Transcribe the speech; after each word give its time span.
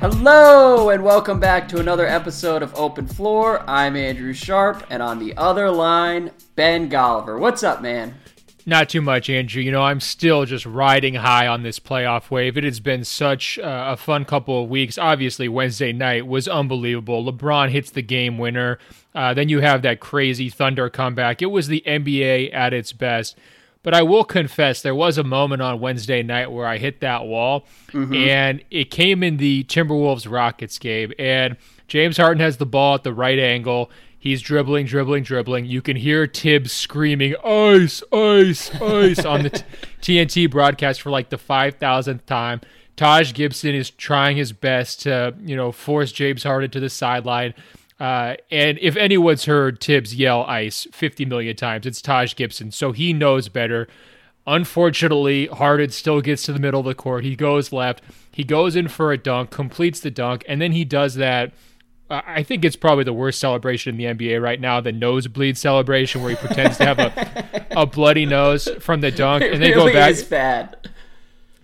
Hello 0.00 0.88
and 0.88 1.04
welcome 1.04 1.38
back 1.38 1.68
to 1.68 1.78
another 1.78 2.06
episode 2.06 2.62
of 2.62 2.74
Open 2.74 3.06
Floor. 3.06 3.62
I'm 3.68 3.96
Andrew 3.96 4.32
Sharp, 4.32 4.82
and 4.88 5.02
on 5.02 5.18
the 5.18 5.36
other 5.36 5.70
line, 5.70 6.30
Ben 6.54 6.88
Golliver. 6.88 7.38
What's 7.38 7.62
up, 7.62 7.82
man? 7.82 8.14
Not 8.64 8.88
too 8.88 9.02
much, 9.02 9.28
Andrew. 9.28 9.60
You 9.60 9.70
know, 9.70 9.82
I'm 9.82 10.00
still 10.00 10.46
just 10.46 10.64
riding 10.64 11.16
high 11.16 11.46
on 11.46 11.64
this 11.64 11.78
playoff 11.78 12.30
wave. 12.30 12.56
It 12.56 12.64
has 12.64 12.80
been 12.80 13.04
such 13.04 13.58
uh, 13.58 13.88
a 13.88 13.96
fun 13.98 14.24
couple 14.24 14.62
of 14.64 14.70
weeks. 14.70 14.96
Obviously, 14.96 15.48
Wednesday 15.48 15.92
night 15.92 16.26
was 16.26 16.48
unbelievable. 16.48 17.22
LeBron 17.30 17.68
hits 17.68 17.90
the 17.90 18.00
game 18.00 18.38
winner. 18.38 18.78
Uh, 19.14 19.34
then 19.34 19.50
you 19.50 19.60
have 19.60 19.82
that 19.82 20.00
crazy 20.00 20.48
Thunder 20.48 20.88
comeback. 20.88 21.42
It 21.42 21.50
was 21.50 21.68
the 21.68 21.82
NBA 21.86 22.54
at 22.54 22.72
its 22.72 22.94
best. 22.94 23.36
But 23.82 23.94
I 23.94 24.02
will 24.02 24.24
confess, 24.24 24.82
there 24.82 24.94
was 24.94 25.16
a 25.16 25.24
moment 25.24 25.62
on 25.62 25.80
Wednesday 25.80 26.22
night 26.22 26.52
where 26.52 26.66
I 26.66 26.76
hit 26.76 27.00
that 27.00 27.24
wall, 27.24 27.66
mm-hmm. 27.88 28.14
and 28.14 28.62
it 28.70 28.90
came 28.90 29.22
in 29.22 29.38
the 29.38 29.64
Timberwolves 29.64 30.30
Rockets 30.30 30.78
game. 30.78 31.12
And 31.18 31.56
James 31.88 32.18
Harden 32.18 32.40
has 32.40 32.58
the 32.58 32.66
ball 32.66 32.96
at 32.96 33.04
the 33.04 33.14
right 33.14 33.38
angle. 33.38 33.90
He's 34.18 34.42
dribbling, 34.42 34.84
dribbling, 34.84 35.22
dribbling. 35.22 35.64
You 35.64 35.80
can 35.80 35.96
hear 35.96 36.26
Thibs 36.26 36.72
screaming, 36.72 37.34
ice, 37.42 38.02
ice, 38.12 38.70
ice 38.82 39.24
on 39.24 39.44
the 39.44 39.50
t- 40.00 40.18
TNT 40.18 40.50
broadcast 40.50 41.00
for 41.00 41.10
like 41.10 41.30
the 41.30 41.38
5,000th 41.38 42.26
time. 42.26 42.60
Taj 42.96 43.32
Gibson 43.32 43.74
is 43.74 43.88
trying 43.88 44.36
his 44.36 44.52
best 44.52 45.00
to, 45.02 45.34
you 45.42 45.56
know, 45.56 45.72
force 45.72 46.12
James 46.12 46.42
Harden 46.42 46.70
to 46.72 46.80
the 46.80 46.90
sideline. 46.90 47.54
Uh, 48.00 48.34
and 48.50 48.78
if 48.80 48.96
anyone's 48.96 49.44
heard 49.44 49.78
Thibs 49.78 50.14
yell 50.14 50.42
ice 50.44 50.86
50 50.90 51.26
million 51.26 51.54
times, 51.54 51.84
it's 51.84 52.00
Taj 52.00 52.34
Gibson. 52.34 52.72
So 52.72 52.92
he 52.92 53.12
knows 53.12 53.50
better. 53.50 53.86
Unfortunately, 54.46 55.46
Harden 55.48 55.90
still 55.90 56.22
gets 56.22 56.44
to 56.44 56.54
the 56.54 56.58
middle 56.58 56.80
of 56.80 56.86
the 56.86 56.94
court. 56.94 57.24
He 57.24 57.36
goes 57.36 57.72
left. 57.72 58.02
He 58.32 58.42
goes 58.42 58.74
in 58.74 58.88
for 58.88 59.12
a 59.12 59.18
dunk, 59.18 59.50
completes 59.50 60.00
the 60.00 60.10
dunk, 60.10 60.44
and 60.48 60.62
then 60.62 60.72
he 60.72 60.84
does 60.84 61.16
that. 61.16 61.52
I 62.08 62.42
think 62.42 62.64
it's 62.64 62.74
probably 62.74 63.04
the 63.04 63.12
worst 63.12 63.38
celebration 63.38 63.94
in 63.94 64.16
the 64.16 64.28
NBA 64.28 64.42
right 64.42 64.60
now, 64.60 64.80
the 64.80 64.90
nosebleed 64.90 65.56
celebration 65.56 66.22
where 66.22 66.30
he 66.30 66.36
pretends 66.36 66.78
to 66.78 66.84
have 66.84 66.98
a, 66.98 67.66
a 67.82 67.86
bloody 67.86 68.26
nose 68.26 68.66
from 68.80 69.02
the 69.02 69.12
dunk, 69.12 69.44
and 69.44 69.62
they 69.62 69.70
really 69.70 69.92
go 69.92 69.98
back. 69.98 70.28
Bad. 70.28 70.90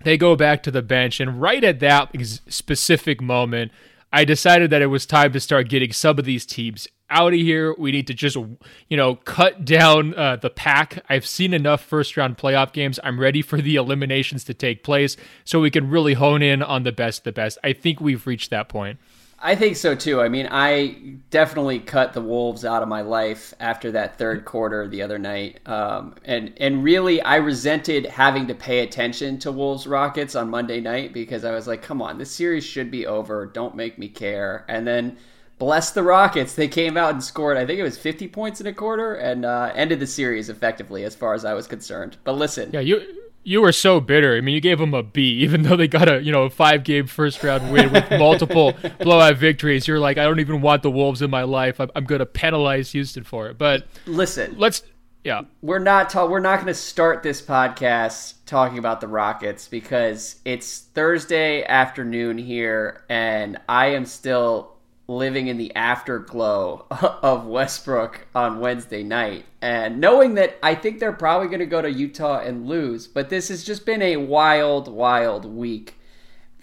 They 0.05 0.17
go 0.17 0.37
back 0.37 0.63
to 0.65 0.71
the 0.71 0.83
bench, 0.83 1.19
and 1.19 1.41
right 1.41 1.65
at 1.65 1.81
that 1.81 2.15
specific 2.49 3.21
moment, 3.21 3.73
I 4.13 4.25
decided 4.25 4.71
that 4.71 4.83
it 4.83 4.87
was 4.87 5.07
time 5.07 5.33
to 5.33 5.41
start 5.41 5.69
getting 5.69 5.93
some 5.93 6.19
of 6.19 6.25
these 6.25 6.47
teams 6.47 6.89
out 7.11 7.33
of 7.33 7.39
here. 7.39 7.75
We 7.79 7.93
need 7.93 8.07
to 8.09 8.15
just, 8.15 8.37
you 8.37 8.97
know, 8.97 9.17
cut 9.17 9.65
down 9.65 10.15
uh, 10.15 10.37
the 10.37 10.51
pack. 10.51 11.05
I've 11.09 11.27
seen 11.27 11.53
enough 11.53 11.83
first 11.83 12.17
round 12.17 12.39
playoff 12.39 12.73
games. 12.73 12.99
I'm 13.03 13.21
ready 13.21 13.43
for 13.43 13.61
the 13.61 13.77
eliminations 13.77 14.45
to 14.45 14.55
take 14.55 14.83
place 14.83 15.17
so 15.45 15.61
we 15.61 15.71
can 15.71 15.91
really 15.91 16.15
hone 16.15 16.43
in 16.43 16.63
on 16.63 16.83
the 16.83 16.93
best, 16.93 17.25
the 17.25 17.33
best. 17.33 17.59
I 17.63 17.73
think 17.73 18.01
we've 18.01 18.27
reached 18.27 18.51
that 18.51 18.69
point. 18.69 18.99
I 19.39 19.55
think 19.55 19.77
so 19.77 19.95
too. 19.95 20.21
I 20.21 20.29
mean, 20.29 20.49
I 20.51 21.19
definitely 21.31 21.79
cut 21.79 22.15
the 22.15 22.23
Wolves 22.23 22.65
out 22.65 22.83
of 22.83 22.89
my 22.89 23.03
life 23.03 23.53
after 23.61 23.93
that 23.93 24.17
third 24.17 24.47
quarter 24.47 24.89
the 24.89 25.03
other 25.03 25.19
night, 25.19 25.61
um, 25.67 26.15
and 26.25 26.55
and 26.57 26.83
really 26.83 27.21
I 27.21 27.37
resented 27.37 28.07
having 28.07 28.47
to 28.47 28.55
pay 28.55 28.81
attention 28.81 29.39
to 29.41 29.53
Wolves 29.53 29.87
Rockets 29.87 30.35
on 30.35 30.49
Monday 30.49 30.81
night 30.81 31.13
because 31.13 31.45
I 31.45 31.53
was 31.53 31.67
like, 31.67 31.83
come 31.83 32.01
on, 32.01 32.17
this 32.17 32.31
series 32.31 32.65
should 32.65 32.91
be 32.91 33.07
over. 33.07 33.45
Don't 33.47 33.77
make 33.77 33.99
me 33.99 34.09
care. 34.09 34.65
And 34.69 34.87
then 34.87 35.19
bless 35.59 35.91
the 35.91 36.03
Rockets, 36.03 36.55
they 36.55 36.69
came 36.69 36.97
out 36.97 37.13
and 37.13 37.23
scored. 37.23 37.59
I 37.59 37.67
think 37.67 37.79
it 37.79 37.83
was 37.83 37.99
50 37.99 38.29
points 38.29 38.61
in 38.61 38.67
a 38.67 38.73
quarter 38.73 39.15
and 39.15 39.45
uh, 39.45 39.71
ended 39.75 40.01
the 40.01 40.07
series 40.07 40.49
effectively, 40.49 41.05
as 41.05 41.15
far 41.15 41.35
as 41.35 41.45
I 41.45 41.53
was 41.55 41.67
concerned. 41.67 42.17
But 42.25 42.37
listen, 42.37 42.71
yeah, 42.73 42.81
you 42.81 43.03
you 43.47 43.63
were 43.63 43.71
so 43.71 44.01
bitter. 44.01 44.37
I 44.37 44.41
mean, 44.41 44.57
you 44.57 44.61
gave 44.61 44.79
them 44.79 44.93
a 44.93 45.05
B, 45.05 45.23
even 45.41 45.63
though 45.63 45.77
they 45.77 45.89
got 45.89 46.09
a 46.09 46.23
you 46.23 46.33
know 46.33 46.43
a 46.43 46.51
five 46.51 46.85
game 46.85 47.07
first 47.07 47.43
round 47.43 47.73
win 47.73 47.93
with 47.93 48.11
multiple 48.19 48.75
blowout 49.01 49.37
victories. 49.37 49.87
You're 49.87 50.01
like, 50.01 50.19
I 50.19 50.25
don't 50.25 50.41
even 50.41 50.61
want 50.61 50.83
the 50.83 50.91
Wolves 50.91 51.23
in 51.23 51.31
my 51.31 51.45
life. 51.45 51.81
I'm, 51.81 51.91
I'm 51.95 52.05
going 52.05 52.19
to 52.19 52.27
penalize 52.27 52.93
Houston 52.93 53.25
for 53.25 53.49
it. 53.49 53.57
But 53.57 53.87
listen, 54.05 54.57
let's 54.59 54.83
yeah, 55.25 55.43
we're 55.63 55.79
not 55.79 56.11
ta- 56.11 56.27
we're 56.27 56.41
not 56.41 56.57
going 56.57 56.67
to 56.67 56.75
start 56.75 57.23
this 57.23 57.41
podcast 57.41 58.35
talking 58.47 58.79
about 58.79 59.01
the 59.01 59.09
Rockets 59.09 59.69
because 59.69 60.37
it's 60.45 60.81
Thursday 60.81 61.65
afternoon 61.65 62.39
here, 62.39 63.05
and 63.09 63.59
I 63.69 63.89
am 63.89 64.07
still 64.07 64.76
living 65.09 65.47
in 65.47 65.57
the 65.57 65.75
afterglow 65.75 66.87
of 66.91 67.47
Westbrook 67.47 68.27
on 68.35 68.61
Wednesday 68.61 69.03
night 69.03 69.45
and 69.63 70.01
knowing 70.01 70.35
that 70.35 70.59
I 70.63 70.75
think 70.75 70.99
they're 70.99 71.13
probably 71.13 71.49
going 71.49 71.61
to 71.61 71.67
go 71.67 71.83
to 71.83 71.91
Utah 71.91 72.41
and 72.41 72.67
lose, 72.67 73.07
but 73.07 73.31
this 73.31 73.49
has 73.49 73.65
just 73.65 73.87
been 73.87 74.03
a 74.03 74.17
wild, 74.17 74.89
wild 74.89 75.45
week 75.45 75.95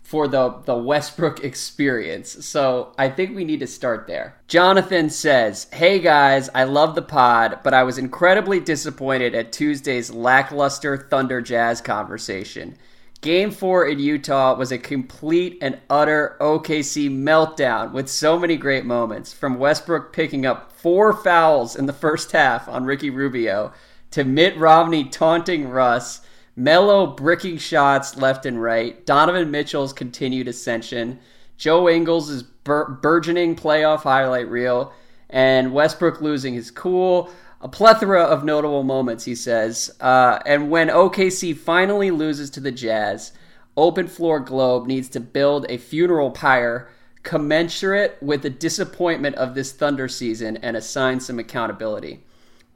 for 0.02 0.28
the, 0.28 0.62
the 0.66 0.76
Westbrook 0.78 1.40
experience. 1.44 2.46
So 2.46 2.94
I 2.98 3.10
think 3.10 3.36
we 3.36 3.46
need 3.46 3.62
to 3.62 3.68
start 3.68 4.08
there. 4.08 4.36
Jonathan 4.48 5.10
says, 5.10 5.68
Hey 5.72 6.00
guys, 6.00 6.50
I 6.54 6.66
love 6.66 6.96
the 6.96 7.02
pod, 7.02 7.60
but 7.64 7.74
I 7.74 7.84
was 7.84 7.98
incredibly 7.98 8.60
disappointed 8.60 9.34
at 9.34 9.52
Tuesday's 9.52 10.12
lackluster 10.12 10.98
Thunder 10.98 11.42
Jazz 11.42 11.82
conversation. 11.82 12.78
Game 13.24 13.52
four 13.52 13.88
in 13.88 14.00
Utah 14.00 14.54
was 14.54 14.74
a 14.74 14.78
complete 14.78 15.58
and 15.62 15.80
utter 15.90 16.36
OKC 16.42 17.10
meltdown 17.10 17.94
with 17.94 18.10
so 18.10 18.38
many 18.38 18.58
great 18.58 18.84
moments. 18.84 19.32
From 19.32 19.58
Westbrook 19.58 20.12
picking 20.12 20.46
up 20.46 20.74
four 20.74 21.14
fouls 21.14 21.78
in 21.78 21.86
the 21.86 21.94
first 21.94 22.34
half 22.34 22.68
on 22.68 22.84
Ricky 22.84 23.10
Rubio 23.10 23.72
to 24.12 24.26
Mitt 24.26 24.58
Romney 24.58 25.06
taunting 25.06 25.70
Russ, 25.70 26.20
Melo 26.58 27.08
bricking 27.08 27.58
shots 27.58 28.18
left 28.18 28.46
and 28.46 28.62
right, 28.62 29.06
Donovan 29.06 29.50
Mitchell's 29.50 29.94
continued 29.94 30.50
ascension, 30.50 31.18
Joe 31.56 31.88
Ingles' 31.88 32.44
bur- 32.44 33.00
burgeoning 33.02 33.56
playoff 33.56 34.02
highlight 34.02 34.50
reel, 34.50 34.92
and 35.30 35.72
Westbrook 35.72 36.20
losing 36.20 36.56
his 36.56 36.72
cool 36.72 37.30
a 37.64 37.70
plethora 37.70 38.22
of 38.22 38.44
notable 38.44 38.84
moments, 38.84 39.24
he 39.24 39.34
says. 39.34 39.90
Uh, 40.02 40.38
and 40.46 40.70
when 40.70 40.90
OKC 40.90 41.58
finally 41.58 42.12
loses 42.12 42.50
to 42.52 42.60
the 42.60 42.74
Jazz, 42.74 43.32
Open 43.78 44.06
Floor 44.08 44.42
Globe 44.42 44.86
needs 44.86 45.08
to 45.10 45.22
build 45.22 45.66
a 45.70 45.78
funeral 45.78 46.30
pyre 46.30 46.90
commensurate 47.24 48.18
with 48.22 48.42
the 48.42 48.50
disappointment 48.50 49.38
of 49.38 49.56
this 49.56 49.72
Thunder 49.72 50.10
season 50.10 50.58
and 50.58 50.76
assign 50.76 51.22
some 51.22 51.40
accountability. 51.40 52.26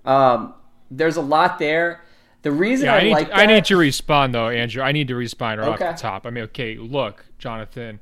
Um, 0.06 0.54
there's 0.90 1.18
a 1.18 1.22
lot 1.22 1.60
there. 1.60 2.02
The 2.44 2.52
reason 2.52 2.86
yeah, 2.86 2.94
I, 2.94 2.98
I, 2.98 3.04
need 3.04 3.12
like 3.12 3.26
to, 3.26 3.32
that, 3.32 3.40
I 3.40 3.46
need 3.46 3.66
to 3.66 3.76
respond 3.76 4.34
though, 4.34 4.48
Andrew. 4.48 4.82
I 4.82 4.94
need 4.94 5.10
to 5.10 5.16
respond 5.16 5.60
right 5.60 5.68
okay. 5.72 5.88
off 5.88 5.98
the 5.98 6.02
top. 6.02 6.26
I 6.26 6.30
mean, 6.30 6.46
okay, 6.46 6.78
look, 6.78 7.26
Jonathan 7.40 8.00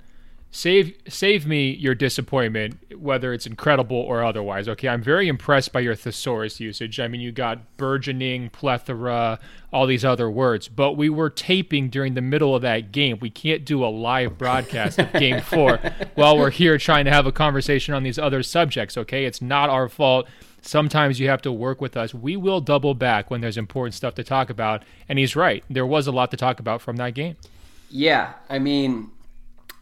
save 0.55 0.93
save 1.09 1.45
me 1.45 1.71
your 1.71 1.93
disappointment, 1.93 2.77
whether 2.97 3.33
it's 3.33 3.45
incredible 3.45 3.97
or 3.97 4.23
otherwise. 4.23 4.69
Okay, 4.69 4.87
I'm 4.87 5.03
very 5.03 5.27
impressed 5.27 5.73
by 5.73 5.81
your 5.81 5.95
thesaurus 5.95 6.61
usage. 6.61 6.97
I 6.97 7.09
mean, 7.09 7.19
you 7.19 7.33
got 7.33 7.75
burgeoning, 7.75 8.49
plethora, 8.51 9.37
all 9.73 9.85
these 9.85 10.05
other 10.05 10.29
words, 10.29 10.69
but 10.69 10.93
we 10.93 11.09
were 11.09 11.29
taping 11.29 11.89
during 11.89 12.13
the 12.13 12.21
middle 12.21 12.55
of 12.55 12.61
that 12.61 12.93
game. 12.93 13.17
We 13.19 13.29
can't 13.29 13.65
do 13.65 13.83
a 13.83 13.87
live 13.87 14.37
broadcast 14.37 14.97
of 14.97 15.11
Game 15.13 15.41
Four 15.45 15.79
while 16.15 16.37
we're 16.37 16.51
here 16.51 16.77
trying 16.77 17.03
to 17.03 17.11
have 17.11 17.25
a 17.25 17.33
conversation 17.33 17.93
on 17.93 18.03
these 18.03 18.17
other 18.17 18.41
subjects. 18.41 18.97
Okay, 18.97 19.25
it's 19.25 19.41
not 19.41 19.69
our 19.69 19.89
fault. 19.89 20.25
Sometimes 20.61 21.19
you 21.19 21.27
have 21.27 21.41
to 21.41 21.51
work 21.51 21.81
with 21.81 21.97
us. 21.97 22.13
We 22.13 22.37
will 22.37 22.61
double 22.61 22.93
back 22.93 23.29
when 23.29 23.41
there's 23.41 23.57
important 23.57 23.93
stuff 23.93 24.15
to 24.15 24.23
talk 24.23 24.49
about. 24.49 24.83
And 25.09 25.19
he's 25.19 25.35
right. 25.35 25.63
There 25.69 25.85
was 25.85 26.07
a 26.07 26.11
lot 26.11 26.31
to 26.31 26.37
talk 26.37 26.61
about 26.61 26.81
from 26.81 26.95
that 26.95 27.13
game. 27.13 27.35
Yeah, 27.91 28.33
I 28.49 28.57
mean, 28.57 29.11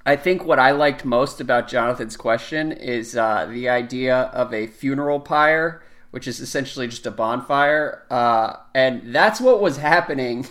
I 0.05 0.17
think 0.17 0.43
what 0.43 0.59
I 0.59 0.71
liked 0.71 1.05
most 1.05 1.39
about 1.39 1.69
Jonathan's 1.69 2.17
question 2.17 2.71
is 2.73 3.15
uh, 3.15 3.45
the 3.45 3.69
idea 3.69 4.15
of 4.15 4.53
a 4.53 4.67
funeral 4.67 5.19
pyre, 5.19 5.81
which 6.11 6.27
is 6.27 6.41
essentially 6.41 6.87
just 6.87 7.05
a 7.05 7.11
bonfire. 7.11 8.03
Uh, 8.09 8.57
and 8.75 9.15
that's 9.15 9.39
what 9.39 9.61
was 9.61 9.77
happening 9.77 10.45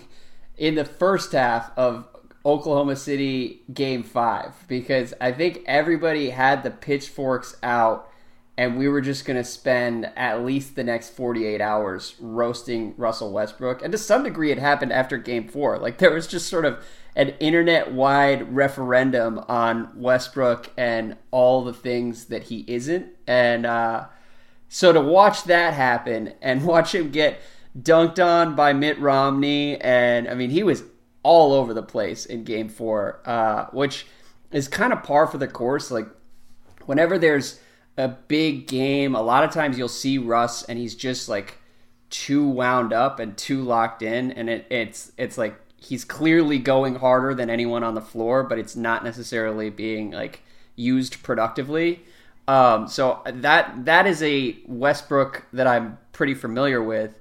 in 0.57 0.75
the 0.75 0.87
first 0.87 1.33
half 1.33 1.71
of 1.77 2.09
Oklahoma 2.47 2.97
City 2.97 3.63
game 3.73 4.03
five, 4.03 4.55
because 4.69 5.13
I 5.21 5.33
think 5.33 5.61
everybody 5.67 6.31
had 6.31 6.63
the 6.63 6.71
pitchforks 6.71 7.57
out 7.63 8.09
and 8.57 8.77
we 8.77 8.89
were 8.89 9.01
just 9.01 9.25
going 9.25 9.37
to 9.37 9.45
spend 9.45 10.11
at 10.15 10.45
least 10.45 10.77
the 10.77 10.85
next 10.85 11.11
48 11.11 11.61
hours 11.61 12.15
roasting 12.21 12.95
Russell 12.97 13.33
Westbrook. 13.33 13.83
And 13.83 13.93
to 13.93 13.99
some 13.99 14.25
degree, 14.25 14.51
it 14.51 14.59
happened 14.59 14.93
after 14.93 15.17
game 15.17 15.49
four. 15.49 15.79
Like 15.79 15.99
there 15.99 16.13
was 16.13 16.27
just 16.27 16.49
sort 16.49 16.65
of 16.65 16.85
an 17.15 17.31
internet 17.41 17.93
wide 17.93 18.55
referendum 18.55 19.39
on 19.49 19.91
Westbrook 19.95 20.71
and 20.77 21.17
all 21.31 21.63
the 21.63 21.75
things 21.75 22.27
that 22.27 22.45
he 22.45 22.65
isn't. 22.67 23.07
And 23.27 23.67
uh, 23.67 24.07
so 24.69 24.93
to 24.93 25.01
watch 25.01 25.45
that 25.45 25.75
happen 25.75 26.33
and 26.43 26.65
watch 26.65 26.95
him 26.95 27.11
get 27.11 27.41
dunked 27.79 28.25
on 28.25 28.55
by 28.55 28.73
Mitt 28.73 28.99
Romney, 28.99 29.81
and 29.81 30.29
I 30.29 30.35
mean, 30.35 30.51
he 30.51 30.63
was 30.63 30.85
all 31.23 31.53
over 31.53 31.73
the 31.73 31.83
place 31.83 32.27
in 32.27 32.45
game 32.45 32.69
four, 32.69 33.21
uh, 33.25 33.67
which 33.73 34.07
is 34.51 34.69
kind 34.69 34.93
of 34.93 35.03
par 35.03 35.27
for 35.27 35.39
the 35.39 35.49
course. 35.49 35.91
Like, 35.91 36.09
whenever 36.87 37.19
there's 37.19 37.61
a 37.97 38.09
big 38.09 38.67
game, 38.67 39.15
a 39.15 39.23
lot 39.23 39.45
of 39.45 39.51
times 39.51 39.79
you'll 39.79 39.89
see 39.89 40.19
Russ 40.19 40.65
and 40.65 40.79
he's 40.79 40.95
just 40.95 41.29
like 41.29 41.59
too 42.11 42.47
wound 42.47 42.93
up 42.93 43.19
and 43.21 43.37
too 43.37 43.63
locked 43.63 44.03
in, 44.03 44.33
and 44.33 44.51
it, 44.51 44.67
it's 44.71 45.13
it's 45.17 45.39
like 45.39 45.62
he's 45.83 46.05
clearly 46.05 46.59
going 46.59 46.97
harder 46.97 47.35
than 47.35 47.51
anyone 47.51 47.83
on 47.83 47.95
the 47.95 48.01
floor, 48.01 48.43
but 48.43 48.59
it's 48.59 48.77
not 48.77 49.05
necessarily 49.05 49.71
being 49.71 50.13
like 50.13 50.41
used 50.77 51.23
productively. 51.23 52.01
Um, 52.49 52.89
so 52.89 53.23
that 53.27 53.85
that 53.85 54.07
is 54.07 54.23
a 54.23 54.57
Westbrook 54.67 55.47
that 55.53 55.67
I'm 55.67 55.99
pretty 56.13 56.35
familiar 56.35 56.83
with. 56.83 57.19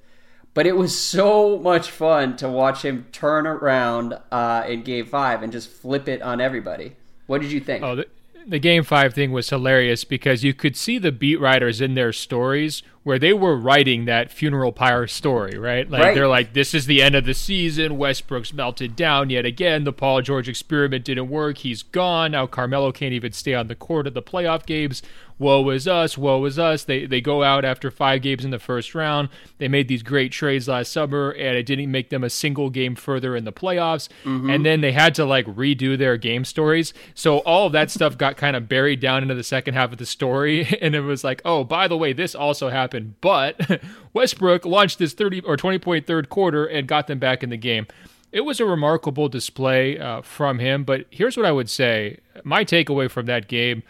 But 0.53 0.67
it 0.67 0.75
was 0.75 0.99
so 0.99 1.57
much 1.59 1.89
fun 1.89 2.35
to 2.37 2.49
watch 2.49 2.83
him 2.83 3.05
turn 3.13 3.47
around 3.47 4.19
uh, 4.31 4.65
in 4.67 4.83
Game 4.83 5.05
Five 5.05 5.43
and 5.43 5.51
just 5.51 5.69
flip 5.69 6.09
it 6.09 6.21
on 6.21 6.41
everybody. 6.41 6.95
What 7.27 7.41
did 7.41 7.51
you 7.51 7.61
think? 7.61 7.83
Oh, 7.83 7.95
the, 7.95 8.07
the 8.45 8.59
Game 8.59 8.83
Five 8.83 9.13
thing 9.13 9.31
was 9.31 9.49
hilarious 9.49 10.03
because 10.03 10.43
you 10.43 10.53
could 10.53 10.75
see 10.75 10.97
the 10.97 11.11
beat 11.11 11.39
writers 11.39 11.79
in 11.79 11.93
their 11.93 12.11
stories 12.11 12.83
where 13.03 13.17
they 13.17 13.33
were 13.33 13.57
writing 13.57 14.05
that 14.05 14.31
funeral 14.31 14.71
pyre 14.71 15.07
story, 15.07 15.57
right? 15.57 15.89
Like 15.89 16.03
right. 16.03 16.15
they're 16.15 16.27
like, 16.27 16.53
"This 16.53 16.73
is 16.73 16.85
the 16.85 17.01
end 17.01 17.15
of 17.15 17.25
the 17.25 17.33
season. 17.33 17.97
Westbrook's 17.97 18.53
melted 18.53 18.95
down 18.95 19.29
yet 19.29 19.45
again. 19.45 19.83
The 19.83 19.93
Paul 19.93 20.21
George 20.21 20.47
experiment 20.47 21.05
didn't 21.05 21.29
work. 21.29 21.59
He's 21.59 21.83
gone. 21.83 22.31
Now 22.31 22.47
Carmelo 22.47 22.91
can't 22.91 23.13
even 23.13 23.31
stay 23.31 23.53
on 23.53 23.67
the 23.67 23.75
court 23.75 24.07
at 24.07 24.13
the 24.13 24.21
playoff 24.21 24.65
games 24.65 25.01
woe 25.41 25.69
is 25.71 25.87
us, 25.87 26.17
woe 26.17 26.45
is 26.45 26.57
us. 26.57 26.83
They 26.83 27.05
they 27.05 27.19
go 27.19 27.43
out 27.43 27.65
after 27.65 27.91
five 27.91 28.21
games 28.21 28.45
in 28.45 28.51
the 28.51 28.59
first 28.59 28.95
round. 28.95 29.27
They 29.57 29.67
made 29.67 29.87
these 29.87 30.03
great 30.03 30.31
trades 30.31 30.67
last 30.67 30.91
summer, 30.91 31.31
and 31.31 31.57
it 31.57 31.65
didn't 31.65 31.91
make 31.91 32.09
them 32.09 32.23
a 32.23 32.29
single 32.29 32.69
game 32.69 32.95
further 32.95 33.35
in 33.35 33.43
the 33.43 33.51
playoffs. 33.51 34.07
Mm-hmm. 34.23 34.49
And 34.49 34.65
then 34.65 34.81
they 34.81 34.91
had 34.91 35.15
to 35.15 35.25
like 35.25 35.45
redo 35.47 35.97
their 35.97 36.15
game 36.15 36.45
stories. 36.45 36.93
So 37.15 37.39
all 37.39 37.65
of 37.65 37.73
that 37.73 37.91
stuff 37.91 38.17
got 38.17 38.37
kind 38.37 38.55
of 38.55 38.69
buried 38.69 38.99
down 38.99 39.23
into 39.23 39.35
the 39.35 39.43
second 39.43 39.73
half 39.73 39.91
of 39.91 39.97
the 39.97 40.05
story, 40.05 40.77
and 40.81 40.95
it 40.95 41.01
was 41.01 41.23
like, 41.23 41.41
oh, 41.43 41.63
by 41.63 41.87
the 41.87 41.97
way, 41.97 42.13
this 42.13 42.35
also 42.35 42.69
happened, 42.69 42.90
but 43.21 43.81
Westbrook 44.13 44.65
launched 44.65 44.99
his 44.99 45.13
thirty 45.13 45.41
or 45.41 45.57
twenty 45.57 45.79
point 45.79 46.07
third 46.07 46.29
quarter 46.29 46.65
and 46.65 46.87
got 46.87 47.07
them 47.07 47.19
back 47.19 47.43
in 47.43 47.49
the 47.49 47.57
game 47.57 47.87
it 48.31 48.41
was 48.41 48.59
a 48.59 48.65
remarkable 48.65 49.27
display 49.27 49.99
uh, 49.99 50.21
from 50.21 50.59
him. 50.59 50.83
But 50.83 51.05
here's 51.09 51.37
what 51.37 51.45
I 51.45 51.51
would 51.51 51.69
say: 51.69 52.19
my 52.43 52.63
takeaway 52.63 53.09
from 53.09 53.25
that 53.25 53.47
game 53.47 53.83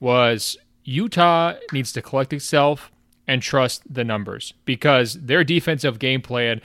was 0.00 0.56
Utah 0.84 1.54
needs 1.72 1.92
to 1.92 2.02
collect 2.02 2.32
itself 2.32 2.92
and 3.26 3.42
trust 3.42 3.82
the 3.92 4.04
numbers 4.04 4.54
because 4.64 5.14
their 5.14 5.42
defensive 5.42 5.98
game 5.98 6.22
plan 6.22 6.60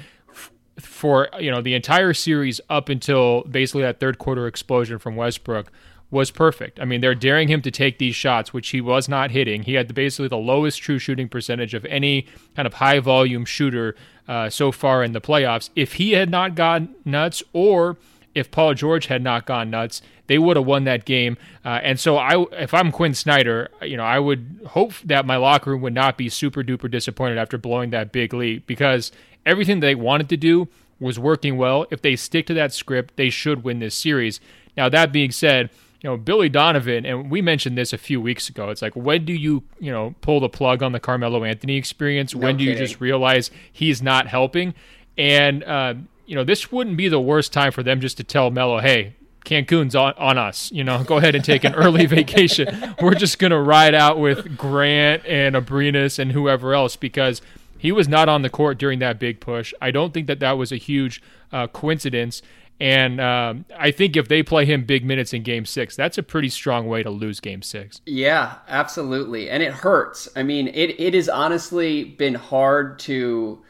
for 0.79 1.29
you 1.39 1.51
know 1.51 1.61
the 1.61 1.73
entire 1.73 2.13
series 2.13 2.61
up 2.69 2.89
until 2.89 3.43
basically 3.43 3.81
that 3.81 3.99
third 3.99 4.17
quarter 4.17 4.47
explosion 4.47 4.99
from 4.99 5.15
Westbrook 5.15 5.71
was 6.11 6.29
perfect. 6.29 6.79
I 6.79 6.85
mean, 6.85 6.99
they're 6.99 7.15
daring 7.15 7.47
him 7.47 7.61
to 7.61 7.71
take 7.71 7.97
these 7.97 8.15
shots, 8.15 8.53
which 8.53 8.69
he 8.69 8.81
was 8.81 9.07
not 9.07 9.31
hitting. 9.31 9.63
He 9.63 9.73
had 9.75 9.87
the, 9.87 9.93
basically 9.93 10.27
the 10.27 10.37
lowest 10.37 10.81
true 10.81 10.99
shooting 10.99 11.29
percentage 11.29 11.73
of 11.73 11.85
any 11.85 12.27
kind 12.55 12.67
of 12.67 12.75
high 12.75 12.99
volume 12.99 13.45
shooter 13.45 13.95
uh, 14.27 14.49
so 14.49 14.71
far 14.73 15.03
in 15.03 15.13
the 15.13 15.21
playoffs. 15.21 15.69
If 15.75 15.93
he 15.93 16.11
had 16.11 16.29
not 16.29 16.53
gone 16.53 16.93
nuts, 17.05 17.41
or 17.53 17.97
if 18.35 18.51
Paul 18.51 18.73
George 18.73 19.07
had 19.07 19.23
not 19.23 19.45
gone 19.45 19.69
nuts, 19.69 20.01
they 20.27 20.37
would 20.37 20.57
have 20.57 20.65
won 20.65 20.83
that 20.83 21.05
game. 21.05 21.37
Uh, 21.63 21.79
and 21.81 21.99
so, 21.99 22.17
I, 22.17 22.45
if 22.53 22.73
I'm 22.73 22.91
Quin 22.91 23.13
Snyder, 23.13 23.69
you 23.81 23.97
know, 23.97 24.03
I 24.03 24.19
would 24.19 24.61
hope 24.67 24.93
that 25.05 25.25
my 25.25 25.37
locker 25.37 25.71
room 25.71 25.81
would 25.81 25.93
not 25.93 26.17
be 26.17 26.29
super 26.29 26.63
duper 26.63 26.91
disappointed 26.91 27.37
after 27.37 27.57
blowing 27.57 27.89
that 27.91 28.11
big 28.11 28.33
lead 28.33 28.65
because 28.67 29.11
everything 29.45 29.79
they 29.79 29.95
wanted 29.95 30.29
to 30.29 30.37
do 30.37 30.67
was 30.99 31.17
working 31.17 31.57
well. 31.57 31.85
If 31.89 32.01
they 32.01 32.15
stick 32.15 32.45
to 32.47 32.53
that 32.53 32.73
script, 32.73 33.15
they 33.15 33.29
should 33.29 33.63
win 33.63 33.79
this 33.79 33.95
series. 33.95 34.39
Now, 34.77 34.87
that 34.89 35.11
being 35.11 35.31
said, 35.31 35.69
you 36.01 36.09
know, 36.09 36.17
Billy 36.17 36.49
Donovan, 36.49 37.05
and 37.05 37.29
we 37.29 37.41
mentioned 37.41 37.77
this 37.77 37.93
a 37.93 37.97
few 37.97 38.19
weeks 38.19 38.49
ago. 38.49 38.69
It's 38.69 38.81
like, 38.81 38.95
when 38.95 39.23
do 39.23 39.33
you, 39.33 39.63
you 39.79 39.91
know, 39.91 40.15
pull 40.21 40.39
the 40.39 40.49
plug 40.49 40.81
on 40.81 40.93
the 40.93 40.99
Carmelo 40.99 41.43
Anthony 41.43 41.77
experience? 41.77 42.33
No 42.33 42.41
when 42.41 42.57
do 42.57 42.63
kidding. 42.63 42.79
you 42.79 42.87
just 42.87 42.99
realize 42.99 43.51
he's 43.71 44.01
not 44.01 44.27
helping? 44.27 44.73
And, 45.15 45.63
uh, 45.63 45.93
you 46.25 46.35
know, 46.35 46.43
this 46.43 46.71
wouldn't 46.71 46.97
be 46.97 47.07
the 47.07 47.19
worst 47.19 47.53
time 47.53 47.71
for 47.71 47.83
them 47.83 48.01
just 48.01 48.17
to 48.17 48.23
tell 48.23 48.49
Melo, 48.49 48.79
hey, 48.79 49.15
Cancun's 49.45 49.95
on, 49.95 50.13
on 50.17 50.39
us. 50.39 50.71
You 50.71 50.83
know, 50.83 51.03
go 51.03 51.17
ahead 51.17 51.35
and 51.35 51.45
take 51.45 51.63
an 51.63 51.75
early 51.75 52.05
vacation. 52.07 52.95
We're 52.99 53.13
just 53.13 53.37
going 53.37 53.51
to 53.51 53.59
ride 53.59 53.93
out 53.93 54.19
with 54.19 54.57
Grant 54.57 55.23
and 55.27 55.55
Abrines 55.55 56.17
and 56.17 56.31
whoever 56.31 56.73
else 56.73 56.95
because 56.95 57.43
he 57.77 57.91
was 57.91 58.07
not 58.07 58.29
on 58.29 58.41
the 58.41 58.49
court 58.49 58.77
during 58.77 58.99
that 58.99 59.19
big 59.19 59.39
push. 59.39 59.73
I 59.81 59.91
don't 59.91 60.13
think 60.13 60.27
that 60.27 60.39
that 60.39 60.53
was 60.53 60.71
a 60.71 60.77
huge 60.77 61.21
uh, 61.51 61.67
coincidence. 61.67 62.41
And 62.81 63.21
um, 63.21 63.65
I 63.77 63.91
think 63.91 64.17
if 64.17 64.27
they 64.27 64.41
play 64.41 64.65
him 64.65 64.85
big 64.85 65.05
minutes 65.05 65.33
in 65.33 65.43
game 65.43 65.65
six, 65.65 65.95
that's 65.95 66.17
a 66.17 66.23
pretty 66.23 66.49
strong 66.49 66.87
way 66.87 67.03
to 67.03 67.11
lose 67.11 67.39
game 67.39 67.61
six. 67.61 68.01
Yeah, 68.07 68.55
absolutely. 68.67 69.51
And 69.51 69.61
it 69.61 69.71
hurts. 69.71 70.27
I 70.35 70.41
mean, 70.41 70.67
it, 70.69 70.99
it 70.99 71.13
has 71.13 71.29
honestly 71.29 72.03
been 72.03 72.33
hard 72.33 72.97
to 72.99 73.61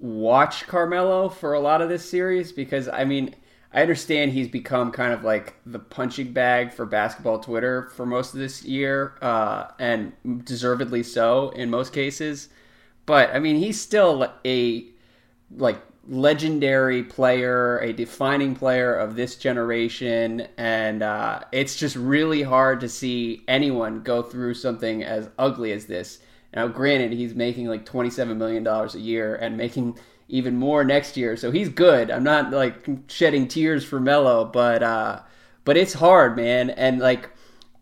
watch 0.00 0.66
Carmelo 0.66 1.28
for 1.28 1.54
a 1.54 1.60
lot 1.60 1.80
of 1.82 1.88
this 1.88 2.08
series 2.08 2.50
because 2.50 2.88
I 2.88 3.04
mean 3.04 3.34
I 3.72 3.82
understand 3.82 4.32
he's 4.32 4.48
become 4.48 4.90
kind 4.90 5.12
of 5.12 5.22
like 5.22 5.54
the 5.64 5.78
punching 5.78 6.32
bag 6.32 6.72
for 6.72 6.84
basketball 6.84 7.38
Twitter 7.38 7.90
for 7.94 8.06
most 8.06 8.34
of 8.34 8.40
this 8.40 8.64
year, 8.64 9.14
uh, 9.20 9.66
and 9.78 10.12
deservedly 10.44 11.02
so 11.02 11.50
in 11.50 11.70
most 11.70 11.92
cases. 11.92 12.48
But 13.06 13.30
I 13.34 13.38
mean, 13.38 13.56
he's 13.56 13.80
still 13.80 14.32
a 14.44 14.86
like 15.50 15.80
legendary 16.08 17.02
player, 17.02 17.78
a 17.78 17.92
defining 17.92 18.54
player 18.54 18.94
of 18.94 19.14
this 19.14 19.36
generation, 19.36 20.46
and 20.56 21.02
uh, 21.02 21.40
it's 21.52 21.76
just 21.76 21.96
really 21.96 22.42
hard 22.42 22.80
to 22.80 22.88
see 22.88 23.42
anyone 23.46 24.00
go 24.02 24.22
through 24.22 24.54
something 24.54 25.04
as 25.04 25.28
ugly 25.38 25.72
as 25.72 25.86
this. 25.86 26.20
Now, 26.54 26.66
granted, 26.68 27.12
he's 27.12 27.34
making 27.34 27.66
like 27.66 27.84
$27 27.84 28.36
million 28.36 28.66
a 28.66 28.88
year 28.96 29.36
and 29.36 29.56
making 29.56 29.98
even 30.28 30.56
more 30.56 30.82
next 30.82 31.16
year, 31.16 31.36
so 31.36 31.50
he's 31.50 31.68
good. 31.68 32.10
I'm 32.10 32.24
not 32.24 32.50
like 32.50 32.86
shedding 33.08 33.48
tears 33.48 33.84
for 33.84 34.00
Melo, 34.00 34.44
but 34.44 34.82
uh, 34.82 35.20
but 35.64 35.76
it's 35.76 35.94
hard, 35.94 36.36
man. 36.36 36.70
And 36.70 36.98
like, 37.00 37.30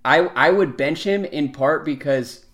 I 0.05 0.19
I 0.19 0.51
would 0.51 0.77
bench 0.77 1.05
him 1.05 1.25
in 1.25 1.53
part 1.53 1.85
because 1.85 2.47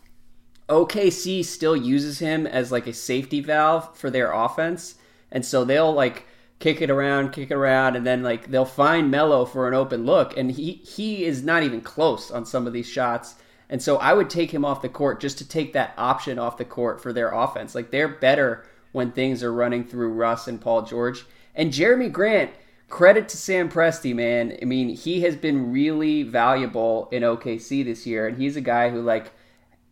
OKC 0.69 1.44
still 1.44 1.76
uses 1.76 2.19
him 2.19 2.46
as 2.46 2.72
like 2.72 2.86
a 2.86 2.92
safety 2.92 3.40
valve 3.40 3.96
for 3.96 4.10
their 4.10 4.32
offense, 4.32 4.94
and 5.32 5.44
so 5.44 5.64
they'll 5.64 5.93
like 5.93 6.26
kick 6.61 6.81
it 6.81 6.90
around, 6.90 7.32
kick 7.32 7.50
it 7.50 7.55
around, 7.55 7.96
and 7.96 8.06
then 8.06 8.23
like 8.23 8.50
they'll 8.50 8.64
find 8.64 9.11
Melo 9.11 9.44
for 9.44 9.67
an 9.67 9.75
open 9.75 10.06
look, 10.06 10.37
and 10.37 10.52
he 10.52 10.75
he 10.84 11.25
is 11.25 11.43
not 11.43 11.64
even 11.64 11.81
close 11.81 12.31
on 12.31 12.46
some 12.46 12.67
of 12.67 12.73
these 12.73 12.88
shots. 12.88 13.34
And 13.69 13.82
so 13.82 13.96
I 13.96 14.12
would 14.12 14.29
take 14.29 14.52
him 14.52 14.64
off 14.64 14.82
the 14.82 14.88
court 14.88 15.19
just 15.19 15.38
to 15.38 15.49
take 15.49 15.73
that 15.73 15.94
option 15.96 16.38
off 16.38 16.58
the 16.58 16.64
court 16.64 17.02
for 17.02 17.12
their 17.12 17.31
offense. 17.32 17.75
Like 17.75 17.90
they're 17.90 18.06
better 18.06 18.64
when 18.93 19.11
things 19.11 19.43
are 19.43 19.52
running 19.52 19.84
through 19.84 20.12
Russ 20.12 20.46
and 20.46 20.61
Paul 20.61 20.82
George. 20.82 21.25
And 21.55 21.73
Jerami 21.73 22.12
Grant, 22.12 22.50
credit 22.88 23.29
to 23.31 23.37
Sam 23.38 23.70
Presti, 23.70 24.14
man. 24.14 24.56
I 24.61 24.67
mean, 24.67 24.90
he 24.90 25.23
has 25.23 25.37
been 25.37 25.73
really 25.73 26.23
valuable 26.23 27.08
in 27.11 27.22
OKC 27.22 27.84
this 27.84 28.06
year, 28.06 28.29
and 28.29 28.36
he's 28.36 28.56
a 28.56 28.60
guy 28.60 28.91
who 28.91 29.01
like 29.01 29.32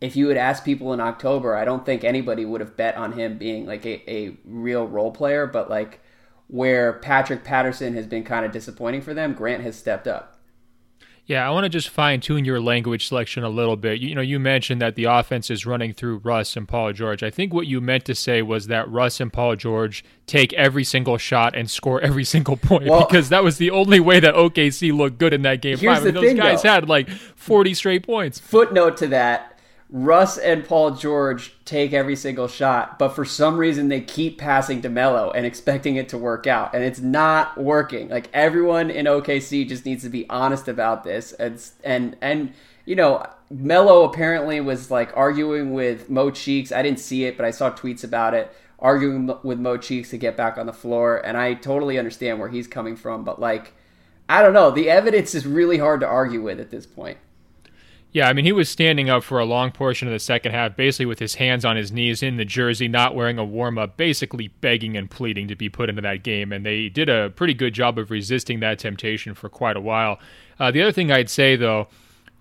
if 0.01 0.15
you 0.15 0.27
had 0.27 0.37
asked 0.37 0.65
people 0.65 0.93
in 0.93 0.99
October, 0.99 1.55
I 1.55 1.63
don't 1.63 1.85
think 1.85 2.03
anybody 2.03 2.43
would 2.43 2.59
have 2.59 2.75
bet 2.75 2.97
on 2.97 3.13
him 3.13 3.37
being 3.37 3.67
like 3.67 3.85
a, 3.85 4.11
a 4.11 4.37
real 4.43 4.87
role 4.87 5.11
player, 5.11 5.45
but 5.45 5.69
like 5.69 6.01
where 6.47 6.93
Patrick 6.93 7.43
Patterson 7.43 7.93
has 7.93 8.07
been 8.07 8.23
kind 8.23 8.43
of 8.43 8.51
disappointing 8.51 9.01
for 9.01 9.13
them, 9.13 9.33
Grant 9.33 9.63
has 9.63 9.77
stepped 9.77 10.07
up. 10.07 10.39
Yeah, 11.27 11.47
I 11.47 11.51
want 11.51 11.63
to 11.63 11.69
just 11.69 11.87
fine 11.87 12.19
tune 12.19 12.43
your 12.43 12.59
language 12.59 13.07
selection 13.07 13.43
a 13.43 13.49
little 13.49 13.77
bit. 13.77 14.01
You, 14.01 14.09
you, 14.09 14.15
know, 14.15 14.21
you 14.21 14.39
mentioned 14.39 14.81
that 14.81 14.95
the 14.95 15.05
offense 15.05 15.49
is 15.49 15.65
running 15.65 15.93
through 15.93 16.17
Russ 16.17 16.57
and 16.57 16.67
Paul 16.67 16.91
George. 16.93 17.21
I 17.23 17.29
think 17.29 17.53
what 17.53 17.67
you 17.67 17.79
meant 17.79 18.03
to 18.05 18.15
say 18.15 18.41
was 18.41 18.67
that 18.67 18.89
Russ 18.89 19.19
and 19.19 19.31
Paul 19.31 19.55
George 19.55 20.03
take 20.25 20.51
every 20.53 20.83
single 20.83 21.17
shot 21.17 21.55
and 21.55 21.69
score 21.69 22.01
every 22.01 22.25
single 22.25 22.57
point 22.57 22.89
well, 22.89 23.05
because 23.05 23.29
that 23.29 23.43
was 23.43 23.59
the 23.59 23.69
only 23.69 23.99
way 23.99 24.19
that 24.19 24.33
OKC 24.33 24.93
looked 24.93 25.19
good 25.19 25.31
in 25.31 25.43
that 25.43 25.61
game 25.61 25.77
five. 25.77 26.01
I 26.01 26.05
mean, 26.05 26.13
those 26.15 26.23
thing, 26.25 26.37
guys 26.37 26.63
though. 26.63 26.69
had 26.69 26.89
like 26.89 27.07
40 27.09 27.75
straight 27.75 28.03
points. 28.05 28.39
Footnote 28.39 28.97
to 28.97 29.07
that 29.07 29.50
Russ 29.91 30.37
and 30.37 30.63
Paul 30.63 30.91
George 30.91 31.53
take 31.65 31.91
every 31.91 32.15
single 32.15 32.47
shot, 32.47 32.97
but 32.97 33.09
for 33.09 33.25
some 33.25 33.57
reason 33.57 33.89
they 33.89 33.99
keep 33.99 34.37
passing 34.37 34.81
to 34.81 34.89
Melo 34.89 35.31
and 35.31 35.45
expecting 35.45 35.97
it 35.97 36.07
to 36.09 36.17
work 36.17 36.47
out, 36.47 36.73
and 36.73 36.81
it's 36.81 37.01
not 37.01 37.57
working. 37.57 38.07
Like 38.07 38.29
everyone 38.33 38.89
in 38.89 39.05
OKC 39.05 39.67
just 39.67 39.85
needs 39.85 40.03
to 40.03 40.09
be 40.09 40.29
honest 40.29 40.69
about 40.69 41.03
this, 41.03 41.33
and 41.33 41.61
and 41.83 42.15
and 42.21 42.53
you 42.85 42.95
know 42.95 43.25
Melo 43.49 44.05
apparently 44.05 44.61
was 44.61 44.89
like 44.89 45.11
arguing 45.15 45.73
with 45.73 46.09
Mo 46.09 46.31
Cheeks. 46.31 46.71
I 46.71 46.81
didn't 46.81 47.01
see 47.01 47.25
it, 47.25 47.35
but 47.35 47.45
I 47.45 47.51
saw 47.51 47.69
tweets 47.69 48.05
about 48.05 48.33
it, 48.33 48.49
arguing 48.79 49.29
with 49.43 49.59
Mo 49.59 49.75
Cheeks 49.75 50.09
to 50.11 50.17
get 50.17 50.37
back 50.37 50.57
on 50.57 50.67
the 50.67 50.73
floor, 50.73 51.17
and 51.17 51.35
I 51.37 51.53
totally 51.53 51.99
understand 51.99 52.39
where 52.39 52.49
he's 52.49 52.67
coming 52.67 52.95
from, 52.95 53.25
but 53.25 53.41
like 53.41 53.73
I 54.29 54.41
don't 54.41 54.53
know, 54.53 54.71
the 54.71 54.89
evidence 54.89 55.35
is 55.35 55.45
really 55.45 55.79
hard 55.79 55.99
to 55.99 56.07
argue 56.07 56.41
with 56.41 56.61
at 56.61 56.71
this 56.71 56.85
point. 56.85 57.17
Yeah, 58.13 58.27
I 58.27 58.33
mean, 58.33 58.43
he 58.43 58.51
was 58.51 58.67
standing 58.67 59.09
up 59.09 59.23
for 59.23 59.39
a 59.39 59.45
long 59.45 59.71
portion 59.71 60.07
of 60.07 60.11
the 60.11 60.19
second 60.19 60.51
half, 60.51 60.75
basically 60.75 61.05
with 61.05 61.19
his 61.19 61.35
hands 61.35 61.63
on 61.63 61.77
his 61.77 61.93
knees 61.93 62.21
in 62.21 62.35
the 62.35 62.43
jersey, 62.43 62.89
not 62.89 63.15
wearing 63.15 63.37
a 63.37 63.45
warm 63.45 63.77
up, 63.77 63.95
basically 63.95 64.49
begging 64.49 64.97
and 64.97 65.09
pleading 65.09 65.47
to 65.47 65.55
be 65.55 65.69
put 65.69 65.89
into 65.89 66.01
that 66.01 66.21
game. 66.21 66.51
And 66.51 66.65
they 66.65 66.89
did 66.89 67.07
a 67.07 67.29
pretty 67.29 67.53
good 67.53 67.73
job 67.73 67.97
of 67.97 68.11
resisting 68.11 68.59
that 68.59 68.79
temptation 68.79 69.33
for 69.33 69.47
quite 69.47 69.77
a 69.77 69.81
while. 69.81 70.19
Uh, 70.59 70.71
the 70.71 70.81
other 70.81 70.91
thing 70.91 71.09
I'd 71.09 71.29
say, 71.29 71.55
though, 71.55 71.87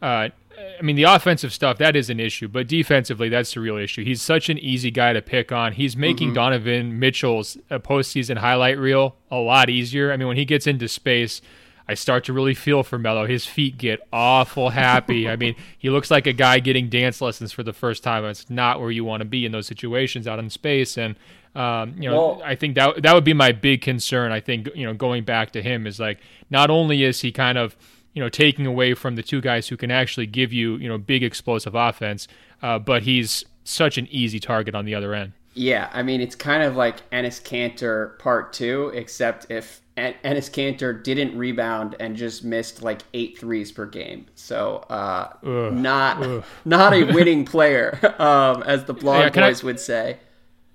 uh, 0.02 0.30
I 0.78 0.82
mean, 0.82 0.96
the 0.96 1.04
offensive 1.04 1.52
stuff, 1.52 1.78
that 1.78 1.94
is 1.94 2.10
an 2.10 2.18
issue, 2.18 2.48
but 2.48 2.66
defensively, 2.66 3.28
that's 3.28 3.54
the 3.54 3.60
real 3.60 3.76
issue. 3.76 4.04
He's 4.04 4.20
such 4.20 4.48
an 4.48 4.58
easy 4.58 4.90
guy 4.90 5.12
to 5.12 5.22
pick 5.22 5.52
on. 5.52 5.72
He's 5.72 5.96
making 5.96 6.28
mm-hmm. 6.28 6.34
Donovan 6.34 6.98
Mitchell's 6.98 7.56
uh, 7.70 7.78
postseason 7.78 8.38
highlight 8.38 8.76
reel 8.76 9.16
a 9.30 9.36
lot 9.36 9.70
easier. 9.70 10.12
I 10.12 10.16
mean, 10.16 10.28
when 10.28 10.36
he 10.36 10.44
gets 10.44 10.66
into 10.66 10.88
space, 10.88 11.40
I 11.88 11.94
start 11.94 12.24
to 12.24 12.32
really 12.32 12.54
feel 12.54 12.82
for 12.82 12.98
Melo. 12.98 13.26
His 13.26 13.46
feet 13.46 13.78
get 13.78 14.00
awful 14.12 14.70
happy. 14.70 15.28
I 15.28 15.36
mean, 15.36 15.56
he 15.78 15.90
looks 15.90 16.10
like 16.10 16.26
a 16.26 16.32
guy 16.32 16.60
getting 16.60 16.88
dance 16.88 17.20
lessons 17.20 17.52
for 17.52 17.62
the 17.62 17.72
first 17.72 18.02
time. 18.02 18.24
It's 18.24 18.48
not 18.48 18.80
where 18.80 18.90
you 18.90 19.04
want 19.04 19.22
to 19.22 19.24
be 19.24 19.44
in 19.44 19.52
those 19.52 19.66
situations 19.66 20.26
out 20.26 20.38
in 20.38 20.50
space. 20.50 20.96
And 20.96 21.16
um, 21.54 21.94
you 21.98 22.08
know, 22.08 22.36
well, 22.36 22.42
I 22.44 22.54
think 22.54 22.76
that 22.76 23.02
that 23.02 23.14
would 23.14 23.24
be 23.24 23.32
my 23.32 23.52
big 23.52 23.82
concern. 23.82 24.30
I 24.30 24.40
think 24.40 24.68
you 24.74 24.86
know, 24.86 24.94
going 24.94 25.24
back 25.24 25.50
to 25.52 25.62
him 25.62 25.86
is 25.86 25.98
like 25.98 26.18
not 26.48 26.70
only 26.70 27.02
is 27.02 27.20
he 27.20 27.32
kind 27.32 27.58
of 27.58 27.76
you 28.12 28.22
know 28.22 28.28
taking 28.28 28.66
away 28.66 28.94
from 28.94 29.16
the 29.16 29.22
two 29.22 29.40
guys 29.40 29.68
who 29.68 29.76
can 29.76 29.90
actually 29.90 30.26
give 30.26 30.52
you 30.52 30.76
you 30.76 30.88
know 30.88 30.98
big 30.98 31.24
explosive 31.24 31.74
offense, 31.74 32.28
uh, 32.62 32.78
but 32.78 33.02
he's 33.02 33.44
such 33.64 33.98
an 33.98 34.06
easy 34.10 34.38
target 34.38 34.74
on 34.74 34.84
the 34.84 34.94
other 34.94 35.12
end. 35.12 35.32
Yeah, 35.54 35.90
I 35.92 36.02
mean 36.02 36.20
it's 36.20 36.36
kind 36.36 36.62
of 36.62 36.76
like 36.76 37.08
Enes 37.10 37.42
Kanter 37.42 38.18
part 38.18 38.52
two, 38.52 38.92
except 38.94 39.50
if 39.50 39.80
Enes 39.96 40.50
Kanter 40.50 41.02
didn't 41.02 41.36
rebound 41.36 41.96
and 42.00 42.16
just 42.16 42.44
missed 42.44 42.82
like 42.82 43.02
eight 43.14 43.38
threes 43.38 43.72
per 43.72 43.86
game. 43.86 44.26
So 44.34 44.78
uh, 44.88 45.32
ugh, 45.44 45.72
not 45.72 46.22
ugh. 46.22 46.44
not 46.64 46.92
a 46.92 47.04
winning 47.12 47.44
player, 47.44 47.98
um, 48.18 48.62
as 48.62 48.84
the 48.84 48.94
blog 48.94 49.34
yeah, 49.34 49.48
boys 49.48 49.62
I, 49.62 49.66
would 49.66 49.80
say. 49.80 50.18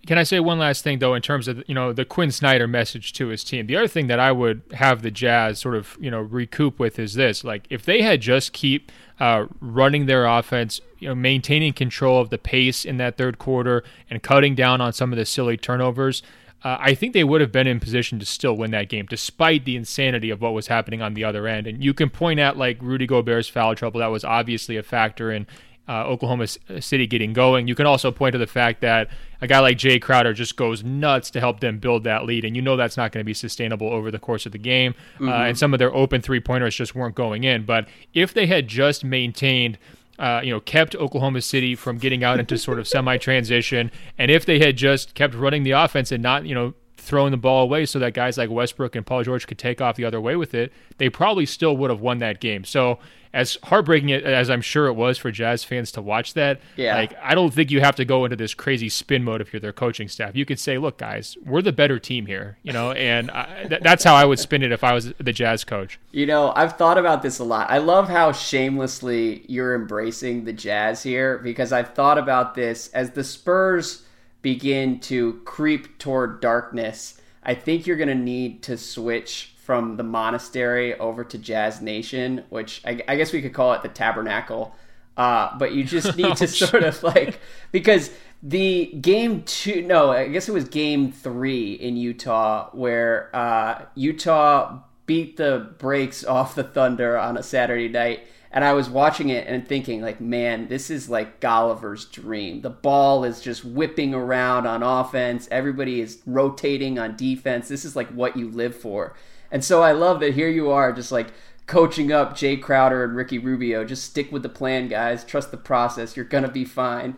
Can 0.05 0.17
I 0.17 0.23
say 0.23 0.39
one 0.39 0.59
last 0.59 0.83
thing 0.83 0.99
though, 0.99 1.15
in 1.15 1.21
terms 1.21 1.47
of 1.47 1.63
you 1.67 1.73
know 1.73 1.91
the 1.91 2.05
Quin 2.05 2.31
Snyder 2.31 2.67
message 2.67 3.13
to 3.13 3.27
his 3.27 3.43
team? 3.43 3.65
The 3.65 3.75
other 3.75 3.87
thing 3.87 4.07
that 4.07 4.19
I 4.19 4.31
would 4.31 4.61
have 4.73 5.01
the 5.01 5.11
Jazz 5.11 5.59
sort 5.59 5.75
of 5.75 5.97
you 5.99 6.11
know 6.11 6.21
recoup 6.21 6.79
with 6.79 6.99
is 6.99 7.15
this: 7.15 7.43
like 7.43 7.65
if 7.69 7.83
they 7.83 8.01
had 8.01 8.21
just 8.21 8.53
keep 8.53 8.91
uh, 9.19 9.45
running 9.59 10.05
their 10.05 10.25
offense, 10.25 10.79
you 10.99 11.07
know, 11.07 11.15
maintaining 11.15 11.73
control 11.73 12.19
of 12.19 12.29
the 12.29 12.37
pace 12.37 12.85
in 12.85 12.97
that 12.97 13.17
third 13.17 13.39
quarter, 13.39 13.83
and 14.09 14.21
cutting 14.21 14.53
down 14.53 14.81
on 14.81 14.93
some 14.93 15.11
of 15.11 15.17
the 15.17 15.25
silly 15.25 15.57
turnovers. 15.57 16.21
Uh, 16.63 16.77
I 16.79 16.95
think 16.95 17.13
they 17.13 17.23
would 17.23 17.41
have 17.41 17.51
been 17.51 17.67
in 17.67 17.79
position 17.79 18.17
to 18.17 18.25
still 18.25 18.57
win 18.57 18.71
that 18.71 18.89
game, 18.89 19.05
despite 19.07 19.65
the 19.65 19.75
insanity 19.75 20.31
of 20.31 20.41
what 20.41 20.53
was 20.53 20.65
happening 20.65 20.99
on 20.99 21.13
the 21.13 21.23
other 21.23 21.45
end. 21.45 21.67
And 21.67 21.83
you 21.83 21.93
can 21.93 22.09
point 22.09 22.39
at 22.39 22.57
like 22.57 22.79
Rudy 22.81 23.05
Gobert's 23.05 23.47
foul 23.47 23.75
trouble; 23.75 23.99
that 23.99 24.07
was 24.07 24.23
obviously 24.23 24.77
a 24.77 24.83
factor 24.83 25.31
in 25.31 25.47
uh, 25.87 26.03
Oklahoma 26.05 26.47
City 26.47 27.07
getting 27.07 27.33
going. 27.33 27.67
You 27.67 27.75
can 27.75 27.85
also 27.85 28.11
point 28.11 28.33
to 28.33 28.39
the 28.39 28.47
fact 28.47 28.81
that 28.81 29.09
a 29.41 29.47
guy 29.47 29.59
like 29.59 29.77
Jae 29.77 30.01
Crowder 30.01 30.33
just 30.33 30.55
goes 30.55 30.83
nuts 30.83 31.29
to 31.31 31.39
help 31.39 31.59
them 31.59 31.79
build 31.79 32.03
that 32.05 32.25
lead, 32.25 32.45
and 32.45 32.55
you 32.55 32.61
know 32.61 32.75
that's 32.75 32.97
not 32.97 33.11
going 33.11 33.21
to 33.21 33.25
be 33.25 33.33
sustainable 33.33 33.89
over 33.89 34.09
the 34.11 34.19
course 34.19 34.45
of 34.45 34.51
the 34.51 34.57
game. 34.57 34.95
Uh, 34.97 35.19
mm-hmm. 35.19 35.29
Uh, 35.29 35.45
and 35.45 35.57
some 35.57 35.73
of 35.73 35.79
their 35.79 35.93
open 35.93 36.21
three 36.21 36.39
pointers 36.39 36.75
just 36.75 36.95
weren't 36.95 37.15
going 37.15 37.43
in. 37.43 37.65
But 37.65 37.87
if 38.13 38.33
they 38.33 38.47
had 38.47 38.67
just 38.67 39.03
maintained 39.03 39.77
uh, 40.17 40.39
you 40.43 40.51
know, 40.51 40.61
kept 40.61 40.95
Oklahoma 40.95 41.41
City 41.41 41.75
from 41.75 41.97
getting 41.97 42.23
out 42.23 42.39
into 42.39 42.57
sort 42.57 42.79
of 42.79 42.87
semi 42.87 43.17
transition. 43.17 43.91
And 44.17 44.31
if 44.31 44.45
they 44.45 44.59
had 44.59 44.77
just 44.77 45.13
kept 45.13 45.33
running 45.33 45.63
the 45.63 45.71
offense 45.71 46.11
and 46.11 46.23
not, 46.23 46.45
you 46.45 46.55
know, 46.55 46.73
throwing 46.97 47.31
the 47.31 47.37
ball 47.37 47.63
away 47.63 47.85
so 47.85 47.99
that 47.99 48.13
guys 48.13 48.37
like 48.37 48.49
Westbrook 48.49 48.95
and 48.95 49.05
Paul 49.05 49.23
George 49.23 49.45
could 49.45 49.59
take 49.59 49.79
off 49.81 49.95
the 49.95 50.05
other 50.05 50.19
way 50.19 50.35
with 50.35 50.53
it, 50.53 50.71
they 50.97 51.09
probably 51.09 51.45
still 51.45 51.77
would 51.77 51.89
have 51.89 52.01
won 52.01 52.17
that 52.19 52.39
game. 52.39 52.63
So 52.63 52.99
as 53.35 53.57
heartbreaking 53.63 54.13
as 54.13 54.49
I'm 54.49 54.61
sure 54.61 54.87
it 54.87 54.93
was 54.93 55.17
for 55.17 55.29
Jazz 55.29 55.65
fans 55.65 55.91
to 55.91 56.01
watch 56.01 56.35
that, 56.35 56.61
yeah. 56.77 56.95
like 56.95 57.13
I 57.21 57.35
don't 57.35 57.53
think 57.53 57.69
you 57.69 57.81
have 57.81 57.97
to 57.97 58.05
go 58.05 58.23
into 58.23 58.37
this 58.37 58.53
crazy 58.53 58.87
spin 58.87 59.25
mode 59.25 59.41
if 59.41 59.51
you're 59.51 59.59
their 59.59 59.73
coaching 59.73 60.07
staff. 60.07 60.35
You 60.35 60.45
could 60.45 60.57
say, 60.57 60.77
"Look, 60.77 60.97
guys, 60.97 61.37
we're 61.45 61.61
the 61.61 61.73
better 61.73 61.99
team 61.99 62.27
here," 62.27 62.57
you 62.63 62.71
know, 62.71 62.93
and 62.93 63.29
I, 63.29 63.65
th- 63.67 63.81
that's 63.81 64.05
how 64.05 64.15
I 64.15 64.23
would 64.23 64.39
spin 64.39 64.63
it 64.63 64.71
if 64.71 64.85
I 64.85 64.93
was 64.93 65.13
the 65.19 65.33
Jazz 65.33 65.65
coach. 65.65 65.99
You 66.11 66.25
know, 66.25 66.53
I've 66.55 66.77
thought 66.77 66.97
about 66.97 67.21
this 67.21 67.39
a 67.39 67.43
lot. 67.43 67.69
I 67.69 67.79
love 67.79 68.07
how 68.07 68.31
shamelessly 68.31 69.43
you're 69.49 69.75
embracing 69.75 70.45
the 70.45 70.53
Jazz 70.53 71.03
here 71.03 71.37
because 71.39 71.73
I've 71.73 71.93
thought 71.93 72.17
about 72.17 72.55
this 72.55 72.87
as 72.93 73.11
the 73.11 73.23
Spurs 73.25 74.03
begin 74.41 75.01
to 75.01 75.41
creep 75.43 75.97
toward 75.99 76.39
darkness. 76.39 77.19
I 77.43 77.53
think 77.53 77.85
you're 77.85 77.97
going 77.97 78.07
to 78.07 78.15
need 78.15 78.63
to 78.63 78.77
switch 78.77 79.54
from 79.65 79.97
the 79.97 80.03
monastery 80.03 80.97
over 80.99 81.23
to 81.23 81.39
Jazz 81.39 81.81
Nation, 81.81 82.43
which 82.49 82.81
I, 82.85 83.01
I 83.07 83.15
guess 83.15 83.33
we 83.33 83.41
could 83.41 83.53
call 83.53 83.73
it 83.73 83.81
the 83.81 83.89
Tabernacle. 83.89 84.75
Uh, 85.17 85.57
but 85.57 85.73
you 85.73 85.83
just 85.83 86.15
need 86.17 86.25
oh, 86.25 86.33
to 86.35 86.47
sort 86.47 86.83
of 86.83 87.01
like 87.01 87.39
because 87.71 88.11
the 88.43 88.85
game 89.01 89.41
two, 89.43 89.81
no, 89.81 90.11
I 90.11 90.27
guess 90.27 90.47
it 90.47 90.51
was 90.51 90.65
game 90.65 91.11
three 91.11 91.73
in 91.73 91.97
Utah 91.97 92.69
where 92.73 93.35
uh, 93.35 93.85
Utah 93.95 94.81
beat 95.07 95.37
the 95.37 95.71
brakes 95.79 96.23
off 96.25 96.53
the 96.53 96.63
Thunder 96.63 97.17
on 97.17 97.35
a 97.35 97.43
Saturday 97.43 97.89
night 97.89 98.27
and 98.51 98.63
I 98.63 98.71
was 98.71 98.89
watching 98.89 99.29
it 99.29 99.47
and 99.47 99.67
thinking, 99.67 100.01
like, 100.01 100.21
man, 100.21 100.69
this 100.69 100.89
is 100.89 101.09
like 101.09 101.41
Golliver's 101.41 102.05
dream. 102.05 102.61
The 102.61 102.69
ball 102.69 103.25
is 103.25 103.41
just 103.41 103.65
whipping 103.65 104.13
around 104.13 104.65
on 104.65 104.81
offense. 104.81 105.49
Everybody 105.51 105.99
is 105.99 106.21
rotating 106.25 106.97
on 106.97 107.17
defense. 107.17 107.67
This 107.67 107.83
is 107.83 107.97
like 107.97 108.07
what 108.11 108.37
you 108.37 108.49
live 108.49 108.73
for. 108.73 109.13
And 109.55 109.63
so 109.63 109.81
I 109.81 109.93
love 109.93 110.19
that 110.19 110.33
here 110.33 110.49
you 110.49 110.69
are, 110.69 110.91
just 110.91 111.13
like 111.13 111.27
coaching 111.65 112.11
up 112.11 112.33
Jae 112.33 112.61
Crowder 112.61 113.05
and 113.05 113.15
Ricky 113.15 113.37
Rubio. 113.37 113.85
Just 113.85 114.03
stick 114.03 114.29
with 114.29 114.43
the 114.43 114.49
plan, 114.49 114.89
guys. 114.89 115.23
Trust 115.23 115.49
the 115.49 115.55
process. 115.55 116.17
You're 116.17 116.25
gonna 116.25 116.51
be 116.51 116.65
fine. 116.65 117.15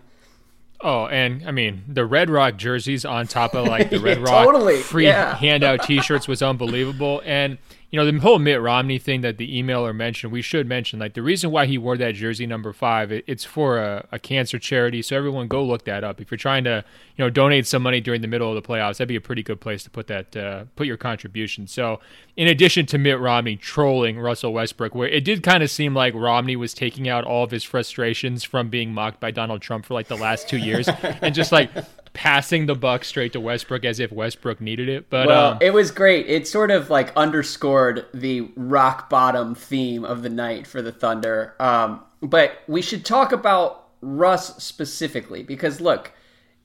Oh, 0.80 1.08
and 1.08 1.44
I 1.48 1.52
mean 1.52 1.84
the 1.88 2.06
Red 2.06 2.30
Rock 2.30 2.56
jerseys 2.58 3.06
on 3.06 3.26
top 3.26 3.56
of 3.56 3.66
like 3.66 3.90
the 3.90 4.00
Red 4.00 4.20
Rock 4.20 4.46
totally. 4.46 4.78
free 4.78 5.08
yeah. 5.08 5.34
handout 5.36 5.82
T-shirts 5.82 6.28
was 6.28 6.44
unbelievable, 6.44 7.24
and 7.26 7.58
you 7.90 7.98
know, 7.98 8.10
the 8.10 8.20
whole 8.20 8.38
Mitt 8.38 8.62
Romney 8.62 9.00
thing 9.00 9.22
that 9.22 9.38
the 9.38 9.64
emailer 9.64 9.96
mentioned, 9.96 10.34
we 10.34 10.42
should 10.42 10.68
mention, 10.68 11.00
like 11.00 11.14
the 11.14 11.22
reason 11.22 11.52
why 11.52 11.66
he 11.66 11.78
wore 11.78 11.96
that 11.96 12.16
jersey 12.16 12.46
number 12.46 12.74
five, 12.74 13.14
it, 13.14 13.24
it's 13.28 13.46
for 13.46 13.78
a, 13.78 14.06
a, 14.12 14.20
cancer 14.20 14.60
charity. 14.60 15.02
So 15.02 15.16
everyone 15.16 15.48
go 15.48 15.64
look 15.64 15.86
that 15.86 16.04
up. 16.04 16.20
If 16.20 16.30
you're 16.30 16.38
trying 16.38 16.66
to, 16.66 16.84
you 17.16 17.24
know, 17.24 17.30
donate 17.30 17.66
some 17.66 17.82
money 17.82 18.02
during 18.02 18.20
the 18.22 18.28
middle 18.28 18.50
of 18.50 18.62
the 18.62 18.68
playoffs, 18.68 18.98
that'd 18.98 19.08
be 19.08 19.16
a 19.16 19.22
pretty 19.22 19.42
good 19.42 19.62
place 19.62 19.84
to 19.84 19.90
put 19.90 20.08
that, 20.08 20.36
uh, 20.36 20.66
put 20.76 20.86
your 20.86 20.98
contribution. 20.98 21.66
So 21.66 22.02
in 22.36 22.50
addition 22.50 22.86
to 22.88 22.98
Mitt 22.98 23.22
Romney 23.22 23.56
trolling 23.56 24.20
Russell 24.20 24.52
Westbrook, 24.52 24.94
where 24.94 25.08
it 25.08 25.24
did 25.24 25.42
kind 25.42 25.64
of 25.64 25.72
seem 25.72 25.94
like 25.94 26.14
Romney 26.14 26.58
was 26.58 26.74
taking 26.74 27.08
out 27.08 27.24
all 27.24 27.46
of 27.46 27.52
his 27.52 27.64
frustrations 27.64 28.44
from 28.44 28.70
being 28.70 28.94
mocked 28.94 29.22
by 29.22 29.32
Donald 29.32 29.62
Trump 29.62 29.86
for 29.86 29.94
like 29.94 30.10
the 30.10 30.18
last 30.18 30.50
two 30.50 30.58
years 30.58 30.90
and 31.22 31.34
just 31.34 31.54
like 31.54 31.72
passing 32.18 32.66
the 32.66 32.74
buck 32.74 33.04
straight 33.04 33.32
to 33.34 33.40
Westbrook 33.40 33.86
as 33.86 34.00
if 34.00 34.12
Westbrook 34.12 34.60
needed 34.60 34.90
it. 34.90 35.08
But 35.08 35.28
well, 35.28 35.52
um, 35.52 35.58
it 35.62 35.72
was 35.72 35.92
great. 35.92 36.26
It 36.28 36.48
sort 36.48 36.72
of 36.72 36.90
like 36.90 37.16
underscored 37.16 38.08
the 38.12 38.50
rock 38.56 39.08
bottom 39.08 39.54
theme 39.54 40.04
of 40.04 40.24
the 40.24 40.30
night 40.30 40.66
for 40.66 40.82
the 40.82 40.92
Thunder. 40.92 41.54
Um, 41.60 42.04
but 42.24 42.64
we 42.68 42.82
should 42.82 43.06
talk 43.06 43.32
about 43.32 43.90
Russ 44.02 44.62
specifically 44.64 45.44
because 45.44 45.80
look, 45.80 46.12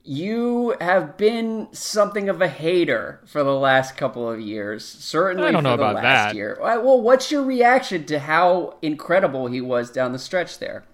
you 0.05 0.75
have 0.81 1.19
been 1.19 1.69
something 1.73 2.31
of 2.31 2.41
a 2.41 2.49
hater 2.49 3.21
for 3.27 3.45
the 3.45 3.55
last 3.55 3.99
couple 3.99 4.29
of 4.31 4.41
years. 4.41 4.83
Certainly, 4.83 5.49
I 5.49 5.53
don't 5.53 5.65
know 5.65 5.75
about 5.75 6.01
that. 6.01 6.35
Year. 6.35 6.57
Well, 6.63 6.99
what's 7.03 7.31
your 7.31 7.43
reaction 7.43 8.07
to 8.07 8.21
how 8.21 8.79
incredible 8.81 9.49
he 9.49 9.61
was 9.61 9.91
down 9.91 10.13
the 10.13 10.19
stretch 10.19 10.59
there? 10.61 10.85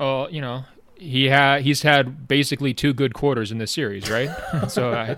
Oh, 0.00 0.26
you 0.26 0.40
know, 0.40 0.64
he 0.96 1.28
had 1.28 1.62
he's 1.62 1.82
had 1.82 2.28
basically 2.28 2.72
two 2.72 2.92
good 2.92 3.14
quarters 3.14 3.50
in 3.50 3.58
this 3.58 3.72
series, 3.72 4.10
right? 4.10 4.30
so 4.68 4.92
uh, 4.92 5.14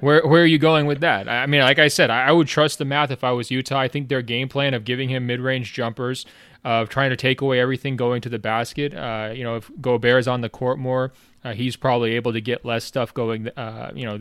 where 0.00 0.26
where 0.26 0.42
are 0.42 0.46
you 0.46 0.58
going 0.58 0.86
with 0.86 1.00
that? 1.00 1.28
I 1.28 1.46
mean, 1.46 1.60
like 1.60 1.78
I 1.78 1.88
said, 1.88 2.10
I, 2.10 2.28
I, 2.28 2.32
would 2.32 2.48
trust 2.48 2.78
the 2.78 2.84
math 2.84 3.10
if 3.10 3.24
I 3.24 3.32
was 3.32 3.50
Utah. 3.50 3.78
I 3.78 3.88
think 3.88 4.08
their 4.08 4.22
game 4.22 4.48
plan 4.48 4.74
of 4.74 4.84
giving 4.84 5.08
him 5.08 5.26
mid 5.26 5.40
range 5.40 5.72
jumpers, 5.72 6.26
of 6.64 6.88
trying 6.88 7.10
to 7.10 7.16
take 7.16 7.40
away 7.40 7.60
everything 7.60 7.96
going 7.96 8.20
to 8.22 8.28
the 8.28 8.38
basket. 8.38 8.94
Uh, 8.94 9.30
you 9.34 9.44
know, 9.44 9.56
if 9.56 9.70
Gobert 9.80 10.20
is 10.20 10.28
on 10.28 10.40
the 10.40 10.48
court 10.48 10.78
more, 10.78 11.12
uh, 11.44 11.52
he's 11.52 11.76
probably 11.76 12.14
able 12.14 12.32
to 12.32 12.40
get 12.40 12.64
less 12.64 12.84
stuff 12.84 13.14
going. 13.14 13.48
Uh, 13.50 13.92
you 13.94 14.04
know, 14.04 14.18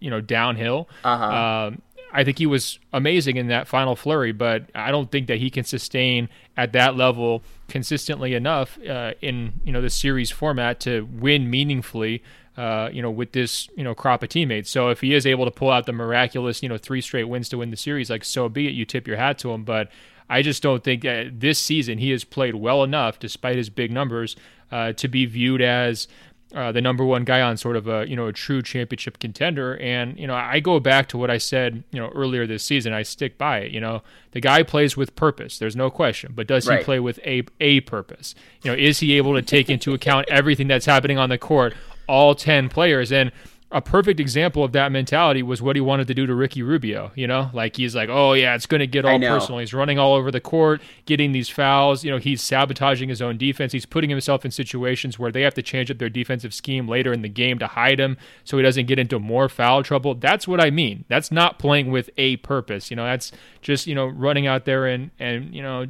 you 0.00 0.10
know 0.10 0.20
downhill. 0.20 0.88
Uh-huh. 1.04 1.24
Um, 1.24 1.82
I 2.12 2.24
think 2.24 2.38
he 2.38 2.46
was 2.46 2.78
amazing 2.92 3.36
in 3.36 3.48
that 3.48 3.68
final 3.68 3.94
flurry, 3.94 4.32
but 4.32 4.70
I 4.74 4.90
don't 4.90 5.10
think 5.10 5.26
that 5.26 5.38
he 5.38 5.50
can 5.50 5.64
sustain 5.64 6.28
at 6.56 6.72
that 6.72 6.96
level 6.96 7.42
consistently 7.68 8.34
enough 8.34 8.78
uh, 8.88 9.12
in 9.20 9.54
you 9.64 9.72
know 9.72 9.80
the 9.80 9.90
series 9.90 10.30
format 10.30 10.80
to 10.80 11.06
win 11.12 11.50
meaningfully. 11.50 12.22
Uh, 12.56 12.88
you 12.90 13.02
know, 13.02 13.10
with 13.10 13.32
this 13.32 13.68
you 13.76 13.84
know 13.84 13.94
crop 13.94 14.22
of 14.22 14.30
teammates. 14.30 14.70
So 14.70 14.88
if 14.88 15.02
he 15.02 15.12
is 15.12 15.26
able 15.26 15.44
to 15.44 15.50
pull 15.50 15.70
out 15.70 15.84
the 15.84 15.92
miraculous 15.92 16.62
you 16.62 16.70
know 16.70 16.78
three 16.78 17.02
straight 17.02 17.24
wins 17.24 17.50
to 17.50 17.58
win 17.58 17.70
the 17.70 17.76
series, 17.76 18.08
like 18.08 18.24
so 18.24 18.48
be 18.48 18.66
it. 18.66 18.72
You 18.72 18.86
tip 18.86 19.06
your 19.06 19.18
hat 19.18 19.38
to 19.40 19.52
him, 19.52 19.62
but 19.62 19.90
I 20.28 20.42
just 20.42 20.62
don't 20.62 20.82
think 20.82 21.02
that 21.02 21.40
this 21.40 21.58
season 21.58 21.98
he 21.98 22.10
has 22.10 22.24
played 22.24 22.54
well 22.54 22.82
enough, 22.82 23.18
despite 23.18 23.56
his 23.56 23.70
big 23.70 23.90
numbers, 23.92 24.36
uh, 24.72 24.92
to 24.94 25.08
be 25.08 25.26
viewed 25.26 25.62
as 25.62 26.08
uh, 26.54 26.70
the 26.70 26.80
number 26.80 27.04
one 27.04 27.24
guy 27.24 27.40
on 27.40 27.56
sort 27.56 27.76
of 27.76 27.88
a 27.88 28.08
you 28.08 28.14
know 28.14 28.26
a 28.26 28.32
true 28.32 28.62
championship 28.62 29.18
contender. 29.18 29.76
And 29.78 30.18
you 30.18 30.26
know 30.26 30.34
I 30.34 30.60
go 30.60 30.78
back 30.78 31.08
to 31.08 31.18
what 31.18 31.30
I 31.30 31.38
said 31.38 31.82
you 31.90 32.00
know 32.00 32.08
earlier 32.14 32.46
this 32.46 32.62
season. 32.62 32.92
I 32.92 33.02
stick 33.02 33.36
by 33.36 33.58
it. 33.60 33.72
You 33.72 33.80
know 33.80 34.02
the 34.30 34.40
guy 34.40 34.62
plays 34.62 34.96
with 34.96 35.16
purpose. 35.16 35.58
There's 35.58 35.76
no 35.76 35.90
question. 35.90 36.32
But 36.34 36.46
does 36.46 36.68
right. 36.68 36.78
he 36.78 36.84
play 36.84 37.00
with 37.00 37.18
a 37.24 37.44
a 37.60 37.80
purpose? 37.80 38.34
You 38.62 38.70
know 38.70 38.76
is 38.76 39.00
he 39.00 39.16
able 39.16 39.34
to 39.34 39.42
take 39.42 39.68
into 39.68 39.92
account 39.92 40.26
everything 40.28 40.68
that's 40.68 40.86
happening 40.86 41.18
on 41.18 41.30
the 41.30 41.38
court? 41.38 41.74
All 42.08 42.34
ten 42.34 42.68
players 42.68 43.10
and 43.10 43.32
a 43.76 43.82
perfect 43.82 44.18
example 44.20 44.64
of 44.64 44.72
that 44.72 44.90
mentality 44.90 45.42
was 45.42 45.60
what 45.60 45.76
he 45.76 45.82
wanted 45.82 46.08
to 46.08 46.14
do 46.14 46.24
to 46.24 46.34
Ricky 46.34 46.62
Rubio. 46.62 47.12
You 47.14 47.26
know, 47.26 47.50
like 47.52 47.76
he's 47.76 47.94
like, 47.94 48.08
oh 48.08 48.32
yeah, 48.32 48.54
it's 48.54 48.64
going 48.64 48.80
to 48.80 48.86
get 48.86 49.04
all 49.04 49.18
personal. 49.18 49.58
He's 49.58 49.74
running 49.74 49.98
all 49.98 50.14
over 50.14 50.30
the 50.30 50.40
court, 50.40 50.80
getting 51.04 51.32
these 51.32 51.50
fouls. 51.50 52.02
You 52.02 52.10
know, 52.10 52.16
he's 52.16 52.40
sabotaging 52.40 53.10
his 53.10 53.20
own 53.20 53.36
defense. 53.36 53.74
He's 53.74 53.84
putting 53.84 54.08
himself 54.08 54.46
in 54.46 54.50
situations 54.50 55.18
where 55.18 55.30
they 55.30 55.42
have 55.42 55.52
to 55.54 55.62
change 55.62 55.90
up 55.90 55.98
their 55.98 56.08
defensive 56.08 56.54
scheme 56.54 56.88
later 56.88 57.12
in 57.12 57.20
the 57.20 57.28
game 57.28 57.58
to 57.58 57.66
hide 57.66 58.00
him 58.00 58.16
so 58.44 58.56
he 58.56 58.62
doesn't 58.62 58.86
get 58.86 58.98
into 58.98 59.18
more 59.18 59.46
foul 59.46 59.82
trouble. 59.82 60.14
That's 60.14 60.48
what 60.48 60.58
I 60.58 60.70
mean. 60.70 61.04
That's 61.08 61.30
not 61.30 61.58
playing 61.58 61.90
with 61.90 62.08
a 62.16 62.38
purpose. 62.38 62.90
You 62.90 62.96
know, 62.96 63.04
that's 63.04 63.30
just 63.60 63.86
you 63.86 63.94
know 63.94 64.06
running 64.06 64.46
out 64.46 64.64
there 64.64 64.86
and 64.86 65.10
and 65.18 65.54
you 65.54 65.62
know 65.62 65.84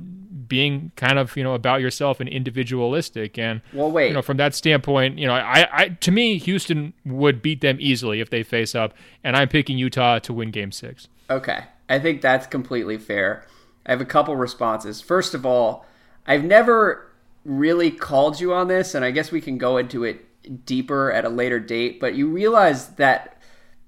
being 0.48 0.90
kind 0.96 1.18
of 1.18 1.36
you 1.36 1.44
know 1.44 1.54
about 1.54 1.80
yourself 1.80 2.18
and 2.18 2.28
individualistic. 2.28 3.38
And 3.38 3.60
well, 3.72 3.92
wait, 3.92 4.08
you 4.08 4.14
know, 4.14 4.22
from 4.22 4.38
that 4.38 4.56
standpoint, 4.56 5.18
you 5.18 5.26
know, 5.26 5.34
I, 5.34 5.68
I 5.72 5.88
to 5.88 6.10
me, 6.10 6.38
Houston 6.38 6.92
would 7.04 7.42
beat 7.42 7.60
them 7.60 7.75
easily 7.80 8.20
if 8.20 8.30
they 8.30 8.42
face 8.42 8.74
up, 8.74 8.94
and 9.24 9.36
I'm 9.36 9.48
picking 9.48 9.78
Utah 9.78 10.18
to 10.20 10.32
win 10.32 10.50
Game 10.50 10.72
Six. 10.72 11.08
Okay, 11.30 11.64
I 11.88 11.98
think 11.98 12.20
that's 12.22 12.46
completely 12.46 12.98
fair. 12.98 13.46
I 13.84 13.92
have 13.92 14.00
a 14.00 14.06
couple 14.06 14.36
responses. 14.36 15.00
First 15.00 15.34
of 15.34 15.46
all, 15.46 15.86
I've 16.26 16.44
never 16.44 17.10
really 17.44 17.90
called 17.90 18.40
you 18.40 18.52
on 18.52 18.68
this, 18.68 18.94
and 18.94 19.04
I 19.04 19.10
guess 19.10 19.30
we 19.30 19.40
can 19.40 19.58
go 19.58 19.76
into 19.76 20.04
it 20.04 20.24
deeper 20.66 21.12
at 21.12 21.24
a 21.24 21.28
later 21.28 21.60
date. 21.60 22.00
But 22.00 22.14
you 22.14 22.28
realize 22.28 22.88
that 22.96 23.40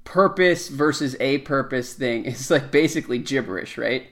purpose 0.04 0.68
versus 0.68 1.16
a 1.20 1.38
purpose 1.38 1.92
thing 1.94 2.24
is 2.24 2.50
like 2.50 2.70
basically 2.70 3.18
gibberish, 3.18 3.76
right? 3.76 4.08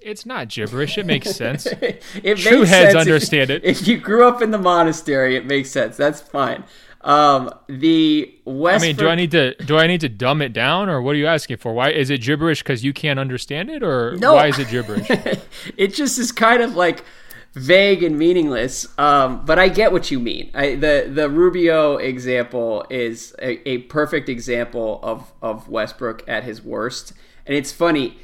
It's 0.00 0.26
not 0.26 0.48
gibberish. 0.48 0.98
It 0.98 1.06
makes 1.06 1.30
sense. 1.30 1.66
it 1.66 2.02
True 2.22 2.58
makes 2.58 2.70
heads 2.70 2.92
sense. 2.92 2.94
understand 2.94 3.50
if, 3.50 3.64
it. 3.64 3.66
If 3.66 3.88
you 3.88 3.98
grew 3.98 4.28
up 4.28 4.42
in 4.42 4.50
the 4.50 4.58
monastery, 4.58 5.34
it 5.34 5.46
makes 5.46 5.70
sense. 5.70 5.96
That's 5.96 6.20
fine. 6.20 6.64
Um, 7.04 7.50
the 7.68 8.34
West. 8.46 8.82
I 8.82 8.88
mean, 8.88 8.96
do 8.96 9.08
I 9.08 9.14
need 9.14 9.30
to 9.32 9.54
do 9.56 9.76
I 9.76 9.86
need 9.86 10.00
to 10.00 10.08
dumb 10.08 10.40
it 10.40 10.54
down, 10.54 10.88
or 10.88 11.02
what 11.02 11.14
are 11.14 11.18
you 11.18 11.26
asking 11.26 11.58
for? 11.58 11.74
Why 11.74 11.90
is 11.90 12.08
it 12.08 12.22
gibberish? 12.22 12.62
Because 12.62 12.82
you 12.82 12.94
can't 12.94 13.18
understand 13.18 13.68
it, 13.68 13.82
or 13.82 14.16
no. 14.16 14.34
why 14.34 14.46
is 14.46 14.58
it 14.58 14.68
gibberish? 14.70 15.06
it 15.76 15.94
just 15.94 16.18
is 16.18 16.32
kind 16.32 16.62
of 16.62 16.76
like 16.76 17.04
vague 17.52 18.02
and 18.02 18.18
meaningless. 18.18 18.86
Um, 18.98 19.44
but 19.44 19.58
I 19.58 19.68
get 19.68 19.92
what 19.92 20.10
you 20.10 20.18
mean. 20.18 20.50
I, 20.54 20.76
the 20.76 21.10
the 21.12 21.28
Rubio 21.28 21.98
example 21.98 22.86
is 22.88 23.34
a, 23.38 23.68
a 23.68 23.78
perfect 23.78 24.30
example 24.30 24.98
of 25.02 25.30
of 25.42 25.68
Westbrook 25.68 26.26
at 26.26 26.44
his 26.44 26.62
worst, 26.62 27.12
and 27.46 27.54
it's 27.54 27.70
funny 27.70 28.16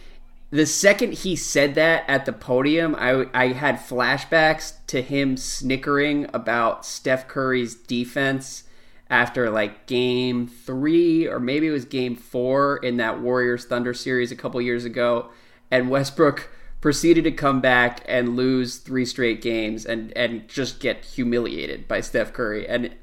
the 0.51 0.67
second 0.67 1.13
he 1.13 1.37
said 1.37 1.77
that 1.77 2.03
at 2.09 2.27
the 2.27 2.33
podium, 2.33 2.97
I, 2.99 3.27
I 3.33 3.49
had 3.49 3.77
flashbacks 3.77 4.73
to 4.89 5.01
him 5.01 5.37
snickering 5.37 6.29
about 6.35 6.85
Steph 6.85 7.29
Curry's 7.29 7.77
defense 7.77 8.65
after 9.11 9.51
like 9.51 9.87
game 9.87 10.47
three, 10.47 11.27
or 11.27 11.41
maybe 11.41 11.67
it 11.67 11.73
was 11.73 11.85
game 11.85 12.15
four 12.15 12.77
in 12.79 12.97
that 12.99 13.21
Warriors 13.21 13.65
Thunder 13.65 13.93
series 13.93 14.31
a 14.31 14.37
couple 14.37 14.63
years 14.63 14.85
ago. 14.85 15.31
And 15.71 15.91
Westbrook 15.91 16.49
proceeded 16.81 17.25
to 17.25 17.33
come 17.33 17.61
back 17.61 18.03
and 18.07 18.37
lose 18.37 18.79
three 18.79 19.05
straight 19.05 19.43
games 19.43 19.85
and, 19.85 20.17
and 20.17 20.49
just 20.49 20.81
get 20.81 21.05
humiliated 21.05 21.87
by 21.89 22.01
Steph 22.01 22.33
Curry. 22.33 22.67
And 22.69 22.95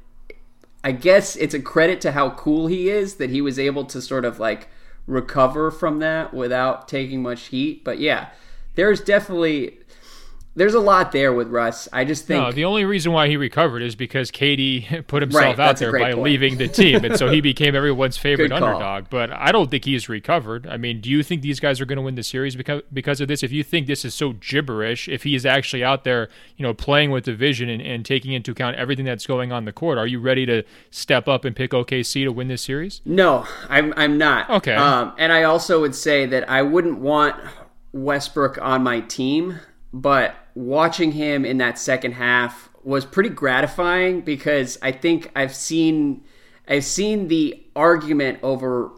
I 0.84 0.94
guess 0.94 1.36
it's 1.36 1.54
a 1.54 1.60
credit 1.60 2.00
to 2.02 2.14
how 2.14 2.32
cool 2.32 2.68
he 2.68 2.90
is 2.90 3.16
that 3.16 3.30
he 3.30 3.42
was 3.42 3.60
able 3.60 3.84
to 3.86 4.02
sort 4.02 4.26
of 4.26 4.40
like 4.40 4.70
recover 5.06 5.70
from 5.70 6.00
that 6.00 6.34
without 6.34 6.88
taking 6.88 7.22
much 7.22 7.48
heat. 7.48 7.84
But 7.84 8.00
yeah, 8.00 8.30
there's 8.76 9.02
definitely 9.02 9.80
there's 10.58 10.74
a 10.74 10.80
lot 10.80 11.12
there 11.12 11.32
with 11.32 11.50
Russ. 11.50 11.88
I 11.94 12.04
just 12.04 12.26
think 12.26 12.44
no, 12.44 12.52
the 12.52 12.66
only 12.66 12.84
reason 12.84 13.12
why 13.12 13.28
he 13.28 13.38
recovered 13.38 13.84
is 13.84 13.96
because 13.96 14.32
KD 14.32 15.06
put 15.08 15.22
himself 15.22 15.58
right, 15.58 15.60
out 15.60 15.78
there 15.78 15.92
by 15.92 16.14
point. 16.14 16.24
leaving 16.24 16.58
the 16.58 16.68
team, 16.68 17.06
and 17.06 17.16
so 17.16 17.30
he 17.30 17.42
became 17.52 17.76
everyone's 17.76 18.18
favorite 18.18 18.52
underdog. 18.52 19.06
But 19.12 19.32
I 19.32 19.52
don't 19.52 19.70
think 19.70 19.86
he's 19.86 20.10
recovered. 20.10 20.66
I 20.66 20.78
mean, 20.78 21.00
do 21.00 21.12
you 21.12 21.22
think 21.22 21.44
these 21.44 21.60
guys 21.60 21.80
are 21.80 21.86
going 21.86 21.98
to 21.98 22.02
win 22.02 22.16
the 22.16 22.24
series 22.24 22.56
because 22.56 22.82
because 22.92 23.22
of 23.22 23.28
this? 23.28 23.44
If 23.44 23.52
you 23.52 23.64
think 23.64 23.86
this 23.86 24.04
is 24.04 24.16
so 24.16 24.34
gibberish, 24.34 25.08
if 25.08 25.24
he 25.24 25.36
is 25.36 25.46
actually 25.46 25.84
out 25.84 26.04
there, 26.04 26.28
you 26.58 26.64
know, 26.64 26.74
playing 26.74 27.12
with 27.12 27.26
the 27.26 27.36
vision 27.36 27.70
and, 27.70 27.82
and 27.82 28.04
taking 28.04 28.34
into 28.34 28.52
account 28.52 28.78
everything 28.78 29.06
that's 29.06 29.28
going 29.28 29.52
on 29.52 29.66
the 29.66 29.72
court, 29.72 30.00
are 30.00 30.08
you 30.08 30.20
ready 30.20 30.48
to 30.48 30.64
step 30.90 31.28
up 31.28 31.46
and 31.46 31.56
pick 31.56 31.70
OKC 31.70 32.24
to 32.24 32.32
win 32.32 32.48
this 32.48 32.64
series? 32.64 33.02
No, 33.06 33.46
I'm 33.70 33.94
I'm 33.96 34.18
not. 34.18 34.50
Okay, 34.50 34.74
um, 34.74 35.14
and 35.20 35.32
I 35.32 35.44
also 35.44 35.82
would 35.82 35.94
say 35.94 36.26
that 36.26 36.50
I 36.50 36.64
wouldn't 36.64 36.98
want 36.98 37.36
Westbrook 37.94 38.58
on 38.60 38.82
my 38.82 39.02
team, 39.02 39.60
but 40.02 40.36
watching 40.54 41.12
him 41.14 41.44
in 41.44 41.58
that 41.58 41.80
second 41.80 42.14
half 42.14 42.70
was 42.84 43.04
pretty 43.04 43.30
gratifying 43.30 44.22
because 44.22 44.78
I 44.82 44.92
think 44.92 45.32
I've 45.36 45.56
seen 45.56 46.24
I've 46.68 46.84
seen 46.84 47.30
the 47.30 47.64
argument 47.76 48.40
over 48.44 48.92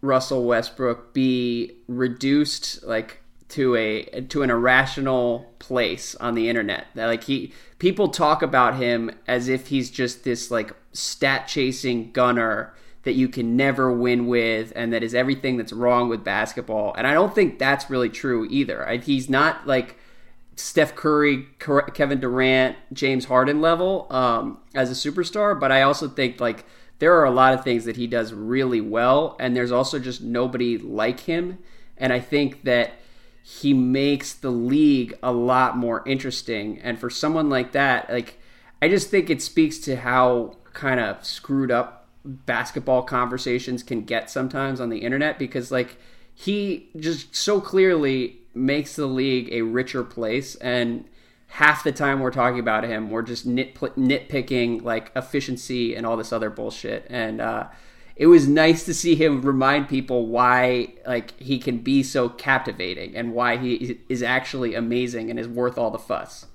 Russell 0.00 0.44
Westbrook 0.44 1.12
be 1.12 1.76
reduced 1.88 2.82
like 2.84 3.20
to 3.50 3.76
a 3.76 4.04
to 4.28 4.42
an 4.42 4.50
irrational 4.50 5.52
place 5.58 6.14
on 6.16 6.34
the 6.34 6.48
internet. 6.48 6.86
That 6.94 7.06
Like 7.06 7.24
he 7.24 7.52
people 7.78 8.08
talk 8.08 8.40
about 8.40 8.76
him 8.76 9.10
as 9.28 9.48
if 9.48 9.66
he's 9.66 9.90
just 9.90 10.24
this 10.24 10.50
like 10.50 10.72
stat 10.92 11.48
chasing 11.48 12.12
gunner 12.12 12.72
that 13.02 13.12
you 13.12 13.28
can 13.28 13.56
never 13.56 13.92
win 13.92 14.26
with 14.26 14.72
and 14.74 14.90
that 14.94 15.02
is 15.02 15.14
everything 15.14 15.58
that's 15.58 15.72
wrong 15.72 16.08
with 16.08 16.24
basketball. 16.24 16.94
And 16.96 17.06
I 17.06 17.12
don't 17.12 17.34
think 17.34 17.58
that's 17.58 17.90
really 17.90 18.08
true 18.08 18.46
either. 18.50 18.88
He's 19.04 19.28
not 19.28 19.66
like 19.66 19.98
Steph 20.56 20.96
Curry, 20.96 21.46
Kevin 21.58 22.18
Durant, 22.18 22.76
James 22.92 23.26
Harden 23.26 23.60
level 23.60 24.06
um, 24.10 24.58
as 24.74 24.90
a 24.90 25.10
superstar, 25.10 25.58
but 25.58 25.70
I 25.70 25.82
also 25.82 26.08
think 26.08 26.40
like 26.40 26.64
there 26.98 27.14
are 27.14 27.24
a 27.24 27.30
lot 27.30 27.52
of 27.52 27.62
things 27.62 27.84
that 27.84 27.96
he 27.96 28.06
does 28.06 28.32
really 28.32 28.80
well, 28.80 29.36
and 29.38 29.54
there's 29.54 29.70
also 29.70 29.98
just 29.98 30.22
nobody 30.22 30.78
like 30.78 31.20
him, 31.20 31.58
and 31.98 32.12
I 32.12 32.20
think 32.20 32.64
that 32.64 32.94
he 33.42 33.74
makes 33.74 34.32
the 34.32 34.50
league 34.50 35.16
a 35.22 35.30
lot 35.30 35.76
more 35.76 36.02
interesting. 36.06 36.80
And 36.80 36.98
for 36.98 37.10
someone 37.10 37.48
like 37.48 37.72
that, 37.72 38.10
like 38.10 38.40
I 38.80 38.88
just 38.88 39.10
think 39.10 39.30
it 39.30 39.42
speaks 39.42 39.78
to 39.80 39.96
how 39.96 40.56
kind 40.72 40.98
of 40.98 41.24
screwed 41.24 41.70
up 41.70 42.08
basketball 42.24 43.02
conversations 43.02 43.82
can 43.82 44.02
get 44.02 44.30
sometimes 44.30 44.80
on 44.80 44.88
the 44.88 44.98
internet 44.98 45.38
because 45.38 45.70
like 45.70 45.96
he 46.34 46.88
just 46.96 47.36
so 47.36 47.60
clearly 47.60 48.40
makes 48.56 48.96
the 48.96 49.06
league 49.06 49.48
a 49.52 49.62
richer 49.62 50.02
place 50.02 50.54
and 50.56 51.04
half 51.48 51.84
the 51.84 51.92
time 51.92 52.20
we're 52.20 52.30
talking 52.30 52.58
about 52.58 52.84
him 52.84 53.10
we're 53.10 53.22
just 53.22 53.46
nit, 53.46 53.74
nitpicking 53.74 54.82
like 54.82 55.12
efficiency 55.14 55.94
and 55.94 56.04
all 56.04 56.16
this 56.16 56.32
other 56.32 56.50
bullshit. 56.50 57.06
And 57.08 57.40
uh, 57.40 57.68
it 58.16 58.26
was 58.26 58.48
nice 58.48 58.84
to 58.86 58.94
see 58.94 59.14
him 59.14 59.42
remind 59.42 59.88
people 59.88 60.26
why 60.26 60.94
like 61.06 61.38
he 61.38 61.58
can 61.58 61.78
be 61.78 62.02
so 62.02 62.28
captivating 62.28 63.14
and 63.14 63.34
why 63.34 63.58
he 63.58 63.98
is 64.08 64.22
actually 64.22 64.74
amazing 64.74 65.30
and 65.30 65.38
is 65.38 65.46
worth 65.46 65.78
all 65.78 65.90
the 65.90 65.98
fuss 65.98 66.46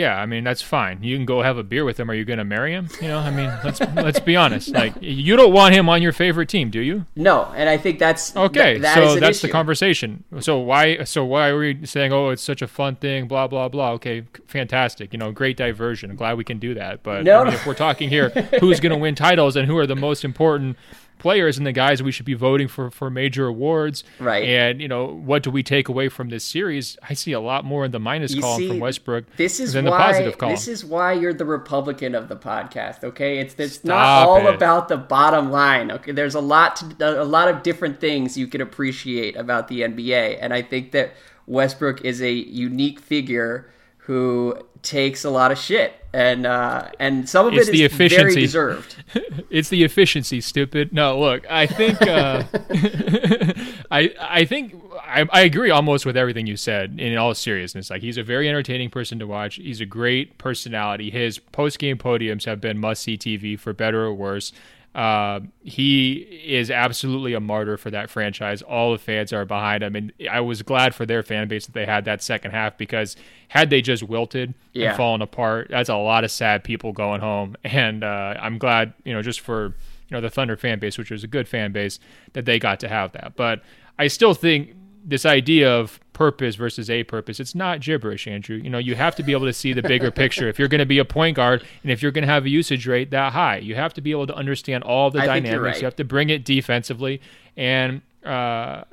yeah, 0.00 0.16
I 0.16 0.24
mean 0.24 0.44
that's 0.44 0.62
fine. 0.62 1.02
You 1.02 1.14
can 1.16 1.26
go 1.26 1.42
have 1.42 1.58
a 1.58 1.62
beer 1.62 1.84
with 1.84 2.00
him. 2.00 2.10
Are 2.10 2.14
you 2.14 2.24
going 2.24 2.38
to 2.38 2.44
marry 2.44 2.72
him? 2.72 2.88
You 3.02 3.08
know, 3.08 3.18
I 3.18 3.30
mean, 3.30 3.52
let's 3.62 3.80
let's 3.94 4.20
be 4.20 4.34
honest. 4.34 4.70
Like, 4.70 4.94
you 5.00 5.36
don't 5.36 5.52
want 5.52 5.74
him 5.74 5.90
on 5.90 6.00
your 6.00 6.12
favorite 6.12 6.48
team, 6.48 6.70
do 6.70 6.80
you? 6.80 7.04
No, 7.14 7.44
and 7.54 7.68
I 7.68 7.76
think 7.76 7.98
that's 7.98 8.34
okay. 8.34 8.72
Th- 8.72 8.82
that 8.82 8.94
so 8.94 9.20
that's 9.20 9.38
issue. 9.38 9.48
the 9.48 9.52
conversation. 9.52 10.24
So 10.40 10.58
why? 10.58 11.04
So 11.04 11.24
why 11.24 11.48
are 11.48 11.58
we 11.58 11.84
saying, 11.84 12.12
oh, 12.12 12.30
it's 12.30 12.42
such 12.42 12.62
a 12.62 12.66
fun 12.66 12.96
thing? 12.96 13.28
Blah 13.28 13.48
blah 13.48 13.68
blah. 13.68 13.90
Okay, 13.92 14.24
fantastic. 14.46 15.12
You 15.12 15.18
know, 15.18 15.32
great 15.32 15.58
diversion. 15.58 16.10
I'm 16.10 16.16
glad 16.16 16.38
we 16.38 16.44
can 16.44 16.58
do 16.58 16.72
that. 16.74 17.02
But 17.02 17.24
no. 17.24 17.40
I 17.40 17.44
mean, 17.44 17.54
if 17.54 17.66
we're 17.66 17.74
talking 17.74 18.08
here, 18.08 18.30
who's 18.60 18.80
going 18.80 18.92
to 18.96 18.98
win 18.98 19.14
titles 19.14 19.54
and 19.54 19.66
who 19.66 19.76
are 19.76 19.86
the 19.86 19.96
most 19.96 20.24
important 20.24 20.78
players 21.20 21.56
and 21.58 21.66
the 21.66 21.72
guys 21.72 22.02
we 22.02 22.10
should 22.10 22.26
be 22.26 22.34
voting 22.34 22.66
for 22.66 22.90
for 22.90 23.10
major 23.10 23.46
awards. 23.46 24.02
Right. 24.18 24.48
And 24.48 24.80
you 24.80 24.88
know 24.88 25.06
what 25.06 25.44
do 25.44 25.50
we 25.50 25.62
take 25.62 25.88
away 25.88 26.08
from 26.08 26.30
this 26.30 26.44
series? 26.44 26.98
I 27.08 27.14
see 27.14 27.32
a 27.32 27.40
lot 27.40 27.64
more 27.64 27.84
in 27.84 27.92
the 27.92 28.00
minus 28.00 28.34
you 28.34 28.40
column 28.40 28.58
see, 28.58 28.68
from 28.68 28.80
Westbrook 28.80 29.36
this 29.36 29.60
is 29.60 29.74
than 29.74 29.84
why, 29.84 29.90
the 29.90 30.04
positive 30.04 30.38
column. 30.38 30.54
This 30.54 30.66
is 30.66 30.84
why 30.84 31.12
you're 31.12 31.34
the 31.34 31.44
Republican 31.44 32.14
of 32.14 32.28
the 32.28 32.36
podcast. 32.36 33.04
Okay, 33.04 33.38
it's 33.38 33.54
it's 33.58 33.76
Stop 33.76 33.86
not 33.86 34.28
all 34.28 34.48
it. 34.48 34.54
about 34.54 34.88
the 34.88 34.96
bottom 34.96 35.50
line. 35.52 35.92
Okay, 35.92 36.12
there's 36.12 36.34
a 36.34 36.40
lot 36.40 36.76
to, 36.76 37.22
a 37.22 37.24
lot 37.24 37.48
of 37.48 37.62
different 37.62 38.00
things 38.00 38.36
you 38.36 38.48
can 38.48 38.60
appreciate 38.60 39.36
about 39.36 39.68
the 39.68 39.82
NBA, 39.82 40.38
and 40.40 40.52
I 40.52 40.62
think 40.62 40.92
that 40.92 41.12
Westbrook 41.46 42.04
is 42.04 42.22
a 42.22 42.32
unique 42.32 43.00
figure 43.00 43.70
who 44.10 44.56
takes 44.82 45.24
a 45.24 45.30
lot 45.30 45.52
of 45.52 45.58
shit, 45.58 45.94
and 46.12 46.44
uh, 46.44 46.90
and 46.98 47.28
some 47.28 47.46
of 47.46 47.54
it's 47.54 47.68
it 47.68 47.70
the 47.70 47.84
is 47.84 47.92
efficiency. 47.92 48.24
very 48.24 48.34
deserved. 48.34 49.04
it's 49.50 49.68
the 49.68 49.84
efficiency, 49.84 50.40
stupid. 50.40 50.92
No, 50.92 51.16
look, 51.20 51.48
I 51.48 51.66
think 51.66 52.02
uh, 52.02 52.42
I 53.92 54.12
I 54.20 54.44
think 54.46 54.74
I, 55.00 55.28
I 55.30 55.42
agree 55.42 55.70
almost 55.70 56.04
with 56.04 56.16
everything 56.16 56.48
you 56.48 56.56
said. 56.56 56.98
In 56.98 57.16
all 57.16 57.32
seriousness, 57.36 57.88
like 57.88 58.02
he's 58.02 58.16
a 58.16 58.24
very 58.24 58.48
entertaining 58.48 58.90
person 58.90 59.20
to 59.20 59.28
watch. 59.28 59.54
He's 59.54 59.80
a 59.80 59.86
great 59.86 60.38
personality. 60.38 61.10
His 61.10 61.38
post 61.38 61.78
game 61.78 61.96
podiums 61.96 62.46
have 62.46 62.60
been 62.60 62.78
must 62.78 63.04
see 63.04 63.16
TV 63.16 63.56
for 63.56 63.72
better 63.72 64.02
or 64.02 64.12
worse. 64.12 64.50
Uh, 64.94 65.40
he 65.62 66.14
is 66.44 66.68
absolutely 66.70 67.32
a 67.32 67.40
martyr 67.40 67.76
for 67.76 67.90
that 67.90 68.10
franchise. 68.10 68.60
All 68.60 68.90
the 68.90 68.98
fans 68.98 69.32
are 69.32 69.44
behind 69.44 69.84
him, 69.84 69.94
and 69.94 70.12
I 70.28 70.40
was 70.40 70.62
glad 70.62 70.94
for 70.96 71.06
their 71.06 71.22
fan 71.22 71.46
base 71.46 71.66
that 71.66 71.72
they 71.72 71.86
had 71.86 72.04
that 72.06 72.22
second 72.22 72.50
half 72.50 72.76
because 72.76 73.14
had 73.48 73.70
they 73.70 73.82
just 73.82 74.02
wilted 74.02 74.54
yeah. 74.72 74.88
and 74.88 74.96
fallen 74.96 75.22
apart, 75.22 75.68
that's 75.70 75.88
a 75.88 75.96
lot 75.96 76.24
of 76.24 76.32
sad 76.32 76.64
people 76.64 76.92
going 76.92 77.20
home. 77.20 77.56
And 77.64 78.02
uh, 78.02 78.34
I'm 78.40 78.58
glad, 78.58 78.94
you 79.04 79.12
know, 79.14 79.22
just 79.22 79.40
for 79.40 79.66
you 79.66 80.16
know 80.16 80.20
the 80.20 80.30
Thunder 80.30 80.56
fan 80.56 80.80
base, 80.80 80.98
which 80.98 81.10
was 81.10 81.22
a 81.22 81.28
good 81.28 81.46
fan 81.46 81.70
base, 81.70 82.00
that 82.32 82.44
they 82.44 82.58
got 82.58 82.80
to 82.80 82.88
have 82.88 83.12
that. 83.12 83.36
But 83.36 83.62
I 83.96 84.08
still 84.08 84.34
think 84.34 84.74
this 85.04 85.24
idea 85.24 85.70
of 85.70 86.00
purpose 86.20 86.54
versus 86.54 86.90
a 86.90 87.02
purpose, 87.02 87.40
it's 87.40 87.54
not 87.54 87.80
gibberish, 87.80 88.26
Andrew. 88.26 88.56
You 88.56 88.68
know, 88.68 88.76
you 88.76 88.94
have 88.94 89.16
to 89.16 89.22
be 89.22 89.32
able 89.32 89.46
to 89.46 89.54
see 89.54 89.72
the 89.72 89.80
bigger 89.80 90.10
picture. 90.10 90.50
If 90.50 90.58
you're 90.58 90.68
going 90.68 90.80
to 90.80 90.84
be 90.84 90.98
a 90.98 91.04
point 91.06 91.34
guard 91.34 91.64
and 91.82 91.90
if 91.90 92.02
you're 92.02 92.12
going 92.12 92.26
to 92.26 92.30
have 92.30 92.44
a 92.44 92.50
usage 92.50 92.86
rate 92.86 93.10
that 93.12 93.32
high, 93.32 93.56
you 93.56 93.74
have 93.74 93.94
to 93.94 94.02
be 94.02 94.10
able 94.10 94.26
to 94.26 94.34
understand 94.34 94.84
all 94.84 95.10
the 95.10 95.20
I 95.20 95.24
dynamics. 95.24 95.62
Right. 95.62 95.80
You 95.80 95.86
have 95.86 95.96
to 95.96 96.04
bring 96.04 96.28
it 96.28 96.44
defensively. 96.44 97.22
And 97.56 98.02
uh, 98.22 98.84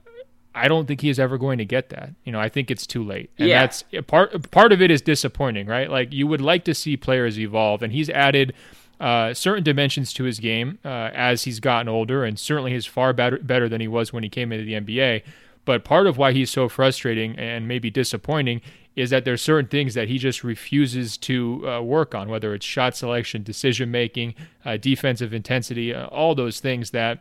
I 0.56 0.70
don't 0.70 0.88
think 0.88 1.02
he's 1.02 1.20
ever 1.20 1.38
going 1.38 1.58
to 1.58 1.66
get 1.66 1.90
that. 1.90 2.12
You 2.24 2.32
know, 2.32 2.40
I 2.40 2.48
think 2.48 2.72
it's 2.72 2.88
too 2.88 3.04
late. 3.04 3.30
And 3.38 3.50
yeah. 3.50 3.60
that's 3.60 3.84
part 4.08 4.50
part 4.52 4.72
of 4.72 4.82
it 4.82 4.90
is 4.90 5.02
disappointing, 5.02 5.68
right? 5.68 5.92
Like 5.92 6.14
you 6.14 6.28
would 6.28 6.40
like 6.40 6.64
to 6.64 6.74
see 6.74 6.96
players 6.96 7.38
evolve 7.38 7.84
and 7.84 7.92
he's 7.92 8.10
added 8.10 8.54
uh, 9.02 9.34
certain 9.34 9.66
dimensions 9.66 10.14
to 10.14 10.24
his 10.24 10.40
game 10.40 10.80
uh, 10.86 11.10
as 11.14 11.44
he's 11.44 11.60
gotten 11.60 11.90
older, 11.90 12.24
and 12.24 12.40
certainly 12.40 12.72
he's 12.72 12.86
far 12.86 13.12
better 13.12 13.38
better 13.40 13.68
than 13.68 13.82
he 13.82 13.88
was 13.90 14.14
when 14.14 14.24
he 14.24 14.30
came 14.30 14.54
into 14.54 14.64
the 14.64 14.74
NBA. 14.74 15.24
But 15.68 15.84
part 15.84 16.08
of 16.08 16.18
why 16.18 16.32
he's 16.32 16.50
so 16.50 16.70
frustrating 16.70 17.38
and 17.38 17.68
maybe 17.68 17.90
disappointing 17.90 18.62
is 18.96 19.10
that 19.10 19.26
there's 19.26 19.42
certain 19.42 19.68
things 19.68 19.96
that 19.96 20.08
he 20.08 20.18
just 20.18 20.42
refuses 20.42 21.18
to 21.18 21.68
uh, 21.68 21.82
work 21.82 22.16
on, 22.16 22.30
whether 22.30 22.54
it's 22.54 22.66
shot 22.66 22.96
selection, 22.96 23.44
decision 23.44 23.92
making, 23.92 24.34
uh, 24.64 24.78
defensive 24.78 25.34
intensity, 25.34 25.94
uh, 25.94 26.06
all 26.08 26.36
those 26.36 26.62
things 26.62 26.92
that 26.92 27.20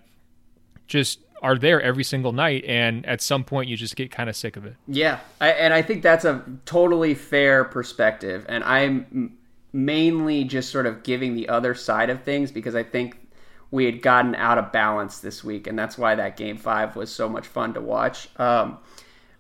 just 0.87 1.19
are 1.43 1.59
there 1.59 1.83
every 1.83 2.05
single 2.05 2.31
night. 2.31 2.65
And 2.69 3.05
at 3.05 3.21
some 3.21 3.43
point 3.43 3.69
you 3.69 3.77
just 3.77 3.97
get 3.97 4.13
kind 4.13 4.31
of 4.31 4.37
sick 4.37 4.57
of 4.57 4.65
it. 4.65 4.77
Yeah. 4.87 5.19
I, 5.41 5.49
and 5.51 5.75
i 5.75 5.83
think 5.83 6.05
that's 6.05 6.25
a 6.25 6.45
totally 6.67 7.15
fair 7.15 7.65
perspective. 7.65 8.47
And 8.49 8.63
i'm 8.63 9.37
mainly 9.73 10.45
just 10.45 10.71
sort 10.71 10.87
of 10.87 11.03
giving 11.03 11.35
the 11.35 11.49
other 11.49 11.75
side 11.75 12.11
of 12.11 12.23
things 12.23 12.51
because 12.51 12.75
I 12.75 12.83
think 12.83 13.19
we 13.71 13.85
had 13.85 14.03
gotten 14.03 14.35
out 14.35 14.59
of 14.59 14.73
balance 14.73 15.19
this 15.21 15.43
week, 15.43 15.67
and 15.67 15.79
that's 15.79 15.99
why 15.99 16.15
that 16.15 16.37
game 16.37 16.57
five 16.57 16.97
was 16.97 17.11
so 17.11 17.29
much 17.29 17.47
fun 17.47 17.75
to 17.75 17.81
watch. 17.81 18.29
Um, 18.39 18.79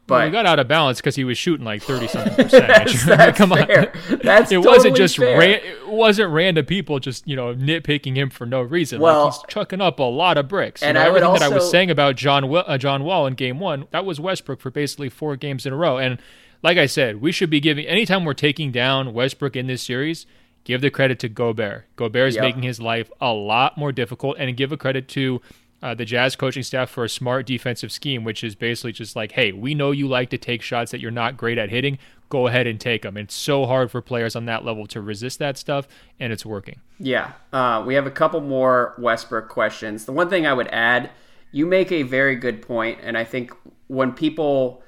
but 0.06 0.14
well, 0.14 0.26
we 0.26 0.30
got 0.30 0.46
out 0.46 0.58
of 0.60 0.68
balance 0.68 1.00
because 1.00 1.16
he 1.16 1.24
was 1.24 1.36
shooting 1.36 1.64
like 1.64 1.82
thirty 1.82 2.06
something 2.06 2.34
percent. 2.44 2.68
that's, 2.68 3.04
that's 3.06 3.38
Come 3.38 3.50
fair. 3.50 3.92
on, 3.92 4.20
that's 4.22 4.52
it 4.52 4.56
totally 4.56 4.76
wasn't 4.76 4.96
just 4.96 5.16
fair. 5.16 5.38
Ran, 5.38 5.60
it 5.62 5.88
wasn't 5.88 6.30
random 6.30 6.64
people 6.64 7.00
just 7.00 7.26
you 7.26 7.34
know 7.34 7.54
nitpicking 7.54 8.14
him 8.14 8.30
for 8.30 8.46
no 8.46 8.62
reason. 8.62 9.00
Well, 9.00 9.26
like 9.26 9.34
he's 9.34 9.42
chucking 9.48 9.80
up 9.80 9.98
a 9.98 10.04
lot 10.04 10.38
of 10.38 10.48
bricks. 10.48 10.82
And 10.82 10.90
you 10.90 10.94
know, 10.94 11.00
I 11.00 11.08
everything 11.08 11.28
also, 11.28 11.40
that 11.40 11.52
I 11.52 11.54
was 11.54 11.70
saying 11.70 11.90
about 11.90 12.14
John 12.16 12.54
uh, 12.54 12.78
John 12.78 13.02
Wall 13.02 13.26
in 13.26 13.34
Game 13.34 13.58
One, 13.58 13.86
that 13.90 14.04
was 14.04 14.20
Westbrook 14.20 14.60
for 14.60 14.70
basically 14.70 15.08
four 15.08 15.34
games 15.36 15.66
in 15.66 15.72
a 15.72 15.76
row. 15.76 15.98
And 15.98 16.18
like 16.62 16.78
I 16.78 16.86
said, 16.86 17.20
we 17.20 17.32
should 17.32 17.50
be 17.50 17.60
giving 17.60 17.84
anytime 17.86 18.24
we're 18.24 18.34
taking 18.34 18.70
down 18.70 19.12
Westbrook 19.12 19.56
in 19.56 19.66
this 19.66 19.82
series 19.82 20.26
give 20.66 20.80
the 20.80 20.90
credit 20.90 21.20
to 21.20 21.28
Gobert. 21.28 21.84
Gobert 21.94 22.28
is 22.30 22.34
yep. 22.34 22.42
making 22.42 22.64
his 22.64 22.80
life 22.80 23.08
a 23.20 23.32
lot 23.32 23.78
more 23.78 23.92
difficult, 23.92 24.36
and 24.38 24.54
give 24.56 24.72
a 24.72 24.76
credit 24.76 25.06
to 25.08 25.40
uh, 25.80 25.94
the 25.94 26.04
Jazz 26.04 26.34
coaching 26.34 26.64
staff 26.64 26.90
for 26.90 27.04
a 27.04 27.08
smart 27.08 27.46
defensive 27.46 27.92
scheme, 27.92 28.24
which 28.24 28.42
is 28.42 28.56
basically 28.56 28.90
just 28.90 29.14
like, 29.14 29.32
hey, 29.32 29.52
we 29.52 29.74
know 29.74 29.92
you 29.92 30.08
like 30.08 30.28
to 30.30 30.38
take 30.38 30.62
shots 30.62 30.90
that 30.90 31.00
you're 31.00 31.12
not 31.12 31.36
great 31.36 31.56
at 31.56 31.70
hitting. 31.70 31.98
Go 32.28 32.48
ahead 32.48 32.66
and 32.66 32.80
take 32.80 33.02
them. 33.02 33.16
It's 33.16 33.34
so 33.34 33.66
hard 33.66 33.92
for 33.92 34.02
players 34.02 34.34
on 34.34 34.46
that 34.46 34.64
level 34.64 34.88
to 34.88 35.00
resist 35.00 35.38
that 35.38 35.56
stuff, 35.56 35.86
and 36.18 36.32
it's 36.32 36.44
working. 36.44 36.80
Yeah. 36.98 37.32
Uh, 37.52 37.84
we 37.86 37.94
have 37.94 38.06
a 38.06 38.10
couple 38.10 38.40
more 38.40 38.94
Westbrook 38.98 39.48
questions. 39.48 40.04
The 40.04 40.12
one 40.12 40.28
thing 40.28 40.48
I 40.48 40.52
would 40.52 40.68
add, 40.68 41.10
you 41.52 41.64
make 41.64 41.92
a 41.92 42.02
very 42.02 42.34
good 42.34 42.60
point, 42.60 42.98
and 43.02 43.16
I 43.16 43.22
think 43.22 43.52
when 43.86 44.12
people 44.12 44.82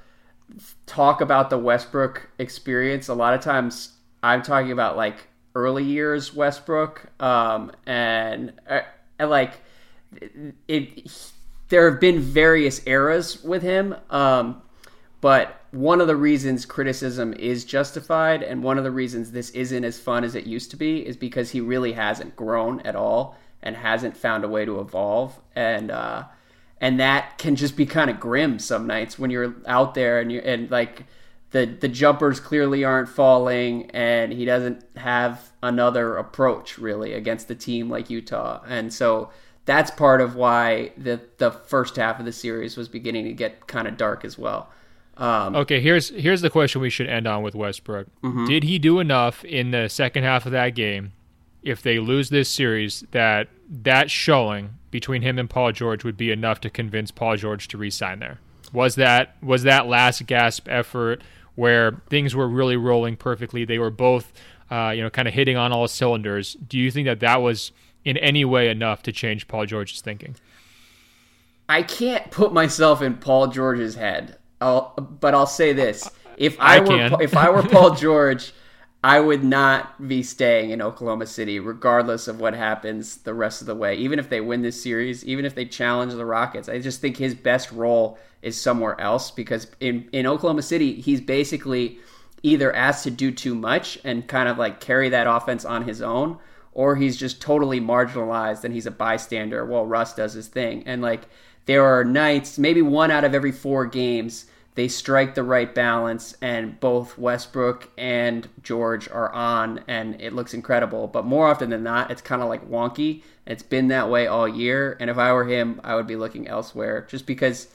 talk 0.86 1.20
about 1.20 1.50
the 1.50 1.58
Westbrook 1.58 2.30
experience, 2.40 3.06
a 3.06 3.14
lot 3.14 3.34
of 3.34 3.40
times 3.40 3.92
I'm 4.24 4.42
talking 4.42 4.72
about 4.72 4.96
like 4.96 5.28
early 5.58 5.84
years 5.84 6.34
Westbrook, 6.34 7.06
um, 7.20 7.72
and, 7.86 8.52
uh, 8.68 8.80
like 9.20 9.60
it, 10.16 10.54
it, 10.68 11.32
there 11.68 11.90
have 11.90 12.00
been 12.00 12.20
various 12.20 12.86
eras 12.86 13.42
with 13.42 13.62
him, 13.62 13.94
um, 14.10 14.62
but 15.20 15.60
one 15.70 16.00
of 16.00 16.06
the 16.06 16.16
reasons 16.16 16.64
criticism 16.64 17.34
is 17.34 17.64
justified, 17.64 18.42
and 18.42 18.62
one 18.62 18.78
of 18.78 18.84
the 18.84 18.90
reasons 18.90 19.32
this 19.32 19.50
isn't 19.50 19.84
as 19.84 19.98
fun 19.98 20.24
as 20.24 20.34
it 20.34 20.46
used 20.46 20.70
to 20.70 20.76
be, 20.76 21.06
is 21.06 21.16
because 21.16 21.50
he 21.50 21.60
really 21.60 21.92
hasn't 21.92 22.36
grown 22.36 22.80
at 22.82 22.96
all 22.96 23.36
and 23.62 23.76
hasn't 23.76 24.16
found 24.16 24.44
a 24.44 24.48
way 24.48 24.64
to 24.64 24.80
evolve, 24.80 25.38
and 25.54 25.90
uh, 25.90 26.24
and 26.80 27.00
that 27.00 27.36
can 27.38 27.56
just 27.56 27.76
be 27.76 27.84
kind 27.84 28.08
of 28.08 28.20
grim 28.20 28.58
some 28.58 28.86
nights 28.86 29.18
when 29.18 29.30
you're 29.30 29.54
out 29.66 29.94
there 29.94 30.20
and 30.20 30.30
you 30.30 30.38
and 30.40 30.70
like 30.70 31.04
the 31.50 31.66
the 31.66 31.88
jumpers 31.88 32.40
clearly 32.40 32.84
aren't 32.84 33.08
falling, 33.08 33.90
and 33.90 34.32
he 34.32 34.44
doesn't 34.44 34.84
have 34.96 35.47
another 35.62 36.16
approach 36.16 36.78
really 36.78 37.12
against 37.12 37.48
the 37.48 37.54
team 37.54 37.88
like 37.88 38.10
Utah, 38.10 38.62
and 38.66 38.92
so 38.92 39.30
that's 39.64 39.90
part 39.90 40.20
of 40.20 40.34
why 40.34 40.92
the 40.96 41.20
the 41.38 41.50
first 41.50 41.96
half 41.96 42.18
of 42.18 42.24
the 42.24 42.32
series 42.32 42.76
was 42.76 42.88
beginning 42.88 43.24
to 43.24 43.32
get 43.32 43.66
kind 43.66 43.86
of 43.86 43.96
dark 43.96 44.24
as 44.24 44.38
well. 44.38 44.70
Um, 45.16 45.56
okay, 45.56 45.80
here's 45.80 46.10
here's 46.10 46.40
the 46.40 46.50
question 46.50 46.80
we 46.80 46.90
should 46.90 47.08
end 47.08 47.26
on 47.26 47.42
with 47.42 47.54
Westbrook. 47.54 48.06
Mm-hmm. 48.22 48.46
Did 48.46 48.64
he 48.64 48.78
do 48.78 49.00
enough 49.00 49.44
in 49.44 49.70
the 49.72 49.88
second 49.88 50.24
half 50.24 50.46
of 50.46 50.52
that 50.52 50.74
game? 50.74 51.12
If 51.62 51.82
they 51.82 51.98
lose 51.98 52.30
this 52.30 52.48
series, 52.48 53.04
that 53.10 53.48
that 53.68 54.10
showing 54.10 54.70
between 54.90 55.22
him 55.22 55.38
and 55.38 55.50
Paul 55.50 55.72
George 55.72 56.04
would 56.04 56.16
be 56.16 56.30
enough 56.30 56.60
to 56.60 56.70
convince 56.70 57.10
Paul 57.10 57.36
George 57.36 57.68
to 57.68 57.76
resign 57.76 58.20
there. 58.20 58.38
Was 58.72 58.94
that 58.94 59.36
was 59.42 59.64
that 59.64 59.86
last 59.86 60.24
gasp 60.26 60.68
effort? 60.70 61.22
where 61.58 62.00
things 62.08 62.36
were 62.36 62.46
really 62.46 62.76
rolling 62.76 63.16
perfectly. 63.16 63.64
They 63.64 63.80
were 63.80 63.90
both, 63.90 64.32
uh, 64.70 64.92
you 64.94 65.02
know, 65.02 65.10
kind 65.10 65.28
of 65.28 65.34
hitting 65.34 65.56
on 65.56 65.72
all 65.72 65.88
cylinders. 65.88 66.54
Do 66.54 66.78
you 66.78 66.90
think 66.90 67.06
that 67.06 67.20
that 67.20 67.42
was 67.42 67.72
in 68.04 68.16
any 68.16 68.44
way 68.44 68.68
enough 68.68 69.02
to 69.04 69.12
change 69.12 69.48
Paul 69.48 69.66
George's 69.66 70.00
thinking? 70.00 70.36
I 71.68 71.82
can't 71.82 72.30
put 72.30 72.52
myself 72.52 73.02
in 73.02 73.16
Paul 73.16 73.48
George's 73.48 73.94
head, 73.94 74.36
I'll, 74.60 74.94
but 74.96 75.34
I'll 75.34 75.46
say 75.46 75.72
this: 75.72 76.08
if 76.36 76.58
I, 76.60 76.76
I 76.76 76.80
were 76.80 77.22
if 77.22 77.36
I 77.36 77.50
were 77.50 77.62
Paul 77.62 77.94
George, 77.94 78.52
I 79.04 79.20
would 79.20 79.44
not 79.44 80.08
be 80.08 80.22
staying 80.22 80.70
in 80.70 80.82
Oklahoma 80.82 81.26
City, 81.26 81.60
regardless 81.60 82.26
of 82.26 82.40
what 82.40 82.54
happens 82.54 83.18
the 83.18 83.34
rest 83.34 83.60
of 83.60 83.66
the 83.66 83.74
way. 83.74 83.96
Even 83.96 84.18
if 84.18 84.28
they 84.28 84.40
win 84.40 84.62
this 84.62 84.82
series, 84.82 85.24
even 85.24 85.44
if 85.44 85.54
they 85.54 85.66
challenge 85.66 86.14
the 86.14 86.24
Rockets, 86.24 86.68
I 86.68 86.80
just 86.80 87.00
think 87.00 87.16
his 87.16 87.34
best 87.34 87.70
role 87.70 88.18
is 88.42 88.60
somewhere 88.60 89.00
else 89.00 89.30
because 89.30 89.68
in, 89.80 90.08
in 90.12 90.26
Oklahoma 90.26 90.62
City, 90.62 91.00
he's 91.00 91.20
basically 91.20 91.98
either 92.42 92.74
asked 92.74 93.04
to 93.04 93.10
do 93.10 93.30
too 93.30 93.54
much 93.54 93.98
and 94.04 94.26
kind 94.26 94.48
of 94.48 94.58
like 94.58 94.80
carry 94.80 95.08
that 95.08 95.26
offense 95.26 95.64
on 95.64 95.84
his 95.84 96.02
own, 96.02 96.38
or 96.72 96.96
he's 96.96 97.16
just 97.16 97.40
totally 97.40 97.80
marginalized 97.80 98.64
and 98.64 98.74
he's 98.74 98.86
a 98.86 98.90
bystander 98.90 99.64
while 99.64 99.86
Russ 99.86 100.14
does 100.14 100.34
his 100.34 100.48
thing. 100.48 100.82
And 100.86 101.02
like 101.02 101.22
there 101.66 101.84
are 101.84 102.04
nights, 102.04 102.58
maybe 102.58 102.82
one 102.82 103.10
out 103.10 103.24
of 103.24 103.34
every 103.34 103.52
four 103.52 103.86
games, 103.86 104.46
they 104.74 104.86
strike 104.86 105.34
the 105.34 105.42
right 105.42 105.74
balance 105.74 106.36
and 106.40 106.78
both 106.78 107.18
Westbrook 107.18 107.90
and 107.98 108.48
George 108.62 109.08
are 109.08 109.32
on 109.32 109.80
and 109.88 110.20
it 110.20 110.32
looks 110.32 110.54
incredible. 110.54 111.08
But 111.08 111.24
more 111.24 111.48
often 111.48 111.70
than 111.70 111.82
not, 111.82 112.12
it's 112.12 112.22
kind 112.22 112.42
of 112.42 112.48
like 112.48 112.70
wonky. 112.70 113.22
It's 113.44 113.64
been 113.64 113.88
that 113.88 114.08
way 114.08 114.28
all 114.28 114.46
year. 114.46 114.96
And 115.00 115.10
if 115.10 115.18
I 115.18 115.32
were 115.32 115.46
him, 115.46 115.80
I 115.82 115.96
would 115.96 116.06
be 116.06 116.14
looking 116.14 116.46
elsewhere 116.46 117.06
just 117.10 117.26
because 117.26 117.66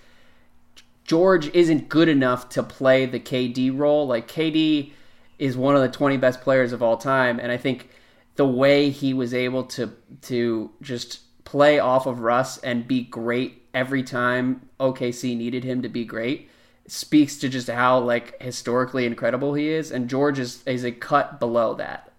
George 1.04 1.54
isn't 1.54 1.89
good 1.89 2.10
enough 2.10 2.50
to 2.50 2.63
play 2.63 3.06
the 3.06 3.20
KD 3.20 3.78
role. 3.78 4.08
Like 4.08 4.28
KD 4.28 4.92
is 5.39 5.58
one 5.58 5.76
of 5.76 5.82
the 5.82 5.89
20 5.89 6.18
best 6.18 6.42
players 6.42 6.72
of 6.72 6.82
all 6.82 6.98
time 6.98 7.39
and 7.39 7.52
I 7.52 7.58
think 7.58 7.89
the 8.36 8.48
way 8.48 8.89
he 8.89 9.13
was 9.13 9.34
able 9.34 9.63
to 9.66 9.94
to 10.22 10.72
just 10.82 11.20
play 11.44 11.80
off 11.80 12.06
of 12.06 12.22
Russ 12.22 12.58
and 12.60 12.88
be 12.88 13.04
great 13.04 13.63
every 13.74 14.04
time 14.04 14.70
OKC 14.80 15.36
needed 15.36 15.63
him 15.63 15.82
to 15.82 15.89
be 15.89 16.06
great 16.06 16.50
speaks 16.88 17.38
to 17.38 17.50
just 17.50 17.70
how 17.70 18.00
like 18.00 18.42
historically 18.42 19.06
incredible 19.06 19.54
he 19.54 19.70
is 19.70 19.92
and 19.92 20.10
George 20.10 20.39
is 20.39 20.63
is 20.66 20.84
a 20.84 20.92
cut 20.92 21.39
below 21.39 21.74
that. 21.76 22.12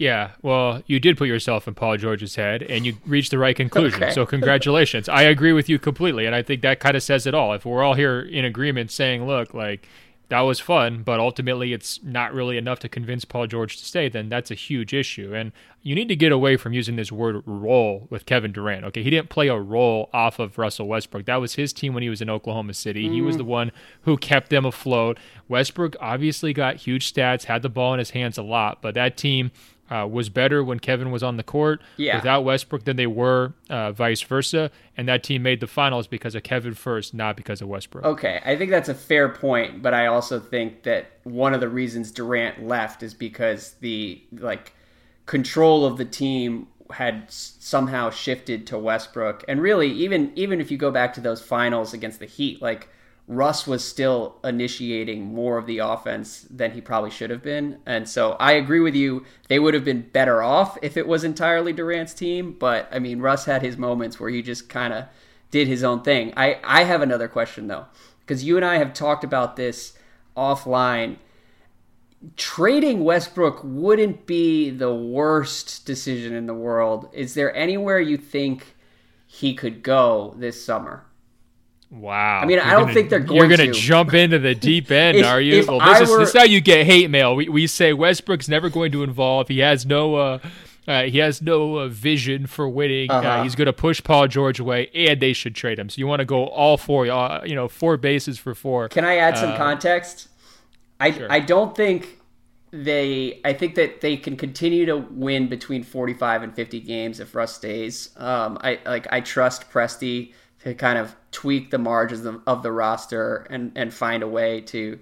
Yeah, 0.00 0.30
well, 0.40 0.82
you 0.86 0.98
did 0.98 1.18
put 1.18 1.28
yourself 1.28 1.68
in 1.68 1.74
Paul 1.74 1.98
George's 1.98 2.34
head 2.34 2.62
and 2.62 2.86
you 2.86 2.96
reached 3.04 3.30
the 3.30 3.38
right 3.38 3.54
conclusion. 3.54 4.02
Okay. 4.02 4.12
So, 4.12 4.24
congratulations. 4.24 5.10
I 5.10 5.24
agree 5.24 5.52
with 5.52 5.68
you 5.68 5.78
completely. 5.78 6.24
And 6.24 6.34
I 6.34 6.42
think 6.42 6.62
that 6.62 6.80
kind 6.80 6.96
of 6.96 7.02
says 7.02 7.26
it 7.26 7.34
all. 7.34 7.52
If 7.52 7.66
we're 7.66 7.82
all 7.82 7.92
here 7.92 8.18
in 8.20 8.46
agreement 8.46 8.90
saying, 8.90 9.26
look, 9.26 9.52
like, 9.52 9.86
that 10.30 10.40
was 10.40 10.60
fun, 10.60 11.02
but 11.02 11.18
ultimately 11.18 11.72
it's 11.72 12.00
not 12.04 12.32
really 12.32 12.56
enough 12.56 12.78
to 12.78 12.88
convince 12.88 13.24
Paul 13.24 13.48
George 13.48 13.76
to 13.78 13.84
stay, 13.84 14.08
then 14.08 14.28
that's 14.28 14.52
a 14.52 14.54
huge 14.54 14.94
issue. 14.94 15.34
And 15.34 15.50
you 15.82 15.96
need 15.96 16.06
to 16.08 16.14
get 16.14 16.30
away 16.30 16.56
from 16.56 16.72
using 16.72 16.94
this 16.94 17.10
word 17.10 17.42
role 17.46 18.06
with 18.10 18.26
Kevin 18.26 18.52
Durant. 18.52 18.84
Okay, 18.84 19.02
he 19.02 19.10
didn't 19.10 19.28
play 19.28 19.48
a 19.48 19.58
role 19.58 20.08
off 20.12 20.38
of 20.38 20.56
Russell 20.56 20.86
Westbrook. 20.86 21.26
That 21.26 21.40
was 21.40 21.54
his 21.54 21.72
team 21.72 21.94
when 21.94 22.04
he 22.04 22.08
was 22.08 22.22
in 22.22 22.30
Oklahoma 22.30 22.74
City. 22.74 23.08
Mm. 23.08 23.12
He 23.12 23.20
was 23.20 23.34
mm. 23.34 23.38
the 23.38 23.44
one 23.44 23.72
who 24.02 24.16
kept 24.16 24.50
them 24.50 24.64
afloat. 24.64 25.18
Westbrook 25.48 25.96
obviously 26.00 26.52
got 26.52 26.76
huge 26.76 27.12
stats, 27.12 27.44
had 27.44 27.62
the 27.62 27.68
ball 27.68 27.92
in 27.92 27.98
his 27.98 28.10
hands 28.10 28.38
a 28.38 28.42
lot, 28.42 28.80
but 28.80 28.94
that 28.94 29.16
team 29.16 29.50
uh, 29.90 30.06
was 30.10 30.28
better 30.28 30.62
when 30.62 30.78
Kevin 30.78 31.10
was 31.10 31.22
on 31.22 31.36
the 31.36 31.42
court 31.42 31.80
yeah. 31.96 32.16
without 32.16 32.42
Westbrook 32.42 32.84
than 32.84 32.96
they 32.96 33.06
were 33.06 33.52
uh, 33.68 33.92
vice 33.92 34.22
versa. 34.22 34.70
And 34.96 35.08
that 35.08 35.22
team 35.22 35.42
made 35.42 35.60
the 35.60 35.66
finals 35.66 36.06
because 36.06 36.34
of 36.34 36.42
Kevin 36.42 36.74
first, 36.74 37.12
not 37.12 37.36
because 37.36 37.60
of 37.60 37.68
Westbrook. 37.68 38.04
Okay, 38.04 38.40
I 38.44 38.56
think 38.56 38.70
that's 38.70 38.88
a 38.88 38.94
fair 38.94 39.28
point, 39.28 39.82
but 39.82 39.92
I 39.94 40.06
also 40.06 40.38
think 40.38 40.84
that 40.84 41.10
one 41.24 41.54
of 41.54 41.60
the 41.60 41.68
reasons 41.68 42.12
Durant 42.12 42.66
left 42.66 43.02
is 43.02 43.14
because 43.14 43.72
the 43.80 44.22
like 44.32 44.72
control 45.26 45.84
of 45.84 45.96
the 45.96 46.04
team 46.04 46.68
had 46.92 47.30
somehow 47.30 48.10
shifted 48.10 48.66
to 48.68 48.78
Westbrook. 48.78 49.44
And 49.48 49.60
really, 49.60 49.90
even 49.92 50.32
even 50.36 50.60
if 50.60 50.70
you 50.70 50.76
go 50.76 50.90
back 50.90 51.14
to 51.14 51.20
those 51.20 51.40
finals 51.40 51.94
against 51.94 52.20
the 52.20 52.26
Heat, 52.26 52.60
like 52.60 52.88
Russ 53.30 53.64
was 53.64 53.86
still 53.86 54.38
initiating 54.42 55.32
more 55.32 55.56
of 55.56 55.66
the 55.66 55.78
offense 55.78 56.48
than 56.50 56.72
he 56.72 56.80
probably 56.80 57.10
should 57.10 57.30
have 57.30 57.44
been. 57.44 57.78
And 57.86 58.08
so 58.08 58.32
I 58.32 58.54
agree 58.54 58.80
with 58.80 58.96
you. 58.96 59.24
They 59.46 59.60
would 59.60 59.72
have 59.72 59.84
been 59.84 60.02
better 60.02 60.42
off 60.42 60.76
if 60.82 60.96
it 60.96 61.06
was 61.06 61.22
entirely 61.22 61.72
Durant's 61.72 62.12
team. 62.12 62.56
But 62.58 62.88
I 62.90 62.98
mean, 62.98 63.20
Russ 63.20 63.44
had 63.44 63.62
his 63.62 63.76
moments 63.76 64.18
where 64.18 64.30
he 64.30 64.42
just 64.42 64.68
kind 64.68 64.92
of 64.92 65.04
did 65.52 65.68
his 65.68 65.84
own 65.84 66.02
thing. 66.02 66.32
I, 66.36 66.58
I 66.64 66.82
have 66.82 67.02
another 67.02 67.28
question 67.28 67.68
though, 67.68 67.86
because 68.18 68.42
you 68.42 68.56
and 68.56 68.64
I 68.64 68.78
have 68.78 68.92
talked 68.92 69.22
about 69.22 69.54
this 69.54 69.96
offline. 70.36 71.18
Trading 72.36 73.04
Westbrook 73.04 73.60
wouldn't 73.62 74.26
be 74.26 74.70
the 74.70 74.92
worst 74.92 75.86
decision 75.86 76.34
in 76.34 76.46
the 76.46 76.52
world. 76.54 77.08
Is 77.12 77.34
there 77.34 77.54
anywhere 77.54 78.00
you 78.00 78.16
think 78.16 78.74
he 79.24 79.54
could 79.54 79.84
go 79.84 80.34
this 80.36 80.64
summer? 80.64 81.04
Wow. 81.90 82.40
I 82.40 82.46
mean, 82.46 82.56
you're 82.56 82.66
I 82.66 82.72
don't 82.72 82.82
gonna, 82.82 82.94
think 82.94 83.10
they're 83.10 83.18
going 83.18 83.28
to. 83.28 83.34
You're 83.48 83.56
going 83.56 83.72
to 83.72 83.78
jump 83.78 84.14
into 84.14 84.38
the 84.38 84.54
deep 84.54 84.90
end, 84.90 85.18
if, 85.18 85.26
are 85.26 85.40
you? 85.40 85.64
Well, 85.66 85.80
this 85.80 86.02
is, 86.02 86.08
were, 86.08 86.18
this 86.18 86.28
is 86.28 86.36
how 86.36 86.44
you 86.44 86.60
get 86.60 86.86
hate 86.86 87.10
mail. 87.10 87.34
We, 87.34 87.48
we 87.48 87.66
say 87.66 87.92
Westbrook's 87.92 88.48
never 88.48 88.70
going 88.70 88.92
to 88.92 89.02
involve. 89.02 89.48
He 89.48 89.58
has 89.58 89.84
no. 89.84 90.14
Uh, 90.14 90.38
uh, 90.86 91.02
he 91.04 91.18
has 91.18 91.42
no 91.42 91.76
uh, 91.76 91.88
vision 91.88 92.46
for 92.46 92.68
winning. 92.68 93.10
Uh, 93.10 93.14
uh-huh. 93.14 93.42
he's 93.42 93.54
going 93.54 93.66
to 93.66 93.72
push 93.72 94.02
Paul 94.02 94.28
George 94.28 94.58
away, 94.58 94.90
and 94.94 95.20
they 95.20 95.32
should 95.32 95.54
trade 95.54 95.78
him. 95.78 95.88
So 95.88 95.98
you 95.98 96.06
want 96.06 96.20
to 96.20 96.24
go 96.24 96.46
all 96.46 96.76
four, 96.76 97.06
uh, 97.06 97.44
you 97.44 97.54
know, 97.54 97.68
four 97.68 97.96
bases 97.96 98.38
for 98.38 98.54
four. 98.54 98.88
Can 98.88 99.04
I 99.04 99.16
add 99.16 99.36
some 99.36 99.50
uh, 99.50 99.56
context? 99.56 100.28
I 100.98 101.10
sure. 101.10 101.30
I 101.30 101.40
don't 101.40 101.76
think 101.76 102.20
they. 102.70 103.40
I 103.44 103.52
think 103.52 103.74
that 103.74 104.00
they 104.00 104.16
can 104.16 104.36
continue 104.36 104.86
to 104.86 104.96
win 104.96 105.48
between 105.48 105.82
forty 105.82 106.14
five 106.14 106.42
and 106.42 106.54
fifty 106.54 106.80
games 106.80 107.18
if 107.18 107.34
Russ 107.34 107.54
stays. 107.54 108.10
Um, 108.16 108.58
I 108.60 108.78
like 108.86 109.06
I 109.12 109.20
trust 109.20 109.70
Presti 109.70 110.32
to 110.64 110.74
kind 110.74 110.98
of 110.98 111.16
tweak 111.30 111.70
the 111.70 111.78
margins 111.78 112.24
of, 112.24 112.40
of 112.46 112.62
the 112.62 112.72
roster 112.72 113.46
and 113.50 113.72
and 113.74 113.92
find 113.92 114.22
a 114.22 114.28
way 114.28 114.60
to 114.60 114.98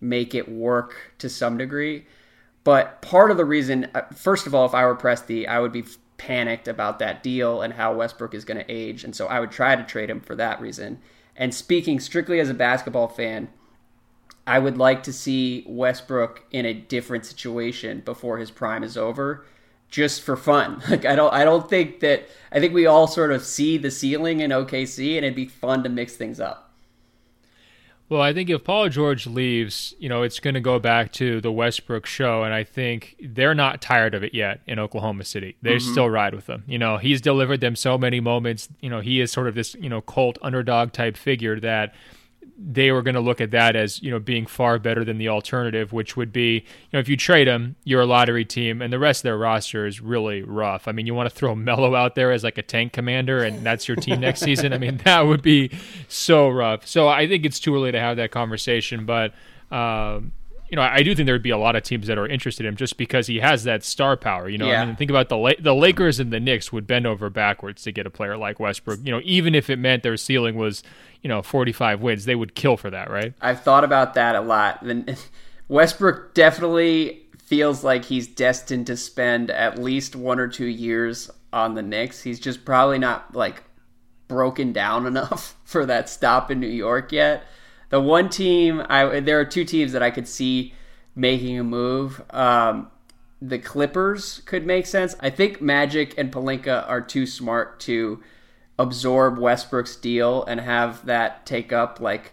make 0.00 0.34
it 0.34 0.48
work 0.48 1.12
to 1.18 1.28
some 1.28 1.56
degree. 1.56 2.06
But 2.64 3.02
part 3.02 3.30
of 3.30 3.36
the 3.36 3.44
reason, 3.44 3.88
uh, 3.94 4.02
first 4.14 4.46
of 4.46 4.54
all, 4.54 4.66
if 4.66 4.74
I 4.74 4.84
were 4.84 4.96
Presti, 4.96 5.46
I 5.46 5.60
would 5.60 5.72
be 5.72 5.84
panicked 6.16 6.68
about 6.68 7.00
that 7.00 7.22
deal 7.22 7.62
and 7.62 7.72
how 7.74 7.94
Westbrook 7.94 8.34
is 8.34 8.44
going 8.44 8.58
to 8.58 8.72
age, 8.72 9.04
and 9.04 9.14
so 9.14 9.26
I 9.26 9.40
would 9.40 9.50
try 9.50 9.74
to 9.74 9.82
trade 9.82 10.10
him 10.10 10.20
for 10.20 10.36
that 10.36 10.60
reason. 10.60 11.00
And 11.36 11.54
speaking 11.54 11.98
strictly 11.98 12.38
as 12.40 12.50
a 12.50 12.54
basketball 12.54 13.08
fan, 13.08 13.48
I 14.46 14.58
would 14.58 14.76
like 14.76 15.02
to 15.04 15.12
see 15.12 15.64
Westbrook 15.66 16.44
in 16.50 16.66
a 16.66 16.74
different 16.74 17.26
situation 17.26 18.02
before 18.04 18.38
his 18.38 18.50
prime 18.50 18.84
is 18.84 18.96
over 18.96 19.44
just 19.92 20.22
for 20.22 20.36
fun. 20.36 20.82
Like 20.90 21.04
I 21.04 21.14
don't 21.14 21.32
I 21.32 21.44
don't 21.44 21.70
think 21.70 22.00
that 22.00 22.28
I 22.50 22.58
think 22.58 22.74
we 22.74 22.86
all 22.86 23.06
sort 23.06 23.30
of 23.30 23.44
see 23.44 23.78
the 23.78 23.90
ceiling 23.90 24.40
in 24.40 24.50
OKC 24.50 25.16
and 25.16 25.24
it'd 25.24 25.36
be 25.36 25.46
fun 25.46 25.84
to 25.84 25.88
mix 25.88 26.16
things 26.16 26.40
up. 26.40 26.70
Well, 28.08 28.20
I 28.20 28.34
think 28.34 28.50
if 28.50 28.62
Paul 28.62 28.90
George 28.90 29.26
leaves, 29.26 29.94
you 29.98 30.06
know, 30.10 30.22
it's 30.22 30.38
going 30.38 30.52
to 30.52 30.60
go 30.60 30.78
back 30.78 31.12
to 31.12 31.40
the 31.40 31.50
Westbrook 31.50 32.04
show, 32.04 32.42
and 32.42 32.52
I 32.52 32.62
think 32.62 33.16
they're 33.18 33.54
not 33.54 33.80
tired 33.80 34.14
of 34.14 34.22
it 34.22 34.34
yet 34.34 34.60
in 34.66 34.78
Oklahoma 34.78 35.24
City. 35.24 35.56
They 35.62 35.76
mm-hmm. 35.76 35.92
still 35.92 36.10
ride 36.10 36.34
with 36.34 36.46
him. 36.46 36.62
You 36.66 36.76
know, 36.76 36.98
he's 36.98 37.22
delivered 37.22 37.62
them 37.62 37.74
so 37.74 37.96
many 37.96 38.20
moments. 38.20 38.68
You 38.80 38.90
know, 38.90 39.00
he 39.00 39.22
is 39.22 39.32
sort 39.32 39.48
of 39.48 39.54
this, 39.54 39.74
you 39.76 39.88
know, 39.88 40.02
cult 40.02 40.36
underdog 40.42 40.92
type 40.92 41.16
figure 41.16 41.58
that 41.60 41.94
they 42.58 42.92
were 42.92 43.02
going 43.02 43.14
to 43.14 43.20
look 43.20 43.40
at 43.40 43.50
that 43.50 43.76
as 43.76 44.02
you 44.02 44.10
know 44.10 44.18
being 44.18 44.46
far 44.46 44.78
better 44.78 45.04
than 45.04 45.18
the 45.18 45.28
alternative, 45.28 45.92
which 45.92 46.16
would 46.16 46.32
be 46.32 46.54
you 46.54 46.92
know 46.92 46.98
if 46.98 47.08
you 47.08 47.16
trade 47.16 47.48
him, 47.48 47.76
you're 47.84 48.02
a 48.02 48.06
lottery 48.06 48.44
team, 48.44 48.82
and 48.82 48.92
the 48.92 48.98
rest 48.98 49.20
of 49.20 49.24
their 49.24 49.38
roster 49.38 49.86
is 49.86 50.00
really 50.00 50.42
rough. 50.42 50.86
I 50.86 50.92
mean, 50.92 51.06
you 51.06 51.14
want 51.14 51.28
to 51.28 51.34
throw 51.34 51.54
Melo 51.62 51.94
out 51.94 52.14
there 52.14 52.32
as 52.32 52.44
like 52.44 52.58
a 52.58 52.62
tank 52.62 52.92
commander, 52.92 53.42
and 53.42 53.64
that's 53.64 53.88
your 53.88 53.96
team 53.96 54.20
next 54.20 54.40
season. 54.40 54.72
I 54.72 54.78
mean, 54.78 54.96
that 55.04 55.22
would 55.22 55.42
be 55.42 55.70
so 56.08 56.48
rough. 56.48 56.86
So 56.86 57.08
I 57.08 57.26
think 57.26 57.44
it's 57.44 57.60
too 57.60 57.74
early 57.74 57.92
to 57.92 58.00
have 58.00 58.16
that 58.16 58.30
conversation, 58.30 59.06
but. 59.06 59.32
Um, 59.70 60.32
you 60.72 60.76
know, 60.76 60.82
I 60.82 61.02
do 61.02 61.14
think 61.14 61.26
there 61.26 61.34
would 61.34 61.42
be 61.42 61.50
a 61.50 61.58
lot 61.58 61.76
of 61.76 61.82
teams 61.82 62.06
that 62.06 62.16
are 62.16 62.26
interested 62.26 62.64
in 62.64 62.70
him 62.70 62.76
just 62.76 62.96
because 62.96 63.26
he 63.26 63.40
has 63.40 63.64
that 63.64 63.84
star 63.84 64.16
power. 64.16 64.48
You 64.48 64.56
know, 64.56 64.68
yeah. 64.68 64.80
I 64.80 64.86
mean, 64.86 64.96
think 64.96 65.10
about 65.10 65.28
the 65.28 65.36
La- 65.36 65.50
the 65.58 65.74
Lakers 65.74 66.18
and 66.18 66.32
the 66.32 66.40
Knicks 66.40 66.72
would 66.72 66.86
bend 66.86 67.06
over 67.06 67.28
backwards 67.28 67.82
to 67.82 67.92
get 67.92 68.06
a 68.06 68.10
player 68.10 68.38
like 68.38 68.58
Westbrook. 68.58 69.00
You 69.04 69.12
know, 69.12 69.20
even 69.22 69.54
if 69.54 69.68
it 69.68 69.78
meant 69.78 70.02
their 70.02 70.16
ceiling 70.16 70.56
was, 70.56 70.82
you 71.22 71.28
know, 71.28 71.42
45 71.42 72.00
wins, 72.00 72.24
they 72.24 72.34
would 72.34 72.54
kill 72.54 72.76
for 72.76 72.90
that, 72.90 73.10
right? 73.10 73.34
I've 73.40 73.62
thought 73.62 73.84
about 73.84 74.14
that 74.14 74.34
a 74.34 74.40
lot. 74.40 74.80
Then 74.82 75.16
Westbrook 75.68 76.34
definitely 76.34 77.22
feels 77.42 77.84
like 77.84 78.04
he's 78.04 78.26
destined 78.26 78.86
to 78.88 78.96
spend 78.96 79.50
at 79.50 79.78
least 79.78 80.16
one 80.16 80.38
or 80.38 80.48
two 80.48 80.66
years 80.66 81.30
on 81.52 81.74
the 81.74 81.82
Knicks. 81.82 82.22
He's 82.22 82.40
just 82.40 82.64
probably 82.64 82.98
not 82.98 83.34
like 83.34 83.62
broken 84.28 84.72
down 84.72 85.06
enough 85.08 85.56
for 85.64 85.86
that 85.86 86.08
stop 86.08 86.50
in 86.50 86.60
New 86.60 86.66
York 86.66 87.12
yet 87.12 87.44
the 87.92 88.00
one 88.00 88.30
team 88.30 88.82
I 88.88 89.20
there 89.20 89.38
are 89.38 89.44
two 89.44 89.66
teams 89.66 89.92
that 89.92 90.02
I 90.02 90.10
could 90.10 90.26
see 90.26 90.72
making 91.14 91.58
a 91.58 91.62
move. 91.62 92.22
Um, 92.30 92.90
the 93.42 93.58
Clippers 93.58 94.40
could 94.46 94.66
make 94.66 94.86
sense. 94.86 95.14
I 95.20 95.28
think 95.28 95.60
Magic 95.60 96.16
and 96.16 96.32
Pelinka 96.32 96.88
are 96.88 97.02
too 97.02 97.26
smart 97.26 97.80
to 97.80 98.22
absorb 98.82 99.38
Westbrook's 99.38 99.96
deal 99.96 100.44
and 100.44 100.60
have 100.60 101.06
that 101.06 101.46
take 101.46 101.72
up 101.72 102.00
like 102.00 102.32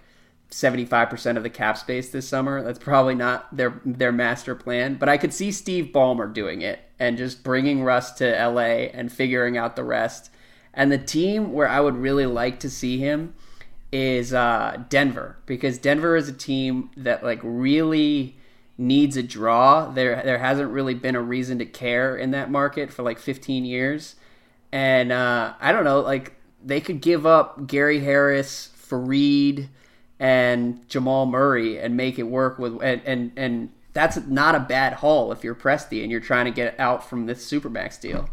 75% 0.51 1.37
of 1.37 1.43
the 1.43 1.49
cap 1.49 1.77
space 1.77 2.09
this 2.09 2.27
summer. 2.27 2.63
That's 2.63 2.79
probably 2.79 3.15
not 3.15 3.55
their 3.55 3.79
their 3.85 4.11
master 4.11 4.55
plan, 4.55 4.95
but 4.95 5.07
I 5.07 5.17
could 5.17 5.33
see 5.33 5.51
Steve 5.51 5.91
Ballmer 5.93 6.31
doing 6.33 6.61
it 6.61 6.79
and 6.97 7.17
just 7.17 7.43
bringing 7.43 7.83
Russ 7.83 8.11
to 8.13 8.25
LA 8.25 8.89
and 8.93 9.11
figuring 9.11 9.57
out 9.57 9.75
the 9.75 9.83
rest. 9.83 10.31
And 10.73 10.91
the 10.91 10.97
team 10.97 11.53
where 11.53 11.67
I 11.67 11.79
would 11.79 11.95
really 11.95 12.25
like 12.25 12.59
to 12.61 12.69
see 12.69 12.97
him 12.97 13.35
is 13.91 14.33
uh, 14.33 14.83
Denver 14.89 15.37
because 15.45 15.77
Denver 15.77 16.15
is 16.15 16.29
a 16.29 16.33
team 16.33 16.91
that 16.97 17.23
like 17.23 17.39
really 17.43 18.35
needs 18.77 19.17
a 19.17 19.23
draw. 19.23 19.91
There 19.91 20.21
there 20.23 20.39
hasn't 20.39 20.71
really 20.71 20.95
been 20.95 21.15
a 21.15 21.21
reason 21.21 21.59
to 21.59 21.65
care 21.65 22.15
in 22.15 22.31
that 22.31 22.49
market 22.49 22.91
for 22.91 23.03
like 23.03 23.19
15 23.19 23.65
years, 23.65 24.15
and 24.71 25.11
uh, 25.11 25.53
I 25.59 25.71
don't 25.71 25.83
know 25.83 25.99
like 26.01 26.33
they 26.63 26.81
could 26.81 27.01
give 27.01 27.25
up 27.25 27.67
Gary 27.67 27.99
Harris, 27.99 28.69
Faried, 28.75 29.69
and 30.19 30.87
Jamal 30.89 31.25
Murray 31.25 31.79
and 31.79 31.95
make 31.95 32.19
it 32.19 32.23
work 32.23 32.59
with 32.59 32.81
and 32.81 33.01
and 33.05 33.31
and 33.37 33.69
that's 33.93 34.17
not 34.27 34.55
a 34.55 34.59
bad 34.59 34.93
haul 34.93 35.31
if 35.31 35.43
you're 35.43 35.55
Presti 35.55 36.01
and 36.03 36.11
you're 36.11 36.19
trying 36.19 36.45
to 36.45 36.51
get 36.51 36.79
out 36.79 37.07
from 37.07 37.25
this 37.25 37.49
supermax 37.49 37.99
deal. 37.99 38.29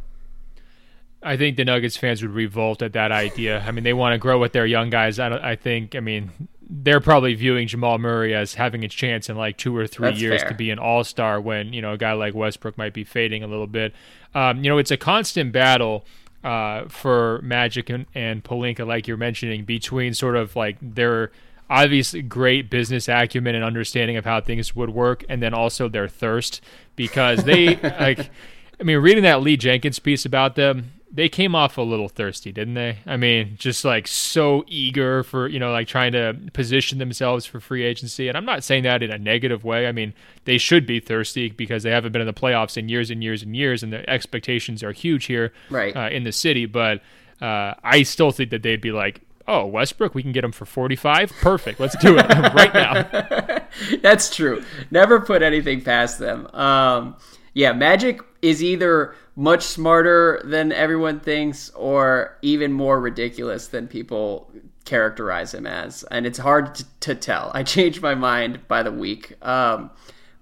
I 1.23 1.37
think 1.37 1.57
the 1.57 1.65
Nuggets 1.65 1.97
fans 1.97 2.23
would 2.23 2.33
revolt 2.33 2.83
at 2.83 2.93
that 2.93 3.11
idea. 3.11 3.65
I 3.67 3.73
mean, 3.73 3.85
they 3.85 3.95
want 3.95 4.13
to 4.13 4.19
grow 4.19 4.39
with 4.39 4.53
their 4.53 4.67
young 4.67 4.91
guys. 4.91 5.19
I, 5.19 5.53
I 5.53 5.57
think. 5.57 5.97
I 5.97 6.01
mean, 6.01 6.31
they're 6.69 7.01
probably 7.01 7.35
viewing 7.35 7.67
Jamal 7.69 7.99
Murray 7.99 8.35
as 8.35 8.55
having 8.55 8.85
a 8.85 8.89
chance 8.89 9.29
in 9.29 9.37
like 9.37 9.57
two 9.57 9.77
or 9.77 9.87
three 9.87 10.11
That's 10.11 10.21
years 10.21 10.43
fair. 10.43 10.51
to 10.51 10.55
be 10.55 10.71
an 10.71 10.79
All 10.79 11.05
Star. 11.05 11.41
When 11.41 11.73
you 11.73 11.83
know 11.83 11.93
a 11.93 11.99
guy 11.99 12.13
like 12.13 12.35
Westbrook 12.35 12.77
might 12.79 12.93
be 12.95 13.03
fading 13.03 13.43
a 13.43 13.47
little 13.47 13.67
bit. 13.67 13.95
Um, 14.35 14.63
you 14.63 14.71
know, 14.71 14.79
it's 14.79 14.91
a 14.91 14.97
constant 14.97 15.53
battle. 15.53 16.05
Uh, 16.47 16.87
for 16.87 17.41
Magic 17.43 17.91
and, 17.91 18.07
and 18.15 18.45
Pelinka, 18.45 18.87
like 18.87 19.09
you're 19.09 19.17
mentioning, 19.17 19.65
between 19.65 20.15
sort 20.15 20.37
of 20.37 20.55
like 20.55 20.77
their 20.81 21.33
obviously 21.69 22.23
great 22.23 22.71
business 22.71 23.09
acumen 23.09 23.57
and 23.57 23.65
understanding 23.65 24.17
of 24.17 24.25
how 24.25 24.41
things 24.41 24.77
would 24.77 24.91
work, 24.91 25.25
and 25.29 25.43
then 25.43 25.53
also 25.53 25.89
their 25.89 26.07
thirst 26.07 26.61
because 26.95 27.43
they 27.43 27.75
like. 28.01 28.31
I 28.79 28.83
mean, 28.85 28.99
reading 28.99 29.25
that 29.25 29.41
Lee 29.41 29.57
Jenkins 29.57 29.99
piece 29.99 30.25
about 30.27 30.55
them, 30.55 30.93
they 31.17 31.31
came 31.31 31.55
off 31.55 31.79
a 31.79 31.83
little 31.83 32.11
thirsty, 32.11 32.53
didn't 32.53 32.75
they? 32.75 32.99
I 33.07 33.17
mean, 33.17 33.57
just 33.59 33.87
like 33.87 34.07
so 34.07 34.65
eager 34.69 35.23
for, 35.23 35.49
you 35.49 35.59
know, 35.59 35.73
like 35.73 35.89
trying 35.89 36.13
to 36.13 36.37
position 36.53 36.99
themselves 36.99 37.47
for 37.47 37.59
free 37.59 37.85
agency. 37.85 38.29
And 38.29 38.37
I'm 38.37 38.45
not 38.45 38.63
saying 38.63 38.83
that 38.83 39.03
in 39.03 39.11
a 39.11 39.17
negative 39.17 39.65
way. 39.65 39.87
I 39.87 39.93
mean, 39.93 40.13
they 40.45 40.59
should 40.59 40.87
be 40.87 41.01
thirsty 41.01 41.49
because 41.49 41.85
they 41.85 41.91
haven't 41.91 42.13
been 42.13 42.21
in 42.21 42.27
the 42.27 42.35
playoffs 42.35 42.77
in 42.77 42.91
years 42.91 43.11
and 43.11 43.25
years 43.25 43.43
and 43.43 43.57
years, 43.57 43.83
and 43.83 43.95
the 43.95 44.09
expectations 44.11 44.83
are 44.83 44.93
huge 44.93 45.25
here 45.25 45.55
right. 45.71 45.97
uh, 45.97 46.11
in 46.11 46.25
the 46.25 46.33
city. 46.33 46.67
But 46.67 47.01
uh, 47.41 47.73
I 47.83 48.03
still 48.03 48.31
think 48.31 48.51
that 48.51 48.63
they'd 48.63 48.83
be 48.83 48.93
like, 48.93 49.23
oh, 49.49 49.65
Westbrook, 49.65 50.15
we 50.15 50.23
can 50.23 50.33
get 50.33 50.45
him 50.45 50.53
for 50.53 50.67
45. 50.67 51.33
Perfect. 51.41 51.81
Let's 51.81 51.97
do 51.97 52.19
it 52.19 52.29
right 52.55 52.75
now. 52.75 53.65
That's 54.03 54.35
true. 54.35 54.63
Never 54.91 55.21
put 55.21 55.43
anything 55.43 55.81
past 55.81 56.19
them. 56.19 56.47
Um, 56.49 57.17
yeah, 57.55 57.73
Magic 57.73 58.21
is 58.47 58.63
either 58.63 59.15
much 59.35 59.63
smarter 59.63 60.41
than 60.45 60.73
everyone 60.73 61.21
thinks 61.21 61.71
or 61.71 62.39
even 62.43 62.73
more 62.73 63.01
ridiculous 63.01 63.69
than 63.69 63.89
people 63.89 64.51
characterize 64.85 65.53
him 65.53 65.67
as. 65.67 66.05
And 66.05 66.27
it's 66.27 66.39
hard 66.39 66.75
to, 66.77 66.85
to 67.01 67.15
tell. 67.15 67.51
I 67.55 67.63
change 67.65 68.01
my 68.01 68.15
mind 68.15 68.69
by 68.69 68.83
the 68.83 68.93
week. 68.93 69.35
Um, 69.43 69.91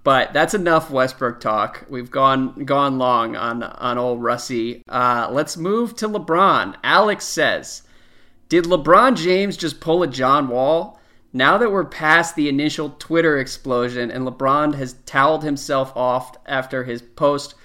but 0.03 0.33
that's 0.33 0.53
enough 0.53 0.91
Westbrook 0.91 1.39
talk. 1.39 1.85
We've 1.89 2.11
gone 2.11 2.63
gone 2.63 2.99
long 2.99 3.35
on 3.35 3.63
on 3.63 3.97
old 3.97 4.21
Russie. 4.21 4.83
Uh, 4.87 5.29
let's 5.31 5.57
move 5.57 5.95
to 5.95 6.07
LeBron. 6.07 6.75
Alex 6.83 7.25
says, 7.25 7.81
"Did 8.47 8.65
LeBron 8.65 9.17
James 9.17 9.57
just 9.57 9.79
pull 9.79 10.03
a 10.03 10.07
John 10.07 10.47
Wall? 10.47 10.99
Now 11.33 11.57
that 11.57 11.71
we're 11.71 11.85
past 11.85 12.35
the 12.35 12.47
initial 12.47 12.91
Twitter 12.91 13.39
explosion 13.39 14.11
and 14.11 14.25
LeBron 14.25 14.75
has 14.75 14.93
toweled 15.07 15.43
himself 15.43 15.91
off 15.97 16.37
after 16.45 16.83
his 16.83 17.01
post 17.01 17.55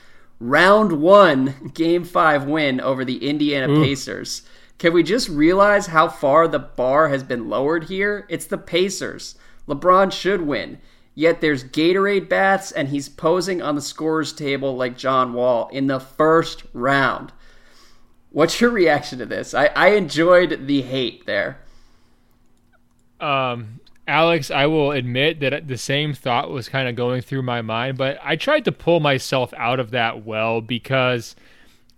round 0.41 1.01
one, 1.01 1.71
game 1.75 2.05
five 2.05 2.45
win 2.45 2.81
over 2.81 3.05
the 3.05 3.29
Indiana. 3.29 3.69
Pacers. 3.69 4.43
Can 4.79 4.95
we 4.95 5.03
just 5.03 5.29
realize 5.29 5.87
how 5.87 6.09
far 6.09 6.49
the 6.49 6.59
bar 6.59 7.11
has 7.11 7.23
been 7.23 7.51
lowered 7.51 7.85
here? 7.85 8.27
It's 8.31 8.47
the 8.47 8.59
Pacers. 8.59 9.35
LeBron 9.69 10.11
should 10.11 10.41
win. 10.43 10.79
Yet 11.15 11.43
there's 11.43 11.65
Gatorade 11.65 12.31
baths, 12.31 12.73
and 12.73 12.89
he's 12.89 13.09
posing 13.09 13.61
on 13.61 13.75
the 13.75 13.83
scorer's 13.83 14.33
table 14.33 14.77
like 14.77 14.97
John 14.97 15.35
Wall 15.35 15.69
in 15.71 15.87
the 15.87 16.01
first 16.01 16.63
round. 16.73 17.33
What's 18.31 18.61
your 18.61 18.71
reaction 18.71 19.19
to 19.19 19.27
this? 19.27 19.53
I, 19.53 19.67
I 19.67 19.89
enjoyed 19.89 20.67
the 20.67 20.83
hate 20.83 21.27
there. 21.27 21.59
Um, 23.21 23.80
Alex, 24.07 24.51
I 24.51 24.67
will 24.67 24.91
admit 24.93 25.41
that 25.41 25.69
the 25.69 25.79
same 25.79 26.15
thought 26.15 26.51
was 26.51 26.69
kind 26.69 26.89
of 26.89 26.97
going 26.97 27.23
through 27.23 27.43
my 27.43 27.63
mind, 27.63 27.97
but 27.97 28.19
I 28.23 28.37
tried 28.37 28.65
to 28.65 28.73
pull 28.73 29.01
myself 29.01 29.55
out 29.57 29.79
of 29.79 29.93
that 29.93 30.25
well 30.25 30.61
because, 30.61 31.37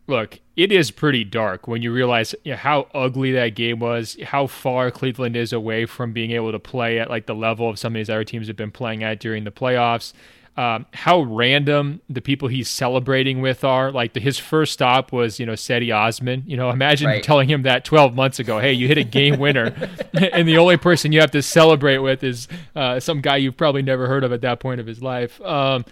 look, 0.06 0.40
it 0.56 0.70
is 0.70 0.90
pretty 0.90 1.24
dark 1.24 1.66
when 1.66 1.80
you 1.80 1.92
realize 1.92 2.34
you 2.44 2.52
know, 2.52 2.58
how 2.58 2.88
ugly 2.94 3.32
that 3.32 3.54
game 3.54 3.78
was, 3.78 4.18
how 4.24 4.46
far 4.46 4.90
Cleveland 4.90 5.36
is 5.36 5.52
away 5.52 5.86
from 5.86 6.12
being 6.12 6.32
able 6.32 6.52
to 6.52 6.58
play 6.58 6.98
at 6.98 7.08
like 7.08 7.26
the 7.26 7.34
level 7.34 7.70
of 7.70 7.78
some 7.78 7.94
of 7.94 7.98
these 7.98 8.10
other 8.10 8.24
teams 8.24 8.46
have 8.48 8.56
been 8.56 8.70
playing 8.70 9.02
at 9.02 9.18
during 9.18 9.44
the 9.44 9.50
playoffs 9.50 10.12
um, 10.56 10.84
how 10.92 11.22
random 11.22 12.02
the 12.10 12.20
people 12.20 12.48
he's 12.48 12.68
celebrating 12.68 13.40
with 13.40 13.64
are. 13.64 13.90
Like 13.90 14.12
the, 14.12 14.20
his 14.20 14.38
first 14.38 14.72
stop 14.72 15.10
was, 15.10 15.40
you 15.40 15.46
know, 15.46 15.52
Cedi 15.52 15.94
Osman. 15.94 16.44
You 16.46 16.56
know, 16.56 16.70
imagine 16.70 17.06
right. 17.06 17.22
telling 17.22 17.48
him 17.48 17.62
that 17.62 17.84
12 17.84 18.14
months 18.14 18.38
ago, 18.38 18.58
hey, 18.58 18.72
you 18.72 18.86
hit 18.86 18.98
a 18.98 19.04
game 19.04 19.38
winner, 19.38 19.66
and 20.32 20.46
the 20.46 20.58
only 20.58 20.76
person 20.76 21.12
you 21.12 21.20
have 21.20 21.30
to 21.30 21.42
celebrate 21.42 21.98
with 21.98 22.22
is 22.22 22.48
uh, 22.76 23.00
some 23.00 23.20
guy 23.20 23.36
you've 23.36 23.56
probably 23.56 23.82
never 23.82 24.06
heard 24.06 24.24
of 24.24 24.32
at 24.32 24.42
that 24.42 24.60
point 24.60 24.80
of 24.80 24.86
his 24.86 25.02
life. 25.02 25.40
Um, 25.40 25.84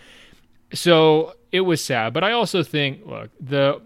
so 0.75 1.35
it 1.51 1.63
was 1.63 1.83
sad, 1.83 2.13
but 2.13 2.23
I 2.23 2.33
also 2.33 2.63
think, 2.63 3.07
look, 3.07 3.31
the 3.41 3.81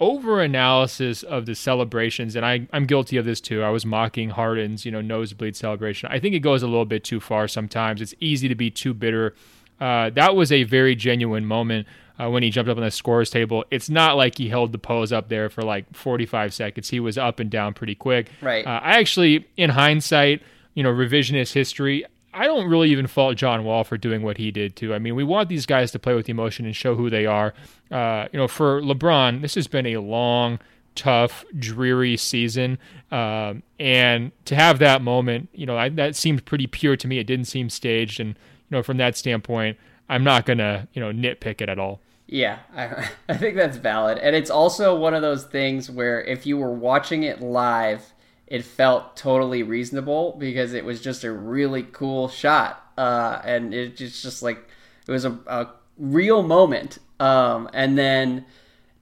over 0.00 0.40
analysis 0.40 1.22
of 1.22 1.46
the 1.46 1.54
celebrations, 1.54 2.36
and 2.36 2.46
I, 2.46 2.68
I'm 2.72 2.86
guilty 2.86 3.16
of 3.16 3.24
this 3.24 3.40
too. 3.40 3.62
I 3.62 3.70
was 3.70 3.84
mocking 3.84 4.30
Harden's, 4.30 4.84
you 4.84 4.92
know, 4.92 5.00
nosebleed 5.00 5.56
celebration. 5.56 6.08
I 6.12 6.20
think 6.20 6.34
it 6.34 6.40
goes 6.40 6.62
a 6.62 6.66
little 6.66 6.84
bit 6.84 7.04
too 7.04 7.20
far 7.20 7.48
sometimes. 7.48 8.00
It's 8.00 8.14
easy 8.20 8.48
to 8.48 8.54
be 8.54 8.70
too 8.70 8.94
bitter 8.94 9.34
uh, 9.80 10.10
that 10.10 10.36
was 10.36 10.52
a 10.52 10.62
very 10.64 10.94
genuine 10.94 11.44
moment 11.44 11.86
uh, 12.18 12.30
when 12.30 12.42
he 12.42 12.50
jumped 12.50 12.70
up 12.70 12.76
on 12.76 12.84
the 12.84 12.90
scores 12.90 13.30
table. 13.30 13.64
It's 13.70 13.90
not 13.90 14.16
like 14.16 14.38
he 14.38 14.48
held 14.48 14.72
the 14.72 14.78
pose 14.78 15.12
up 15.12 15.28
there 15.28 15.48
for 15.48 15.62
like 15.62 15.94
45 15.94 16.54
seconds. 16.54 16.88
He 16.88 17.00
was 17.00 17.18
up 17.18 17.40
and 17.40 17.50
down 17.50 17.74
pretty 17.74 17.94
quick. 17.94 18.30
Right. 18.40 18.66
Uh, 18.66 18.80
I 18.82 18.98
actually, 18.98 19.46
in 19.56 19.70
hindsight, 19.70 20.42
you 20.74 20.82
know, 20.82 20.90
revisionist 20.90 21.52
history, 21.52 22.04
I 22.32 22.46
don't 22.46 22.68
really 22.68 22.90
even 22.90 23.06
fault 23.06 23.36
John 23.36 23.64
Wall 23.64 23.84
for 23.84 23.96
doing 23.96 24.22
what 24.22 24.38
he 24.38 24.50
did 24.50 24.74
too. 24.74 24.92
I 24.92 24.98
mean, 24.98 25.14
we 25.14 25.24
want 25.24 25.48
these 25.48 25.66
guys 25.66 25.92
to 25.92 25.98
play 25.98 26.14
with 26.14 26.28
emotion 26.28 26.66
and 26.66 26.74
show 26.74 26.96
who 26.96 27.08
they 27.08 27.26
are. 27.26 27.54
Uh, 27.90 28.26
you 28.32 28.38
know, 28.38 28.48
for 28.48 28.82
LeBron, 28.82 29.40
this 29.40 29.54
has 29.54 29.68
been 29.68 29.86
a 29.86 29.98
long, 29.98 30.58
tough, 30.96 31.44
dreary 31.56 32.16
season, 32.16 32.78
um, 33.12 33.62
and 33.78 34.32
to 34.46 34.56
have 34.56 34.80
that 34.80 35.00
moment, 35.00 35.48
you 35.52 35.64
know, 35.64 35.76
I, 35.76 35.88
that 35.90 36.16
seemed 36.16 36.44
pretty 36.44 36.66
pure 36.66 36.96
to 36.96 37.06
me. 37.06 37.18
It 37.18 37.24
didn't 37.24 37.46
seem 37.46 37.70
staged, 37.70 38.18
and 38.18 38.34
you 38.70 38.76
know, 38.76 38.82
from 38.82 38.96
that 38.98 39.16
standpoint, 39.16 39.78
I'm 40.08 40.24
not 40.24 40.46
gonna, 40.46 40.88
you 40.92 41.00
know, 41.00 41.12
nitpick 41.12 41.60
it 41.60 41.68
at 41.68 41.78
all. 41.78 42.00
Yeah, 42.26 42.58
I, 42.74 43.08
I 43.28 43.36
think 43.36 43.56
that's 43.56 43.76
valid, 43.76 44.18
and 44.18 44.34
it's 44.34 44.50
also 44.50 44.96
one 44.96 45.14
of 45.14 45.22
those 45.22 45.44
things 45.44 45.90
where 45.90 46.22
if 46.22 46.46
you 46.46 46.56
were 46.56 46.72
watching 46.72 47.22
it 47.22 47.40
live, 47.40 48.12
it 48.46 48.64
felt 48.64 49.16
totally 49.16 49.62
reasonable 49.62 50.36
because 50.38 50.74
it 50.74 50.84
was 50.84 51.00
just 51.00 51.24
a 51.24 51.32
really 51.32 51.82
cool 51.82 52.28
shot, 52.28 52.92
uh, 52.96 53.40
and 53.44 53.74
it 53.74 53.96
just 53.96 54.22
just 54.22 54.42
like 54.42 54.68
it 55.06 55.12
was 55.12 55.24
a, 55.24 55.38
a 55.46 55.68
real 55.98 56.42
moment. 56.42 56.98
Um, 57.20 57.70
and 57.72 57.96
then 57.96 58.44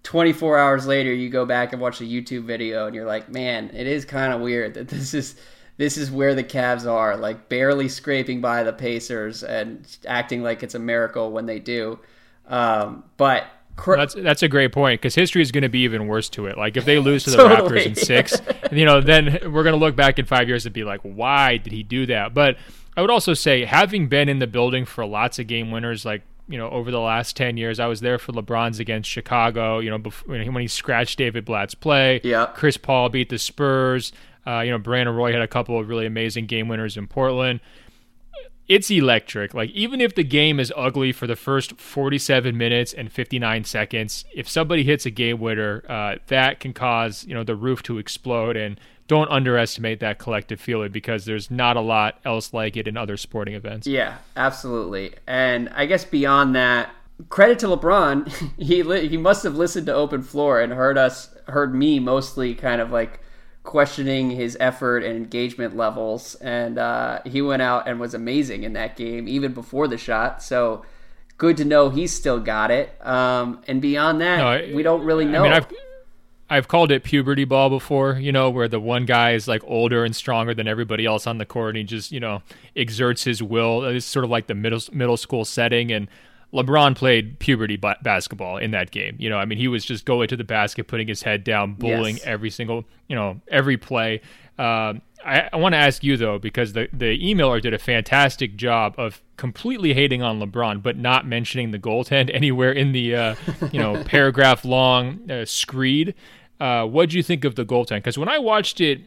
24 0.02 0.58
hours 0.58 0.86
later, 0.86 1.12
you 1.12 1.30
go 1.30 1.46
back 1.46 1.72
and 1.72 1.80
watch 1.80 2.00
a 2.00 2.04
YouTube 2.04 2.44
video, 2.44 2.86
and 2.86 2.94
you're 2.94 3.06
like, 3.06 3.28
man, 3.28 3.70
it 3.74 3.86
is 3.86 4.04
kind 4.04 4.32
of 4.32 4.40
weird 4.40 4.74
that 4.74 4.88
this 4.88 5.14
is 5.14 5.36
this 5.76 5.96
is 5.96 6.10
where 6.10 6.34
the 6.34 6.44
Cavs 6.44 6.90
are, 6.90 7.16
like 7.16 7.48
barely 7.48 7.88
scraping 7.88 8.40
by 8.40 8.62
the 8.62 8.72
Pacers 8.72 9.42
and 9.42 9.84
acting 10.06 10.42
like 10.42 10.62
it's 10.62 10.74
a 10.74 10.78
miracle 10.78 11.32
when 11.32 11.46
they 11.46 11.58
do. 11.58 11.98
Um, 12.46 13.04
but 13.16 13.46
well, 13.86 13.96
that's 13.96 14.14
that's 14.14 14.42
a 14.42 14.48
great 14.48 14.72
point 14.72 15.00
because 15.00 15.14
history 15.14 15.42
is 15.42 15.50
going 15.50 15.62
to 15.62 15.68
be 15.68 15.80
even 15.80 16.06
worse 16.06 16.28
to 16.30 16.46
it. 16.46 16.58
Like 16.58 16.76
if 16.76 16.84
they 16.84 16.98
lose 16.98 17.24
to 17.24 17.30
the 17.30 17.36
totally. 17.38 17.80
Raptors 17.80 17.86
in 17.86 17.94
six, 17.94 18.40
you 18.70 18.84
know, 18.84 19.00
then 19.00 19.38
we're 19.52 19.62
going 19.62 19.74
to 19.74 19.80
look 19.80 19.96
back 19.96 20.18
in 20.18 20.26
five 20.26 20.48
years 20.48 20.66
and 20.66 20.72
be 20.72 20.84
like, 20.84 21.00
why 21.02 21.56
did 21.56 21.72
he 21.72 21.82
do 21.82 22.06
that? 22.06 22.34
But 22.34 22.58
I 22.96 23.00
would 23.00 23.10
also 23.10 23.32
say, 23.34 23.64
having 23.64 24.08
been 24.08 24.28
in 24.28 24.38
the 24.38 24.46
building 24.46 24.84
for 24.84 25.06
lots 25.06 25.38
of 25.38 25.46
game 25.46 25.70
winners, 25.70 26.04
like 26.04 26.22
you 26.48 26.58
know, 26.58 26.68
over 26.70 26.90
the 26.90 27.00
last 27.00 27.36
10 27.36 27.56
years. 27.56 27.80
I 27.80 27.86
was 27.86 28.00
there 28.00 28.18
for 28.18 28.32
LeBron's 28.32 28.78
against 28.78 29.08
Chicago, 29.08 29.78
you 29.78 29.90
know, 29.90 29.98
before, 29.98 30.36
when 30.36 30.60
he 30.60 30.68
scratched 30.68 31.16
David 31.16 31.44
Blatt's 31.44 31.74
play. 31.74 32.20
Yeah. 32.24 32.46
Chris 32.52 32.76
Paul 32.76 33.08
beat 33.08 33.28
the 33.28 33.38
Spurs. 33.38 34.12
Uh, 34.46 34.60
you 34.60 34.70
know, 34.70 34.78
Brandon 34.78 35.14
Roy 35.14 35.32
had 35.32 35.42
a 35.42 35.48
couple 35.48 35.78
of 35.78 35.88
really 35.88 36.06
amazing 36.06 36.46
game 36.46 36.68
winners 36.68 36.96
in 36.96 37.06
Portland. 37.06 37.60
It's 38.68 38.90
electric. 38.90 39.54
Like, 39.54 39.70
even 39.70 40.00
if 40.00 40.14
the 40.14 40.22
game 40.22 40.58
is 40.58 40.72
ugly 40.76 41.12
for 41.12 41.26
the 41.26 41.36
first 41.36 41.78
47 41.78 42.56
minutes 42.56 42.92
and 42.92 43.12
59 43.12 43.64
seconds, 43.64 44.24
if 44.34 44.48
somebody 44.48 44.84
hits 44.84 45.04
a 45.04 45.10
game 45.10 45.40
winner, 45.40 45.82
uh, 45.88 46.16
that 46.28 46.60
can 46.60 46.72
cause, 46.72 47.24
you 47.26 47.34
know, 47.34 47.44
the 47.44 47.56
roof 47.56 47.82
to 47.84 47.98
explode. 47.98 48.56
And 48.56 48.80
don't 49.08 49.30
underestimate 49.30 50.00
that 50.00 50.18
collective 50.18 50.60
feeling 50.60 50.90
because 50.90 51.26
there's 51.26 51.50
not 51.50 51.76
a 51.76 51.80
lot 51.80 52.18
else 52.24 52.54
like 52.54 52.76
it 52.76 52.88
in 52.88 52.96
other 52.96 53.18
sporting 53.18 53.54
events. 53.54 53.86
Yeah, 53.86 54.16
absolutely. 54.36 55.12
And 55.26 55.68
I 55.74 55.86
guess 55.86 56.04
beyond 56.04 56.54
that, 56.54 56.90
credit 57.28 57.58
to 57.58 57.66
LeBron. 57.66 58.52
he 58.58 58.82
li- 58.82 59.08
he 59.08 59.16
must 59.16 59.42
have 59.44 59.54
listened 59.54 59.86
to 59.86 59.94
Open 59.94 60.22
Floor 60.22 60.60
and 60.60 60.72
heard 60.72 60.96
us, 60.96 61.34
heard 61.48 61.74
me 61.74 61.98
mostly 61.98 62.54
kind 62.54 62.80
of 62.80 62.90
like 62.90 63.20
questioning 63.62 64.30
his 64.30 64.56
effort 64.58 65.04
and 65.04 65.16
engagement 65.16 65.76
levels. 65.76 66.34
And 66.36 66.78
uh, 66.78 67.20
he 67.24 67.42
went 67.42 67.62
out 67.62 67.86
and 67.86 68.00
was 68.00 68.14
amazing 68.14 68.64
in 68.64 68.72
that 68.72 68.96
game, 68.96 69.28
even 69.28 69.52
before 69.52 69.88
the 69.88 69.98
shot. 69.98 70.42
So 70.42 70.84
good 71.38 71.56
to 71.58 71.64
know 71.64 71.90
he's 71.90 72.12
still 72.12 72.40
got 72.40 72.70
it. 72.70 72.94
Um, 73.06 73.62
and 73.68 73.80
beyond 73.80 74.20
that, 74.20 74.38
no, 74.38 74.46
I, 74.46 74.74
we 74.74 74.82
don't 74.82 75.04
really 75.04 75.24
know. 75.24 75.40
I 75.40 75.42
mean, 75.42 75.52
I've, 75.52 75.66
I've 76.50 76.68
called 76.68 76.90
it 76.90 77.02
puberty 77.02 77.44
ball 77.44 77.70
before, 77.70 78.14
you 78.14 78.30
know, 78.30 78.50
where 78.50 78.68
the 78.68 78.78
one 78.78 79.06
guy 79.06 79.32
is 79.32 79.48
like 79.48 79.62
older 79.64 80.04
and 80.04 80.14
stronger 80.14 80.52
than 80.52 80.68
everybody 80.68 81.06
else 81.06 81.26
on 81.26 81.38
the 81.38 81.46
court, 81.46 81.70
and 81.70 81.78
he 81.78 81.84
just, 81.84 82.12
you 82.12 82.20
know, 82.20 82.42
exerts 82.76 83.24
his 83.24 83.42
will. 83.42 83.84
It's 83.84 84.04
sort 84.04 84.24
of 84.24 84.30
like 84.30 84.48
the 84.48 84.54
middle 84.54 84.80
middle 84.92 85.16
school 85.16 85.46
setting, 85.46 85.90
and 85.90 86.08
LeBron 86.52 86.94
played 86.94 87.38
puberty 87.38 87.76
b- 87.76 87.92
basketball 88.02 88.58
in 88.58 88.72
that 88.72 88.90
game. 88.90 89.16
You 89.18 89.30
know, 89.30 89.38
I 89.38 89.44
mean, 89.44 89.58
he 89.58 89.68
was 89.68 89.84
just 89.84 90.04
going 90.04 90.28
to 90.28 90.36
the 90.36 90.44
basket, 90.44 90.86
putting 90.86 91.08
his 91.08 91.22
head 91.22 91.44
down, 91.44 91.74
bullying 91.74 92.16
yes. 92.16 92.26
every 92.26 92.50
single, 92.50 92.84
you 93.08 93.16
know, 93.16 93.40
every 93.48 93.76
play. 93.76 94.20
Uh, 94.58 94.94
I, 95.24 95.48
I 95.52 95.56
want 95.56 95.74
to 95.74 95.78
ask 95.78 96.04
you 96.04 96.16
though, 96.16 96.38
because 96.38 96.72
the 96.72 96.88
the 96.92 97.18
emailer 97.18 97.60
did 97.60 97.74
a 97.74 97.78
fantastic 97.78 98.56
job 98.56 98.94
of 98.98 99.22
completely 99.36 99.94
hating 99.94 100.22
on 100.22 100.40
LeBron, 100.40 100.82
but 100.82 100.96
not 100.96 101.26
mentioning 101.26 101.70
the 101.70 101.78
goaltend 101.78 102.30
anywhere 102.34 102.72
in 102.72 102.92
the 102.92 103.14
uh, 103.14 103.34
you 103.70 103.78
know 103.78 104.02
paragraph 104.06 104.64
long 104.64 105.30
uh, 105.30 105.44
screed. 105.44 106.14
Uh, 106.60 106.86
what 106.86 107.10
do 107.10 107.16
you 107.16 107.22
think 107.22 107.44
of 107.44 107.54
the 107.54 107.64
goaltend? 107.64 107.98
Because 107.98 108.18
when 108.18 108.28
I 108.28 108.38
watched 108.38 108.80
it 108.80 109.00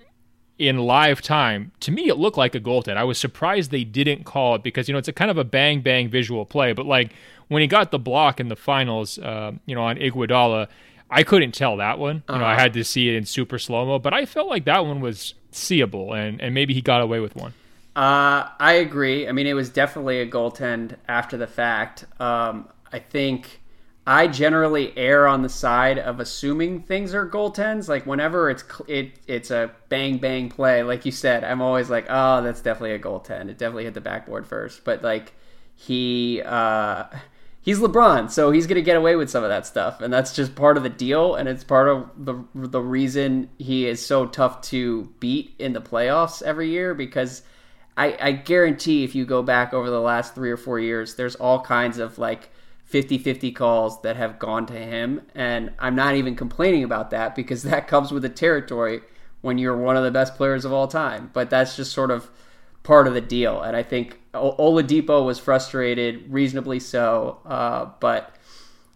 in 0.58 0.78
live 0.78 1.22
time, 1.22 1.72
to 1.82 1.92
me 1.92 2.08
it 2.10 2.18
looked 2.18 2.38
like 2.38 2.56
a 2.56 2.60
goaltend. 2.60 2.98
I 2.98 3.04
was 3.04 3.18
surprised 3.18 3.72
they 3.72 3.84
didn't 3.84 4.24
call 4.24 4.56
it 4.56 4.64
because 4.64 4.88
you 4.88 4.94
know 4.94 5.00
it's 5.00 5.08
a 5.08 5.14
kind 5.14 5.32
of 5.32 5.38
a 5.38 5.44
bang 5.44 5.82
bang 5.82 6.10
visual 6.10 6.46
play, 6.46 6.74
but 6.74 6.86
like 6.86 7.12
when 7.48 7.62
he 7.62 7.68
got 7.68 7.92
the 7.92 8.00
block 8.00 8.40
in 8.40 8.48
the 8.48 8.56
finals, 8.56 9.20
uh, 9.20 9.52
you 9.66 9.76
know, 9.76 9.84
on 9.84 9.98
Iguodala, 9.98 10.68
I 11.10 11.24
couldn't 11.24 11.54
tell 11.54 11.78
that 11.78 12.00
one. 12.00 12.16
You 12.16 12.24
uh-huh. 12.30 12.38
know, 12.40 12.46
I 12.46 12.54
uh-huh. 12.54 12.62
had 12.62 12.74
to 12.74 12.84
see 12.84 13.10
it 13.10 13.16
in 13.16 13.26
super 13.26 13.60
slow 13.60 13.86
mo, 13.86 14.00
but 14.00 14.14
I 14.14 14.26
felt 14.26 14.48
like 14.48 14.66
that 14.66 14.86
one 14.86 15.02
was 15.02 15.36
seeable, 15.52 16.14
and 16.14 16.42
and 16.42 16.54
maybe 16.54 16.74
he 16.74 16.82
got 16.82 17.02
away 17.02 17.20
with 17.20 17.36
one. 17.36 17.54
Uh, 17.96 18.50
I 18.60 18.74
agree. 18.74 19.28
I 19.28 19.32
mean, 19.32 19.48
it 19.48 19.54
was 19.54 19.70
definitely 19.70 20.20
a 20.20 20.28
goaltend 20.28 20.98
after 21.08 21.38
the 21.38 21.48
fact. 21.48 22.06
Um, 22.20 22.68
I 22.92 23.00
think 23.00 23.62
I 24.06 24.28
generally 24.28 24.96
err 24.98 25.28
on 25.28 25.42
the 25.42 25.50
side 25.50 25.98
of 25.98 26.20
assuming 26.20 26.82
things 26.82 27.14
are 27.14 27.28
goaltends. 27.28 27.88
Like 27.88 28.06
whenever 28.06 28.50
it's 28.50 28.64
it 28.88 29.14
it's 29.28 29.50
a 29.50 29.72
bang 29.90 30.18
bang 30.18 30.50
play, 30.50 30.84
like 30.84 31.06
you 31.06 31.12
said, 31.12 31.44
I'm 31.44 31.62
always 31.62 31.90
like, 31.90 32.06
oh, 32.10 32.42
that's 32.44 32.62
definitely 32.62 32.94
a 32.94 33.00
goaltend. 33.00 33.50
It 33.50 33.58
definitely 33.58 33.86
hit 33.86 33.94
the 33.94 34.02
backboard 34.02 34.46
first. 34.46 34.84
But 34.84 35.02
like 35.02 35.34
he 35.74 36.42
uh, 36.46 37.06
he's 37.66 37.80
LeBron, 37.80 38.32
so 38.32 38.52
he's 38.52 38.68
gonna 38.68 38.82
get 38.82 38.96
away 38.96 39.18
with 39.18 39.30
some 39.30 39.44
of 39.44 39.50
that 39.50 39.66
stuff, 39.66 40.00
and 40.00 40.14
that's 40.14 40.34
just 40.34 40.56
part 40.56 40.78
of 40.78 40.84
the 40.84 40.90
deal, 40.90 41.36
and 41.36 41.50
it's 41.50 41.66
part 41.66 41.90
of 41.90 42.10
the 42.18 42.42
the 42.54 42.82
reason 42.82 43.50
he 43.58 43.88
is 43.88 44.06
so 44.06 44.26
tough 44.26 44.62
to 44.62 45.10
beat 45.20 45.54
in 45.60 45.74
the 45.74 45.82
playoffs 45.82 46.42
every 46.42 46.70
year 46.70 46.94
because. 46.94 47.42
I, 47.98 48.18
I 48.20 48.32
guarantee 48.34 49.06
if 49.06 49.16
you 49.16 49.26
go 49.26 49.42
back 49.42 49.74
over 49.74 49.90
the 49.90 50.02
last 50.02 50.36
three 50.36 50.52
or 50.52 50.58
four 50.58 50.82
years, 50.82 51.16
there's 51.16 51.36
all 51.36 51.62
kinds 51.62 51.98
of 51.98 52.18
like 52.18 52.50
50-50 52.92 53.56
calls 53.56 54.02
that 54.02 54.16
have 54.16 54.38
gone 54.38 54.66
to 54.68 54.74
him 54.74 55.22
and 55.34 55.74
I'm 55.80 55.96
not 55.96 56.16
even 56.16 56.36
complaining 56.36 56.84
about 56.84 57.10
that 57.12 57.36
because 57.36 57.64
that 57.72 57.88
comes 57.88 58.12
with 58.12 58.24
the 58.24 58.30
territory 58.30 59.02
when 59.42 59.58
you're 59.58 59.78
one 59.78 59.98
of 59.98 60.04
the 60.04 60.12
best 60.12 60.36
players 60.36 60.66
of 60.66 60.74
all 60.74 60.88
time 60.88 61.30
but 61.34 61.50
that's 61.50 61.76
just 61.76 61.92
sort 61.92 62.12
of 62.12 62.30
part 62.86 63.08
of 63.08 63.14
the 63.14 63.22
deal 63.22 63.62
and 63.62 63.76
I 63.76 63.84
think 63.84 64.20
Oladipo 64.34 65.26
was 65.26 65.40
frustrated 65.40 66.32
reasonably 66.32 66.80
so 66.80 67.40
uh, 67.46 67.90
but 68.00 68.36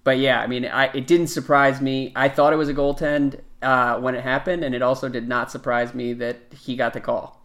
but 0.04 0.18
yeah, 0.18 0.42
I 0.42 0.48
mean, 0.48 0.66
I, 0.66 0.86
it 0.86 1.08
didn't 1.08 1.28
surprise 1.28 1.82
me. 1.82 2.12
I 2.16 2.30
thought 2.30 2.54
it 2.54 2.56
was 2.56 2.70
a 2.70 2.74
goaltend 2.74 3.42
uh, 3.62 4.00
when 4.00 4.16
it 4.16 4.24
happened, 4.24 4.64
and 4.64 4.74
it 4.74 4.82
also 4.82 5.10
did 5.10 5.28
not 5.28 5.52
surprise 5.52 5.94
me 5.94 6.14
that 6.14 6.40
he 6.52 6.76
got 6.76 6.94
the 6.94 7.02
call. 7.02 7.39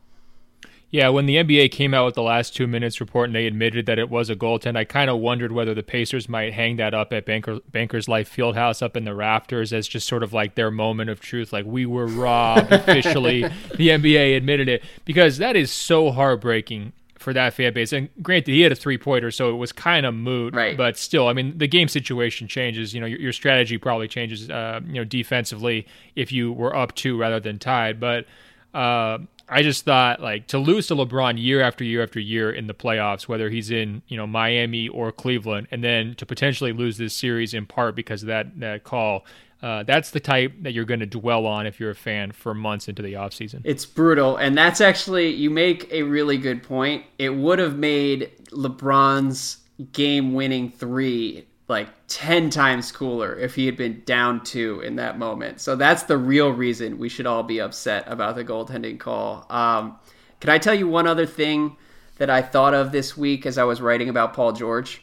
Yeah, 0.95 1.09
when 1.09 1.27
the 1.27 1.35
NBA 1.35 1.73
came 1.73 1.93
out 1.93 2.05
with 2.05 2.15
the 2.15 2.23
last 2.23 2.55
two 2.55 2.69
minutes 2.69 3.01
report 3.01 3.29
and 3.29 3.35
they 3.35 3.49
admitted 3.49 3.87
that 3.87 3.99
it 3.99 4.09
was 4.09 4.31
a 4.31 4.37
goaltend, 4.37 4.77
I 4.77 4.85
kind 4.85 5.11
of 5.11 5.19
wondered 5.19 5.51
whether 5.51 5.75
the 5.75 5.83
Pacers 5.83 6.29
might 6.29 6.53
hang 6.53 6.77
that 6.77 6.95
up 6.95 7.13
at 7.13 7.27
Banker, 7.27 7.59
Bankers 7.73 8.07
Life 8.07 8.33
Fieldhouse 8.33 8.81
up 8.81 8.97
in 8.97 9.05
the 9.05 9.13
rafters 9.13 9.73
as 9.73 9.89
just 9.89 10.07
sort 10.07 10.23
of 10.23 10.33
like 10.33 10.55
their 10.55 10.71
moment 10.71 11.11
of 11.11 11.19
truth. 11.19 11.53
Like, 11.53 11.67
we 11.67 11.85
were 11.85 12.07
robbed 12.07 12.71
officially. 12.73 13.43
the 13.75 13.89
NBA 13.89 14.37
admitted 14.37 14.69
it 14.69 14.85
because 15.05 15.39
that 15.39 15.57
is 15.57 15.73
so 15.73 16.13
heartbreaking 16.13 16.93
for 17.19 17.33
that 17.33 17.55
fan 17.55 17.73
base. 17.73 17.93
And 17.93 18.09
granted, 18.23 18.53
he 18.53 18.61
had 18.61 18.71
a 18.71 18.77
three 18.77 18.97
pointer, 18.97 19.33
so 19.33 19.51
it 19.51 19.57
was 19.57 19.73
kind 19.73 20.07
of 20.07 20.15
moot. 20.15 20.55
Right. 20.55 20.77
But 20.77 20.97
still, 20.97 21.27
I 21.27 21.33
mean, 21.33 21.59
the 21.59 21.67
game 21.67 21.89
situation 21.89 22.47
changes. 22.47 22.95
You 22.95 23.01
know, 23.01 23.07
your, 23.07 23.19
your 23.19 23.33
strategy 23.33 23.79
probably 23.79 24.07
changes. 24.07 24.49
Uh, 24.49 24.79
you 24.87 24.95
know, 24.95 25.05
defensively 25.05 25.89
if 26.15 26.31
you 26.31 26.53
were 26.53 26.77
up 26.77 26.95
two 26.95 27.19
rather 27.19 27.41
than 27.41 27.59
tied. 27.59 27.99
But 27.99 28.27
uh, 28.75 29.19
I 29.49 29.63
just 29.63 29.85
thought 29.85 30.21
like 30.21 30.47
to 30.49 30.59
lose 30.59 30.87
to 30.89 30.95
LeBron 30.95 31.41
year 31.43 31.61
after 31.61 31.85
year 31.85 32.03
after 32.03 32.21
year 32.21 32.51
in 32.51 32.67
the 32.67 32.75
playoffs, 32.75 33.29
whether 33.29 33.51
he's 33.51 33.71
in 33.71 34.03
you 34.09 34.17
know 34.17 34.27
Miami 34.27 34.89
or 34.89 35.13
Cleveland, 35.13 35.69
and 35.71 35.83
then 35.83 36.15
to 36.17 36.27
potentially 36.27 36.73
lose 36.73 36.99
this 36.99 37.15
series 37.15 37.55
in 37.55 37.67
part 37.67 37.95
because 37.95 38.23
of 38.23 38.29
that 38.29 38.59
that 38.61 38.85
call 38.85 39.25
uh, 39.65 39.83
that's 39.83 40.11
the 40.11 40.21
type 40.21 40.53
that 40.61 40.75
you're 40.75 40.85
going 40.85 41.01
to 41.01 41.07
dwell 41.07 41.47
on 41.47 41.67
if 41.67 41.81
you're 41.81 41.91
a 41.91 41.95
fan 41.95 42.31
for 42.33 42.53
months 42.53 42.87
into 42.87 43.01
the 43.01 43.15
offseason. 43.15 43.63
It's 43.65 43.87
brutal. 43.87 44.37
And 44.37 44.59
that's 44.59 44.83
actually, 44.83 45.31
you 45.31 45.49
make 45.49 45.91
a 45.91 46.03
really 46.03 46.37
good 46.37 46.63
point. 46.63 47.03
It 47.19 47.31
would 47.31 47.59
have 47.59 47.79
made 47.79 48.31
LeBron's 48.51 49.59
game 49.93 50.35
winning 50.35 50.71
three 50.71 51.47
like 51.69 51.89
10 52.09 52.51
times 52.51 52.93
cooler 52.93 53.35
if 53.39 53.55
he 53.55 53.67
had 53.67 53.77
been 53.77 54.03
down 54.05 54.45
two 54.45 54.81
in 54.81 54.97
that 54.97 55.19
moment. 55.19 55.61
So 55.61 55.77
that's 55.77 56.03
the 56.03 56.19
real 56.19 56.51
reason 56.51 56.99
we 56.99 57.09
should 57.09 57.27
all 57.27 57.43
be 57.43 57.61
upset 57.61 58.05
about 58.07 58.35
the 58.35 58.45
goaltending 58.45 58.99
call. 58.99 59.47
Um, 59.49 59.99
can 60.41 60.51
I 60.51 60.59
tell 60.59 60.75
you 60.75 60.87
one 60.87 61.07
other 61.07 61.27
thing 61.27 61.77
that 62.19 62.29
I 62.29 62.43
thought 62.43 62.75
of 62.75 62.93
this 62.93 63.17
week 63.17 63.47
as 63.47 63.57
I 63.57 63.65
was 63.65 63.81
writing 63.81 64.09
about 64.09 64.35
Paul 64.35 64.53
George? 64.53 65.03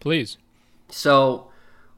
Please. 0.00 0.36
So 0.90 1.50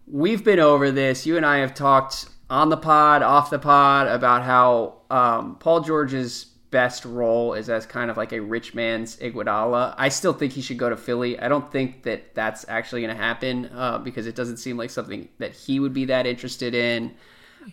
we've 0.07 0.45
been 0.45 0.61
over 0.61 0.91
this. 0.91 1.27
You 1.27 1.37
and 1.37 1.45
I 1.45 1.59
have 1.59 1.75
talked 1.75 2.27
on 2.49 2.69
the 2.69 2.77
pod, 2.77 3.23
off 3.23 3.51
the 3.51 3.59
pod, 3.59 4.07
about 4.07 4.43
how 4.43 4.95
um, 5.11 5.57
Paul 5.57 5.81
George's 5.81 6.52
best 6.73 7.05
role 7.05 7.55
is 7.55 7.69
as 7.69 7.87
kind 7.87 8.11
of 8.11 8.17
like 8.17 8.33
a 8.33 8.41
rich 8.41 8.75
man's 8.75 9.17
Iguodala. 9.19 9.95
I 9.97 10.09
still 10.09 10.33
think 10.33 10.53
he 10.55 10.63
should 10.63 10.79
go 10.79 10.91
to 10.91 10.97
Philly. 10.97 11.39
I 11.39 11.47
don't 11.47 11.71
think 11.71 12.03
that 12.03 12.35
that's 12.35 12.65
actually 12.67 13.03
going 13.03 13.17
to 13.17 13.23
happen 13.23 13.67
uh, 13.67 13.99
because 13.99 14.27
it 14.27 14.35
doesn't 14.35 14.57
seem 14.57 14.77
like 14.77 14.91
something 14.91 15.29
that 15.39 15.53
he 15.53 15.79
would 15.79 15.93
be 15.93 16.07
that 16.07 16.27
interested 16.27 16.75
in. 16.75 17.15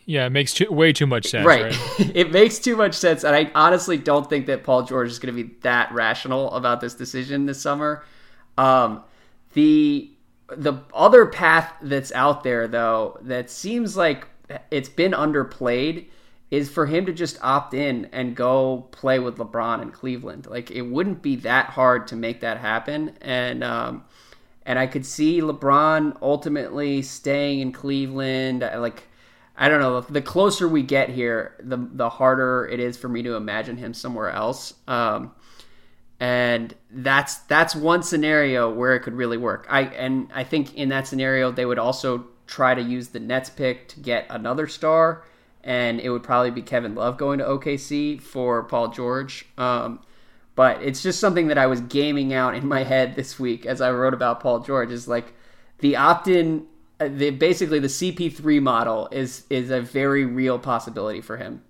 Yeah, 0.06 0.28
it 0.28 0.32
makes 0.32 0.54
too, 0.54 0.72
way 0.72 0.93
too 0.93 1.08
much 1.08 1.28
sense. 1.28 1.47
Right. 1.47 1.64
right? 1.64 2.12
it 2.16 2.32
makes 2.32 2.60
too 2.60 2.76
much 2.76 2.93
sense. 2.93 3.24
And 3.24 3.36
I 3.36 3.50
honestly 3.56 3.97
don't 3.97 4.30
think 4.30 4.45
that 4.45 4.64
Paul 4.64 4.84
George 4.84 5.10
is 5.10 5.18
going 5.18 5.36
to 5.36 5.43
be 5.43 5.56
that 5.62 5.91
rational 5.91 6.54
about 6.54 6.82
this 6.82 6.93
decision 6.93 7.47
this 7.47 7.60
summer. 7.60 8.04
Um, 8.58 9.04
the 9.54 10.12
the 10.56 10.74
other 10.93 11.28
path 11.28 11.74
that's 11.82 12.12
out 12.12 12.43
there 12.43 12.68
though 12.68 13.20
that 13.22 13.52
seems 13.52 13.95
like 13.95 14.28
it's 14.72 14.89
been 14.89 15.12
underplayed 15.12 16.08
is 16.52 16.70
for 16.70 16.86
him 16.86 17.06
to 17.06 17.14
just 17.14 17.38
opt 17.43 17.74
in 17.74 18.06
and 18.12 18.36
go 18.36 18.88
play 18.91 19.20
with 19.20 19.38
LeBron 19.38 19.82
in 19.82 19.91
Cleveland. 19.91 20.47
Like 20.47 20.72
it 20.72 20.82
wouldn't 20.82 21.22
be 21.22 21.36
that 21.38 21.68
hard 21.68 22.08
to 22.08 22.16
make 22.16 22.41
that 22.41 22.58
happen, 22.58 23.16
and 23.22 23.64
um, 23.64 24.04
and 24.66 24.80
I 24.80 24.88
could 24.88 25.06
see 25.06 25.41
LeBron 25.41 26.18
ultimately 26.22 27.02
staying 27.02 27.60
in 27.60 27.72
Cleveland. 27.72 28.62
Like 28.62 29.04
I 29.56 29.68
don't 29.68 29.82
know, 29.82 30.02
the 30.02 30.22
closer 30.22 30.68
we 30.68 30.84
get 30.84 31.10
here, 31.10 31.56
the 31.60 31.78
the 31.78 32.10
harder 32.10 32.68
it 32.72 32.80
is 32.80 32.97
for 32.97 33.10
me 33.10 33.22
to 33.24 33.36
imagine 33.36 33.78
him 33.78 33.93
somewhere 33.93 34.30
else. 34.30 34.74
Um, 34.88 35.34
and 36.20 36.74
that's 36.91 37.36
that's 37.39 37.76
one 37.76 38.04
scenario 38.04 38.74
where 38.74 38.95
it 38.95 39.02
could 39.02 39.14
really 39.14 39.38
work. 39.38 39.68
I 39.70 39.82
and 39.84 40.30
I 40.34 40.43
think 40.43 40.76
in 40.76 40.89
that 40.89 41.08
scenario 41.08 41.52
they 41.52 41.66
would 41.66 41.80
also 41.80 42.28
try 42.47 42.74
to 42.74 42.82
use 42.82 43.10
the 43.10 43.20
Nets 43.20 43.50
pick 43.50 43.88
to 43.89 44.00
get 44.00 44.26
another 44.30 44.68
star, 44.68 45.24
and 45.64 45.99
it 45.99 46.10
would 46.10 46.24
probably 46.24 46.51
be 46.51 46.62
Kevin 46.62 46.95
Love 46.95 47.18
going 47.18 47.39
to 47.39 47.45
OKC 47.45 48.22
for 48.22 48.64
Paul 48.64 48.89
George. 48.89 49.45
Um, 49.57 49.99
but 50.55 50.82
it's 50.84 51.01
just 51.01 51.20
something 51.20 51.47
that 51.47 51.57
I 51.57 51.68
was 51.68 51.82
gaming 51.82 52.34
out 52.34 52.55
in 52.55 52.68
my 52.68 52.84
head 52.84 53.16
this 53.16 53.39
week 53.39 53.66
as 53.66 53.82
I 53.82 53.91
wrote 53.91 54.14
about 54.14 54.39
Paul 54.39 54.60
George. 54.60 54.91
Is 54.91 55.07
like 55.07 55.34
the 55.80 55.95
opt-in, 55.95 56.66
uh, 56.99 57.07
the 57.10 57.30
basically 57.30 57.80
the 57.80 57.88
CP3 57.88 58.62
model 58.62 59.07
is 59.12 59.45
is 59.49 59.70
a 59.70 59.82
very 59.82 60.26
real 60.26 60.60
possibility 60.60 61.22
for 61.22 61.38
him. 61.38 61.64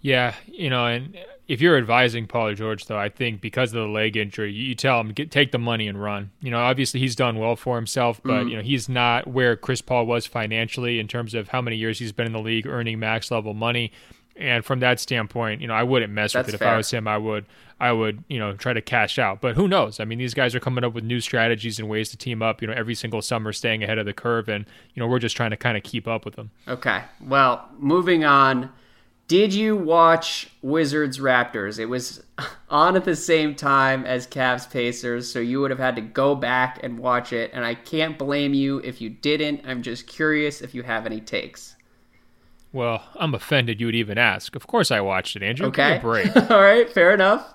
Yeah, 0.00 0.34
you 0.46 0.70
know, 0.70 0.86
and 0.86 1.16
if 1.50 1.60
you're 1.60 1.76
advising 1.76 2.28
Paul 2.28 2.54
George, 2.54 2.86
though, 2.86 2.96
I 2.96 3.08
think 3.08 3.40
because 3.40 3.74
of 3.74 3.82
the 3.82 3.88
leg 3.88 4.16
injury, 4.16 4.52
you 4.52 4.76
tell 4.76 5.00
him 5.00 5.08
get 5.08 5.32
take 5.32 5.50
the 5.50 5.58
money 5.58 5.88
and 5.88 6.00
run. 6.00 6.30
You 6.40 6.52
know, 6.52 6.60
obviously 6.60 7.00
he's 7.00 7.16
done 7.16 7.38
well 7.38 7.56
for 7.56 7.74
himself, 7.74 8.20
but 8.22 8.44
mm. 8.44 8.50
you 8.50 8.56
know 8.56 8.62
he's 8.62 8.88
not 8.88 9.26
where 9.26 9.56
Chris 9.56 9.82
Paul 9.82 10.06
was 10.06 10.26
financially 10.26 11.00
in 11.00 11.08
terms 11.08 11.34
of 11.34 11.48
how 11.48 11.60
many 11.60 11.74
years 11.74 11.98
he's 11.98 12.12
been 12.12 12.26
in 12.26 12.32
the 12.32 12.38
league 12.38 12.68
earning 12.68 13.00
max 13.00 13.32
level 13.32 13.52
money. 13.52 13.90
And 14.36 14.64
from 14.64 14.78
that 14.78 15.00
standpoint, 15.00 15.60
you 15.60 15.66
know, 15.66 15.74
I 15.74 15.82
wouldn't 15.82 16.12
mess 16.12 16.34
That's 16.34 16.46
with 16.46 16.54
it. 16.54 16.58
Fair. 16.58 16.68
If 16.68 16.74
I 16.74 16.76
was 16.76 16.90
him, 16.90 17.08
I 17.08 17.18
would, 17.18 17.46
I 17.80 17.90
would, 17.90 18.22
you 18.28 18.38
know, 18.38 18.54
try 18.54 18.72
to 18.72 18.80
cash 18.80 19.18
out. 19.18 19.40
But 19.40 19.56
who 19.56 19.66
knows? 19.66 19.98
I 19.98 20.04
mean, 20.04 20.18
these 20.18 20.34
guys 20.34 20.54
are 20.54 20.60
coming 20.60 20.84
up 20.84 20.94
with 20.94 21.02
new 21.02 21.20
strategies 21.20 21.80
and 21.80 21.88
ways 21.88 22.10
to 22.10 22.16
team 22.16 22.42
up. 22.42 22.62
You 22.62 22.68
know, 22.68 22.74
every 22.74 22.94
single 22.94 23.22
summer, 23.22 23.52
staying 23.52 23.82
ahead 23.82 23.98
of 23.98 24.06
the 24.06 24.14
curve, 24.14 24.48
and 24.48 24.66
you 24.94 25.00
know, 25.00 25.08
we're 25.08 25.18
just 25.18 25.36
trying 25.36 25.50
to 25.50 25.56
kind 25.56 25.76
of 25.76 25.82
keep 25.82 26.06
up 26.06 26.24
with 26.24 26.36
them. 26.36 26.52
Okay. 26.68 27.02
Well, 27.20 27.68
moving 27.76 28.24
on 28.24 28.70
did 29.30 29.54
you 29.54 29.76
watch 29.76 30.50
Wizards 30.60 31.20
Raptors? 31.20 31.78
It 31.78 31.86
was 31.86 32.20
on 32.68 32.96
at 32.96 33.04
the 33.04 33.14
same 33.14 33.54
time 33.54 34.04
as 34.04 34.26
Cavs 34.26 34.68
Pacers, 34.68 35.32
so 35.32 35.38
you 35.38 35.60
would 35.60 35.70
have 35.70 35.78
had 35.78 35.94
to 35.94 36.02
go 36.02 36.34
back 36.34 36.80
and 36.82 36.98
watch 36.98 37.32
it, 37.32 37.52
and 37.54 37.64
I 37.64 37.76
can't 37.76 38.18
blame 38.18 38.54
you 38.54 38.78
if 38.78 39.00
you 39.00 39.08
didn't. 39.08 39.60
I'm 39.64 39.82
just 39.82 40.08
curious 40.08 40.60
if 40.62 40.74
you 40.74 40.82
have 40.82 41.06
any 41.06 41.20
takes. 41.20 41.76
Well, 42.72 43.04
I'm 43.14 43.32
offended 43.32 43.80
you 43.80 43.86
would 43.86 43.94
even 43.94 44.18
ask. 44.18 44.56
Of 44.56 44.66
course 44.66 44.90
I 44.90 45.00
watched 45.00 45.36
it, 45.36 45.44
Andrew. 45.44 45.68
Okay. 45.68 46.00
break. 46.02 46.34
All 46.50 46.60
right, 46.60 46.92
fair 46.92 47.14
enough. 47.14 47.52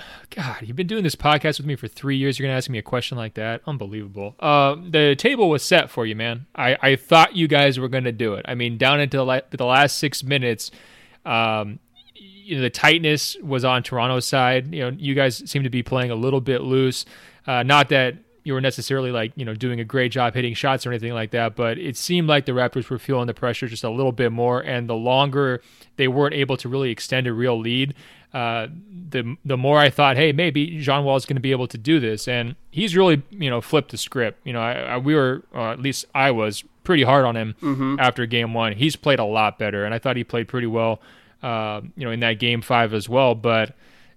God, 0.34 0.56
you've 0.62 0.76
been 0.76 0.86
doing 0.86 1.02
this 1.02 1.14
podcast 1.14 1.58
with 1.58 1.66
me 1.66 1.76
for 1.76 1.88
three 1.88 2.16
years. 2.16 2.38
You're 2.38 2.46
gonna 2.46 2.56
ask 2.56 2.70
me 2.70 2.78
a 2.78 2.82
question 2.82 3.16
like 3.18 3.34
that? 3.34 3.62
Unbelievable. 3.66 4.34
Uh, 4.40 4.76
the 4.88 5.14
table 5.16 5.48
was 5.48 5.62
set 5.62 5.90
for 5.90 6.06
you, 6.06 6.16
man. 6.16 6.46
I, 6.54 6.76
I 6.80 6.96
thought 6.96 7.36
you 7.36 7.48
guys 7.48 7.78
were 7.78 7.88
gonna 7.88 8.12
do 8.12 8.34
it. 8.34 8.44
I 8.48 8.54
mean, 8.54 8.78
down 8.78 9.00
into 9.00 9.16
the, 9.16 9.24
la- 9.24 9.40
the 9.50 9.64
last 9.64 9.98
six 9.98 10.22
minutes, 10.22 10.70
um, 11.24 11.78
you 12.14 12.56
know, 12.56 12.62
the 12.62 12.70
tightness 12.70 13.36
was 13.42 13.64
on 13.64 13.82
Toronto's 13.82 14.26
side. 14.26 14.74
You 14.74 14.90
know, 14.90 14.96
you 14.96 15.14
guys 15.14 15.42
seem 15.50 15.62
to 15.64 15.70
be 15.70 15.82
playing 15.82 16.10
a 16.10 16.14
little 16.16 16.40
bit 16.40 16.62
loose. 16.62 17.04
Uh, 17.46 17.62
not 17.62 17.88
that 17.90 18.16
you 18.48 18.54
were 18.54 18.60
necessarily 18.62 19.10
like 19.10 19.32
you 19.36 19.44
know 19.44 19.54
doing 19.54 19.78
a 19.78 19.84
great 19.84 20.10
job 20.10 20.32
hitting 20.32 20.54
shots 20.54 20.86
or 20.86 20.90
anything 20.90 21.12
like 21.12 21.32
that, 21.32 21.54
but 21.54 21.76
it 21.76 21.96
seemed 21.96 22.28
like 22.28 22.46
the 22.46 22.52
Raptors 22.52 22.88
were 22.88 22.98
feeling 22.98 23.26
the 23.26 23.34
pressure 23.34 23.68
just 23.68 23.84
a 23.84 23.90
little 23.90 24.12
bit 24.12 24.32
more. 24.32 24.60
And 24.60 24.88
the 24.88 24.94
longer 24.94 25.60
they 25.96 26.08
weren't 26.08 26.34
able 26.34 26.56
to 26.58 26.68
really 26.68 26.90
extend 26.90 27.26
a 27.26 27.32
real 27.34 27.60
lead, 27.60 27.94
uh, 28.34 28.68
the 29.10 29.36
the 29.44 29.56
more 29.56 29.78
I 29.78 29.90
thought, 29.90 30.16
hey, 30.16 30.32
maybe 30.32 30.80
John 30.80 31.04
Wall 31.04 31.16
is 31.16 31.26
going 31.26 31.36
to 31.36 31.40
be 31.40 31.52
able 31.52 31.68
to 31.68 31.78
do 31.78 32.00
this, 32.00 32.28
and 32.28 32.56
he's 32.70 32.96
really 32.96 33.22
you 33.30 33.50
know 33.50 33.60
flipped 33.60 33.90
the 33.90 33.96
script. 33.96 34.46
You 34.46 34.52
know, 34.52 34.60
I, 34.60 34.72
I, 34.72 34.98
we 34.98 35.14
were, 35.14 35.42
uh, 35.54 35.70
at 35.70 35.80
least 35.80 36.04
I 36.14 36.30
was, 36.30 36.64
pretty 36.88 37.02
hard 37.02 37.26
on 37.26 37.36
him 37.36 37.54
mm-hmm. 37.60 37.96
after 37.98 38.24
game 38.24 38.54
one. 38.54 38.72
He's 38.72 38.96
played 38.96 39.18
a 39.18 39.24
lot 39.24 39.58
better, 39.58 39.84
and 39.84 39.92
I 39.92 39.98
thought 39.98 40.16
he 40.16 40.24
played 40.24 40.48
pretty 40.48 40.66
well 40.66 41.00
uh, 41.42 41.82
you 41.96 42.04
know, 42.04 42.10
in 42.10 42.20
that 42.20 42.38
game 42.38 42.62
five 42.62 42.94
as 42.94 43.08
well. 43.08 43.34
But 43.34 43.74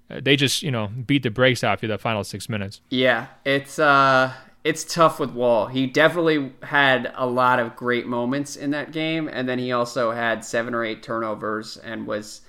uh, 0.09 0.21
they 0.23 0.35
just, 0.35 0.63
you 0.63 0.71
know, 0.71 0.87
beat 0.87 1.23
the 1.23 1.29
brakes 1.29 1.63
off 1.63 1.81
you 1.81 1.89
the 1.89 1.97
final 1.97 2.23
six 2.23 2.49
minutes. 2.49 2.81
Yeah, 2.89 3.27
it's 3.45 3.77
uh, 3.77 4.33
it's 4.63 4.83
tough 4.83 5.19
with 5.19 5.31
Wall. 5.31 5.67
He 5.67 5.87
definitely 5.87 6.53
had 6.63 7.11
a 7.15 7.25
lot 7.25 7.59
of 7.59 7.75
great 7.75 8.07
moments 8.07 8.55
in 8.55 8.71
that 8.71 8.91
game, 8.91 9.27
and 9.27 9.47
then 9.47 9.59
he 9.59 9.71
also 9.71 10.11
had 10.11 10.43
seven 10.43 10.73
or 10.73 10.83
eight 10.83 11.03
turnovers 11.03 11.77
and 11.77 12.07
was 12.07 12.41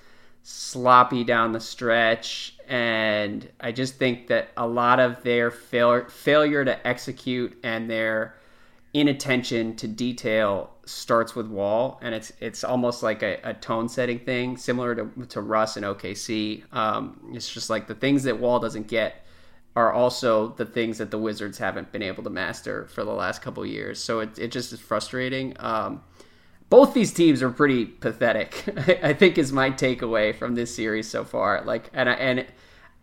sloppy 0.42 1.24
down 1.24 1.52
the 1.52 1.60
stretch. 1.60 2.56
And 2.68 3.48
I 3.60 3.72
just 3.72 3.96
think 3.96 4.28
that 4.28 4.50
a 4.56 4.66
lot 4.66 5.00
of 5.00 5.22
their 5.22 5.50
fail- 5.50 6.08
failure 6.08 6.64
to 6.64 6.86
execute 6.86 7.58
and 7.62 7.90
their 7.90 8.36
inattention 8.94 9.74
to 9.76 9.88
detail 9.88 10.70
starts 10.84 11.34
with 11.34 11.46
Wall, 11.46 11.98
and 12.02 12.14
it's 12.14 12.32
it's 12.40 12.64
almost 12.64 13.02
like 13.02 13.22
a, 13.22 13.38
a 13.44 13.54
tone 13.54 13.88
setting 13.88 14.18
thing, 14.18 14.56
similar 14.56 14.94
to 14.94 15.26
to 15.28 15.40
Russ 15.40 15.76
and 15.76 15.86
OKC. 15.86 16.62
Um, 16.74 17.20
it's 17.32 17.52
just 17.52 17.70
like 17.70 17.86
the 17.86 17.94
things 17.94 18.24
that 18.24 18.38
Wall 18.38 18.58
doesn't 18.58 18.88
get 18.88 19.24
are 19.74 19.92
also 19.92 20.48
the 20.48 20.66
things 20.66 20.98
that 20.98 21.10
the 21.10 21.18
Wizards 21.18 21.56
haven't 21.56 21.92
been 21.92 22.02
able 22.02 22.22
to 22.22 22.30
master 22.30 22.86
for 22.88 23.04
the 23.04 23.12
last 23.12 23.40
couple 23.40 23.64
years. 23.64 23.98
So 24.02 24.20
it 24.20 24.38
it 24.38 24.48
just 24.48 24.72
is 24.72 24.80
frustrating. 24.80 25.54
Um, 25.58 26.02
both 26.72 26.94
these 26.94 27.12
teams 27.12 27.42
are 27.42 27.50
pretty 27.50 27.84
pathetic. 27.84 28.64
I 29.02 29.12
think 29.12 29.36
is 29.36 29.52
my 29.52 29.70
takeaway 29.70 30.34
from 30.34 30.54
this 30.54 30.74
series 30.74 31.06
so 31.06 31.22
far. 31.22 31.62
Like, 31.66 31.90
and 31.92 32.08
I, 32.08 32.14
and 32.14 32.46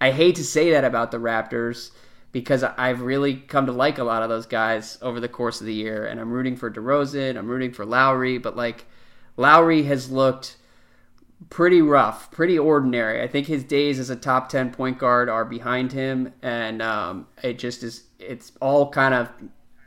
I 0.02 0.10
hate 0.10 0.38
to 0.38 0.44
say 0.44 0.72
that 0.72 0.84
about 0.84 1.12
the 1.12 1.20
Raptors 1.20 1.92
because 2.32 2.64
I've 2.64 3.02
really 3.02 3.36
come 3.36 3.68
to 3.68 3.72
like 3.72 4.00
a 4.00 4.04
lot 4.04 4.24
of 4.24 4.30
those 4.30 4.48
guys 4.48 4.98
over 5.04 5.20
the 5.20 5.28
course 5.28 5.62
of 5.62 5.68
the 5.68 5.74
year, 5.76 6.08
and 6.08 6.20
I'm 6.20 6.32
rooting 6.32 6.56
for 6.56 6.72
DeRozan, 6.72 7.38
I'm 7.38 7.48
rooting 7.48 7.72
for 7.72 7.86
Lowry, 7.86 8.40
but 8.40 8.58
like 8.58 8.88
Lowry 9.38 9.84
has 9.84 10.10
looked 10.10 10.58
pretty 11.52 11.84
rough, 11.84 12.32
pretty 12.32 12.58
ordinary. 12.58 13.22
I 13.22 13.28
think 13.28 13.46
his 13.46 13.64
days 13.64 14.00
as 14.00 14.10
a 14.10 14.16
top 14.16 14.50
ten 14.50 14.72
point 14.72 14.98
guard 14.98 15.30
are 15.30 15.46
behind 15.46 15.92
him, 15.92 16.34
and 16.42 16.82
um, 16.82 17.28
it 17.44 17.60
just 17.60 17.84
is. 17.84 18.06
It's 18.18 18.52
all 18.60 18.90
kind 18.90 19.14
of 19.14 19.30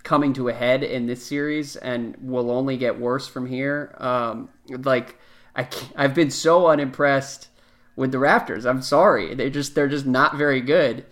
coming 0.02 0.32
to 0.34 0.48
a 0.48 0.52
head 0.52 0.82
in 0.82 1.06
this 1.06 1.24
series, 1.24 1.76
and 1.76 2.16
will 2.20 2.50
only 2.50 2.76
get 2.76 3.00
worse 3.00 3.28
from 3.28 3.46
here. 3.46 3.94
Um, 3.98 4.48
like 4.68 5.18
I, 5.54 5.68
I've 5.96 6.14
been 6.14 6.30
so 6.30 6.66
unimpressed 6.68 7.48
with 7.96 8.12
the 8.12 8.18
Raptors. 8.18 8.68
I'm 8.68 8.82
sorry, 8.82 9.34
they're 9.34 9.50
just 9.50 9.74
they're 9.74 9.88
just 9.88 10.06
not 10.06 10.36
very 10.36 10.60
good. 10.60 11.04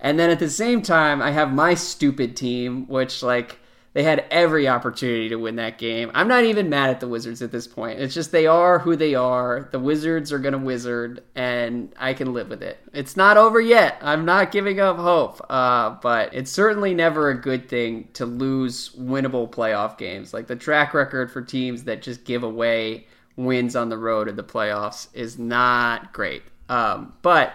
And 0.00 0.18
then 0.18 0.30
at 0.30 0.38
the 0.38 0.50
same 0.50 0.82
time, 0.82 1.20
I 1.20 1.32
have 1.32 1.52
my 1.52 1.74
stupid 1.74 2.36
team, 2.36 2.86
which 2.86 3.22
like 3.22 3.58
they 3.94 4.02
had 4.02 4.26
every 4.30 4.68
opportunity 4.68 5.30
to 5.30 5.36
win 5.36 5.56
that 5.56 5.78
game. 5.78 6.10
I'm 6.14 6.28
not 6.28 6.44
even 6.44 6.68
mad 6.68 6.90
at 6.90 7.00
the 7.00 7.08
Wizards 7.08 7.40
at 7.40 7.50
this 7.50 7.66
point. 7.66 8.00
It's 8.00 8.14
just 8.14 8.32
they 8.32 8.46
are 8.46 8.78
who 8.78 8.96
they 8.96 9.14
are. 9.14 9.68
The 9.72 9.78
Wizards 9.78 10.32
are 10.32 10.38
going 10.38 10.52
to 10.52 10.58
wizard, 10.58 11.22
and 11.34 11.92
I 11.98 12.12
can 12.12 12.34
live 12.34 12.48
with 12.48 12.62
it. 12.62 12.78
It's 12.92 13.16
not 13.16 13.36
over 13.36 13.60
yet. 13.60 13.98
I'm 14.02 14.24
not 14.24 14.52
giving 14.52 14.78
up 14.78 14.98
hope, 14.98 15.40
uh, 15.50 15.96
but 16.02 16.34
it's 16.34 16.50
certainly 16.50 16.94
never 16.94 17.30
a 17.30 17.40
good 17.40 17.68
thing 17.68 18.08
to 18.12 18.26
lose 18.26 18.90
winnable 18.90 19.50
playoff 19.50 19.96
games. 19.96 20.34
Like 20.34 20.46
the 20.46 20.56
track 20.56 20.92
record 20.92 21.30
for 21.32 21.40
teams 21.40 21.84
that 21.84 22.02
just 22.02 22.24
give 22.24 22.42
away 22.42 23.06
wins 23.36 23.74
on 23.74 23.88
the 23.88 23.98
road 23.98 24.28
in 24.28 24.36
the 24.36 24.44
playoffs 24.44 25.08
is 25.14 25.38
not 25.38 26.12
great. 26.12 26.42
Um, 26.68 27.14
but 27.22 27.54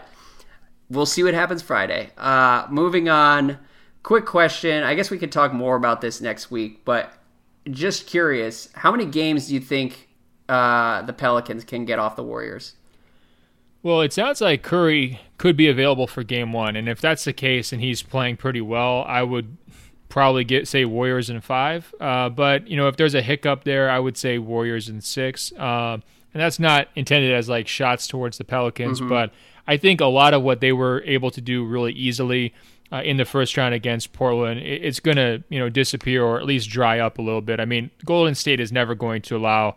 we'll 0.90 1.06
see 1.06 1.24
what 1.24 1.36
happens 1.36 1.62
Friday. 1.62 2.10
Uh, 2.18 2.66
moving 2.70 3.08
on 3.10 3.60
quick 4.04 4.26
question. 4.26 4.84
I 4.84 4.94
guess 4.96 5.10
we 5.10 5.18
could 5.18 5.32
talk 5.32 5.54
more 5.54 5.76
about 5.76 6.02
this 6.02 6.22
next 6.22 6.52
week, 6.52 6.86
but 6.86 7.12
just 7.70 8.06
curious, 8.08 8.70
how 8.74 8.92
many 8.92 9.06
games 9.06 9.48
do 9.48 9.56
you 9.56 9.60
think 9.60 10.10
uh, 10.50 11.02
the 11.04 11.14
Pelicans 11.14 11.64
can 11.64 11.86
get 11.86 11.98
off 11.98 12.16
the 12.16 12.24
Warriors? 12.24 12.74
Well, 13.82 14.02
it 14.02 14.14
sounds 14.14 14.40
like 14.40 14.64
Curry 14.64 15.20
could 15.38 15.58
be 15.58 15.68
available 15.68 16.08
for 16.08 16.24
game 16.24 16.54
one, 16.54 16.76
and 16.76 16.88
if 16.88 17.02
that's 17.02 17.26
the 17.26 17.34
case 17.34 17.74
and 17.74 17.82
he's 17.82 18.02
playing 18.02 18.38
pretty 18.38 18.62
well, 18.62 19.04
I 19.08 19.24
would 19.24 19.58
probably 20.08 20.44
get 20.44 20.68
say 20.68 20.86
Warriors 20.86 21.30
in 21.30 21.42
five. 21.42 21.94
Uh, 22.00 22.30
but 22.30 22.68
you 22.68 22.78
know, 22.78 22.88
if 22.88 22.96
there's 22.96 23.16
a 23.16 23.22
hiccup 23.22 23.64
there, 23.64 23.90
I 23.90 24.00
would 24.00 24.16
say 24.16 24.38
Warriors 24.38 24.88
in 24.88 25.02
six. 25.02 25.52
Uh, 25.54 25.98
and 26.34 26.42
that's 26.42 26.60
not 26.60 26.88
intended 26.96 27.34
as 27.34 27.50
like 27.50 27.68
shots 27.68 28.08
towards 28.08 28.38
the 28.38 28.44
Pelicans, 28.44 29.00
mm-hmm. 29.00 29.10
but 29.10 29.32
I 29.68 29.78
think 29.78 30.02
a 30.02 30.06
lot 30.06 30.34
of 30.34 30.44
what 30.44 30.62
they 30.62 30.72
were 30.72 31.04
able 31.06 31.32
to 31.32 31.42
do 31.42 31.66
really 31.66 31.94
easily 31.94 32.54
uh, 32.94 33.02
in 33.02 33.18
the 33.18 33.26
first 33.26 33.58
round 33.58 33.74
against 33.74 34.14
Portland, 34.14 34.62
it's 34.62 35.00
going 35.00 35.18
to 35.18 35.44
you 35.50 35.60
know 35.60 35.68
disappear 35.68 36.24
or 36.24 36.40
at 36.40 36.46
least 36.46 36.70
dry 36.70 37.00
up 37.00 37.18
a 37.18 37.22
little 37.22 37.42
bit. 37.42 37.60
I 37.60 37.66
mean, 37.66 37.90
Golden 38.06 38.36
State 38.36 38.60
is 38.60 38.72
never 38.72 38.94
going 38.94 39.24
to 39.24 39.36
allow 39.36 39.76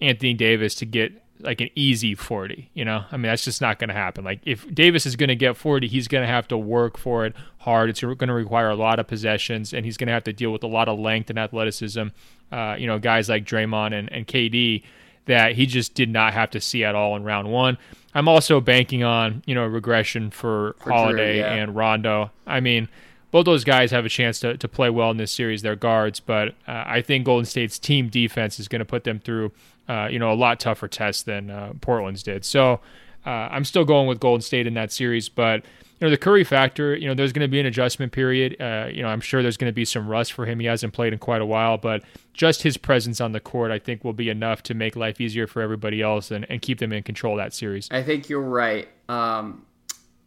Anthony 0.00 0.34
Davis 0.34 0.74
to 0.76 0.84
get 0.84 1.22
like 1.40 1.60
an 1.60 1.68
easy 1.74 2.14
40, 2.14 2.70
you 2.74 2.84
know? 2.84 3.04
I 3.12 3.16
mean, 3.16 3.24
that's 3.24 3.44
just 3.44 3.60
not 3.60 3.78
going 3.78 3.88
to 3.88 3.94
happen. 3.94 4.24
Like 4.24 4.40
if 4.44 4.72
Davis 4.74 5.06
is 5.06 5.16
going 5.16 5.28
to 5.28 5.36
get 5.36 5.56
40, 5.56 5.86
he's 5.86 6.08
going 6.08 6.22
to 6.22 6.28
have 6.28 6.48
to 6.48 6.56
work 6.56 6.96
for 6.96 7.26
it 7.26 7.34
hard. 7.58 7.90
It's 7.90 8.00
going 8.00 8.16
to 8.18 8.32
require 8.32 8.70
a 8.70 8.74
lot 8.74 8.98
of 8.98 9.06
possessions 9.06 9.72
and 9.72 9.84
he's 9.84 9.96
going 9.96 10.06
to 10.06 10.14
have 10.14 10.24
to 10.24 10.32
deal 10.32 10.50
with 10.50 10.64
a 10.64 10.66
lot 10.66 10.88
of 10.88 10.98
length 10.98 11.28
and 11.30 11.38
athleticism. 11.38 12.08
Uh, 12.50 12.76
you 12.78 12.86
know, 12.86 12.98
guys 12.98 13.28
like 13.28 13.44
Draymond 13.44 13.92
and, 13.92 14.10
and 14.10 14.26
KD 14.26 14.82
that 15.26 15.52
he 15.52 15.66
just 15.66 15.94
did 15.94 16.08
not 16.08 16.32
have 16.32 16.50
to 16.50 16.60
see 16.60 16.84
at 16.84 16.94
all 16.94 17.16
in 17.16 17.24
round 17.24 17.50
one. 17.50 17.78
I'm 18.14 18.28
also 18.28 18.60
banking 18.60 19.04
on 19.04 19.42
you 19.46 19.54
know 19.54 19.66
regression 19.66 20.30
for, 20.30 20.74
for 20.78 20.90
Holiday 20.90 21.34
Drew, 21.34 21.42
yeah. 21.42 21.54
and 21.54 21.76
Rondo. 21.76 22.30
I 22.46 22.60
mean, 22.60 22.88
both 23.30 23.44
those 23.44 23.64
guys 23.64 23.90
have 23.90 24.06
a 24.06 24.08
chance 24.08 24.40
to, 24.40 24.56
to 24.56 24.68
play 24.68 24.88
well 24.88 25.10
in 25.10 25.18
this 25.18 25.32
series. 25.32 25.62
They're 25.62 25.76
guards, 25.76 26.20
but 26.20 26.48
uh, 26.66 26.84
I 26.86 27.02
think 27.02 27.26
Golden 27.26 27.44
State's 27.44 27.78
team 27.78 28.08
defense 28.08 28.58
is 28.58 28.68
going 28.68 28.80
to 28.80 28.86
put 28.86 29.04
them 29.04 29.18
through 29.18 29.52
uh, 29.88 30.08
you 30.10 30.18
know 30.18 30.32
a 30.32 30.34
lot 30.34 30.60
tougher 30.60 30.88
test 30.88 31.26
than 31.26 31.50
uh, 31.50 31.74
Portland's 31.80 32.22
did. 32.22 32.44
So 32.44 32.80
uh, 33.26 33.48
I'm 33.50 33.64
still 33.64 33.84
going 33.84 34.06
with 34.06 34.20
Golden 34.20 34.42
State 34.42 34.66
in 34.66 34.74
that 34.74 34.92
series, 34.92 35.28
but 35.28 35.64
you 35.98 36.06
know 36.06 36.10
the 36.10 36.18
Curry 36.18 36.44
factor. 36.44 36.94
You 36.94 37.08
know, 37.08 37.14
there's 37.14 37.32
going 37.32 37.44
to 37.44 37.48
be 37.50 37.58
an 37.58 37.66
adjustment 37.66 38.12
period. 38.12 38.60
Uh, 38.60 38.88
you 38.92 39.02
know, 39.02 39.08
I'm 39.08 39.20
sure 39.20 39.42
there's 39.42 39.56
going 39.56 39.70
to 39.70 39.74
be 39.74 39.84
some 39.84 40.06
rust 40.06 40.32
for 40.32 40.44
him. 40.44 40.60
He 40.60 40.66
hasn't 40.66 40.92
played 40.92 41.12
in 41.12 41.18
quite 41.18 41.40
a 41.40 41.46
while, 41.46 41.78
but 41.78 42.02
just 42.34 42.62
his 42.62 42.76
presence 42.76 43.20
on 43.20 43.32
the 43.32 43.40
court, 43.40 43.70
I 43.70 43.78
think, 43.78 44.04
will 44.04 44.12
be 44.12 44.28
enough 44.28 44.62
to 44.64 44.74
make 44.74 44.94
life 44.94 45.20
easier 45.20 45.46
for 45.46 45.62
everybody 45.62 46.02
else 46.02 46.30
and, 46.30 46.46
and 46.50 46.60
keep 46.60 46.78
them 46.78 46.92
in 46.92 47.02
control 47.02 47.38
of 47.38 47.44
that 47.44 47.54
series. 47.54 47.88
I 47.90 48.02
think 48.02 48.28
you're 48.28 48.42
right. 48.42 48.88
Um, 49.08 49.64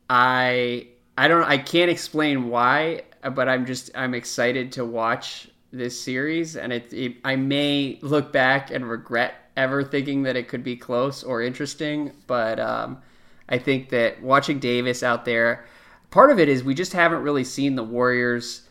I 0.09 0.87
I 1.17 1.27
don't 1.27 1.43
I 1.43 1.59
can't 1.59 1.91
explain 1.91 2.49
why, 2.49 3.03
but 3.33 3.47
I'm 3.47 3.67
just 3.67 3.91
I'm 3.93 4.15
excited 4.15 4.71
to 4.73 4.85
watch 4.85 5.49
this 5.71 5.99
series, 6.01 6.55
and 6.55 6.73
it, 6.73 6.91
it 6.91 7.17
I 7.23 7.35
may 7.35 7.99
look 8.01 8.33
back 8.33 8.71
and 8.71 8.89
regret 8.89 9.35
ever 9.55 9.83
thinking 9.83 10.23
that 10.23 10.35
it 10.35 10.47
could 10.47 10.63
be 10.63 10.75
close 10.75 11.23
or 11.23 11.43
interesting, 11.43 12.11
but. 12.25 12.59
Um, 12.59 13.03
I 13.49 13.57
think 13.57 13.89
that 13.89 14.21
watching 14.21 14.59
Davis 14.59 15.01
out 15.03 15.25
there, 15.25 15.65
part 16.11 16.31
of 16.31 16.39
it 16.39 16.47
is 16.47 16.63
we 16.63 16.75
just 16.75 16.93
haven't 16.93 17.23
really 17.23 17.43
seen 17.43 17.75
the 17.75 17.83
Warriors 17.83 18.61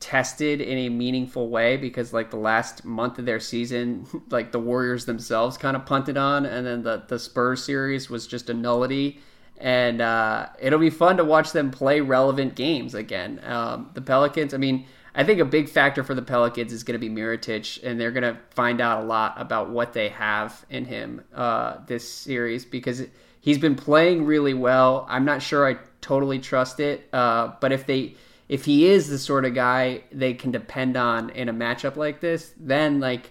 tested 0.00 0.60
in 0.60 0.76
a 0.78 0.88
meaningful 0.88 1.48
way 1.48 1.76
because 1.76 2.12
like 2.12 2.30
the 2.30 2.36
last 2.36 2.84
month 2.84 3.18
of 3.18 3.24
their 3.24 3.40
season, 3.40 4.06
like 4.30 4.52
the 4.52 4.58
Warriors 4.58 5.06
themselves 5.06 5.56
kind 5.56 5.76
of 5.76 5.86
punted 5.86 6.16
on, 6.16 6.44
and 6.44 6.66
then 6.66 6.82
the 6.82 7.04
the 7.08 7.18
Spurs 7.18 7.64
series 7.64 8.10
was 8.10 8.26
just 8.26 8.50
a 8.50 8.54
nullity. 8.54 9.20
And 9.58 10.02
uh, 10.02 10.48
it'll 10.60 10.78
be 10.78 10.90
fun 10.90 11.16
to 11.16 11.24
watch 11.24 11.52
them 11.52 11.70
play 11.70 12.02
relevant 12.02 12.56
games 12.56 12.94
again. 12.94 13.40
Um, 13.42 13.88
the 13.94 14.02
Pelicans, 14.02 14.52
I 14.52 14.58
mean, 14.58 14.84
I 15.14 15.24
think 15.24 15.40
a 15.40 15.46
big 15.46 15.70
factor 15.70 16.04
for 16.04 16.14
the 16.14 16.20
Pelicans 16.20 16.74
is 16.74 16.84
going 16.84 17.00
to 17.00 17.08
be 17.08 17.08
Mirotic, 17.08 17.82
and 17.82 17.98
they're 17.98 18.10
going 18.10 18.34
to 18.34 18.38
find 18.50 18.82
out 18.82 19.02
a 19.02 19.06
lot 19.06 19.34
about 19.38 19.70
what 19.70 19.94
they 19.94 20.10
have 20.10 20.66
in 20.68 20.84
him 20.84 21.22
uh, 21.32 21.78
this 21.86 22.10
series 22.10 22.64
because. 22.64 23.00
It, 23.00 23.12
He's 23.46 23.58
been 23.58 23.76
playing 23.76 24.26
really 24.26 24.54
well. 24.54 25.06
I'm 25.08 25.24
not 25.24 25.40
sure 25.40 25.70
I 25.70 25.76
totally 26.00 26.40
trust 26.40 26.80
it, 26.80 27.08
uh, 27.12 27.52
but 27.60 27.70
if 27.70 27.86
they 27.86 28.16
if 28.48 28.64
he 28.64 28.88
is 28.88 29.08
the 29.08 29.18
sort 29.18 29.44
of 29.44 29.54
guy 29.54 30.02
they 30.10 30.34
can 30.34 30.50
depend 30.50 30.96
on 30.96 31.30
in 31.30 31.48
a 31.48 31.54
matchup 31.54 31.94
like 31.94 32.18
this, 32.18 32.52
then 32.58 32.98
like 32.98 33.30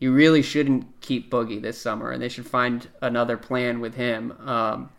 you 0.00 0.12
really 0.12 0.42
shouldn't 0.42 1.00
keep 1.00 1.30
Boogie 1.30 1.62
this 1.62 1.80
summer, 1.80 2.10
and 2.10 2.20
they 2.20 2.28
should 2.28 2.46
find 2.46 2.86
another 3.00 3.38
plan 3.38 3.80
with 3.80 3.94
him. 3.94 4.32
Um, 4.46 4.90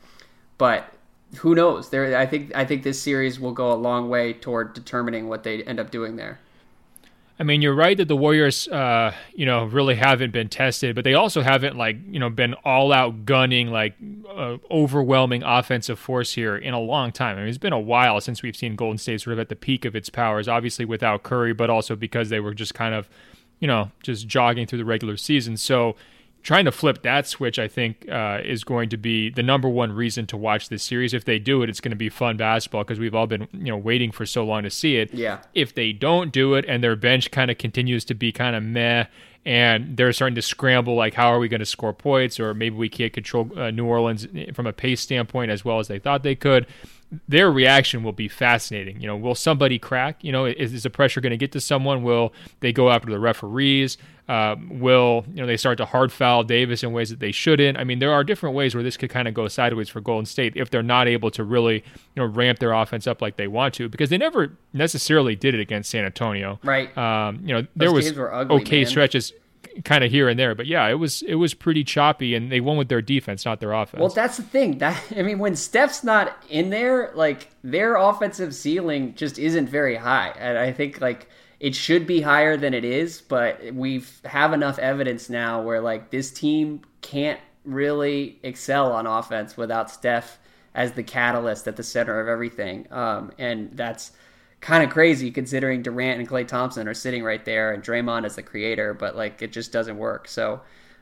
but 0.57 0.91
who 1.38 1.53
knows? 1.53 1.91
There, 1.91 2.18
I 2.18 2.26
think 2.26 2.55
I 2.55 2.66
think 2.66 2.82
this 2.82 2.99
series 2.99 3.39
will 3.39 3.53
go 3.53 3.72
a 3.72 3.76
long 3.76 4.09
way 4.09 4.34
toward 4.34 4.74
determining 4.74 5.28
what 5.30 5.43
they 5.43 5.61
end 5.61 5.80
up 5.80 5.91
doing 5.91 6.16
there. 6.16 6.39
I 7.38 7.43
mean, 7.43 7.61
you're 7.61 7.75
right 7.75 7.97
that 7.97 8.07
the 8.07 8.15
Warriors, 8.15 8.65
uh, 8.69 9.13
you 9.33 9.45
know, 9.45 9.65
really 9.65 9.95
haven't 9.95 10.31
been 10.31 10.47
tested, 10.47 10.95
but 10.95 11.03
they 11.03 11.15
also 11.15 11.41
haven't 11.41 11.77
like, 11.77 11.97
you 12.07 12.17
know, 12.17 12.29
been 12.29 12.53
all 12.63 12.93
out 12.93 13.25
gunning 13.25 13.71
like 13.71 13.93
uh, 14.29 14.57
overwhelming 14.71 15.43
offensive 15.43 15.99
force 15.99 16.33
here 16.33 16.55
in 16.55 16.73
a 16.73 16.79
long 16.79 17.11
time. 17.11 17.36
I 17.36 17.41
mean, 17.41 17.49
it's 17.49 17.57
been 17.57 17.73
a 17.73 17.79
while 17.79 18.21
since 18.21 18.41
we've 18.41 18.55
seen 18.55 18.77
Golden 18.77 18.97
State 18.97 19.19
sort 19.19 19.33
of 19.33 19.39
at 19.39 19.49
the 19.49 19.55
peak 19.55 19.83
of 19.83 19.97
its 19.97 20.09
powers, 20.09 20.47
obviously 20.47 20.86
without 20.86 21.23
Curry, 21.23 21.53
but 21.53 21.69
also 21.69 21.97
because 21.97 22.29
they 22.29 22.39
were 22.39 22.53
just 22.53 22.73
kind 22.73 22.95
of, 22.95 23.09
you 23.59 23.67
know, 23.67 23.91
just 24.01 24.27
jogging 24.27 24.65
through 24.65 24.79
the 24.79 24.86
regular 24.86 25.17
season. 25.17 25.57
So 25.57 25.97
trying 26.45 26.65
to 26.65 26.71
flip 26.71 27.01
that 27.01 27.25
switch, 27.25 27.57
I 27.57 27.67
think, 27.67 28.07
uh, 28.07 28.39
is 28.45 28.63
going 28.63 28.89
to 28.89 28.97
be 28.97 29.31
the 29.31 29.41
number 29.41 29.67
one 29.67 29.91
reason 29.91 30.27
to 30.27 30.37
watch 30.37 30.69
this 30.69 30.83
series. 30.83 31.11
If 31.11 31.25
they 31.25 31.39
do 31.39 31.63
it, 31.63 31.69
it's 31.71 31.81
going 31.81 31.89
to 31.89 31.97
be 31.97 32.07
fun 32.07 32.37
basketball 32.37 32.83
because 32.83 32.99
we've 32.99 33.15
all 33.15 33.25
been, 33.25 33.47
you 33.51 33.65
know, 33.65 33.77
waiting 33.77 34.11
for 34.11 34.27
so 34.27 34.45
long 34.45 34.61
to 34.61 34.69
see 34.69 34.97
it. 34.97 35.11
Yeah. 35.11 35.39
If 35.55 35.73
they 35.73 35.91
don't 35.91 36.31
do 36.31 36.53
it 36.53 36.63
and 36.67 36.83
their 36.83 36.95
bench 36.95 37.31
kind 37.31 37.49
of 37.49 37.57
continues 37.57 38.05
to 38.05 38.13
be 38.13 38.31
kind 38.31 38.55
of 38.55 38.61
meh 38.61 39.05
and 39.43 39.97
they're 39.97 40.13
starting 40.13 40.35
to 40.35 40.41
scramble 40.41 40.95
like 40.95 41.15
how 41.15 41.33
are 41.33 41.39
we 41.39 41.47
going 41.47 41.59
to 41.59 41.65
score 41.65 41.93
points 41.93 42.39
or 42.39 42.53
maybe 42.53 42.75
we 42.75 42.89
can't 42.89 43.11
control 43.11 43.49
uh, 43.57 43.71
New 43.71 43.85
Orleans 43.85 44.27
from 44.53 44.67
a 44.67 44.73
pace 44.73 45.01
standpoint 45.01 45.49
as 45.49 45.65
well 45.65 45.79
as 45.79 45.87
they 45.87 45.99
thought 45.99 46.21
they 46.21 46.35
could 46.35 46.67
their 47.27 47.51
reaction 47.51 48.03
will 48.03 48.11
be 48.11 48.27
fascinating. 48.27 48.99
You 48.99 49.07
know, 49.07 49.15
will 49.15 49.35
somebody 49.35 49.79
crack? 49.79 50.23
You 50.23 50.31
know, 50.31 50.45
is, 50.45 50.73
is 50.73 50.83
the 50.83 50.89
pressure 50.89 51.21
going 51.21 51.31
to 51.31 51.37
get 51.37 51.51
to 51.53 51.61
someone? 51.61 52.03
Will 52.03 52.33
they 52.59 52.73
go 52.73 52.89
after 52.89 53.09
the 53.09 53.19
referees? 53.19 53.97
Uh, 54.28 54.55
will 54.69 55.23
you 55.34 55.41
know 55.41 55.45
they 55.45 55.57
start 55.57 55.78
to 55.78 55.86
hard 55.86 56.11
foul 56.11 56.43
Davis 56.43 56.84
in 56.84 56.91
ways 56.91 57.11
that 57.11 57.19
they 57.19 57.32
shouldn't? 57.32 57.78
I 57.78 57.84
mean, 57.84 57.99
there 57.99 58.11
are 58.11 58.23
different 58.23 58.55
ways 58.55 58.73
where 58.73 58.84
this 58.84 58.97
could 58.97 59.11
kind 59.11 59.28
of 59.28 59.34
go 59.34 59.47
sideways 59.47 59.88
for 59.88 60.01
Golden 60.01 60.26
State 60.26 60.53
if 60.55 60.71
they're 60.71 60.82
not 60.82 61.07
able 61.07 61.30
to 61.32 61.43
really 61.43 61.76
you 61.76 61.84
know 62.15 62.26
ramp 62.26 62.59
their 62.59 62.73
offense 62.73 63.05
up 63.05 63.21
like 63.21 63.36
they 63.36 63.47
want 63.47 63.76
to 63.76 63.88
because 63.88 64.09
they 64.09 64.17
never 64.17 64.57
necessarily 64.73 65.36
did 65.36 65.53
it 65.53 65.59
against 65.59 65.91
San 65.91 66.05
Antonio. 66.05 66.59
Right. 66.63 66.95
Um, 66.97 67.41
you 67.43 67.53
know, 67.53 67.67
there 67.76 67.91
was 67.91 68.17
ugly, 68.17 68.61
okay 68.61 68.80
man. 68.80 68.88
stretches 68.88 69.32
kind 69.84 70.03
of 70.03 70.11
here 70.11 70.30
and 70.30 70.39
there. 70.39 70.55
But 70.55 70.67
yeah, 70.67 70.88
it 70.88 70.95
was 70.95 71.21
it 71.23 71.36
was 71.36 71.53
pretty 71.53 71.84
choppy, 71.84 72.36
and 72.36 72.51
they 72.51 72.59
won 72.59 72.78
with 72.78 72.89
their 72.89 73.01
defense, 73.01 73.45
not 73.45 73.59
their 73.59 73.73
offense. 73.73 73.99
Well, 73.99 74.09
that's 74.09 74.38
the 74.38 74.43
thing. 74.43 74.78
That 74.78 75.01
I 75.15 75.21
mean, 75.21 75.39
when 75.39 75.55
Steph's 75.55 76.03
not 76.03 76.36
in 76.49 76.69
there, 76.69 77.11
like 77.15 77.49
their 77.63 77.95
offensive 77.95 78.55
ceiling 78.55 79.15
just 79.15 79.38
isn't 79.38 79.67
very 79.67 79.95
high, 79.95 80.30
and 80.38 80.57
I 80.57 80.71
think 80.71 81.01
like 81.01 81.30
it 81.59 81.75
should 81.75 82.05
be 82.05 82.21
higher 82.21 82.57
than 82.57 82.73
it 82.73 82.85
is. 82.85 83.21
But 83.21 83.73
we 83.73 84.03
have 84.25 84.53
enough 84.53 84.79
evidence 84.79 85.29
now 85.29 85.61
where 85.61 85.81
like 85.81 86.11
this 86.11 86.31
team 86.31 86.81
can't 87.01 87.39
really 87.63 88.39
excel 88.43 88.91
on 88.91 89.07
offense 89.07 89.57
without 89.57 89.89
Steph 89.89 90.39
as 90.73 90.91
the 90.91 91.03
catalyst 91.03 91.67
at 91.67 91.77
the 91.77 91.83
center 91.83 92.19
of 92.19 92.27
everything, 92.27 92.85
um, 92.91 93.31
and 93.39 93.71
that's 93.77 94.11
kind 94.61 94.83
of 94.83 94.89
crazy 94.89 95.31
considering 95.31 95.81
Durant 95.83 96.19
and 96.19 96.27
Klay 96.27 96.47
Thompson 96.47 96.87
are 96.87 96.93
sitting 96.93 97.23
right 97.23 97.45
there 97.45 97.71
and 97.71 97.83
Draymond 97.83 98.25
is 98.25 98.35
the 98.35 98.41
creator, 98.41 98.93
but 98.93 99.15
like 99.15 99.41
it 99.41 99.51
just 99.51 99.71
doesn't 99.71 99.97
work. 99.97 100.27
So 100.27 100.61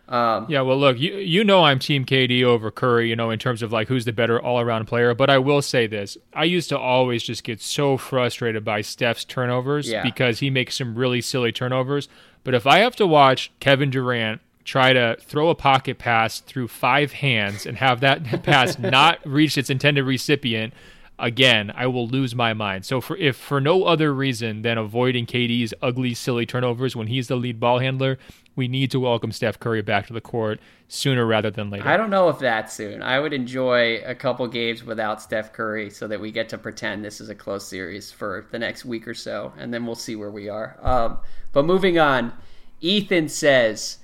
um, 0.10 0.48
yeah, 0.50 0.62
well, 0.62 0.78
look, 0.78 1.00
you 1.00 1.16
you 1.16 1.44
know 1.44 1.64
I'm 1.64 1.80
Team 1.80 2.04
KD 2.06 2.44
over 2.44 2.70
Curry, 2.72 3.10
you 3.10 3.16
know, 3.16 3.30
in 3.30 3.40
terms 3.40 3.62
of 3.62 3.72
like 3.72 3.88
who's 3.88 4.04
the 4.04 4.12
better 4.12 4.42
all 4.42 4.60
around 4.60 4.86
player. 4.86 5.14
But 5.14 5.30
I 5.30 5.38
will 5.38 5.62
say 5.62 5.88
this: 5.88 6.18
I 6.34 6.44
used 6.44 6.70
to 6.70 6.78
always 6.78 7.24
just 7.24 7.44
get 7.44 7.62
so 7.62 7.96
frustrated 7.98 8.66
by 8.66 8.82
Steph's 8.82 9.24
turnovers 9.24 9.90
yeah. 9.90 10.04
because 10.04 10.40
he 10.40 10.50
makes 10.50 10.78
some 10.78 10.96
really 10.96 11.22
silly 11.22 11.54
turnovers. 11.54 12.10
But 12.44 12.54
if 12.54 12.68
I 12.68 12.80
have 12.80 12.98
to 12.98 13.08
watch 13.08 13.52
Kevin 13.62 13.90
Durant 13.90 14.42
try 14.66 14.94
to 14.94 15.18
throw 15.22 15.50
a 15.50 15.56
pocket 15.56 15.98
pass 15.98 16.40
through 16.40 16.68
five 16.68 17.14
hands 17.14 17.66
and 17.66 17.78
have 17.78 18.02
that 18.02 18.24
pass 18.44 18.78
not 18.78 19.20
reach 19.26 19.58
its 19.58 19.70
intended 19.70 20.04
recipient, 20.04 20.74
again, 21.20 21.72
I 21.76 21.88
will 21.88 22.08
lose 22.08 22.36
my 22.36 22.54
mind. 22.54 22.86
So 22.86 23.02
for 23.02 23.18
if 23.18 23.36
for 23.36 23.62
no 23.62 23.84
other 23.86 24.14
reason 24.14 24.62
than 24.62 24.78
avoiding 24.78 25.26
KD's 25.26 25.74
ugly, 25.82 26.14
silly 26.14 26.46
turnovers 26.46 26.96
when 26.96 27.08
he's 27.08 27.28
the 27.28 27.36
lead 27.36 27.60
ball 27.60 27.80
handler, 27.80 28.18
we 28.56 28.68
need 28.68 28.92
to 28.92 29.00
welcome 29.00 29.32
Steph 29.32 29.60
Curry 29.60 29.82
back 29.82 30.08
to 30.08 30.14
the 30.14 30.22
court 30.22 30.60
sooner 30.88 31.26
rather 31.26 31.50
than 31.50 31.70
later. 31.70 31.88
I 31.88 31.98
don't 31.98 32.10
know 32.10 32.30
if 32.30 32.40
that 32.40 32.72
soon. 32.72 33.02
I 33.02 33.20
would 33.20 33.34
enjoy 33.34 34.02
a 34.06 34.14
couple 34.14 34.48
games 34.48 34.84
without 34.84 35.22
Steph 35.22 35.54
Curry 35.54 35.90
so 35.90 36.08
that 36.08 36.22
we 36.22 36.32
get 36.32 36.50
to 36.50 36.58
pretend 36.58 37.04
this 37.04 37.20
is 37.20 37.30
a 37.30 37.36
close 37.36 37.68
series 37.68 38.12
for 38.12 38.46
the 38.52 38.60
next 38.60 38.86
week 38.86 39.08
or 39.08 39.16
so, 39.16 39.54
and 39.58 39.74
then 39.74 39.86
we'll 39.86 39.96
see 39.96 40.16
where 40.16 40.32
we 40.32 40.50
are. 40.50 40.78
Um, 40.82 41.18
but 41.52 41.66
moving 41.66 41.98
on, 41.98 42.34
Ethan 42.80 43.30
says, 43.30 43.98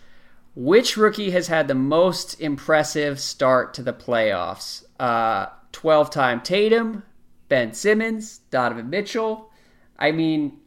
which 0.55 0.97
rookie 0.97 1.31
has 1.31 1.47
had 1.47 1.67
the 1.67 1.75
most 1.75 2.39
impressive 2.41 3.19
start 3.19 3.73
to 3.75 3.83
the 3.83 3.93
playoffs? 3.93 4.83
12 5.71 6.07
uh, 6.07 6.09
time 6.09 6.41
Tatum, 6.41 7.03
Ben 7.47 7.73
Simmons, 7.73 8.39
Donovan 8.49 8.89
Mitchell. 8.89 9.51
I 9.97 10.11
mean, 10.11 10.59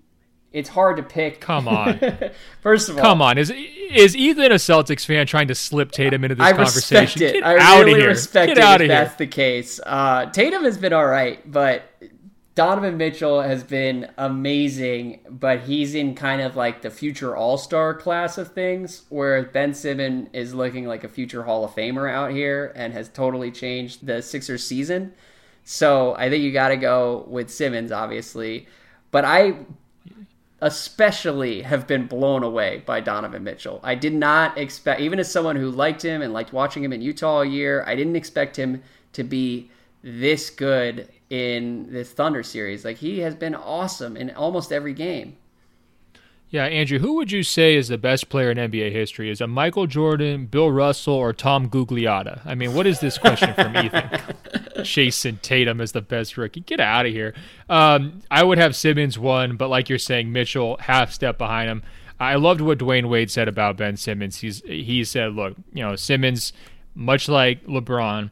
it's 0.52 0.68
hard 0.68 0.98
to 0.98 1.02
pick. 1.02 1.40
Come 1.40 1.66
on. 1.66 1.98
First 2.60 2.88
of 2.88 2.96
all, 2.98 3.02
come 3.02 3.22
on. 3.22 3.38
Is 3.38 3.50
is 3.50 4.14
Ethan 4.16 4.52
a 4.52 4.56
Celtics 4.56 5.04
fan 5.04 5.26
trying 5.26 5.48
to 5.48 5.54
slip 5.54 5.92
Tatum 5.92 6.24
into 6.24 6.34
this 6.34 6.46
I 6.46 6.52
conversation? 6.52 7.22
Respect 7.22 7.36
it. 7.36 7.40
Get 7.40 7.46
I 7.46 7.58
out 7.58 7.80
really 7.80 7.92
of 7.92 7.98
here. 7.98 8.08
respect 8.08 8.48
Get 8.48 8.58
it 8.58 8.62
out 8.62 8.80
if 8.80 8.88
here. 8.88 8.88
that's 8.88 9.16
the 9.16 9.26
case. 9.26 9.80
Uh, 9.84 10.26
Tatum 10.26 10.64
has 10.64 10.76
been 10.78 10.92
all 10.92 11.06
right, 11.06 11.50
but 11.50 11.84
Donovan 12.54 12.98
Mitchell 12.98 13.40
has 13.40 13.64
been 13.64 14.10
amazing, 14.18 15.20
but 15.30 15.60
he's 15.60 15.94
in 15.94 16.14
kind 16.14 16.42
of 16.42 16.54
like 16.54 16.82
the 16.82 16.90
future 16.90 17.34
All 17.34 17.56
Star 17.56 17.94
class 17.94 18.36
of 18.36 18.52
things, 18.52 19.04
where 19.08 19.42
Ben 19.44 19.72
Simmons 19.72 20.28
is 20.34 20.52
looking 20.52 20.86
like 20.86 21.02
a 21.02 21.08
future 21.08 21.44
Hall 21.44 21.64
of 21.64 21.70
Famer 21.70 22.12
out 22.12 22.30
here 22.30 22.72
and 22.76 22.92
has 22.92 23.08
totally 23.08 23.50
changed 23.50 24.06
the 24.06 24.20
Sixers 24.20 24.66
season. 24.66 25.14
So 25.64 26.14
I 26.16 26.28
think 26.28 26.42
you 26.42 26.52
got 26.52 26.68
to 26.68 26.76
go 26.76 27.24
with 27.26 27.50
Simmons, 27.50 27.90
obviously. 27.90 28.66
But 29.10 29.24
I 29.24 29.56
especially 30.60 31.62
have 31.62 31.86
been 31.86 32.06
blown 32.06 32.42
away 32.42 32.82
by 32.84 33.00
Donovan 33.00 33.44
Mitchell. 33.44 33.80
I 33.82 33.94
did 33.94 34.14
not 34.14 34.58
expect, 34.58 35.00
even 35.00 35.18
as 35.18 35.30
someone 35.30 35.56
who 35.56 35.70
liked 35.70 36.02
him 36.02 36.20
and 36.20 36.34
liked 36.34 36.52
watching 36.52 36.84
him 36.84 36.92
in 36.92 37.00
Utah 37.00 37.36
all 37.36 37.44
year, 37.44 37.82
I 37.86 37.96
didn't 37.96 38.16
expect 38.16 38.56
him 38.56 38.82
to 39.14 39.24
be 39.24 39.70
this 40.02 40.50
good 40.50 41.08
in 41.32 41.90
this 41.90 42.12
Thunder 42.12 42.42
series. 42.42 42.84
Like 42.84 42.98
he 42.98 43.20
has 43.20 43.34
been 43.34 43.54
awesome 43.54 44.18
in 44.18 44.30
almost 44.30 44.70
every 44.70 44.92
game. 44.92 45.36
Yeah, 46.50 46.66
Andrew, 46.66 46.98
who 46.98 47.14
would 47.14 47.32
you 47.32 47.42
say 47.42 47.74
is 47.74 47.88
the 47.88 47.96
best 47.96 48.28
player 48.28 48.50
in 48.50 48.58
NBA 48.58 48.92
history? 48.92 49.30
Is 49.30 49.40
it 49.40 49.46
Michael 49.46 49.86
Jordan, 49.86 50.44
Bill 50.44 50.70
Russell, 50.70 51.14
or 51.14 51.32
Tom 51.32 51.70
Gugliotta? 51.70 52.42
I 52.44 52.54
mean, 52.54 52.74
what 52.74 52.86
is 52.86 53.00
this 53.00 53.16
question 53.16 53.54
from 53.54 53.74
Ethan? 53.74 54.10
Jayson 54.84 55.38
Tatum 55.40 55.80
is 55.80 55.92
the 55.92 56.02
best 56.02 56.36
rookie. 56.36 56.60
Get 56.60 56.78
out 56.78 57.06
of 57.06 57.12
here. 57.12 57.32
Um, 57.70 58.20
I 58.30 58.44
would 58.44 58.58
have 58.58 58.76
Simmons 58.76 59.18
one, 59.18 59.56
but 59.56 59.68
like 59.68 59.88
you're 59.88 59.98
saying, 59.98 60.30
Mitchell 60.30 60.76
half 60.80 61.10
step 61.10 61.38
behind 61.38 61.70
him. 61.70 61.82
I 62.20 62.34
loved 62.34 62.60
what 62.60 62.76
Dwyane 62.76 63.08
Wade 63.08 63.30
said 63.30 63.48
about 63.48 63.78
Ben 63.78 63.96
Simmons. 63.96 64.40
He's 64.40 64.60
he 64.66 65.02
said, 65.04 65.32
look, 65.32 65.54
you 65.72 65.82
know, 65.82 65.96
Simmons, 65.96 66.52
much 66.94 67.30
like 67.30 67.64
LeBron, 67.64 68.30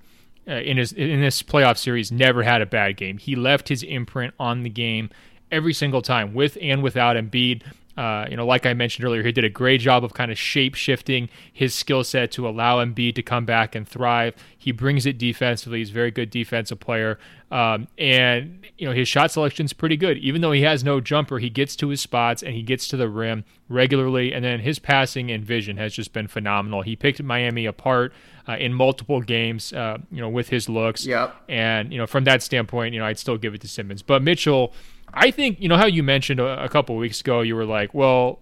uh, 0.51 0.55
in 0.55 0.76
his 0.76 0.92
in 0.92 1.20
this 1.20 1.42
playoff 1.42 1.78
series, 1.78 2.11
never 2.11 2.42
had 2.42 2.61
a 2.61 2.66
bad 2.66 2.96
game. 2.96 3.18
He 3.18 3.36
left 3.36 3.68
his 3.68 3.82
imprint 3.82 4.34
on 4.38 4.64
the 4.64 4.70
game 4.70 5.11
every 5.51 5.72
single 5.72 6.03
time, 6.03 6.34
with 6.34 6.59
and 6.61 6.82
without 6.82 7.16
Embiid. 7.16 7.62
Uh, 7.96 8.26
you 8.30 8.36
know, 8.36 8.46
like 8.46 8.64
I 8.64 8.72
mentioned 8.72 9.05
earlier, 9.05 9.22
he 9.22 9.32
did 9.32 9.44
a 9.44 9.51
great 9.51 9.80
job 9.80 10.05
of 10.05 10.14
kind 10.14 10.30
of 10.30 10.38
shape 10.38 10.74
shifting 10.74 11.28
his 11.53 11.74
skill 11.74 12.03
set 12.03 12.30
to 12.32 12.48
allow 12.48 12.82
Embiid 12.82 13.14
to 13.16 13.22
come 13.22 13.44
back 13.44 13.74
and 13.74 13.86
thrive. 13.86 14.34
He 14.57 14.72
brings 14.72 15.05
it 15.05 15.18
defensively. 15.18 15.80
He's 15.80 15.90
a 15.90 15.92
very 15.92 16.11
good 16.11 16.30
defensive 16.30 16.80
player. 16.80 17.18
Um, 17.51 17.88
and, 17.98 18.64
you 18.78 18.86
know, 18.86 18.94
his 18.94 19.07
shot 19.07 19.32
selection 19.32 19.66
is 19.66 19.74
pretty 19.74 19.98
good. 19.98 20.16
Even 20.18 20.40
though 20.40 20.53
he 20.53 20.62
has 20.62 20.82
no 20.82 21.01
jumper, 21.01 21.40
he 21.40 21.51
gets 21.51 21.76
to 21.76 21.88
his 21.88 22.01
spots 22.01 22.42
and 22.42 22.55
he 22.55 22.62
gets 22.62 22.88
to 22.88 22.96
the 22.96 23.09
rim 23.09 23.44
regularly. 23.68 24.32
And 24.32 24.42
then 24.42 24.61
his 24.61 24.78
passing 24.78 25.30
and 25.30 25.44
vision 25.44 25.76
has 25.76 25.92
just 25.92 26.12
been 26.14 26.28
phenomenal. 26.28 26.82
He 26.82 26.96
picked 26.96 27.22
Miami 27.22 27.66
apart 27.66 28.14
uh, 28.51 28.57
in 28.57 28.72
multiple 28.74 29.20
games, 29.20 29.72
uh, 29.72 29.98
you 30.11 30.20
know, 30.20 30.28
with 30.28 30.48
his 30.48 30.68
looks. 30.68 31.07
Yep. 31.07 31.34
And, 31.48 31.92
you 31.92 31.98
know, 31.98 32.07
from 32.07 32.24
that 32.24 32.42
standpoint, 32.42 32.94
you 32.94 33.01
know, 33.01 33.07
I'd 33.07 33.18
still 33.18 33.38
give 33.38 33.55
it 33.55 33.61
to 33.61 33.68
Simmons. 33.68 34.03
But 34.03 34.22
Mitchell, 34.22 34.72
I 35.14 35.30
think 35.30 35.61
you 35.61 35.68
know 35.68 35.76
how 35.76 35.86
you 35.86 36.03
mentioned 36.03 36.40
a, 36.40 36.64
a 36.64 36.68
couple 36.68 36.96
weeks 36.96 37.20
ago. 37.20 37.40
You 37.42 37.55
were 37.57 37.64
like, 37.64 37.94
well, 37.94 38.40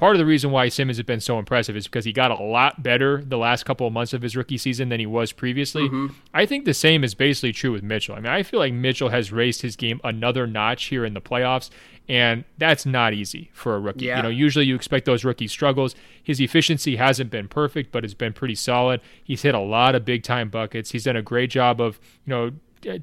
part 0.00 0.16
of 0.16 0.18
the 0.18 0.24
reason 0.24 0.50
why 0.50 0.66
Simmons 0.70 0.96
has 0.96 1.04
been 1.04 1.20
so 1.20 1.38
impressive 1.38 1.76
is 1.76 1.84
because 1.84 2.06
he 2.06 2.12
got 2.12 2.30
a 2.30 2.42
lot 2.42 2.82
better 2.82 3.22
the 3.22 3.36
last 3.36 3.64
couple 3.64 3.86
of 3.86 3.92
months 3.92 4.14
of 4.14 4.22
his 4.22 4.34
rookie 4.34 4.56
season 4.56 4.88
than 4.88 4.98
he 4.98 5.04
was 5.04 5.30
previously. 5.30 5.82
Mm-hmm. 5.82 6.06
I 6.32 6.46
think 6.46 6.64
the 6.64 6.72
same 6.72 7.04
is 7.04 7.14
basically 7.14 7.52
true 7.52 7.72
with 7.72 7.82
Mitchell. 7.82 8.14
I 8.14 8.20
mean, 8.20 8.32
I 8.32 8.42
feel 8.42 8.60
like 8.60 8.72
Mitchell 8.72 9.10
has 9.10 9.30
raised 9.30 9.60
his 9.60 9.76
game 9.76 10.00
another 10.02 10.46
notch 10.46 10.84
here 10.86 11.04
in 11.04 11.12
the 11.12 11.20
playoffs, 11.20 11.68
and 12.08 12.44
that's 12.56 12.86
not 12.86 13.12
easy 13.12 13.50
for 13.52 13.74
a 13.74 13.78
rookie. 13.78 14.06
Yeah. 14.06 14.16
You 14.16 14.22
know, 14.22 14.28
usually 14.30 14.64
you 14.64 14.74
expect 14.74 15.04
those 15.04 15.22
rookie 15.22 15.48
struggles. 15.48 15.94
His 16.22 16.40
efficiency 16.40 16.96
hasn't 16.96 17.30
been 17.30 17.46
perfect, 17.46 17.92
but 17.92 18.02
it's 18.02 18.14
been 18.14 18.32
pretty 18.32 18.54
solid. 18.54 19.02
He's 19.22 19.42
hit 19.42 19.54
a 19.54 19.60
lot 19.60 19.94
of 19.94 20.06
big 20.06 20.22
time 20.22 20.48
buckets. 20.48 20.92
He's 20.92 21.04
done 21.04 21.16
a 21.16 21.22
great 21.22 21.50
job 21.50 21.78
of, 21.78 22.00
you 22.24 22.30
know, 22.30 22.52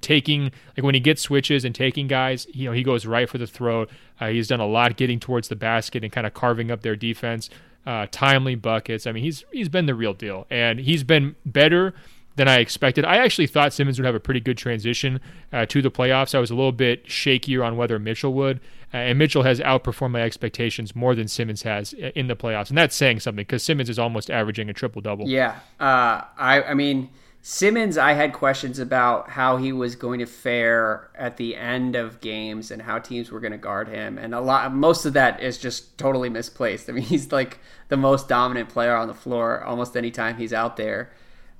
taking 0.01 0.51
like 0.75 0.83
when 0.83 0.95
he 0.95 0.99
gets 0.99 1.21
switches 1.21 1.63
and 1.63 1.75
taking 1.75 2.07
guys, 2.07 2.47
you 2.53 2.65
know, 2.65 2.71
he 2.71 2.83
goes 2.83 3.05
right 3.05 3.29
for 3.29 3.37
the 3.37 3.47
throat. 3.47 3.89
Uh, 4.19 4.27
he's 4.27 4.47
done 4.47 4.59
a 4.59 4.67
lot 4.67 4.97
getting 4.97 5.19
towards 5.19 5.47
the 5.47 5.55
basket 5.55 6.03
and 6.03 6.11
kind 6.11 6.27
of 6.27 6.33
carving 6.33 6.71
up 6.71 6.81
their 6.81 6.95
defense. 6.95 7.49
Uh, 7.85 8.05
timely 8.11 8.55
buckets. 8.55 9.07
I 9.07 9.13
mean, 9.13 9.23
he's 9.23 9.45
he's 9.51 9.69
been 9.69 9.85
the 9.85 9.95
real 9.95 10.13
deal, 10.13 10.45
and 10.49 10.79
he's 10.79 11.03
been 11.03 11.35
better 11.45 11.93
than 12.35 12.47
I 12.47 12.59
expected. 12.59 13.03
I 13.05 13.17
actually 13.17 13.47
thought 13.47 13.73
Simmons 13.73 13.97
would 13.97 14.05
have 14.05 14.13
a 14.13 14.19
pretty 14.19 14.39
good 14.39 14.57
transition 14.57 15.19
uh, 15.51 15.65
to 15.67 15.81
the 15.81 15.89
playoffs. 15.89 16.35
I 16.35 16.39
was 16.39 16.51
a 16.51 16.55
little 16.55 16.71
bit 16.71 17.05
shakier 17.05 17.65
on 17.65 17.77
whether 17.77 17.97
Mitchell 17.97 18.33
would, 18.33 18.59
uh, 18.93 18.97
and 18.97 19.17
Mitchell 19.17 19.43
has 19.43 19.59
outperformed 19.59 20.11
my 20.11 20.21
expectations 20.21 20.95
more 20.95 21.15
than 21.15 21.27
Simmons 21.27 21.63
has 21.63 21.93
in 21.93 22.27
the 22.27 22.35
playoffs, 22.35 22.69
and 22.69 22.77
that's 22.77 22.95
saying 22.95 23.21
something 23.21 23.43
because 23.43 23.63
Simmons 23.63 23.89
is 23.89 23.97
almost 23.97 24.29
averaging 24.29 24.69
a 24.69 24.73
triple 24.73 25.01
double. 25.01 25.27
Yeah, 25.27 25.59
uh, 25.79 26.21
I 26.37 26.63
I 26.67 26.73
mean 26.73 27.09
Simmons, 27.41 27.97
I 27.97 28.13
had 28.13 28.33
questions 28.33 28.77
about 28.77 29.29
how 29.29 29.57
he 29.57 29.71
was 29.71 29.95
going 29.95 30.19
to 30.19 30.25
fare 30.25 31.09
at 31.15 31.37
the 31.37 31.55
end 31.55 31.95
of 31.95 32.19
games 32.19 32.71
and 32.71 32.81
how 32.81 32.99
teams 32.99 33.31
were 33.31 33.39
going 33.39 33.53
to 33.53 33.57
guard 33.57 33.87
him, 33.87 34.17
and 34.17 34.35
a 34.35 34.41
lot, 34.41 34.73
most 34.73 35.05
of 35.05 35.13
that 35.13 35.41
is 35.41 35.57
just 35.57 35.97
totally 35.97 36.29
misplaced. 36.29 36.89
I 36.89 36.93
mean, 36.93 37.03
he's 37.05 37.31
like 37.31 37.59
the 37.87 37.97
most 37.97 38.27
dominant 38.27 38.69
player 38.69 38.95
on 38.95 39.07
the 39.07 39.13
floor 39.13 39.63
almost 39.63 39.95
anytime 39.95 40.37
he's 40.37 40.53
out 40.53 40.75
there. 40.75 41.11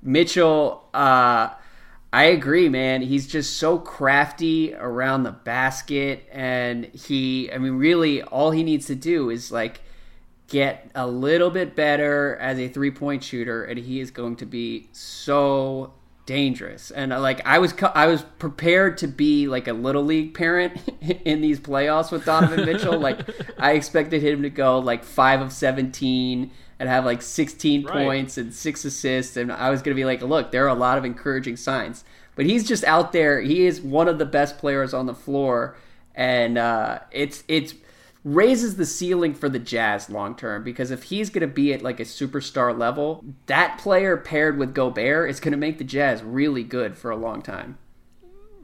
Mitchell, 0.02 0.88
uh, 0.92 1.50
I 2.12 2.24
agree, 2.24 2.68
man. 2.68 3.02
He's 3.02 3.26
just 3.26 3.56
so 3.56 3.78
crafty 3.78 4.74
around 4.74 5.22
the 5.22 5.32
basket, 5.32 6.26
and 6.32 6.84
he, 6.86 7.50
I 7.52 7.58
mean, 7.58 7.74
really, 7.74 8.22
all 8.22 8.50
he 8.50 8.62
needs 8.62 8.86
to 8.86 8.94
do 8.94 9.30
is 9.30 9.52
like 9.52 9.80
get 10.48 10.90
a 10.94 11.06
little 11.06 11.50
bit 11.50 11.76
better 11.76 12.36
as 12.36 12.58
a 12.58 12.68
three 12.68 12.90
point 12.90 13.22
shooter, 13.22 13.64
and 13.64 13.78
he 13.78 14.00
is 14.00 14.10
going 14.10 14.36
to 14.36 14.46
be 14.46 14.88
so 14.92 15.92
dangerous. 16.26 16.90
And 16.90 17.12
uh, 17.12 17.20
like 17.20 17.46
I 17.46 17.58
was, 17.58 17.74
I 17.94 18.06
was 18.06 18.22
prepared 18.38 18.98
to 18.98 19.06
be 19.06 19.46
like 19.46 19.68
a 19.68 19.72
little 19.72 20.04
league 20.04 20.34
parent 20.34 20.80
in 21.24 21.40
these 21.40 21.60
playoffs 21.60 22.10
with 22.10 22.24
Donovan 22.24 22.66
Mitchell. 22.66 22.98
like 23.00 23.20
I 23.58 23.72
expected 23.72 24.22
him 24.22 24.42
to 24.42 24.50
go 24.50 24.78
like 24.78 25.04
five 25.04 25.40
of 25.40 25.52
seventeen 25.52 26.50
and 26.78 26.88
have 26.88 27.04
like 27.04 27.22
sixteen 27.22 27.84
right. 27.84 28.04
points 28.04 28.38
and 28.38 28.52
six 28.52 28.84
assists, 28.84 29.36
and 29.36 29.52
I 29.52 29.70
was 29.70 29.82
going 29.82 29.94
to 29.94 30.00
be 30.00 30.04
like, 30.04 30.22
look, 30.22 30.50
there 30.50 30.64
are 30.64 30.68
a 30.68 30.74
lot 30.74 30.98
of 30.98 31.04
encouraging 31.04 31.56
signs. 31.56 32.04
But 32.36 32.46
he's 32.46 32.68
just 32.68 32.84
out 32.84 33.12
there. 33.12 33.40
He 33.40 33.66
is 33.66 33.80
one 33.80 34.06
of 34.06 34.18
the 34.18 34.24
best 34.24 34.58
players 34.58 34.94
on 34.94 35.06
the 35.06 35.14
floor, 35.14 35.76
and 36.14 36.56
uh, 36.56 37.00
it's 37.10 37.42
it's 37.48 37.74
raises 38.34 38.76
the 38.76 38.86
ceiling 38.86 39.34
for 39.34 39.48
the 39.48 39.58
Jazz 39.58 40.10
long 40.10 40.34
term 40.34 40.62
because 40.62 40.90
if 40.90 41.04
he's 41.04 41.30
going 41.30 41.40
to 41.40 41.46
be 41.46 41.72
at 41.72 41.82
like 41.82 42.00
a 42.00 42.04
superstar 42.04 42.76
level, 42.76 43.24
that 43.46 43.78
player 43.78 44.16
paired 44.16 44.58
with 44.58 44.74
Gobert 44.74 45.30
is 45.30 45.40
going 45.40 45.52
to 45.52 45.58
make 45.58 45.78
the 45.78 45.84
Jazz 45.84 46.22
really 46.22 46.62
good 46.62 46.96
for 46.96 47.10
a 47.10 47.16
long 47.16 47.42
time. 47.42 47.78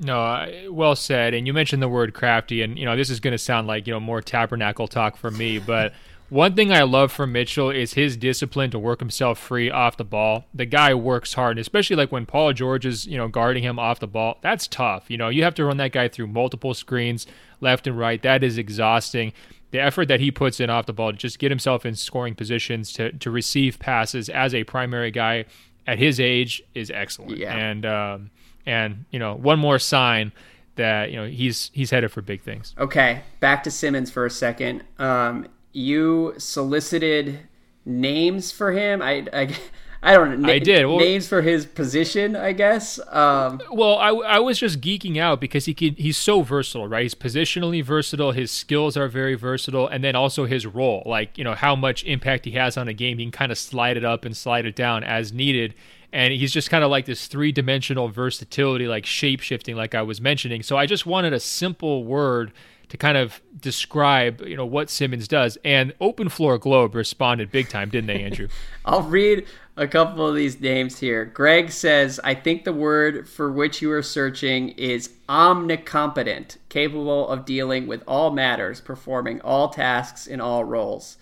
No, 0.01 0.47
well 0.71 0.97
said. 0.97 1.35
And 1.35 1.47
you 1.47 1.53
mentioned 1.53 1.83
the 1.83 1.89
word 1.89 2.15
crafty, 2.15 2.63
and 2.63 2.79
you 2.79 2.85
know 2.85 2.97
this 2.97 3.11
is 3.11 3.21
going 3.21 3.33
to 3.33 3.39
sound 3.39 3.67
like 3.67 3.87
you 3.87 3.93
know 3.93 4.01
more 4.01 4.21
tabernacle 4.21 4.89
talk 4.89 5.17
for 5.17 5.31
me, 5.31 5.59
but. 5.67 5.93
One 6.31 6.57
thing 6.57 6.73
I 6.73 6.83
love 6.83 7.13
from 7.13 7.33
Mitchell 7.33 7.69
is 7.69 7.93
his 7.93 8.17
discipline 8.17 8.71
to 8.71 8.79
work 8.79 8.99
himself 8.99 9.39
free 9.39 9.71
off 9.71 9.99
the 9.99 10.05
ball. 10.05 10.47
The 10.55 10.65
guy 10.65 10.95
works 10.95 11.35
hard, 11.35 11.53
and 11.53 11.61
especially 11.61 11.97
like 11.97 12.11
when 12.11 12.25
Paul 12.25 12.55
George 12.55 12.87
is, 12.87 13.07
you 13.07 13.19
know, 13.19 13.29
guarding 13.29 13.63
him 13.63 13.79
off 13.79 14.01
the 14.01 14.07
ball. 14.07 14.39
That's 14.41 14.67
tough. 14.67 15.11
You 15.11 15.19
know, 15.19 15.29
you 15.29 15.45
have 15.45 15.55
to 15.57 15.65
run 15.67 15.77
that 15.77 15.93
guy 15.93 16.09
through 16.09 16.29
multiple 16.29 16.73
screens, 16.73 17.27
left 17.65 17.89
and 17.89 17.99
right. 17.99 18.23
That 18.23 18.45
is 18.45 18.57
exhausting. 18.57 19.33
The 19.73 19.81
effort 19.81 20.07
that 20.07 20.21
he 20.21 20.31
puts 20.31 20.61
in 20.61 20.71
off 20.71 20.87
the 20.87 20.93
ball 20.93 21.11
to 21.11 21.19
just 21.19 21.41
get 21.41 21.51
himself 21.51 21.85
in 21.85 21.97
scoring 21.97 22.37
positions 22.37 22.93
to 22.93 23.11
to 23.13 23.31
receive 23.33 23.81
passes 23.81 24.29
as 24.29 24.55
a 24.55 24.63
primary 24.63 25.11
guy 25.11 25.47
at 25.87 25.99
his 25.99 26.21
age 26.21 26.63
is 26.75 26.91
excellent. 26.91 27.39
Yeah. 27.39 27.57
And 27.57 27.85
um, 27.85 28.31
and 28.65 29.05
you 29.11 29.19
know 29.19 29.35
one 29.35 29.59
more 29.59 29.81
sign 29.81 30.31
that 30.77 31.11
you 31.11 31.17
know 31.17 31.27
he's 31.27 31.71
he's 31.75 31.91
headed 31.91 32.13
for 32.13 32.23
big 32.23 32.43
things. 32.43 32.75
Okay, 32.79 33.23
back 33.41 33.65
to 33.65 33.71
Simmons 33.71 34.11
for 34.11 34.25
a 34.27 34.31
second. 34.31 34.85
Um, 34.99 35.49
you 35.73 36.35
solicited 36.39 37.41
names 37.85 38.53
for 38.53 38.73
him. 38.73 39.03
I, 39.03 39.27
I, 39.33 39.57
I 40.05 40.13
don't 40.13 40.41
know. 40.41 40.49
I 40.51 40.59
did. 40.59 40.85
Well, 40.85 40.99
names 40.99 41.27
for 41.27 41.41
his 41.41 41.65
position, 41.65 42.37
I 42.37 42.53
guess. 42.53 43.01
Um, 43.09 43.61
well, 43.73 43.97
I, 43.97 44.11
I 44.11 44.39
was 44.39 44.59
just 44.59 44.83
geeking 44.83 45.17
out 45.17 45.41
because 45.41 45.65
he 45.65 45.73
could, 45.73 45.99
he's 45.99 46.19
so 46.19 46.43
versatile, 46.43 46.87
right? 46.87 47.03
He's 47.03 47.15
positionally 47.15 47.83
versatile. 47.83 48.33
His 48.33 48.51
skills 48.51 48.99
are 48.99 49.09
very 49.09 49.35
versatile, 49.35 49.89
and 49.89 50.05
then 50.05 50.15
also 50.15 50.45
his 50.45 50.67
role, 50.67 51.03
like 51.07 51.39
you 51.39 51.45
know 51.45 51.55
how 51.55 51.75
much 51.75 52.05
impact 52.05 52.45
he 52.45 52.51
has 52.53 52.77
on 52.77 52.87
a 52.87 52.93
game. 52.93 53.17
He 53.17 53.25
can 53.25 53.33
kind 53.33 53.51
of 53.51 53.57
slide 53.57 53.97
it 53.97 54.05
up 54.05 54.27
and 54.27 54.37
slide 54.37 54.67
it 54.67 54.77
down 54.77 55.05
as 55.05 55.33
needed 55.33 55.75
and 56.13 56.33
he's 56.33 56.53
just 56.53 56.71
kind 56.71 56.85
of 56.85 56.91
like 56.91 57.07
this 57.07 57.27
three-dimensional 57.27 58.09
versatility 58.09 58.87
like 58.87 59.05
shape-shifting 59.05 59.75
like 59.75 59.95
i 59.97 60.01
was 60.01 60.21
mentioning 60.21 60.63
so 60.63 60.77
i 60.77 60.87
just 60.87 61.05
wanted 61.05 61.33
a 61.33 61.41
simple 61.41 62.05
word 62.05 62.53
to 62.89 62.97
kind 62.97 63.19
of 63.19 63.43
describe 63.61 64.41
you 64.43 64.57
know 64.57 64.65
what 64.65 64.89
simmons 64.89 65.27
does 65.27 65.59
and 65.65 65.93
open 66.01 66.29
floor 66.29 66.57
globe 66.57 66.95
responded 66.95 67.51
big 67.51 67.69
time 67.69 67.91
didn't 67.91 68.07
they 68.07 68.23
andrew 68.23 68.47
i'll 68.85 69.03
read 69.03 69.45
a 69.77 69.89
couple 69.89 70.27
of 70.27 70.35
these 70.37 70.61
names 70.61 70.99
here 71.01 71.25
greg 71.25 71.71
says 71.71 72.21
i 72.23 72.35
think 72.35 72.65
the 72.65 72.73
word 72.73 73.29
for 73.29 73.51
which 73.51 73.83
you 73.83 73.91
are 73.91 74.03
searching 74.03 74.69
is 74.71 75.11
omnicompetent 75.29 76.57
capable 76.69 77.29
of 77.29 77.45
dealing 77.45 77.87
with 77.87 78.03
all 78.07 78.31
matters 78.31 78.81
performing 78.81 79.41
all 79.41 79.69
tasks 79.69 80.27
in 80.27 80.41
all 80.41 80.65
roles 80.65 81.17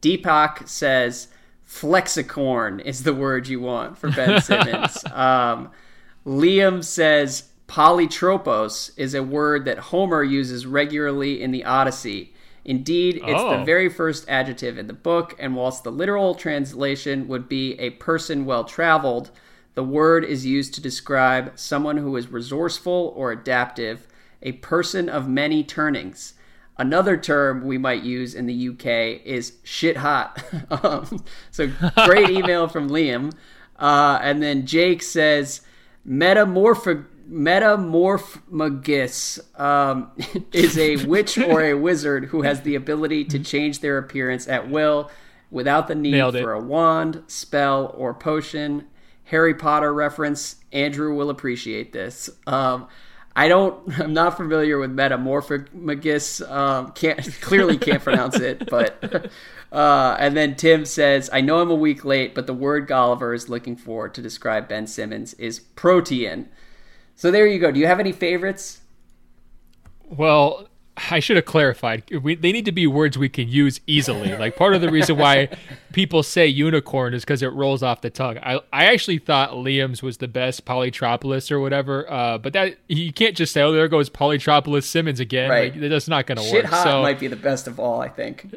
deepak 0.00 0.68
says 0.68 1.28
flexicorn 1.66 2.80
is 2.84 3.02
the 3.02 3.14
word 3.14 3.48
you 3.48 3.60
want 3.60 3.98
for 3.98 4.10
Ben 4.10 4.40
Simmons. 4.42 5.04
um, 5.06 5.70
Liam 6.24 6.82
says 6.82 7.50
polytropos 7.68 8.92
is 8.96 9.14
a 9.14 9.22
word 9.22 9.64
that 9.64 9.78
Homer 9.78 10.22
uses 10.22 10.66
regularly 10.66 11.42
in 11.42 11.50
the 11.50 11.64
Odyssey. 11.64 12.32
Indeed, 12.66 13.18
it's 13.18 13.40
oh. 13.40 13.58
the 13.58 13.64
very 13.64 13.88
first 13.88 14.28
adjective 14.28 14.76
in 14.76 14.88
the 14.88 14.92
book, 14.92 15.36
and 15.38 15.54
whilst 15.54 15.84
the 15.84 15.92
literal 15.92 16.34
translation 16.34 17.28
would 17.28 17.48
be 17.48 17.78
a 17.78 17.90
person 17.90 18.44
well 18.44 18.64
traveled, 18.64 19.30
the 19.74 19.84
word 19.84 20.24
is 20.24 20.44
used 20.44 20.74
to 20.74 20.80
describe 20.80 21.52
someone 21.54 21.96
who 21.96 22.16
is 22.16 22.26
resourceful 22.26 23.12
or 23.14 23.30
adaptive, 23.30 24.08
a 24.42 24.50
person 24.52 25.08
of 25.08 25.28
many 25.28 25.62
turnings. 25.62 26.34
Another 26.76 27.16
term 27.16 27.64
we 27.64 27.78
might 27.78 28.02
use 28.02 28.34
in 28.34 28.46
the 28.46 28.68
UK 28.70 29.24
is 29.24 29.52
shit 29.62 29.98
hot. 29.98 30.42
um, 30.82 31.24
so 31.52 31.70
great 32.04 32.30
email 32.36 32.66
from 32.66 32.90
Liam. 32.90 33.32
Uh, 33.78 34.18
and 34.20 34.42
then 34.42 34.66
Jake 34.66 35.02
says 35.02 35.60
metamorphic 36.04 36.98
metamorphmagus 37.28 39.60
um, 39.60 40.10
is 40.52 40.78
a 40.78 41.04
witch 41.06 41.38
or 41.38 41.62
a 41.62 41.74
wizard 41.74 42.26
who 42.26 42.42
has 42.42 42.62
the 42.62 42.74
ability 42.74 43.24
to 43.24 43.38
change 43.38 43.80
their 43.80 43.98
appearance 43.98 44.48
at 44.48 44.70
will 44.70 45.10
without 45.50 45.88
the 45.88 45.94
need 45.94 46.32
for 46.32 46.52
a 46.52 46.60
wand, 46.60 47.22
spell, 47.26 47.92
or 47.96 48.14
potion. 48.14 48.86
Harry 49.24 49.54
Potter 49.54 49.92
reference. 49.92 50.56
Andrew 50.72 51.14
will 51.14 51.30
appreciate 51.30 51.92
this. 51.92 52.30
Um, 52.46 52.88
I 53.34 53.48
don't. 53.48 53.98
I'm 54.00 54.12
not 54.12 54.36
familiar 54.36 54.78
with 54.78 54.90
metamorphic 54.90 55.74
magus. 55.74 56.40
Um, 56.40 56.92
can't 56.92 57.20
clearly 57.40 57.76
can't 57.76 58.02
pronounce 58.02 58.36
it, 58.36 58.68
but. 58.70 59.30
Uh, 59.72 60.16
and 60.20 60.36
then 60.36 60.54
Tim 60.54 60.84
says, 60.84 61.28
"I 61.32 61.40
know 61.40 61.58
I'm 61.58 61.70
a 61.70 61.74
week 61.74 62.04
late, 62.04 62.36
but 62.36 62.46
the 62.46 62.54
word 62.54 62.88
Golliver 62.88 63.34
is 63.34 63.48
looking 63.48 63.76
for 63.76 64.08
to 64.08 64.22
describe 64.22 64.68
Ben 64.68 64.86
Simmons 64.86 65.34
is 65.34 65.58
protean." 65.58 66.48
So 67.16 67.30
there 67.30 67.46
you 67.46 67.58
go. 67.58 67.72
Do 67.72 67.80
you 67.80 67.86
have 67.86 67.98
any 67.98 68.12
favorites? 68.12 68.80
Well, 70.08 70.68
I 71.10 71.20
should 71.20 71.36
have 71.36 71.44
clarified. 71.44 72.04
We, 72.22 72.36
they 72.36 72.52
need 72.52 72.64
to 72.64 72.72
be 72.72 72.86
words 72.86 73.18
we 73.18 73.28
can 73.28 73.48
use 73.48 73.80
easily. 73.86 74.34
Like 74.36 74.56
part 74.56 74.74
of 74.74 74.80
the 74.80 74.90
reason 74.90 75.18
why 75.18 75.48
people 75.92 76.22
say 76.22 76.46
unicorn 76.46 77.12
is 77.12 77.22
because 77.22 77.42
it 77.42 77.52
rolls 77.52 77.82
off 77.82 78.00
the 78.00 78.08
tongue. 78.08 78.38
I, 78.38 78.60
I 78.72 78.86
actually 78.86 79.18
thought 79.18 79.50
Liam's 79.50 80.02
was 80.02 80.18
the 80.18 80.28
best 80.28 80.64
Polytropolis 80.64 81.50
or 81.50 81.60
whatever. 81.60 82.10
Uh, 82.10 82.38
but 82.38 82.54
that 82.54 82.78
you 82.88 83.12
can't 83.12 83.36
just 83.36 83.52
say, 83.52 83.62
oh, 83.62 83.72
there 83.72 83.88
goes 83.88 84.08
Polytropolis 84.08 84.84
Simmons 84.84 85.20
again. 85.20 85.50
Right. 85.50 85.76
Like, 85.76 85.90
that's 85.90 86.08
not 86.08 86.26
going 86.26 86.36
to 86.36 86.42
work. 86.44 86.50
Shit 86.50 86.64
hot 86.64 86.84
so, 86.84 87.02
might 87.02 87.20
be 87.20 87.28
the 87.28 87.36
best 87.36 87.66
of 87.66 87.78
all. 87.78 88.00
I 88.00 88.08
think. 88.08 88.54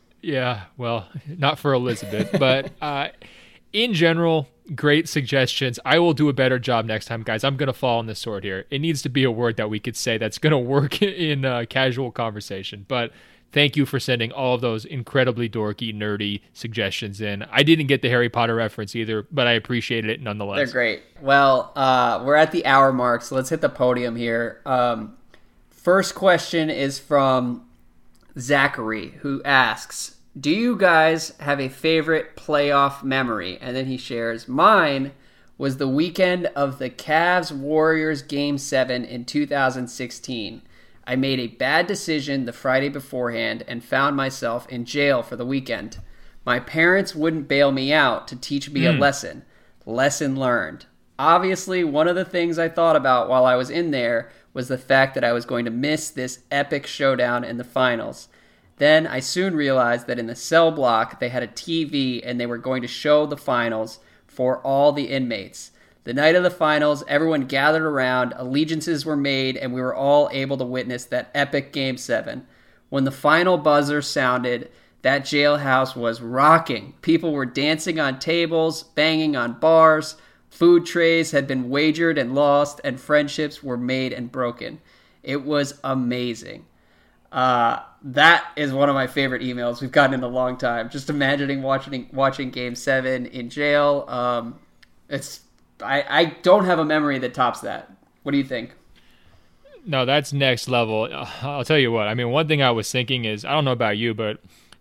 yeah. 0.22 0.64
Well, 0.76 1.08
not 1.26 1.58
for 1.58 1.72
Elizabeth, 1.72 2.30
but 2.38 2.70
uh, 2.80 3.08
in 3.72 3.94
general, 3.94 4.48
great 4.74 5.08
suggestions. 5.08 5.78
I 5.84 5.98
will 5.98 6.14
do 6.14 6.28
a 6.28 6.32
better 6.32 6.58
job 6.58 6.84
next 6.84 7.06
time, 7.06 7.22
guys. 7.22 7.44
I'm 7.44 7.56
going 7.56 7.68
to 7.68 7.72
fall 7.72 7.98
on 7.98 8.06
the 8.06 8.14
sword 8.14 8.44
here. 8.44 8.66
It 8.70 8.80
needs 8.80 9.02
to 9.02 9.08
be 9.08 9.24
a 9.24 9.30
word 9.30 9.56
that 9.56 9.70
we 9.70 9.80
could 9.80 9.96
say 9.96 10.18
that's 10.18 10.38
going 10.38 10.52
to 10.52 10.58
work 10.58 11.02
in 11.02 11.44
a 11.44 11.66
casual 11.66 12.10
conversation. 12.10 12.84
But 12.88 13.12
thank 13.52 13.76
you 13.76 13.86
for 13.86 13.98
sending 13.98 14.32
all 14.32 14.54
of 14.54 14.60
those 14.60 14.84
incredibly 14.84 15.48
dorky, 15.48 15.94
nerdy 15.94 16.40
suggestions 16.52 17.20
in. 17.20 17.44
I 17.50 17.62
didn't 17.62 17.86
get 17.86 18.02
the 18.02 18.08
Harry 18.08 18.28
Potter 18.28 18.54
reference 18.54 18.94
either, 18.94 19.26
but 19.30 19.46
I 19.46 19.52
appreciated 19.52 20.10
it 20.10 20.20
nonetheless. 20.20 20.56
They're 20.56 20.72
great. 20.72 21.02
Well, 21.20 21.72
uh, 21.76 22.22
we're 22.24 22.36
at 22.36 22.52
the 22.52 22.64
hour 22.66 22.92
mark, 22.92 23.22
so 23.22 23.34
let's 23.34 23.50
hit 23.50 23.60
the 23.60 23.68
podium 23.68 24.16
here. 24.16 24.60
Um, 24.66 25.16
first 25.70 26.14
question 26.14 26.70
is 26.70 26.98
from 26.98 27.66
Zachary, 28.38 29.10
who 29.20 29.42
asks 29.44 30.16
do 30.38 30.50
you 30.50 30.76
guys 30.76 31.36
have 31.40 31.60
a 31.60 31.68
favorite 31.68 32.36
playoff 32.36 33.02
memory? 33.02 33.58
And 33.60 33.74
then 33.74 33.86
he 33.86 33.96
shares, 33.96 34.46
Mine 34.46 35.12
was 35.58 35.76
the 35.76 35.88
weekend 35.88 36.46
of 36.46 36.78
the 36.78 36.88
Cavs 36.88 37.52
Warriors 37.52 38.22
Game 38.22 38.56
7 38.56 39.04
in 39.04 39.24
2016. 39.24 40.62
I 41.04 41.16
made 41.16 41.40
a 41.40 41.48
bad 41.48 41.86
decision 41.86 42.44
the 42.44 42.52
Friday 42.52 42.88
beforehand 42.88 43.64
and 43.66 43.82
found 43.82 44.16
myself 44.16 44.68
in 44.68 44.84
jail 44.84 45.22
for 45.22 45.34
the 45.36 45.44
weekend. 45.44 45.98
My 46.46 46.60
parents 46.60 47.14
wouldn't 47.14 47.48
bail 47.48 47.72
me 47.72 47.92
out 47.92 48.28
to 48.28 48.36
teach 48.36 48.70
me 48.70 48.82
mm. 48.82 48.90
a 48.90 48.92
hmm. 48.94 49.00
lesson. 49.00 49.44
Lesson 49.84 50.36
learned. 50.36 50.86
Obviously, 51.18 51.84
one 51.84 52.08
of 52.08 52.16
the 52.16 52.24
things 52.24 52.58
I 52.58 52.68
thought 52.68 52.96
about 52.96 53.28
while 53.28 53.44
I 53.44 53.56
was 53.56 53.68
in 53.68 53.90
there 53.90 54.30
was 54.54 54.68
the 54.68 54.78
fact 54.78 55.14
that 55.14 55.24
I 55.24 55.32
was 55.32 55.44
going 55.44 55.66
to 55.66 55.70
miss 55.70 56.08
this 56.08 56.40
epic 56.50 56.86
showdown 56.86 57.44
in 57.44 57.58
the 57.58 57.64
finals. 57.64 58.28
Then 58.80 59.06
I 59.06 59.20
soon 59.20 59.56
realized 59.56 60.06
that 60.06 60.18
in 60.18 60.26
the 60.26 60.34
cell 60.34 60.70
block 60.70 61.20
they 61.20 61.28
had 61.28 61.42
a 61.42 61.48
TV 61.48 62.22
and 62.24 62.40
they 62.40 62.46
were 62.46 62.56
going 62.56 62.80
to 62.80 62.88
show 62.88 63.26
the 63.26 63.36
finals 63.36 63.98
for 64.26 64.56
all 64.62 64.92
the 64.92 65.10
inmates. 65.10 65.72
The 66.04 66.14
night 66.14 66.34
of 66.34 66.42
the 66.42 66.50
finals, 66.50 67.04
everyone 67.06 67.42
gathered 67.42 67.82
around, 67.82 68.32
allegiances 68.38 69.04
were 69.04 69.18
made, 69.18 69.58
and 69.58 69.74
we 69.74 69.82
were 69.82 69.94
all 69.94 70.30
able 70.32 70.56
to 70.56 70.64
witness 70.64 71.04
that 71.04 71.30
epic 71.34 71.74
Game 71.74 71.98
7. 71.98 72.46
When 72.88 73.04
the 73.04 73.10
final 73.10 73.58
buzzer 73.58 74.00
sounded, 74.00 74.70
that 75.02 75.24
jailhouse 75.24 75.94
was 75.94 76.22
rocking. 76.22 76.94
People 77.02 77.34
were 77.34 77.44
dancing 77.44 78.00
on 78.00 78.18
tables, 78.18 78.82
banging 78.82 79.36
on 79.36 79.60
bars, 79.60 80.16
food 80.48 80.86
trays 80.86 81.32
had 81.32 81.46
been 81.46 81.68
wagered 81.68 82.16
and 82.16 82.34
lost, 82.34 82.80
and 82.82 82.98
friendships 82.98 83.62
were 83.62 83.76
made 83.76 84.14
and 84.14 84.32
broken. 84.32 84.80
It 85.22 85.44
was 85.44 85.78
amazing. 85.84 86.64
Uh, 87.30 87.80
that 88.02 88.46
is 88.56 88.72
one 88.72 88.88
of 88.88 88.94
my 88.94 89.06
favorite 89.06 89.42
emails 89.42 89.80
we've 89.80 89.92
gotten 89.92 90.14
in 90.14 90.22
a 90.22 90.28
long 90.28 90.56
time. 90.56 90.88
Just 90.88 91.10
imagining 91.10 91.62
watching 91.62 92.08
watching 92.12 92.50
Game 92.50 92.74
Seven 92.74 93.26
in 93.26 93.50
jail. 93.50 94.04
Um, 94.08 94.58
it's 95.08 95.40
I, 95.82 96.04
I 96.08 96.24
don't 96.42 96.64
have 96.64 96.78
a 96.78 96.84
memory 96.84 97.18
that 97.18 97.34
tops 97.34 97.60
that. 97.60 97.90
What 98.22 98.32
do 98.32 98.38
you 98.38 98.44
think? 98.44 98.74
No, 99.86 100.04
that's 100.04 100.32
next 100.32 100.68
level. 100.68 101.08
I'll 101.42 101.64
tell 101.64 101.78
you 101.78 101.92
what. 101.92 102.08
I 102.08 102.14
mean, 102.14 102.30
one 102.30 102.48
thing 102.48 102.62
I 102.62 102.70
was 102.70 102.90
thinking 102.90 103.24
is 103.24 103.44
I 103.44 103.52
don't 103.52 103.64
know 103.64 103.72
about 103.72 103.98
you, 103.98 104.14
but 104.14 104.40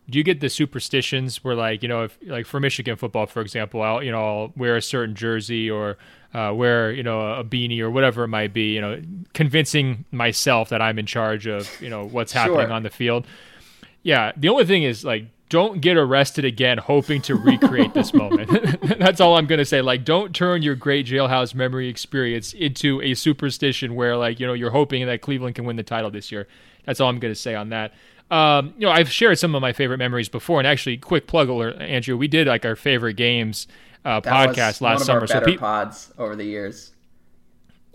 do 0.09 0.17
you 0.17 0.23
get 0.23 0.39
the 0.39 0.49
superstitions 0.49 1.43
where 1.43 1.55
like 1.55 1.83
you 1.83 1.89
know 1.89 2.03
if 2.03 2.17
like 2.23 2.45
for 2.45 2.59
Michigan 2.59 2.95
football, 2.95 3.25
for 3.25 3.41
example, 3.41 3.81
I'll 3.81 4.01
you 4.01 4.11
know 4.11 4.25
I'll 4.25 4.53
wear 4.55 4.75
a 4.75 4.81
certain 4.81 5.15
jersey 5.15 5.69
or 5.69 5.97
uh, 6.33 6.53
wear 6.55 6.91
you 6.91 7.03
know 7.03 7.33
a 7.33 7.43
beanie 7.43 7.79
or 7.79 7.89
whatever 7.89 8.23
it 8.23 8.27
might 8.29 8.53
be, 8.53 8.73
you 8.73 8.81
know, 8.81 9.01
convincing 9.33 10.05
myself 10.11 10.69
that 10.69 10.81
I'm 10.81 10.99
in 10.99 11.05
charge 11.05 11.47
of 11.47 11.69
you 11.81 11.89
know 11.89 12.05
what's 12.05 12.31
happening 12.31 12.67
sure. 12.67 12.71
on 12.71 12.83
the 12.83 12.89
field. 12.89 13.25
Yeah, 14.03 14.31
the 14.37 14.49
only 14.49 14.65
thing 14.65 14.83
is 14.83 15.03
like 15.03 15.25
don't 15.49 15.81
get 15.81 15.97
arrested 15.97 16.45
again 16.45 16.77
hoping 16.77 17.21
to 17.23 17.35
recreate 17.35 17.93
this 17.95 18.13
moment. 18.13 18.49
That's 18.99 19.19
all 19.19 19.35
I'm 19.35 19.47
going 19.47 19.57
to 19.57 19.65
say. 19.65 19.81
Like, 19.81 20.05
don't 20.05 20.33
turn 20.33 20.61
your 20.61 20.75
great 20.75 21.07
jailhouse 21.07 21.55
memory 21.55 21.89
experience 21.89 22.53
into 22.53 23.01
a 23.01 23.15
superstition 23.15 23.95
where, 23.95 24.15
like, 24.15 24.39
you 24.39 24.45
know, 24.45 24.53
you're 24.53 24.69
hoping 24.69 25.07
that 25.07 25.21
Cleveland 25.21 25.55
can 25.55 25.65
win 25.65 25.75
the 25.75 25.83
title 25.83 26.11
this 26.11 26.31
year. 26.31 26.47
That's 26.85 27.01
all 27.01 27.09
I'm 27.09 27.19
going 27.19 27.33
to 27.33 27.39
say 27.39 27.55
on 27.55 27.69
that. 27.69 27.93
Um, 28.29 28.75
you 28.77 28.85
know, 28.85 28.91
I've 28.91 29.11
shared 29.11 29.39
some 29.39 29.55
of 29.55 29.61
my 29.61 29.73
favorite 29.73 29.97
memories 29.97 30.29
before, 30.29 30.59
and 30.59 30.67
actually, 30.67 30.97
quick 30.97 31.25
plug 31.25 31.49
alert, 31.49 31.81
Andrew, 31.81 32.15
we 32.15 32.27
did 32.27 32.45
like 32.47 32.63
our 32.63 32.75
favorite 32.75 33.15
games 33.15 33.67
uh, 34.05 34.21
podcast 34.21 34.81
last 34.81 35.05
summer. 35.05 35.27
so 35.27 35.41
pe- 35.41 35.57
pods 35.57 36.11
over 36.17 36.35
the 36.35 36.45
years. 36.45 36.91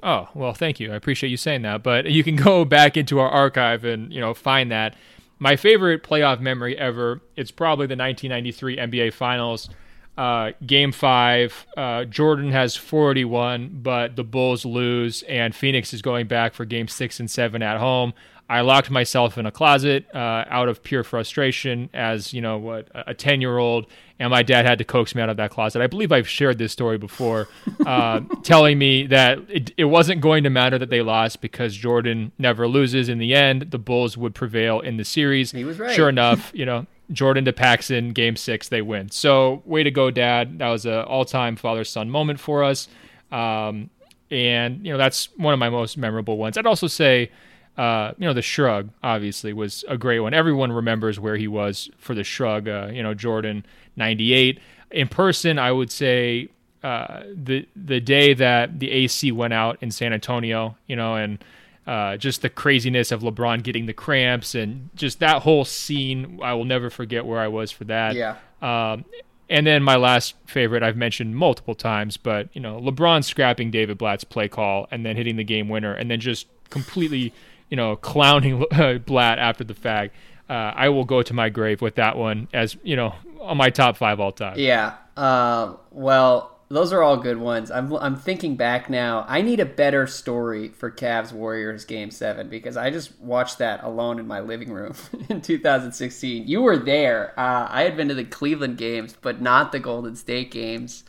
Oh, 0.02 0.28
well, 0.34 0.52
thank 0.52 0.78
you. 0.80 0.92
I 0.92 0.96
appreciate 0.96 1.30
you 1.30 1.38
saying 1.38 1.62
that. 1.62 1.82
But 1.82 2.06
you 2.06 2.22
can 2.22 2.36
go 2.50 2.64
back 2.64 2.96
into 2.96 3.18
our 3.18 3.28
archive 3.28 3.84
and, 3.84 4.12
you 4.12 4.20
know, 4.20 4.34
find 4.34 4.70
that. 4.70 4.94
My 5.38 5.56
favorite 5.56 6.02
playoff 6.02 6.40
memory 6.40 6.78
ever, 6.78 7.20
it's 7.36 7.50
probably 7.50 7.86
the 7.86 7.96
1993 7.96 8.76
NBA 8.76 9.12
Finals. 9.12 9.68
Uh, 10.16 10.52
game 10.64 10.92
five, 10.92 11.66
uh, 11.76 12.04
Jordan 12.04 12.52
has 12.52 12.76
41, 12.76 13.80
but 13.82 14.14
the 14.14 14.22
Bulls 14.22 14.64
lose, 14.64 15.22
and 15.24 15.52
Phoenix 15.56 15.92
is 15.92 16.02
going 16.02 16.28
back 16.28 16.54
for 16.54 16.64
game 16.64 16.86
six 16.86 17.18
and 17.18 17.28
seven 17.28 17.62
at 17.62 17.78
home. 17.78 18.14
I 18.48 18.60
locked 18.60 18.90
myself 18.90 19.38
in 19.38 19.46
a 19.46 19.50
closet 19.50 20.06
uh, 20.14 20.44
out 20.48 20.68
of 20.68 20.82
pure 20.82 21.02
frustration 21.02 21.88
as, 21.94 22.34
you 22.34 22.42
know, 22.42 22.58
what, 22.58 22.88
a 22.94 23.14
10 23.14 23.40
year 23.40 23.56
old. 23.56 23.86
And 24.18 24.30
my 24.30 24.42
dad 24.42 24.66
had 24.66 24.78
to 24.78 24.84
coax 24.84 25.14
me 25.14 25.22
out 25.22 25.30
of 25.30 25.38
that 25.38 25.50
closet. 25.50 25.80
I 25.80 25.86
believe 25.86 26.12
I've 26.12 26.28
shared 26.28 26.58
this 26.58 26.70
story 26.70 26.98
before, 26.98 27.48
uh, 27.86 28.20
telling 28.42 28.78
me 28.78 29.06
that 29.06 29.38
it, 29.48 29.72
it 29.76 29.84
wasn't 29.84 30.20
going 30.20 30.44
to 30.44 30.50
matter 30.50 30.78
that 30.78 30.90
they 30.90 31.00
lost 31.00 31.40
because 31.40 31.74
Jordan 31.74 32.32
never 32.38 32.68
loses 32.68 33.08
in 33.08 33.18
the 33.18 33.34
end. 33.34 33.70
The 33.70 33.78
Bulls 33.78 34.16
would 34.16 34.34
prevail 34.34 34.80
in 34.80 34.98
the 34.98 35.04
series. 35.04 35.50
He 35.50 35.64
was 35.64 35.78
right. 35.78 35.94
Sure 35.94 36.08
enough, 36.08 36.50
you 36.54 36.66
know, 36.66 36.86
Jordan 37.12 37.44
to 37.46 37.52
Paxson, 37.52 38.12
game 38.12 38.36
six, 38.36 38.68
they 38.68 38.82
win. 38.82 39.10
So, 39.10 39.62
way 39.64 39.82
to 39.82 39.90
go, 39.90 40.10
Dad. 40.10 40.58
That 40.58 40.68
was 40.68 40.86
an 40.86 41.00
all 41.04 41.24
time 41.24 41.56
father 41.56 41.84
son 41.84 42.10
moment 42.10 42.40
for 42.40 42.64
us. 42.64 42.88
Um, 43.32 43.90
and, 44.30 44.84
you 44.84 44.92
know, 44.92 44.98
that's 44.98 45.28
one 45.36 45.52
of 45.52 45.60
my 45.60 45.68
most 45.70 45.96
memorable 45.96 46.36
ones. 46.36 46.56
I'd 46.56 46.66
also 46.66 46.86
say, 46.86 47.30
uh, 47.76 48.12
you 48.18 48.26
know, 48.26 48.32
the 48.32 48.42
shrug 48.42 48.90
obviously 49.02 49.52
was 49.52 49.84
a 49.88 49.98
great 49.98 50.20
one. 50.20 50.32
Everyone 50.32 50.70
remembers 50.72 51.18
where 51.18 51.36
he 51.36 51.48
was 51.48 51.90
for 51.98 52.14
the 52.14 52.24
shrug. 52.24 52.68
Uh, 52.68 52.88
you 52.92 53.02
know, 53.02 53.14
Jordan 53.14 53.66
'98 53.96 54.60
in 54.92 55.08
person. 55.08 55.58
I 55.58 55.72
would 55.72 55.90
say 55.90 56.48
uh, 56.82 57.22
the 57.34 57.66
the 57.74 58.00
day 58.00 58.34
that 58.34 58.78
the 58.78 58.90
AC 58.90 59.32
went 59.32 59.54
out 59.54 59.78
in 59.80 59.90
San 59.90 60.12
Antonio. 60.12 60.76
You 60.86 60.94
know, 60.94 61.16
and 61.16 61.42
uh, 61.86 62.16
just 62.16 62.42
the 62.42 62.48
craziness 62.48 63.10
of 63.10 63.22
LeBron 63.22 63.62
getting 63.62 63.86
the 63.86 63.92
cramps 63.92 64.54
and 64.54 64.90
just 64.94 65.18
that 65.18 65.42
whole 65.42 65.64
scene. 65.64 66.38
I 66.42 66.54
will 66.54 66.64
never 66.64 66.90
forget 66.90 67.26
where 67.26 67.40
I 67.40 67.48
was 67.48 67.72
for 67.72 67.84
that. 67.84 68.14
Yeah. 68.14 68.36
Um, 68.62 69.04
and 69.50 69.66
then 69.66 69.82
my 69.82 69.96
last 69.96 70.34
favorite 70.46 70.82
I've 70.82 70.96
mentioned 70.96 71.36
multiple 71.36 71.74
times, 71.74 72.16
but 72.16 72.48
you 72.54 72.60
know, 72.60 72.80
LeBron 72.80 73.24
scrapping 73.24 73.70
David 73.70 73.98
Blatt's 73.98 74.24
play 74.24 74.48
call 74.48 74.86
and 74.90 75.04
then 75.04 75.16
hitting 75.16 75.36
the 75.36 75.44
game 75.44 75.68
winner 75.68 75.92
and 75.92 76.10
then 76.10 76.20
just 76.20 76.46
completely 76.70 77.32
you 77.74 77.76
know, 77.76 77.96
clowning 77.96 78.64
Blatt 79.04 79.40
after 79.40 79.64
the 79.64 79.74
fact. 79.74 80.14
Uh, 80.48 80.70
I 80.76 80.90
will 80.90 81.04
go 81.04 81.22
to 81.22 81.34
my 81.34 81.48
grave 81.48 81.82
with 81.82 81.96
that 81.96 82.16
one 82.16 82.46
as 82.52 82.76
you 82.84 82.94
know 82.94 83.16
on 83.40 83.56
my 83.56 83.70
top 83.70 83.96
five 83.96 84.20
all 84.20 84.30
time. 84.30 84.54
Yeah. 84.56 84.94
Uh, 85.16 85.74
well, 85.90 86.56
those 86.68 86.92
are 86.92 87.02
all 87.02 87.16
good 87.16 87.36
ones. 87.36 87.72
I'm 87.72 87.92
I'm 87.94 88.14
thinking 88.14 88.54
back 88.54 88.88
now. 88.88 89.24
I 89.26 89.42
need 89.42 89.58
a 89.58 89.64
better 89.64 90.06
story 90.06 90.68
for 90.68 90.88
Cavs 90.88 91.32
Warriors 91.32 91.84
Game 91.84 92.12
Seven 92.12 92.48
because 92.48 92.76
I 92.76 92.90
just 92.90 93.18
watched 93.18 93.58
that 93.58 93.82
alone 93.82 94.20
in 94.20 94.28
my 94.28 94.38
living 94.38 94.70
room 94.70 94.94
in 95.28 95.40
2016. 95.40 96.46
You 96.46 96.62
were 96.62 96.78
there. 96.78 97.34
Uh, 97.36 97.66
I 97.68 97.82
had 97.82 97.96
been 97.96 98.06
to 98.06 98.14
the 98.14 98.24
Cleveland 98.24 98.78
games, 98.78 99.16
but 99.20 99.40
not 99.40 99.72
the 99.72 99.80
Golden 99.80 100.14
State 100.14 100.52
games. 100.52 101.02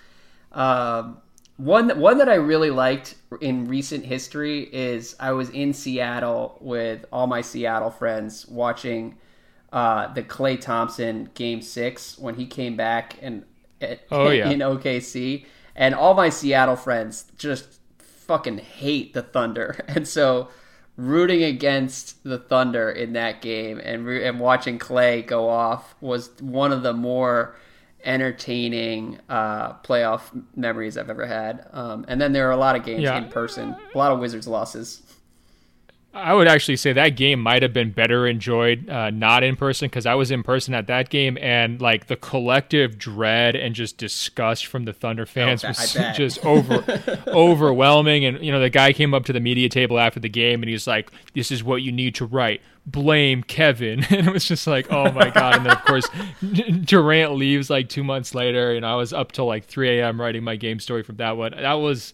Um, 0.52 1.18
one 1.58 1.98
one 2.00 2.18
that 2.18 2.28
I 2.28 2.36
really 2.36 2.70
liked 2.70 3.16
in 3.40 3.68
recent 3.68 4.06
history 4.06 4.64
is 4.64 5.16
I 5.20 5.32
was 5.32 5.50
in 5.50 5.74
Seattle 5.74 6.58
with 6.60 7.06
all 7.12 7.28
my 7.28 7.42
Seattle 7.42 7.92
friends 7.92 8.46
watching 8.48 9.18
uh, 9.72 10.14
the 10.14 10.24
Klay 10.24 10.60
Thompson 10.60 11.30
Game 11.34 11.62
Six 11.62 12.18
when 12.18 12.36
he 12.36 12.46
came 12.46 12.76
back 12.76 13.18
and 13.22 13.46
oh, 14.12 14.30
yeah. 14.30 14.50
in 14.52 14.60
OKC, 14.60 15.46
and 15.76 15.96
all 15.96 16.14
my 16.14 16.30
Seattle 16.30 16.76
friends 16.76 17.32
just 17.38 17.80
fucking 18.00 18.58
hate 18.58 19.14
the 19.14 19.22
Thunder, 19.22 19.80
and 19.88 20.06
so 20.08 20.50
rooting 20.98 21.44
against 21.44 22.24
the 22.24 22.38
Thunder 22.38 22.90
in 22.90 23.14
that 23.14 23.42
game 23.42 23.80
and 23.80 24.08
and 24.08 24.40
watching 24.40 24.80
Klay 24.80 25.26
go 25.26 25.50
off 25.50 25.94
was 26.00 26.30
one 26.40 26.72
of 26.72 26.84
the 26.84 26.94
more 26.94 27.56
entertaining 28.06 29.20
uh, 29.30 29.74
playoff 29.80 30.22
memories 30.56 30.98
I've 30.98 31.10
ever 31.10 31.26
had. 31.26 31.68
Um, 31.74 32.06
and 32.08 32.22
then 32.22 32.34
there 32.34 32.48
are 32.48 32.52
a 32.52 32.58
lot 32.58 32.76
of 32.76 32.86
games 32.86 33.04
yeah. 33.04 33.18
in 33.18 33.30
person, 33.30 33.76
a 33.94 33.98
lot 33.98 34.12
of 34.12 34.20
Wizards 34.20 34.48
losses. 34.48 35.02
I 36.16 36.34
would 36.34 36.48
actually 36.48 36.78
say 36.78 36.94
that 36.94 37.10
game 37.10 37.42
might 37.42 37.62
have 37.62 37.74
been 37.74 37.92
better 37.92 38.26
enjoyed 38.26 38.90
uh, 38.90 39.10
not 39.10 39.44
in 39.44 39.58
person 39.58 39.88
because 39.88 40.06
I 40.06 40.16
was 40.16 40.32
in 40.32 40.44
person 40.44 40.74
at 40.74 40.88
that 40.88 41.10
game 41.10 41.38
and 41.42 41.82
like 41.82 42.08
the 42.08 42.16
collective 42.16 42.98
dread 42.98 43.58
and 43.58 43.76
just 43.76 43.98
disgust 43.98 44.66
from 44.68 44.86
the 44.86 44.94
Thunder 44.94 45.24
oh, 45.24 45.26
fans 45.26 45.66
oh, 45.66 45.68
was 45.68 45.94
just 46.16 46.44
over 46.46 46.86
overwhelming. 47.28 48.24
And 48.24 48.40
you 48.40 48.54
know, 48.54 48.62
the 48.62 48.70
guy 48.70 48.94
came 48.94 49.14
up 49.14 49.26
to 49.26 49.34
the 49.34 49.42
media 49.42 49.68
table 49.68 50.00
after 50.00 50.22
the 50.22 50.30
game 50.30 50.64
and 50.64 50.70
he's 50.70 50.88
like, 50.88 51.12
"This 51.34 51.52
is 51.52 51.66
what 51.66 51.82
you 51.82 51.92
need 51.92 52.16
to 52.16 52.26
write." 52.26 52.62
Blame 52.88 53.42
Kevin, 53.42 54.04
and 54.12 54.28
it 54.28 54.32
was 54.32 54.46
just 54.48 54.68
like, 54.68 54.92
oh 54.92 55.12
my 55.12 55.32
god! 55.32 55.56
And 55.56 55.66
then 55.66 55.74
of 55.74 55.84
course, 55.86 56.08
Durant 56.86 57.34
leaves 57.34 57.70
like 57.70 57.90
two 57.90 58.04
months 58.04 58.36
later, 58.36 58.74
and 58.76 58.86
I 58.86 58.96
was 58.96 59.12
up 59.12 59.32
till 59.32 59.48
like 59.48 59.66
3 59.66 60.00
a.m. 60.00 60.22
writing 60.22 60.44
my 60.44 60.56
game 60.56 60.80
story 60.80 61.02
from 61.02 61.16
that 61.16 61.36
one. 61.36 61.54
That 61.54 61.74
was 61.74 62.14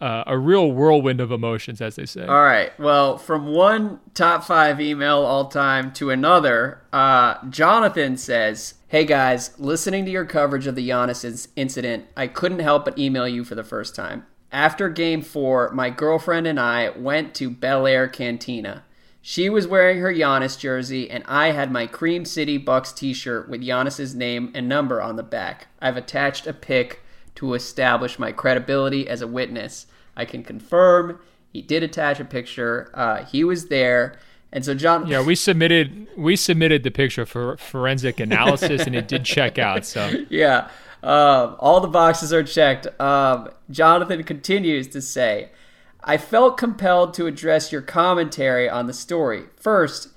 uh, 0.00 0.24
a 0.26 0.38
real 0.38 0.70
whirlwind 0.70 1.20
of 1.20 1.32
emotions, 1.32 1.80
as 1.80 1.96
they 1.96 2.06
say. 2.06 2.24
All 2.24 2.42
right. 2.42 2.78
Well, 2.78 3.18
from 3.18 3.46
one 3.46 4.00
top 4.14 4.44
five 4.44 4.80
email 4.80 5.18
all 5.18 5.46
time 5.46 5.92
to 5.94 6.10
another, 6.10 6.82
uh, 6.92 7.36
Jonathan 7.48 8.16
says, 8.16 8.74
Hey 8.88 9.04
guys, 9.04 9.58
listening 9.58 10.04
to 10.04 10.10
your 10.10 10.24
coverage 10.24 10.66
of 10.66 10.74
the 10.74 10.88
Giannis 10.88 11.48
incident, 11.56 12.06
I 12.16 12.26
couldn't 12.26 12.60
help 12.60 12.84
but 12.84 12.98
email 12.98 13.26
you 13.28 13.44
for 13.44 13.54
the 13.54 13.64
first 13.64 13.94
time. 13.94 14.24
After 14.50 14.88
game 14.88 15.20
four, 15.20 15.70
my 15.72 15.90
girlfriend 15.90 16.46
and 16.46 16.58
I 16.58 16.90
went 16.90 17.34
to 17.34 17.50
Bel 17.50 17.86
Air 17.86 18.08
Cantina. 18.08 18.84
She 19.20 19.50
was 19.50 19.66
wearing 19.66 19.98
her 19.98 20.14
Giannis 20.14 20.58
jersey, 20.58 21.10
and 21.10 21.22
I 21.26 21.50
had 21.50 21.70
my 21.70 21.86
Cream 21.86 22.24
City 22.24 22.56
Bucks 22.56 22.92
t 22.92 23.12
shirt 23.12 23.48
with 23.50 23.62
Giannis's 23.62 24.14
name 24.14 24.50
and 24.54 24.68
number 24.68 25.02
on 25.02 25.16
the 25.16 25.22
back. 25.22 25.66
I've 25.82 25.98
attached 25.98 26.46
a 26.46 26.54
pic 26.54 27.02
to 27.38 27.54
establish 27.54 28.18
my 28.18 28.32
credibility 28.32 29.08
as 29.08 29.22
a 29.22 29.26
witness. 29.28 29.86
I 30.16 30.24
can 30.24 30.42
confirm 30.42 31.20
he 31.52 31.62
did 31.62 31.84
attach 31.84 32.18
a 32.18 32.24
picture. 32.24 32.90
Uh, 32.92 33.24
he 33.24 33.44
was 33.44 33.68
there. 33.68 34.18
And 34.52 34.64
so 34.64 34.74
John 34.74 35.06
Yeah, 35.06 35.24
we 35.24 35.36
submitted 35.36 36.08
we 36.16 36.34
submitted 36.34 36.82
the 36.82 36.90
picture 36.90 37.24
for 37.24 37.56
forensic 37.58 38.18
analysis 38.28 38.86
and 38.86 38.96
it 38.96 39.06
did 39.06 39.24
check 39.24 39.56
out. 39.56 39.86
So 39.86 40.24
Yeah. 40.28 40.68
Um, 41.00 41.54
all 41.60 41.78
the 41.78 41.86
boxes 41.86 42.32
are 42.32 42.42
checked. 42.42 42.88
Um, 43.00 43.50
Jonathan 43.70 44.24
continues 44.24 44.88
to 44.88 45.00
say, 45.00 45.50
I 46.02 46.16
felt 46.16 46.56
compelled 46.56 47.14
to 47.14 47.26
address 47.26 47.70
your 47.70 47.82
commentary 47.82 48.68
on 48.68 48.88
the 48.88 48.92
story. 48.92 49.44
First, 49.54 50.08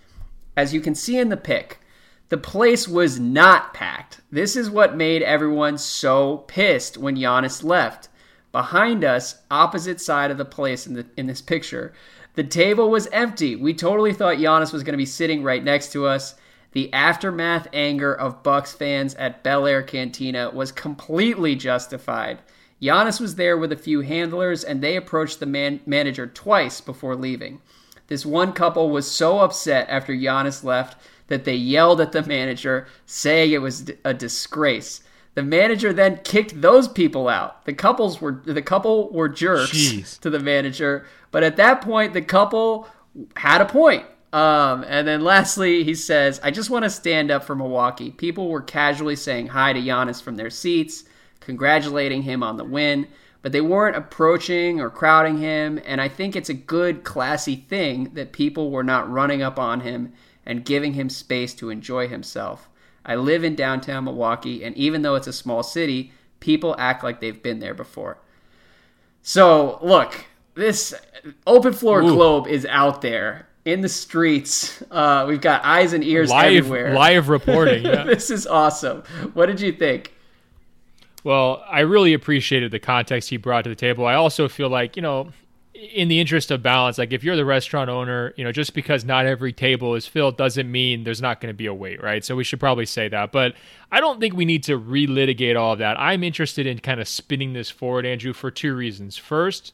as 0.58 0.74
you 0.74 0.82
can 0.82 0.96
see 0.96 1.20
in 1.20 1.30
the 1.30 1.38
pic, 1.38 1.81
the 2.32 2.38
place 2.38 2.88
was 2.88 3.20
not 3.20 3.74
packed. 3.74 4.22
This 4.32 4.56
is 4.56 4.70
what 4.70 4.96
made 4.96 5.22
everyone 5.22 5.78
so 5.78 6.38
pissed 6.48 6.98
when 6.98 7.18
Giannis 7.18 7.62
left. 7.62 8.08
Behind 8.54 9.04
us, 9.04 9.42
opposite 9.52 10.00
side 10.00 10.32
of 10.32 10.38
the 10.38 10.46
place 10.46 10.88
in 10.88 10.94
the 10.94 11.06
in 11.18 11.28
this 11.28 11.42
picture, 11.42 11.92
the 12.36 12.46
table 12.46 12.90
was 12.90 13.08
empty. 13.08 13.58
We 13.58 13.74
totally 13.74 14.14
thought 14.14 14.38
Giannis 14.38 14.72
was 14.72 14.82
going 14.82 14.94
to 14.94 14.98
be 14.98 15.06
sitting 15.06 15.44
right 15.44 15.62
next 15.62 15.92
to 15.92 16.08
us. 16.08 16.36
The 16.72 16.94
aftermath 16.94 17.68
anger 17.74 18.14
of 18.14 18.44
Bucks 18.44 18.72
fans 18.72 19.14
at 19.16 19.44
Bel 19.44 19.68
Air 19.68 19.84
Cantina 19.84 20.52
was 20.52 20.72
completely 20.72 21.58
justified. 21.58 22.40
Giannis 22.82 23.20
was 23.20 23.36
there 23.36 23.58
with 23.58 23.74
a 23.74 23.78
few 23.78 24.00
handlers, 24.00 24.64
and 24.64 24.82
they 24.82 24.96
approached 24.96 25.42
the 25.42 25.46
man- 25.46 25.82
manager 25.86 26.28
twice 26.28 26.80
before 26.80 27.18
leaving. 27.18 27.60
This 28.08 28.26
one 28.26 28.54
couple 28.54 28.90
was 28.90 29.12
so 29.12 29.40
upset 29.40 29.90
after 29.90 30.14
Giannis 30.14 30.64
left 30.64 30.96
that 31.32 31.46
they 31.46 31.56
yelled 31.56 32.02
at 32.02 32.12
the 32.12 32.22
manager, 32.24 32.88
saying 33.06 33.54
it 33.54 33.62
was 33.62 33.90
a 34.04 34.14
disgrace. 34.14 35.02
The 35.34 35.42
manager 35.42 35.94
then 35.94 36.20
kicked 36.26 36.60
those 36.60 36.90
people 36.90 37.30
out. 37.30 37.64
The 37.66 37.74
couples 37.74 38.20
were 38.20 38.42
the 38.46 38.62
couple 38.62 39.10
were 39.12 39.30
jerks 39.30 39.72
Jeez. 39.72 40.20
to 40.20 40.30
the 40.30 40.42
manager, 40.42 41.06
but 41.32 41.42
at 41.42 41.56
that 41.56 41.80
point 41.82 42.12
the 42.12 42.22
couple 42.22 42.90
had 43.38 43.62
a 43.62 43.66
point. 43.66 44.06
Um, 44.34 44.84
and 44.88 45.08
then 45.08 45.24
lastly, 45.24 45.86
he 45.86 45.96
says, 45.96 46.42
"I 46.44 46.52
just 46.52 46.70
want 46.70 46.84
to 46.84 46.90
stand 46.90 47.32
up 47.32 47.46
for 47.46 47.56
Milwaukee. 47.56 48.12
People 48.12 48.50
were 48.50 48.62
casually 48.62 49.16
saying 49.16 49.48
hi 49.48 49.72
to 49.72 49.80
Giannis 49.80 50.22
from 50.22 50.36
their 50.36 50.50
seats, 50.50 51.06
congratulating 51.40 52.24
him 52.24 52.44
on 52.44 52.58
the 52.58 52.66
win." 52.66 53.08
But 53.42 53.54
they 53.54 53.62
weren't 53.62 53.96
approaching 53.96 54.82
or 54.82 54.90
crowding 54.90 55.38
him, 55.38 55.80
and 55.86 56.02
I 56.02 56.10
think 56.10 56.36
it's 56.36 56.50
a 56.50 56.54
good, 56.54 57.06
classy 57.06 57.56
thing 57.56 58.12
that 58.16 58.34
people 58.34 58.70
were 58.70 58.84
not 58.84 59.10
running 59.10 59.42
up 59.42 59.58
on 59.58 59.80
him 59.80 60.12
and 60.46 60.66
giving 60.66 60.94
him 60.94 61.10
space 61.10 61.54
to 61.56 61.70
enjoy 61.70 62.08
himself. 62.08 62.70
I 63.06 63.16
live 63.16 63.44
in 63.44 63.56
downtown 63.56 64.04
Milwaukee, 64.04 64.64
and 64.64 64.76
even 64.78 65.02
though 65.02 65.16
it's 65.16 65.28
a 65.28 65.34
small 65.34 65.64
city, 65.64 66.12
people 66.40 66.76
act 66.78 67.04
like 67.04 67.20
they've 67.20 67.42
been 67.42 67.60
there 67.60 67.74
before. 67.74 68.18
So, 69.24 69.80
look, 69.82 70.26
this 70.56 70.94
open 71.48 71.74
floor 71.74 72.02
Ooh. 72.02 72.14
globe 72.14 72.48
is 72.48 72.66
out 72.66 73.02
there 73.02 73.48
in 73.66 73.82
the 73.82 73.90
streets. 73.90 74.84
Uh, 74.92 75.26
we've 75.28 75.42
got 75.42 75.64
eyes 75.64 75.94
and 75.94 76.04
ears 76.04 76.30
live, 76.30 76.54
everywhere. 76.54 76.94
Live 76.94 77.30
reporting. 77.30 77.86
Yeah. 77.86 78.04
this 78.06 78.30
is 78.30 78.48
awesome. 78.48 79.04
What 79.34 79.48
did 79.48 79.62
you 79.62 79.72
think? 79.72 80.14
Well, 81.24 81.64
I 81.70 81.82
really 81.82 82.14
appreciated 82.14 82.72
the 82.72 82.80
context 82.80 83.30
he 83.30 83.38
brought 83.38 83.64
to 83.64 83.70
the 83.70 83.76
table. 83.76 84.08
I 84.08 84.16
also 84.16 84.48
feel 84.48 84.70
like, 84.70 84.96
you 84.96 85.04
know, 85.04 85.32
in 85.82 86.10
the 86.10 86.20
interest 86.20 86.52
of 86.52 86.62
balance, 86.62 87.00
like 87.00 87.12
if 87.12 87.24
you're 87.24 87.36
the 87.36 87.46
restaurant 87.46 87.90
owner, 87.90 88.34
you 88.38 88.44
know, 88.44 88.52
just 88.52 88.76
because 88.76 89.04
not 89.04 89.26
every 89.26 89.52
table 89.52 89.96
is 89.96 90.06
filled 90.06 90.38
doesn't 90.38 90.72
mean 90.72 91.04
there's 91.04 91.22
not 91.22 91.42
going 91.42 91.52
to 91.52 91.58
be 91.58 91.66
a 91.66 91.74
wait, 91.74 92.02
right? 92.04 92.24
So 92.24 92.36
we 92.36 92.44
should 92.44 92.60
probably 92.60 92.86
say 92.86 93.10
that. 93.10 93.32
But 93.32 93.56
I 93.92 94.00
don't 94.00 94.20
think 94.20 94.36
we 94.36 94.46
need 94.46 94.64
to 94.66 94.80
relitigate 94.80 95.60
all 95.60 95.74
of 95.74 95.80
that. 95.80 96.00
I'm 96.00 96.24
interested 96.24 96.68
in 96.68 96.80
kind 96.80 97.02
of 97.02 97.08
spinning 97.08 97.54
this 97.54 97.72
forward, 97.72 98.06
Andrew, 98.06 98.32
for 98.32 98.52
two 98.52 98.76
reasons. 98.76 99.18
First, 99.18 99.74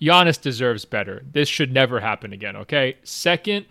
Giannis 0.00 0.40
deserves 0.40 0.84
better. 0.84 1.22
This 1.30 1.48
should 1.48 1.72
never 1.72 2.00
happen 2.00 2.32
again, 2.32 2.56
okay? 2.56 2.96
Second, 3.04 3.66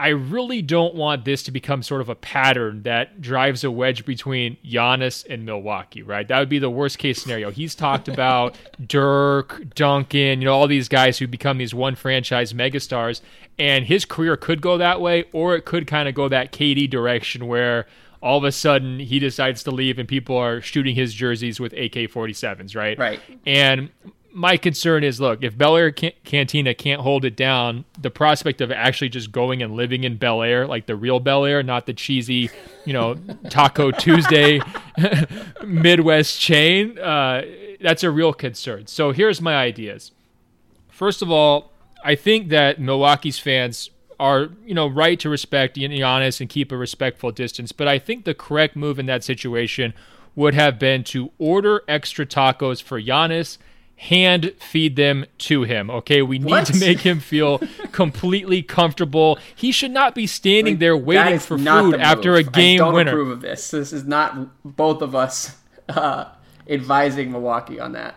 I 0.00 0.08
really 0.08 0.62
don't 0.62 0.94
want 0.94 1.26
this 1.26 1.42
to 1.42 1.50
become 1.50 1.82
sort 1.82 2.00
of 2.00 2.08
a 2.08 2.14
pattern 2.14 2.84
that 2.84 3.20
drives 3.20 3.64
a 3.64 3.70
wedge 3.70 4.06
between 4.06 4.56
Giannis 4.64 5.26
and 5.28 5.44
Milwaukee, 5.44 6.02
right? 6.02 6.26
That 6.26 6.38
would 6.38 6.48
be 6.48 6.58
the 6.58 6.70
worst 6.70 6.96
case 6.96 7.20
scenario. 7.20 7.50
He's 7.50 7.74
talked 7.74 8.08
about 8.14 8.56
Dirk, 8.84 9.74
Duncan, 9.74 10.40
you 10.40 10.46
know, 10.46 10.54
all 10.54 10.66
these 10.66 10.88
guys 10.88 11.18
who 11.18 11.26
become 11.26 11.58
these 11.58 11.74
one 11.74 11.96
franchise 11.96 12.54
megastars, 12.54 13.20
and 13.58 13.84
his 13.84 14.06
career 14.06 14.38
could 14.38 14.62
go 14.62 14.78
that 14.78 15.02
way, 15.02 15.26
or 15.34 15.54
it 15.54 15.66
could 15.66 15.86
kind 15.86 16.08
of 16.08 16.14
go 16.14 16.30
that 16.30 16.50
KD 16.50 16.88
direction 16.88 17.46
where 17.46 17.86
all 18.22 18.38
of 18.38 18.44
a 18.44 18.52
sudden 18.52 19.00
he 19.00 19.18
decides 19.18 19.62
to 19.64 19.70
leave 19.70 19.98
and 19.98 20.08
people 20.08 20.34
are 20.34 20.62
shooting 20.62 20.94
his 20.94 21.12
jerseys 21.12 21.60
with 21.60 21.74
AK 21.74 22.08
47s, 22.08 22.74
right? 22.74 22.98
Right. 22.98 23.20
And 23.44 23.90
my 24.32 24.56
concern 24.56 25.04
is 25.04 25.20
look, 25.20 25.42
if 25.42 25.56
Bel 25.56 25.76
Air 25.76 25.90
Cantina 25.90 26.74
can't 26.74 27.00
hold 27.00 27.24
it 27.24 27.36
down, 27.36 27.84
the 28.00 28.10
prospect 28.10 28.60
of 28.60 28.70
actually 28.70 29.08
just 29.08 29.32
going 29.32 29.62
and 29.62 29.74
living 29.74 30.04
in 30.04 30.16
Bel 30.16 30.42
Air, 30.42 30.66
like 30.66 30.86
the 30.86 30.96
real 30.96 31.20
Bel 31.20 31.44
Air, 31.44 31.62
not 31.62 31.86
the 31.86 31.92
cheesy, 31.92 32.50
you 32.84 32.92
know, 32.92 33.14
Taco 33.50 33.90
Tuesday 33.90 34.60
Midwest 35.64 36.40
chain, 36.40 36.98
uh, 36.98 37.42
that's 37.80 38.04
a 38.04 38.10
real 38.10 38.32
concern. 38.32 38.86
So 38.86 39.12
here's 39.12 39.40
my 39.40 39.54
ideas. 39.54 40.12
First 40.88 41.22
of 41.22 41.30
all, 41.30 41.72
I 42.04 42.14
think 42.14 42.48
that 42.48 42.80
Milwaukee's 42.80 43.38
fans 43.38 43.90
are, 44.18 44.50
you 44.64 44.74
know, 44.74 44.86
right 44.86 45.18
to 45.20 45.30
respect 45.30 45.76
Giannis 45.76 46.40
and 46.40 46.48
keep 46.48 46.72
a 46.72 46.76
respectful 46.76 47.32
distance, 47.32 47.72
but 47.72 47.88
I 47.88 47.98
think 47.98 48.24
the 48.24 48.34
correct 48.34 48.76
move 48.76 48.98
in 48.98 49.06
that 49.06 49.24
situation 49.24 49.94
would 50.36 50.54
have 50.54 50.78
been 50.78 51.02
to 51.02 51.32
order 51.38 51.82
extra 51.88 52.24
tacos 52.24 52.82
for 52.82 53.00
Giannis– 53.00 53.58
hand 54.00 54.50
feed 54.58 54.96
them 54.96 55.26
to 55.36 55.62
him. 55.62 55.90
Okay, 55.90 56.22
we 56.22 56.38
need 56.38 56.50
what? 56.50 56.64
to 56.64 56.76
make 56.78 57.00
him 57.00 57.20
feel 57.20 57.58
completely 57.92 58.62
comfortable. 58.62 59.38
He 59.54 59.72
should 59.72 59.90
not 59.90 60.14
be 60.14 60.26
standing 60.26 60.74
like, 60.74 60.80
there 60.80 60.96
waiting 60.96 61.38
for 61.38 61.58
food 61.58 61.94
after 61.96 62.34
a 62.34 62.42
game 62.42 62.80
I 62.80 62.84
don't 62.84 62.94
winner. 62.94 63.10
approve 63.10 63.28
of 63.28 63.40
this. 63.42 63.70
This 63.70 63.92
is 63.92 64.04
not 64.04 64.64
both 64.64 65.02
of 65.02 65.14
us 65.14 65.54
uh, 65.90 66.30
advising 66.66 67.30
Milwaukee 67.30 67.78
on 67.78 67.92
that. 67.92 68.14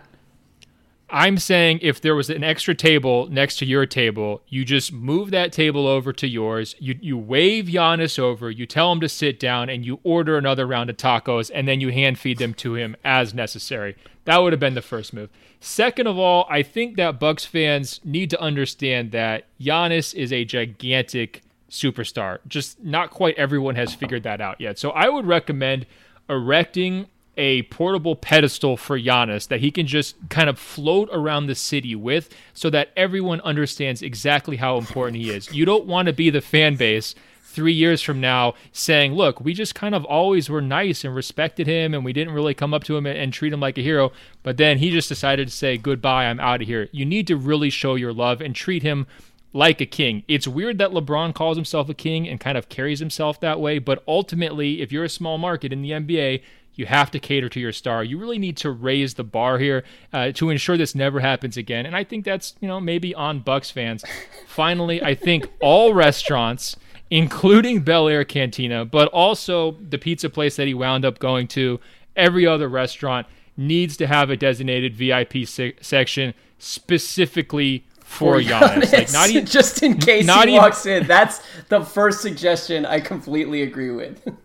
I'm 1.16 1.38
saying 1.38 1.80
if 1.84 2.02
there 2.02 2.16
was 2.16 2.32
an 2.32 2.44
extra 2.44 2.74
table 2.74 3.28
next 3.30 3.58
to 3.58 3.68
your 3.68 3.86
table, 3.86 4.42
you 4.48 4.66
just 4.66 4.92
move 4.92 5.30
that 5.30 5.52
table 5.52 5.86
over 5.86 6.12
to 6.12 6.28
yours. 6.28 6.76
You 6.80 6.98
you 7.00 7.20
wave 7.20 7.66
Giannis 7.66 8.18
over, 8.18 8.50
you 8.50 8.66
tell 8.66 8.92
him 8.92 9.00
to 9.00 9.08
sit 9.08 9.40
down, 9.40 9.70
and 9.70 9.86
you 9.86 10.00
order 10.04 10.40
another 10.40 10.66
round 10.66 10.90
of 10.90 10.98
tacos, 10.98 11.52
and 11.54 11.68
then 11.68 11.80
you 11.80 11.90
hand 11.90 12.18
feed 12.18 12.40
them 12.40 12.56
to 12.56 12.74
him 12.74 12.96
as 13.06 13.32
necessary. 13.32 13.96
That 14.26 14.40
would 14.40 14.54
have 14.54 14.60
been 14.60 14.74
the 14.74 14.82
first 14.82 15.14
move. 15.14 15.30
Second 15.60 16.08
of 16.08 16.18
all, 16.18 16.48
I 16.50 16.64
think 16.64 16.98
that 16.98 17.20
Bucks 17.20 17.46
fans 17.46 18.02
need 18.04 18.32
to 18.32 18.42
understand 18.42 19.12
that 19.12 19.46
Giannis 19.62 20.16
is 20.16 20.34
a 20.34 20.46
gigantic 20.46 21.44
superstar. 21.70 22.40
Just 22.48 22.84
not 22.84 23.12
quite 23.12 23.38
everyone 23.38 23.76
has 23.76 23.94
figured 23.94 24.24
that 24.24 24.42
out 24.42 24.60
yet. 24.60 24.80
So 24.80 24.90
I 24.90 25.10
would 25.10 25.28
recommend 25.28 25.86
erecting 26.28 27.08
a 27.38 27.64
portable 27.64 28.16
pedestal 28.16 28.78
for 28.78 29.00
Giannis 29.00 29.48
that 29.48 29.60
he 29.60 29.72
can 29.72 29.88
just 29.88 30.16
kind 30.30 30.50
of 30.50 30.60
float 30.60 31.10
around 31.12 31.48
the 31.48 31.56
city 31.56 31.96
with 31.96 32.30
so 32.54 32.70
that 32.70 32.90
everyone 32.96 33.42
understands 33.42 34.02
exactly 34.02 34.58
how 34.58 34.78
important 34.78 35.18
he 35.18 35.30
is. 35.30 35.52
You 35.54 35.66
don't 35.66 35.86
want 35.86 36.08
to 36.08 36.14
be 36.14 36.30
the 36.30 36.42
fan 36.42 36.76
base 36.76 37.16
three 37.42 37.74
years 37.74 38.02
from 38.02 38.20
now 38.20 38.56
saying, 38.72 39.14
look, 39.14 39.40
we 39.40 39.54
just 39.54 39.76
kind 39.76 39.94
of 39.94 40.04
always 40.06 40.50
were 40.50 40.62
nice 40.62 41.04
and 41.04 41.16
respected 41.16 41.68
him 41.68 41.94
and 41.94 42.04
we 42.04 42.14
didn't 42.14 42.34
really 42.34 42.54
come 42.54 42.74
up 42.74 42.84
to 42.84 42.98
him 42.98 43.06
and 43.06 43.32
treat 43.32 43.54
him 43.54 43.60
like 43.60 43.78
a 43.78 43.82
hero. 43.82 44.12
But 44.42 44.58
then 44.58 44.80
he 44.80 44.90
just 44.90 45.10
decided 45.10 45.48
to 45.48 45.54
say, 45.54 45.78
goodbye, 45.78 46.26
I'm 46.26 46.40
out 46.40 46.62
of 46.62 46.68
here. 46.68 46.90
You 46.92 47.06
need 47.06 47.28
to 47.28 47.38
really 47.38 47.70
show 47.70 47.96
your 47.96 48.14
love 48.14 48.42
and 48.42 48.56
treat 48.56 48.84
him 48.84 49.06
like 49.54 49.80
a 49.80 49.86
king. 49.86 50.24
It's 50.28 50.48
weird 50.48 50.80
that 50.80 50.92
LeBron 50.92 51.36
calls 51.36 51.58
himself 51.58 51.88
a 51.88 51.94
king 51.94 52.28
and 52.28 52.40
kind 52.40 52.58
of 52.58 52.70
carries 52.70 53.00
himself 53.00 53.40
that 53.40 53.60
way, 53.60 53.78
but 53.78 54.04
ultimately, 54.08 54.82
if 54.82 54.92
you're 54.92 55.04
a 55.04 55.10
small 55.10 55.38
market 55.38 55.72
in 55.72 55.84
the 55.84 55.92
NBA, 55.92 56.42
you 56.76 56.86
have 56.86 57.12
to 57.12 57.20
cater 57.20 57.50
to 57.50 57.60
your 57.60 57.72
star. 57.72 58.04
You 58.04 58.18
really 58.18 58.40
need 58.40 58.58
to 58.58 58.72
raise 58.72 59.14
the 59.14 59.24
bar 59.24 59.60
here 59.60 59.84
uh, 60.12 60.32
to 60.34 60.50
ensure 60.50 60.78
this 60.78 60.96
never 60.96 61.20
happens 61.20 61.58
again. 61.58 61.86
And 61.86 61.96
I 61.96 62.04
think 62.04 62.26
that's 62.26 62.56
you 62.60 62.68
know 62.68 62.80
maybe 62.80 63.14
on 63.14 63.40
Bucks 63.40 63.72
fans. 63.72 64.04
Finally, 64.48 65.04
I 65.04 65.16
think 65.16 65.50
all 65.62 65.94
restaurants, 65.94 66.76
including 67.10 67.82
Bel 67.82 68.08
Air 68.08 68.24
Cantina, 68.24 68.86
but 68.86 69.08
also 69.10 69.78
the 69.90 69.98
pizza 69.98 70.30
place 70.30 70.56
that 70.56 70.68
he 70.68 70.74
wound 70.74 71.06
up 71.06 71.20
going 71.20 71.48
to, 71.50 71.80
every 72.16 72.46
other 72.46 72.68
restaurant 72.68 73.28
needs 73.56 73.98
to 73.98 74.08
have 74.08 74.30
a 74.30 74.38
designated 74.38 74.96
VIP 74.96 75.48
se- 75.48 75.76
section 75.82 76.34
specifically 76.58 77.86
for 78.00 78.38
Giannis. 78.38 78.94
Like 78.94 79.12
not 79.12 79.30
even, 79.30 79.46
just 79.58 79.84
in 79.84 79.98
case 79.98 80.26
he 80.26 80.52
walks 80.58 80.86
in. 80.86 81.08
That's 81.08 81.42
the 81.70 81.82
first 81.82 82.22
suggestion 82.22 82.86
I 82.86 83.00
completely 83.00 83.64
agree 83.64 83.92
with. 83.92 84.28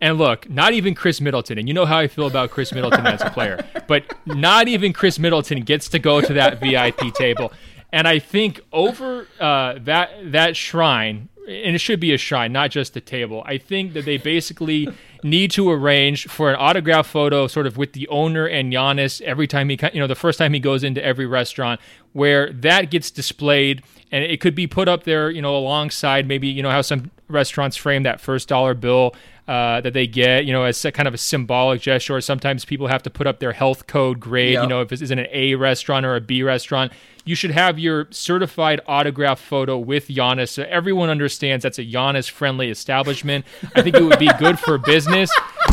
And 0.00 0.16
look, 0.16 0.48
not 0.48 0.74
even 0.74 0.94
Khris 0.94 1.20
Middleton, 1.20 1.58
and 1.58 1.66
you 1.66 1.74
know 1.74 1.84
how 1.84 1.98
I 1.98 2.06
feel 2.06 2.26
about 2.26 2.50
Khris 2.50 2.72
Middleton 2.72 3.06
as 3.06 3.20
a 3.20 3.30
player, 3.30 3.64
but 3.88 4.04
not 4.26 4.68
even 4.68 4.92
Khris 4.92 5.18
Middleton 5.18 5.62
gets 5.62 5.88
to 5.88 5.98
go 5.98 6.20
to 6.20 6.32
that 6.34 6.60
VIP 6.60 7.12
table. 7.14 7.52
And 7.92 8.06
I 8.06 8.18
think 8.18 8.60
over 8.72 9.26
uh, 9.40 9.78
that 9.80 10.10
that 10.32 10.56
shrine, 10.56 11.28
and 11.48 11.74
it 11.74 11.80
should 11.80 11.98
be 11.98 12.12
a 12.12 12.18
shrine, 12.18 12.52
not 12.52 12.70
just 12.70 12.96
a 12.96 13.00
table. 13.00 13.42
I 13.46 13.58
think 13.58 13.94
that 13.94 14.04
they 14.04 14.18
basically 14.18 14.88
need 15.24 15.50
to 15.52 15.68
arrange 15.70 16.28
for 16.28 16.50
an 16.50 16.56
autograph 16.60 17.06
photo, 17.06 17.46
sort 17.46 17.66
of 17.66 17.76
with 17.76 17.94
the 17.94 18.06
owner 18.08 18.46
and 18.46 18.72
Giannis 18.72 19.20
every 19.22 19.48
time 19.48 19.68
he, 19.68 19.78
you 19.92 20.00
know, 20.00 20.06
the 20.06 20.14
first 20.14 20.38
time 20.38 20.52
he 20.52 20.60
goes 20.60 20.84
into 20.84 21.04
every 21.04 21.26
restaurant, 21.26 21.80
where 22.12 22.52
that 22.52 22.90
gets 22.90 23.10
displayed, 23.10 23.82
and 24.12 24.22
it 24.22 24.40
could 24.40 24.54
be 24.54 24.66
put 24.66 24.86
up 24.86 25.04
there, 25.04 25.30
you 25.30 25.42
know, 25.42 25.56
alongside 25.56 26.28
maybe, 26.28 26.46
you 26.46 26.62
know, 26.62 26.70
how 26.70 26.82
some 26.82 27.10
restaurants 27.28 27.76
frame 27.76 28.04
that 28.04 28.20
first 28.20 28.48
dollar 28.48 28.74
bill 28.74 29.14
uh, 29.48 29.80
that 29.80 29.94
they 29.94 30.06
get, 30.06 30.44
you 30.44 30.52
know, 30.52 30.64
as 30.64 30.84
a, 30.84 30.92
kind 30.92 31.08
of 31.08 31.14
a 31.14 31.18
symbolic 31.18 31.80
gesture. 31.80 32.20
Sometimes 32.20 32.66
people 32.66 32.86
have 32.86 33.02
to 33.04 33.10
put 33.10 33.26
up 33.26 33.40
their 33.40 33.52
health 33.52 33.86
code 33.86 34.20
grade, 34.20 34.52
yep. 34.52 34.62
you 34.62 34.68
know, 34.68 34.82
if 34.82 34.92
it's 34.92 35.10
in 35.10 35.18
an 35.18 35.26
A 35.32 35.54
restaurant 35.54 36.04
or 36.04 36.14
a 36.14 36.20
B 36.20 36.42
restaurant. 36.42 36.92
You 37.24 37.34
should 37.34 37.50
have 37.50 37.78
your 37.78 38.08
certified 38.10 38.80
autograph 38.86 39.38
photo 39.38 39.76
with 39.78 40.08
Giannis 40.08 40.48
so 40.48 40.62
everyone 40.62 41.10
understands 41.10 41.62
that's 41.62 41.78
a 41.78 41.84
Giannis 41.84 42.30
friendly 42.30 42.70
establishment. 42.70 43.44
I 43.74 43.82
think 43.82 43.96
it 43.96 44.02
would 44.02 44.18
be 44.18 44.30
good 44.38 44.58
for 44.58 44.78
business 44.78 45.30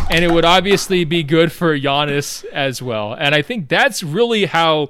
and 0.09 0.25
it 0.25 0.31
would 0.31 0.43
obviously 0.43 1.05
be 1.05 1.23
good 1.23 1.53
for 1.53 1.77
Giannis 1.77 2.43
as 2.45 2.81
well. 2.81 3.13
And 3.13 3.33
I 3.33 3.41
think 3.41 3.69
that's 3.69 4.03
really 4.03 4.45
how 4.45 4.89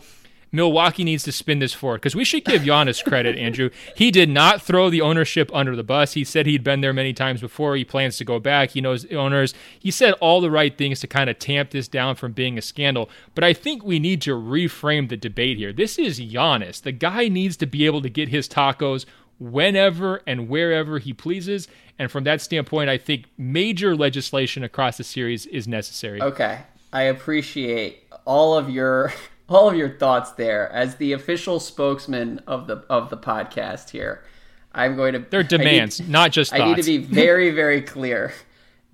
Milwaukee 0.52 1.04
needs 1.04 1.24
to 1.24 1.32
spin 1.32 1.60
this 1.60 1.74
forward 1.74 2.02
because 2.02 2.16
we 2.16 2.24
should 2.24 2.46
give 2.46 2.64
Giannis 2.64 3.04
credit, 3.04 3.38
Andrew. 3.38 3.70
He 3.96 4.12
did 4.12 4.30
not 4.30 4.62
throw 4.62 4.90
the 4.90 5.02
ownership 5.02 5.50
under 5.54 5.76
the 5.76 5.84
bus. 5.84 6.14
He 6.14 6.24
said 6.24 6.46
he'd 6.46 6.64
been 6.64 6.82
there 6.82 6.94
many 6.94 7.14
times 7.14 7.42
before. 7.42 7.76
He 7.76 7.86
plans 7.86 8.18
to 8.18 8.26
go 8.26 8.40
back. 8.40 8.72
He 8.72 8.82
knows 8.82 9.06
owners. 9.12 9.54
He 9.78 9.92
said 9.92 10.14
all 10.14 10.42
the 10.42 10.52
right 10.52 10.78
things 10.78 11.00
to 11.02 11.08
kind 11.08 11.30
of 11.30 11.40
tamp 11.40 11.72
this 11.72 11.88
down 11.88 12.16
from 12.16 12.32
being 12.32 12.58
a 12.58 12.62
scandal. 12.62 13.10
But 13.34 13.44
I 13.44 13.54
think 13.54 13.84
we 13.84 14.00
need 14.00 14.22
to 14.24 14.32
reframe 14.32 15.10
the 15.10 15.18
debate 15.18 15.58
here. 15.58 15.74
This 15.74 15.98
is 15.98 16.20
Giannis. 16.20 16.82
The 16.82 16.92
guy 16.92 17.28
needs 17.28 17.58
to 17.58 17.66
be 17.66 17.86
able 17.86 18.02
to 18.02 18.10
get 18.10 18.30
his 18.30 18.48
tacos 18.48 19.06
whenever 19.40 20.22
and 20.26 20.48
wherever 20.48 21.00
he 21.00 21.14
pleases. 21.14 21.68
And 22.00 22.12
from 22.12 22.24
that 22.26 22.42
standpoint, 22.42 22.90
I 22.90 22.98
think 22.98 23.26
major 23.38 23.96
legislation 23.96 24.64
across 24.64 24.98
the 24.98 25.04
series 25.04 25.46
is 25.46 25.68
necessary. 25.68 26.22
Okay. 26.22 26.60
I 26.94 27.04
appreciate 27.04 28.04
all 28.26 28.58
of 28.58 28.70
your 28.70 29.14
all 29.48 29.70
of 29.70 29.76
your 29.76 29.90
thoughts 29.90 30.32
there 30.32 30.72
as 30.72 30.96
the 30.96 31.14
official 31.14 31.60
spokesman 31.60 32.40
of 32.48 32.68
the 32.68 32.84
of 32.90 33.10
the 33.10 33.18
podcast 33.18 33.90
here. 33.90 34.24
I'm 34.74 34.96
going 34.96 35.14
to 35.14 35.20
Their 35.20 35.44
demands, 35.44 36.00
need, 36.00 36.10
not 36.10 36.32
just 36.32 36.52
thoughts. 36.52 36.62
I 36.62 36.68
need 36.68 36.78
to 36.78 36.84
be 36.84 36.98
very 36.98 37.52
very 37.52 37.82
clear. 37.82 38.34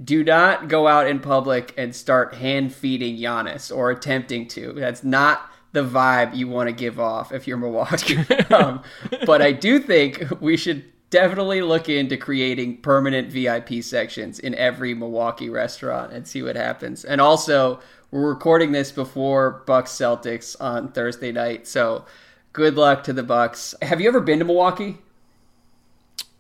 Do 0.03 0.23
not 0.23 0.67
go 0.67 0.87
out 0.87 1.07
in 1.07 1.19
public 1.19 1.73
and 1.77 1.95
start 1.95 2.33
hand 2.35 2.73
feeding 2.73 3.17
Giannis 3.17 3.75
or 3.75 3.91
attempting 3.91 4.47
to. 4.49 4.73
That's 4.73 5.03
not 5.03 5.51
the 5.73 5.83
vibe 5.83 6.35
you 6.35 6.47
want 6.47 6.67
to 6.67 6.73
give 6.73 6.99
off 6.99 7.31
if 7.31 7.47
you're 7.47 7.57
Milwaukee. 7.57 8.17
um, 8.49 8.81
but 9.25 9.41
I 9.41 9.51
do 9.51 9.79
think 9.79 10.23
we 10.41 10.57
should 10.57 10.83
definitely 11.11 11.61
look 11.61 11.89
into 11.89 12.17
creating 12.17 12.77
permanent 12.77 13.31
VIP 13.31 13.83
sections 13.83 14.39
in 14.39 14.55
every 14.55 14.93
Milwaukee 14.93 15.49
restaurant 15.49 16.11
and 16.13 16.27
see 16.27 16.41
what 16.41 16.55
happens. 16.55 17.05
And 17.05 17.21
also, 17.21 17.79
we're 18.11 18.29
recording 18.29 18.73
this 18.73 18.91
before 18.91 19.63
Bucks 19.65 19.91
Celtics 19.91 20.55
on 20.59 20.91
Thursday 20.91 21.31
night, 21.31 21.65
so 21.65 22.05
good 22.53 22.75
luck 22.75 23.03
to 23.05 23.13
the 23.13 23.23
Bucks. 23.23 23.73
Have 23.81 24.01
you 24.01 24.09
ever 24.09 24.19
been 24.19 24.39
to 24.39 24.45
Milwaukee? 24.45 24.97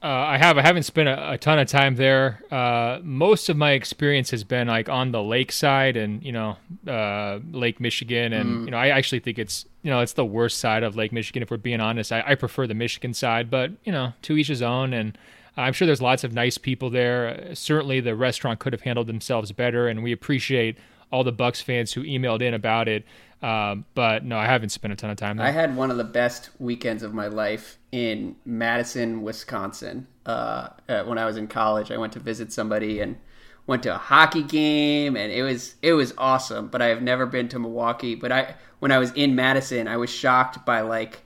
Uh, 0.03 0.07
I 0.07 0.37
have. 0.39 0.57
I 0.57 0.63
haven't 0.63 0.83
spent 0.83 1.07
a, 1.07 1.33
a 1.33 1.37
ton 1.37 1.59
of 1.59 1.67
time 1.67 1.95
there. 1.95 2.41
Uh, 2.51 2.99
most 3.03 3.49
of 3.49 3.55
my 3.55 3.71
experience 3.71 4.31
has 4.31 4.43
been 4.43 4.67
like 4.67 4.89
on 4.89 5.11
the 5.11 5.21
lake 5.21 5.51
side 5.51 5.95
and 5.95 6.23
you 6.23 6.31
know 6.31 6.57
uh, 6.87 7.39
Lake 7.51 7.79
Michigan, 7.79 8.33
and 8.33 8.49
mm. 8.49 8.65
you 8.65 8.71
know 8.71 8.77
I 8.77 8.89
actually 8.89 9.19
think 9.19 9.37
it's 9.37 9.65
you 9.83 9.91
know 9.91 9.99
it's 10.01 10.13
the 10.13 10.25
worst 10.25 10.57
side 10.57 10.81
of 10.81 10.95
Lake 10.95 11.13
Michigan. 11.13 11.43
If 11.43 11.51
we're 11.51 11.57
being 11.57 11.79
honest, 11.79 12.11
I, 12.11 12.23
I 12.25 12.35
prefer 12.35 12.65
the 12.65 12.73
Michigan 12.73 13.13
side, 13.13 13.51
but 13.51 13.71
you 13.83 13.91
know 13.91 14.13
to 14.23 14.37
each 14.37 14.47
his 14.47 14.63
own. 14.63 14.91
And 14.91 15.15
I'm 15.55 15.71
sure 15.71 15.85
there's 15.85 16.01
lots 16.01 16.23
of 16.23 16.33
nice 16.33 16.57
people 16.57 16.89
there. 16.89 17.53
certainly, 17.53 17.99
the 17.99 18.15
restaurant 18.15 18.59
could 18.59 18.73
have 18.73 18.81
handled 18.81 19.05
themselves 19.05 19.51
better, 19.51 19.87
and 19.87 20.01
we 20.01 20.11
appreciate 20.11 20.77
all 21.11 21.23
the 21.23 21.31
Bucks 21.31 21.61
fans 21.61 21.93
who 21.93 22.03
emailed 22.03 22.41
in 22.41 22.53
about 22.53 22.87
it. 22.87 23.05
Um, 23.41 23.85
but 23.95 24.23
no, 24.23 24.37
I 24.37 24.45
haven't 24.45 24.69
spent 24.69 24.93
a 24.93 24.95
ton 24.95 25.09
of 25.09 25.17
time 25.17 25.37
there. 25.37 25.47
I 25.47 25.51
had 25.51 25.75
one 25.75 25.89
of 25.89 25.97
the 25.97 26.03
best 26.03 26.51
weekends 26.59 27.01
of 27.01 27.13
my 27.13 27.27
life 27.27 27.79
in 27.91 28.35
Madison, 28.45 29.23
Wisconsin. 29.23 30.07
Uh, 30.25 30.69
uh, 30.87 31.03
when 31.03 31.17
I 31.17 31.25
was 31.25 31.37
in 31.37 31.47
college, 31.47 31.91
I 31.91 31.97
went 31.97 32.13
to 32.13 32.19
visit 32.19 32.53
somebody 32.53 32.99
and 32.99 33.17
went 33.65 33.83
to 33.83 33.95
a 33.95 33.97
hockey 33.97 34.43
game, 34.43 35.15
and 35.15 35.31
it 35.31 35.41
was 35.41 35.75
it 35.81 35.93
was 35.93 36.13
awesome. 36.17 36.67
But 36.67 36.83
I 36.83 36.87
have 36.87 37.01
never 37.01 37.25
been 37.25 37.47
to 37.49 37.59
Milwaukee. 37.59 38.13
But 38.13 38.31
I 38.31 38.55
when 38.79 38.91
I 38.91 38.99
was 38.99 39.11
in 39.13 39.35
Madison, 39.35 39.87
I 39.87 39.97
was 39.97 40.11
shocked 40.11 40.63
by 40.63 40.81
like 40.81 41.23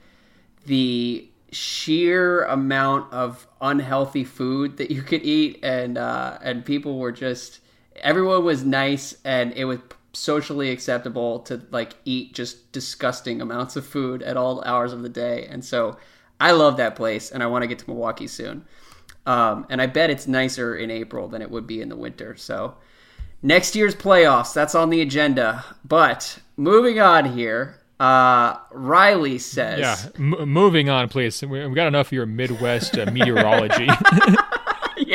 the 0.64 1.28
sheer 1.52 2.44
amount 2.44 3.12
of 3.12 3.46
unhealthy 3.60 4.24
food 4.24 4.78
that 4.78 4.90
you 4.90 5.02
could 5.02 5.22
eat, 5.22 5.60
and 5.62 5.98
uh, 5.98 6.38
and 6.42 6.64
people 6.64 6.98
were 6.98 7.12
just 7.12 7.60
everyone 8.00 8.44
was 8.44 8.64
nice, 8.64 9.16
and 9.24 9.52
it 9.52 9.64
was 9.64 9.78
socially 10.16 10.70
acceptable 10.70 11.40
to 11.40 11.60
like 11.70 11.94
eat 12.06 12.32
just 12.32 12.72
disgusting 12.72 13.42
amounts 13.42 13.76
of 13.76 13.86
food 13.86 14.22
at 14.22 14.36
all 14.36 14.64
hours 14.64 14.92
of 14.92 15.02
the 15.02 15.08
day. 15.08 15.46
And 15.48 15.62
so 15.64 15.98
I 16.40 16.52
love 16.52 16.78
that 16.78 16.96
place 16.96 17.30
and 17.30 17.42
I 17.42 17.46
want 17.46 17.62
to 17.62 17.68
get 17.68 17.78
to 17.80 17.88
Milwaukee 17.88 18.26
soon. 18.26 18.64
Um, 19.26 19.66
and 19.68 19.82
I 19.82 19.86
bet 19.86 20.10
it's 20.10 20.26
nicer 20.26 20.74
in 20.76 20.90
April 20.90 21.28
than 21.28 21.42
it 21.42 21.50
would 21.50 21.66
be 21.66 21.82
in 21.82 21.88
the 21.88 21.96
winter. 21.96 22.34
So 22.36 22.76
next 23.42 23.76
year's 23.76 23.94
playoffs, 23.94 24.54
that's 24.54 24.74
on 24.74 24.88
the 24.88 25.02
agenda. 25.02 25.64
But 25.84 26.38
moving 26.56 26.98
on 26.98 27.36
here, 27.36 27.80
uh, 28.00 28.56
Riley 28.70 29.38
says. 29.38 29.80
Yeah, 29.80 29.96
M- 30.16 30.48
moving 30.48 30.88
on, 30.88 31.08
please. 31.08 31.42
We've 31.42 31.74
got 31.74 31.88
enough 31.88 32.08
of 32.08 32.12
your 32.12 32.26
Midwest 32.26 32.96
uh, 32.96 33.10
meteorology. 33.10 33.88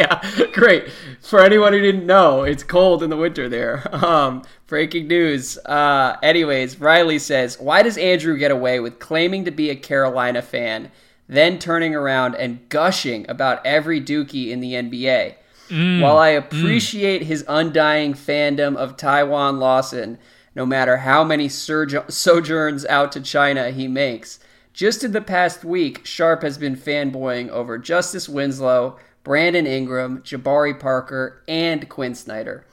yeah, 0.01 0.45
great. 0.53 0.89
For 1.21 1.39
anyone 1.39 1.73
who 1.73 1.81
didn't 1.81 2.05
know, 2.05 2.43
it's 2.43 2.63
cold 2.63 3.03
in 3.03 3.09
the 3.09 3.17
winter 3.17 3.47
there. 3.47 3.87
Um, 4.01 4.41
breaking 4.65 5.07
news. 5.07 5.59
Uh, 5.59 6.17
anyways, 6.23 6.79
Riley 6.79 7.19
says, 7.19 7.59
Why 7.59 7.83
does 7.83 7.97
Andrew 7.97 8.37
get 8.37 8.49
away 8.49 8.79
with 8.79 8.99
claiming 8.99 9.45
to 9.45 9.51
be 9.51 9.69
a 9.69 9.75
Carolina 9.75 10.41
fan, 10.41 10.91
then 11.27 11.59
turning 11.59 11.93
around 11.93 12.35
and 12.35 12.67
gushing 12.69 13.29
about 13.29 13.63
every 13.65 14.01
Dookie 14.01 14.49
in 14.49 14.59
the 14.59 14.73
NBA? 14.73 15.35
Mm, 15.69 16.01
While 16.01 16.17
I 16.17 16.31
mm. 16.31 16.37
appreciate 16.39 17.21
mm. 17.21 17.25
his 17.25 17.45
undying 17.47 18.13
fandom 18.13 18.75
of 18.75 18.97
Taijuan 18.97 19.59
Lawson, 19.59 20.17
no 20.55 20.65
matter 20.65 20.97
how 20.97 21.23
many 21.23 21.47
sojourns 21.47 22.85
out 22.85 23.11
to 23.11 23.21
China 23.21 23.69
he 23.69 23.87
makes, 23.87 24.39
just 24.73 25.03
in 25.03 25.11
the 25.11 25.21
past 25.21 25.63
week, 25.63 26.05
Sharp 26.05 26.41
has 26.41 26.57
been 26.57 26.75
fanboying 26.75 27.49
over 27.49 27.77
Justice 27.77 28.27
Winslow, 28.29 28.97
Brandon 29.23 29.67
Ingram, 29.67 30.21
Jabari 30.23 30.79
Parker, 30.79 31.43
and 31.47 31.87
Quin 31.87 32.15
Snyder. 32.15 32.65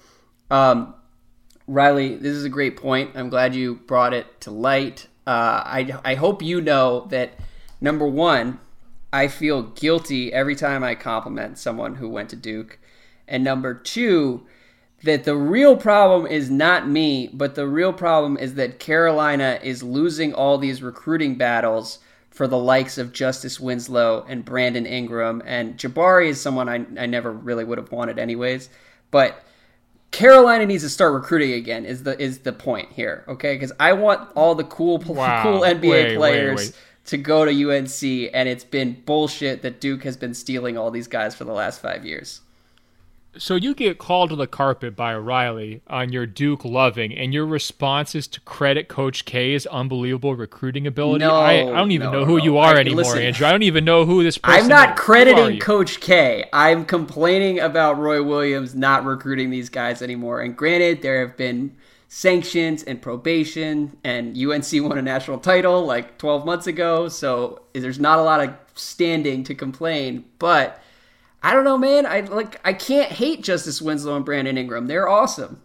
Um, 0.51 0.95
Riley, 1.67 2.17
this 2.17 2.35
is 2.35 2.45
a 2.45 2.49
great 2.49 2.77
point. 2.77 3.11
I'm 3.15 3.29
glad 3.29 3.55
you 3.55 3.77
brought 3.77 4.15
it 4.15 4.41
to 4.43 4.51
light. 4.51 5.07
Uh, 5.27 5.63
I, 5.65 5.99
I 6.05 6.15
hope 6.15 6.43
you 6.43 6.61
know 6.61 7.07
that 7.11 7.33
number 7.81 8.07
one, 8.07 8.59
I 9.13 9.29
feel 9.29 9.63
guilty 9.63 10.33
every 10.33 10.57
time 10.57 10.83
I 10.83 10.95
compliment 10.95 11.59
someone 11.59 11.97
who 11.97 12.09
went 12.09 12.31
to 12.31 12.37
Duke. 12.37 12.79
And 13.27 13.45
number 13.45 13.75
two, 13.75 14.47
that 15.05 15.25
the 15.25 15.37
real 15.37 15.77
problem 15.77 16.27
is 16.27 16.51
not 16.51 16.89
me, 16.89 17.29
but 17.33 17.55
the 17.55 17.67
real 17.67 17.93
problem 17.93 18.37
is 18.37 18.55
that 18.55 18.81
Carolina 18.81 19.61
is 19.63 19.83
losing 19.83 20.33
all 20.33 20.59
these 20.59 20.83
recruiting 20.83 21.37
battles 21.37 21.99
for 22.39 22.47
the 22.47 22.57
likes 22.57 22.99
of 22.99 23.13
Justice 23.13 23.59
Winslow 23.59 24.25
and 24.29 24.45
Brandon 24.45 24.87
Ingram. 24.87 25.43
And 25.45 25.77
Jabari 25.77 26.29
is 26.29 26.41
someone 26.41 26.69
I, 26.69 26.87
I 26.97 27.07
never 27.07 27.33
really 27.33 27.65
would 27.65 27.79
have 27.79 27.91
wanted 27.91 28.17
anyways. 28.17 28.71
But 29.11 29.45
Carolina 30.13 30.65
needs 30.65 30.85
to 30.85 30.89
start 30.89 31.15
recruiting 31.15 31.55
again. 31.55 31.85
Is 31.85 32.05
the 32.05 32.17
is 32.23 32.39
the 32.39 32.53
point 32.53 32.93
here? 32.93 33.25
Okay, 33.27 33.57
because 33.57 33.73
I 33.81 33.93
want 33.95 34.31
all 34.37 34.55
the 34.55 34.63
cool 34.63 34.99
wow. 35.07 35.43
cool 35.43 35.63
NBA 35.63 35.91
wait, 35.91 36.17
players. 36.17 36.57
Wait, 36.57 36.67
wait. 36.67 36.77
To 37.07 37.17
go 37.17 37.45
to 37.45 37.51
UNC, 37.51 38.31
and 38.33 38.49
it's 38.49 38.63
been 38.63 39.03
bullshit 39.05 39.63
that 39.63 39.81
Duke 39.81 40.05
has 40.05 40.17
been 40.17 40.33
stealing 40.33 40.79
all 40.79 40.93
these 40.93 41.09
guys 41.09 41.35
for 41.35 41.43
the 41.43 41.53
last 41.53 41.83
five 41.83 42.07
years. 42.07 42.43
So 43.39 43.55
you 43.55 43.75
get 43.75 43.99
called 43.99 44.31
to 44.31 44.37
the 44.37 44.47
carpet 44.47 44.97
by 44.97 45.17
Riley 45.17 45.81
on 45.87 46.13
your 46.13 46.27
Duke 46.27 46.65
loving, 46.65 47.13
and 47.17 47.33
your 47.33 47.47
response 47.47 48.15
is 48.15 48.27
to 48.29 48.41
credit 48.41 48.89
Coach 48.89 49.25
K's 49.25 49.67
unbelievable 49.67 50.35
recruiting 50.35 50.87
ability. 50.87 51.25
No, 51.25 51.35
I, 51.35 51.61
I 51.61 51.65
don't 51.65 51.93
even 51.93 52.11
no, 52.11 52.21
know 52.21 52.25
who 52.25 52.39
no. 52.39 52.45
you 52.45 52.59
are 52.59 52.75
I, 52.77 52.81
anymore, 52.81 53.05
listen, 53.05 53.23
Andrew. 53.23 53.47
I 53.47 53.53
don't 53.53 53.63
even 53.63 53.85
know 53.85 54.05
who 54.05 54.23
this 54.23 54.39
person. 54.39 54.59
Is. 54.59 54.65
I'm 54.65 54.69
not 54.69 54.97
crediting 54.97 55.59
Coach 55.61 56.01
K. 56.01 56.45
I'm 56.53 56.85
complaining 56.85 57.61
about 57.61 57.99
Roy 57.99 58.23
Williams 58.23 58.75
not 58.75 59.05
recruiting 59.05 59.51
these 59.51 59.69
guys 59.69 60.03
anymore. 60.03 60.41
And 60.41 60.57
granted, 60.57 61.03
there 61.03 61.27
have 61.27 61.37
been 61.37 61.77
sanctions 62.09 62.83
and 62.83 63.01
probation, 63.01 63.97
and 64.03 64.37
UNC 64.37 64.67
won 64.83 64.99
a 64.99 65.03
national 65.03 65.39
title 65.39 65.85
like 65.85 66.19
12 66.19 66.45
months 66.45 66.67
ago, 66.67 67.09
so 67.09 67.63
there's 67.75 68.01
not 68.01 68.19
a 68.19 68.23
lot 68.23 68.41
of 68.41 68.55
standing 68.75 69.45
to 69.45 69.55
complain, 69.55 70.25
but 70.39 70.83
I 71.43 71.53
don't 71.53 71.65
know, 71.65 71.79
man. 71.79 72.07
I 72.07 72.21
like 72.21 72.61
I 72.65 72.73
can't 72.73 73.13
hate 73.13 73.43
Justice 73.43 73.81
Winslow 73.81 74.17
and 74.17 74.25
Brandon 74.25 74.59
Ingram. 74.59 74.87
They're 74.87 75.09
awesome. 75.09 75.61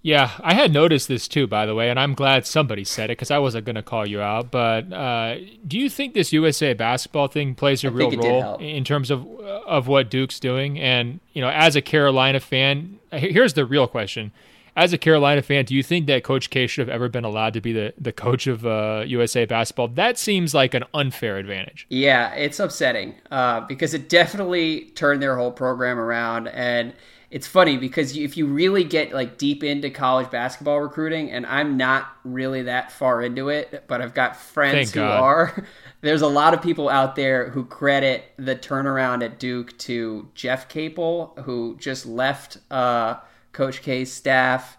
Yeah, 0.00 0.30
I 0.40 0.54
had 0.54 0.72
noticed 0.72 1.08
this 1.08 1.26
too, 1.26 1.48
by 1.48 1.66
the 1.66 1.74
way, 1.74 1.90
and 1.90 1.98
I'm 1.98 2.14
glad 2.14 2.46
somebody 2.46 2.84
said 2.84 3.10
it 3.10 3.18
because 3.18 3.32
I 3.32 3.38
wasn't 3.38 3.64
going 3.64 3.76
to 3.76 3.82
call 3.82 4.06
you 4.06 4.20
out. 4.20 4.50
But 4.50 4.92
uh, 4.92 5.38
do 5.66 5.76
you 5.76 5.90
think 5.90 6.14
this 6.14 6.32
USA 6.32 6.72
basketball 6.72 7.26
thing 7.26 7.56
plays 7.56 7.82
a 7.82 7.88
I 7.88 7.90
real 7.90 8.10
role 8.12 8.56
in 8.58 8.84
terms 8.84 9.10
of 9.10 9.26
of 9.40 9.88
what 9.88 10.08
Duke's 10.08 10.38
doing? 10.38 10.78
And 10.78 11.18
you 11.32 11.42
know, 11.42 11.50
as 11.50 11.74
a 11.74 11.82
Carolina 11.82 12.38
fan, 12.38 13.00
here's 13.12 13.54
the 13.54 13.66
real 13.66 13.88
question: 13.88 14.30
as 14.78 14.92
a 14.92 14.98
Carolina 14.98 15.42
fan, 15.42 15.64
do 15.64 15.74
you 15.74 15.82
think 15.82 16.06
that 16.06 16.22
Coach 16.22 16.50
K 16.50 16.68
should 16.68 16.86
have 16.86 16.94
ever 16.94 17.08
been 17.08 17.24
allowed 17.24 17.52
to 17.54 17.60
be 17.60 17.72
the, 17.72 17.92
the 17.98 18.12
coach 18.12 18.46
of 18.46 18.64
uh, 18.64 19.02
USA 19.06 19.44
basketball? 19.44 19.88
That 19.88 20.16
seems 20.16 20.54
like 20.54 20.72
an 20.72 20.84
unfair 20.94 21.36
advantage. 21.36 21.84
Yeah, 21.90 22.32
it's 22.34 22.60
upsetting 22.60 23.16
uh, 23.32 23.62
because 23.62 23.92
it 23.92 24.08
definitely 24.08 24.82
turned 24.94 25.20
their 25.20 25.36
whole 25.36 25.50
program 25.50 25.98
around. 25.98 26.46
And 26.46 26.94
it's 27.32 27.48
funny 27.48 27.76
because 27.76 28.16
if 28.16 28.36
you 28.36 28.46
really 28.46 28.84
get 28.84 29.12
like 29.12 29.36
deep 29.36 29.64
into 29.64 29.90
college 29.90 30.30
basketball 30.30 30.78
recruiting, 30.78 31.32
and 31.32 31.44
I'm 31.46 31.76
not 31.76 32.06
really 32.22 32.62
that 32.62 32.92
far 32.92 33.20
into 33.20 33.48
it, 33.48 33.82
but 33.88 34.00
I've 34.00 34.14
got 34.14 34.36
friends 34.36 34.74
Thank 34.74 34.88
who 34.90 35.00
God. 35.00 35.20
are. 35.20 35.66
There's 36.02 36.22
a 36.22 36.28
lot 36.28 36.54
of 36.54 36.62
people 36.62 36.88
out 36.88 37.16
there 37.16 37.50
who 37.50 37.64
credit 37.64 38.32
the 38.36 38.54
turnaround 38.54 39.24
at 39.24 39.40
Duke 39.40 39.76
to 39.78 40.28
Jeff 40.36 40.68
Capel, 40.68 41.36
who 41.44 41.76
just 41.80 42.06
left. 42.06 42.58
Uh, 42.70 43.16
Coach 43.58 43.82
K's 43.82 44.12
staff, 44.12 44.78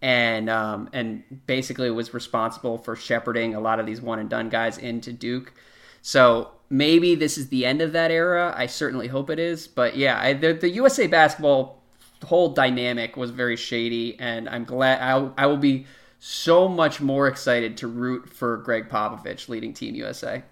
and 0.00 0.48
um, 0.48 0.88
and 0.92 1.24
basically 1.46 1.90
was 1.90 2.14
responsible 2.14 2.78
for 2.78 2.94
shepherding 2.94 3.56
a 3.56 3.60
lot 3.60 3.80
of 3.80 3.86
these 3.86 4.00
one 4.00 4.20
and 4.20 4.30
done 4.30 4.48
guys 4.48 4.78
into 4.78 5.12
Duke. 5.12 5.52
So 6.00 6.52
maybe 6.70 7.16
this 7.16 7.36
is 7.36 7.48
the 7.48 7.66
end 7.66 7.82
of 7.82 7.92
that 7.92 8.12
era. 8.12 8.54
I 8.56 8.66
certainly 8.66 9.08
hope 9.08 9.30
it 9.30 9.40
is. 9.40 9.66
But 9.66 9.96
yeah, 9.96 10.16
I, 10.20 10.34
the, 10.34 10.52
the 10.52 10.70
USA 10.70 11.08
basketball 11.08 11.82
whole 12.24 12.50
dynamic 12.50 13.16
was 13.16 13.32
very 13.32 13.56
shady, 13.56 14.16
and 14.20 14.48
I'm 14.48 14.64
glad 14.64 15.00
I, 15.02 15.30
I 15.36 15.46
will 15.46 15.56
be 15.56 15.86
so 16.20 16.68
much 16.68 17.00
more 17.00 17.26
excited 17.26 17.78
to 17.78 17.88
root 17.88 18.32
for 18.32 18.58
Gregg 18.58 18.88
Popovich 18.88 19.48
leading 19.48 19.74
Team 19.74 19.96
USA. 19.96 20.44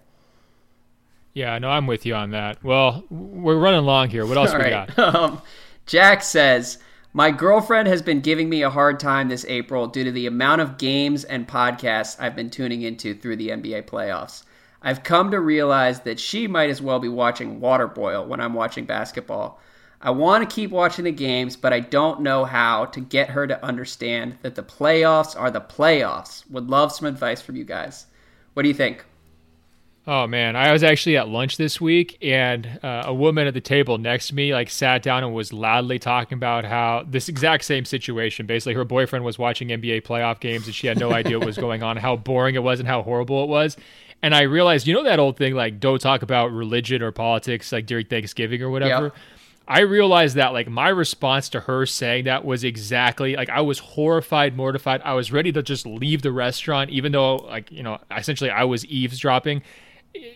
Yeah, 1.32 1.56
no, 1.58 1.70
I'm 1.70 1.86
with 1.86 2.04
you 2.04 2.16
on 2.16 2.32
that. 2.32 2.64
Well, 2.64 3.04
we're 3.08 3.56
running 3.56 3.84
long 3.84 4.08
here. 4.08 4.26
What 4.26 4.36
else 4.36 4.50
All 4.50 4.58
we 4.58 4.64
right. 4.64 4.96
got? 4.96 5.14
Um, 5.14 5.42
Jack 5.86 6.22
says 6.22 6.78
my 7.14 7.30
girlfriend 7.30 7.88
has 7.88 8.02
been 8.02 8.20
giving 8.20 8.50
me 8.50 8.62
a 8.62 8.70
hard 8.70 9.00
time 9.00 9.28
this 9.28 9.46
April 9.48 9.86
due 9.86 10.04
to 10.04 10.12
the 10.12 10.26
amount 10.26 10.60
of 10.60 10.76
games 10.76 11.24
and 11.24 11.48
podcasts 11.48 12.20
I've 12.20 12.36
been 12.36 12.50
tuning 12.50 12.82
into 12.82 13.14
through 13.14 13.36
the 13.36 13.48
NBA 13.48 13.86
playoffs. 13.86 14.44
I've 14.82 15.02
come 15.02 15.30
to 15.30 15.40
realize 15.40 16.00
that 16.00 16.20
she 16.20 16.46
might 16.46 16.70
as 16.70 16.82
well 16.82 17.00
be 17.00 17.08
watching 17.08 17.60
water 17.60 17.88
boil 17.88 18.26
when 18.26 18.40
I'm 18.40 18.52
watching 18.52 18.84
basketball. 18.84 19.58
I 20.00 20.10
want 20.10 20.48
to 20.48 20.54
keep 20.54 20.70
watching 20.70 21.06
the 21.06 21.12
games, 21.12 21.56
but 21.56 21.72
I 21.72 21.80
don't 21.80 22.20
know 22.20 22.44
how 22.44 22.84
to 22.86 23.00
get 23.00 23.30
her 23.30 23.46
to 23.46 23.64
understand 23.64 24.38
that 24.42 24.54
the 24.54 24.62
playoffs 24.62 25.38
are 25.38 25.50
the 25.50 25.60
playoffs. 25.60 26.48
Would 26.50 26.68
love 26.68 26.92
some 26.92 27.08
advice 27.08 27.40
from 27.40 27.56
you 27.56 27.64
guys. 27.64 28.06
What 28.52 28.62
do 28.62 28.68
you 28.68 28.74
think? 28.74 29.04
Oh 30.06 30.26
man, 30.26 30.56
I 30.56 30.72
was 30.72 30.82
actually 30.82 31.18
at 31.18 31.28
lunch 31.28 31.58
this 31.58 31.82
week, 31.82 32.16
and 32.22 32.80
uh, 32.82 33.02
a 33.06 33.12
woman 33.12 33.46
at 33.46 33.52
the 33.52 33.60
table 33.60 33.98
next 33.98 34.28
to 34.28 34.34
me 34.34 34.54
like 34.54 34.70
sat 34.70 35.02
down 35.02 35.22
and 35.22 35.34
was 35.34 35.52
loudly 35.52 35.98
talking 35.98 36.36
about 36.36 36.64
how 36.64 37.04
this 37.06 37.28
exact 37.28 37.64
same 37.64 37.84
situation. 37.84 38.46
Basically, 38.46 38.72
her 38.72 38.84
boyfriend 38.84 39.24
was 39.24 39.38
watching 39.38 39.68
NBA 39.68 40.04
playoff 40.04 40.40
games, 40.40 40.64
and 40.64 40.74
she 40.74 40.86
had 40.86 40.98
no 40.98 41.12
idea 41.12 41.38
what 41.38 41.46
was 41.46 41.58
going 41.58 41.82
on, 41.82 41.98
how 41.98 42.16
boring 42.16 42.54
it 42.54 42.62
was, 42.62 42.80
and 42.80 42.88
how 42.88 43.02
horrible 43.02 43.44
it 43.44 43.48
was. 43.48 43.76
And 44.22 44.34
I 44.34 44.42
realized, 44.42 44.86
you 44.86 44.94
know, 44.94 45.04
that 45.04 45.18
old 45.18 45.36
thing 45.36 45.54
like 45.54 45.78
don't 45.78 46.00
talk 46.00 46.22
about 46.22 46.52
religion 46.52 47.02
or 47.02 47.12
politics 47.12 47.70
like 47.70 47.86
during 47.86 48.06
Thanksgiving 48.06 48.62
or 48.62 48.70
whatever. 48.70 49.04
Yep. 49.04 49.14
I 49.68 49.80
realized 49.80 50.36
that 50.36 50.54
like 50.54 50.66
my 50.68 50.88
response 50.88 51.50
to 51.50 51.60
her 51.60 51.84
saying 51.84 52.24
that 52.24 52.46
was 52.46 52.64
exactly 52.64 53.36
like 53.36 53.50
I 53.50 53.60
was 53.60 53.78
horrified, 53.78 54.56
mortified. 54.56 55.02
I 55.04 55.12
was 55.12 55.30
ready 55.30 55.52
to 55.52 55.62
just 55.62 55.86
leave 55.86 56.22
the 56.22 56.32
restaurant, 56.32 56.88
even 56.88 57.12
though 57.12 57.36
like 57.36 57.70
you 57.70 57.82
know 57.82 57.98
essentially 58.10 58.50
I 58.50 58.64
was 58.64 58.86
eavesdropping. 58.86 59.62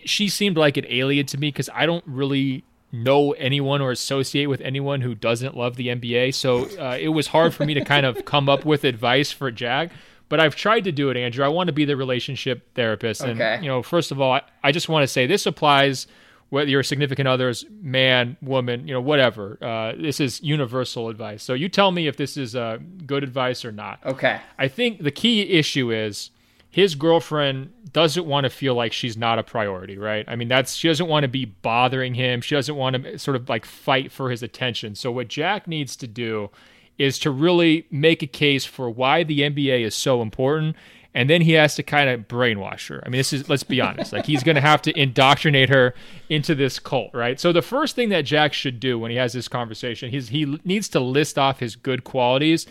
She 0.05 0.29
seemed 0.29 0.57
like 0.57 0.77
an 0.77 0.85
alien 0.89 1.25
to 1.27 1.37
me 1.37 1.49
because 1.49 1.69
I 1.73 1.85
don't 1.85 2.03
really 2.05 2.63
know 2.91 3.31
anyone 3.33 3.81
or 3.81 3.91
associate 3.91 4.45
with 4.45 4.61
anyone 4.61 5.01
who 5.01 5.15
doesn't 5.15 5.57
love 5.57 5.75
the 5.75 5.87
NBA. 5.87 6.33
So 6.35 6.65
uh, 6.79 6.97
it 6.99 7.09
was 7.09 7.27
hard 7.27 7.53
for 7.53 7.65
me 7.65 7.73
to 7.73 7.83
kind 7.83 8.05
of 8.05 8.23
come 8.25 8.47
up 8.47 8.65
with 8.65 8.83
advice 8.83 9.31
for 9.31 9.49
Jack. 9.51 9.91
But 10.29 10.39
I've 10.39 10.55
tried 10.55 10.85
to 10.85 10.91
do 10.91 11.09
it, 11.09 11.17
Andrew. 11.17 11.43
I 11.43 11.47
want 11.49 11.67
to 11.67 11.73
be 11.73 11.85
the 11.85 11.97
relationship 11.97 12.73
therapist. 12.75 13.21
And, 13.21 13.39
okay. 13.39 13.61
you 13.61 13.67
know, 13.67 13.83
first 13.83 14.11
of 14.11 14.21
all, 14.21 14.33
I, 14.33 14.41
I 14.63 14.71
just 14.71 14.89
want 14.89 15.03
to 15.03 15.07
say 15.07 15.27
this 15.27 15.45
applies– 15.45 16.07
whether 16.53 16.69
your 16.69 16.83
significant 16.83 17.27
other's 17.27 17.65
man, 17.81 18.37
woman, 18.39 18.87
you 18.87 18.93
know, 18.93 19.01
whatever. 19.01 19.57
Uh, 19.59 19.93
this 19.99 20.19
is 20.19 20.39
universal 20.43 21.09
advice. 21.09 21.41
So 21.41 21.55
you 21.55 21.67
tell 21.67 21.91
me 21.91 22.05
if 22.05 22.15
this 22.15 22.37
is 22.37 22.55
uh, 22.55 22.77
good 23.07 23.23
advice 23.23 23.65
or 23.65 23.71
not. 23.71 23.99
Okay. 24.05 24.39
I 24.59 24.67
think 24.67 25.01
the 25.01 25.09
key 25.09 25.41
issue 25.49 25.91
is 25.91 26.29
his 26.73 26.95
girlfriend 26.95 27.71
doesn't 27.91 28.25
want 28.25 28.45
to 28.45 28.49
feel 28.49 28.73
like 28.73 28.93
she's 28.93 29.15
not 29.15 29.37
a 29.37 29.43
priority, 29.43 29.95
right? 29.95 30.25
I 30.27 30.35
mean, 30.35 30.47
that's 30.47 30.73
she 30.73 30.87
doesn't 30.87 31.07
want 31.07 31.21
to 31.21 31.27
be 31.27 31.45
bothering 31.45 32.15
him. 32.15 32.41
She 32.41 32.55
doesn't 32.55 32.75
want 32.75 32.95
to 32.95 33.19
sort 33.19 33.35
of 33.35 33.47
like 33.47 33.63
fight 33.63 34.11
for 34.11 34.31
his 34.31 34.41
attention. 34.41 34.95
So 34.95 35.11
what 35.11 35.27
Jack 35.27 35.67
needs 35.67 35.95
to 35.97 36.07
do 36.07 36.49
is 36.97 37.19
to 37.19 37.29
really 37.29 37.85
make 37.91 38.23
a 38.23 38.27
case 38.27 38.65
for 38.65 38.89
why 38.89 39.21
the 39.23 39.41
NBA 39.41 39.81
is 39.81 39.93
so 39.93 40.23
important 40.23 40.75
and 41.13 41.29
then 41.29 41.43
he 41.43 41.51
has 41.51 41.75
to 41.75 41.83
kind 41.83 42.09
of 42.09 42.27
brainwash 42.27 42.89
her. 42.89 43.03
I 43.05 43.09
mean, 43.09 43.19
this 43.19 43.33
is 43.33 43.47
let's 43.49 43.61
be 43.61 43.79
honest, 43.79 44.11
like 44.11 44.25
he's 44.25 44.41
going 44.41 44.55
to 44.55 44.61
have 44.61 44.81
to 44.81 44.99
indoctrinate 44.99 45.69
her 45.69 45.93
into 46.27 46.55
this 46.55 46.79
cult, 46.79 47.13
right? 47.13 47.39
So 47.39 47.53
the 47.53 47.61
first 47.61 47.95
thing 47.95 48.09
that 48.09 48.21
Jack 48.21 48.51
should 48.51 48.79
do 48.79 48.97
when 48.97 49.11
he 49.11 49.17
has 49.17 49.33
this 49.33 49.47
conversation, 49.47 50.09
he's 50.09 50.29
he 50.29 50.57
needs 50.65 50.89
to 50.89 50.99
list 50.99 51.37
off 51.37 51.59
his 51.59 51.75
good 51.75 52.03
qualities 52.03 52.65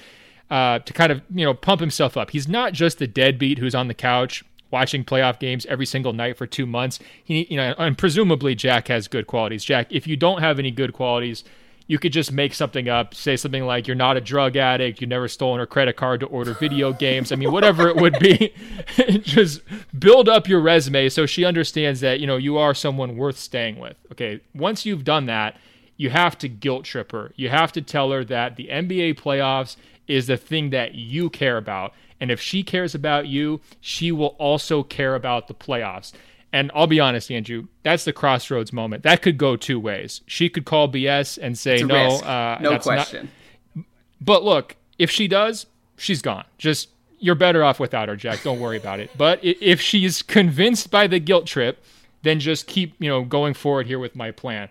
uh, 0.52 0.78
to 0.80 0.92
kind 0.92 1.10
of 1.10 1.22
you 1.34 1.46
know 1.46 1.54
pump 1.54 1.80
himself 1.80 2.14
up. 2.14 2.30
He's 2.30 2.46
not 2.46 2.74
just 2.74 2.98
the 2.98 3.06
deadbeat 3.06 3.58
who's 3.58 3.74
on 3.74 3.88
the 3.88 3.94
couch 3.94 4.44
watching 4.70 5.02
playoff 5.02 5.38
games 5.38 5.64
every 5.66 5.86
single 5.86 6.12
night 6.12 6.36
for 6.36 6.46
two 6.46 6.66
months. 6.66 6.98
He, 7.24 7.46
you 7.48 7.56
know, 7.56 7.74
and 7.78 7.96
presumably 7.96 8.54
Jack 8.54 8.88
has 8.88 9.08
good 9.08 9.26
qualities. 9.26 9.64
Jack, 9.64 9.86
if 9.90 10.06
you 10.06 10.14
don't 10.14 10.42
have 10.42 10.58
any 10.58 10.70
good 10.70 10.92
qualities, 10.92 11.42
you 11.86 11.98
could 11.98 12.12
just 12.12 12.32
make 12.32 12.52
something 12.52 12.86
up, 12.86 13.14
say 13.14 13.34
something 13.34 13.64
like 13.64 13.86
you're 13.86 13.96
not 13.96 14.18
a 14.18 14.20
drug 14.20 14.56
addict, 14.58 15.00
you 15.00 15.06
never 15.06 15.26
stolen 15.26 15.58
her 15.58 15.66
credit 15.66 15.96
card 15.96 16.20
to 16.20 16.26
order 16.26 16.52
video 16.52 16.92
games. 16.92 17.32
I 17.32 17.36
mean, 17.36 17.50
whatever 17.50 17.88
it 17.88 17.96
would 17.96 18.18
be, 18.18 18.54
just 19.22 19.62
build 19.98 20.28
up 20.28 20.48
your 20.48 20.60
resume 20.60 21.08
so 21.08 21.24
she 21.24 21.46
understands 21.46 22.00
that, 22.00 22.20
you 22.20 22.26
know, 22.26 22.36
you 22.36 22.58
are 22.58 22.74
someone 22.74 23.16
worth 23.16 23.38
staying 23.38 23.78
with. 23.78 23.96
Okay, 24.12 24.40
once 24.54 24.84
you've 24.84 25.04
done 25.04 25.24
that, 25.26 25.56
you 25.96 26.10
have 26.10 26.36
to 26.38 26.48
guilt 26.48 26.84
trip 26.84 27.12
her. 27.12 27.32
You 27.36 27.48
have 27.48 27.72
to 27.72 27.80
tell 27.80 28.10
her 28.10 28.24
that 28.24 28.56
the 28.56 28.68
NBA 28.68 29.20
playoffs 29.20 29.76
is 30.06 30.26
the 30.26 30.36
thing 30.36 30.70
that 30.70 30.94
you 30.94 31.30
care 31.30 31.56
about. 31.56 31.92
And 32.20 32.30
if 32.30 32.40
she 32.40 32.62
cares 32.62 32.94
about 32.94 33.26
you, 33.26 33.60
she 33.80 34.12
will 34.12 34.36
also 34.38 34.82
care 34.82 35.14
about 35.14 35.48
the 35.48 35.54
playoffs. 35.54 36.12
And 36.52 36.70
I'll 36.74 36.86
be 36.86 37.00
honest, 37.00 37.30
Andrew, 37.30 37.68
that's 37.82 38.04
the 38.04 38.12
crossroads 38.12 38.72
moment. 38.72 39.02
That 39.04 39.22
could 39.22 39.38
go 39.38 39.56
two 39.56 39.80
ways. 39.80 40.20
She 40.26 40.48
could 40.50 40.66
call 40.66 40.88
BS 40.88 41.38
and 41.40 41.58
say 41.58 41.82
no, 41.82 42.18
uh, 42.18 42.58
no 42.60 42.78
question. 42.78 43.30
Not... 43.74 43.86
But 44.20 44.44
look, 44.44 44.76
if 44.98 45.10
she 45.10 45.28
does, 45.28 45.66
she's 45.96 46.20
gone. 46.20 46.44
Just 46.58 46.90
you're 47.18 47.34
better 47.34 47.64
off 47.64 47.80
without 47.80 48.08
her, 48.08 48.16
Jack. 48.16 48.42
Don't 48.42 48.60
worry 48.60 48.76
about 48.76 49.00
it. 49.00 49.10
But 49.16 49.40
if 49.42 49.80
she's 49.80 50.22
convinced 50.22 50.90
by 50.90 51.06
the 51.06 51.20
guilt 51.20 51.46
trip, 51.46 51.82
then 52.22 52.38
just 52.38 52.66
keep 52.66 52.94
you 52.98 53.08
know 53.08 53.24
going 53.24 53.54
forward 53.54 53.86
here 53.86 53.98
with 53.98 54.14
my 54.14 54.30
plan. 54.30 54.68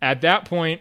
At 0.00 0.22
that 0.22 0.44
point, 0.46 0.80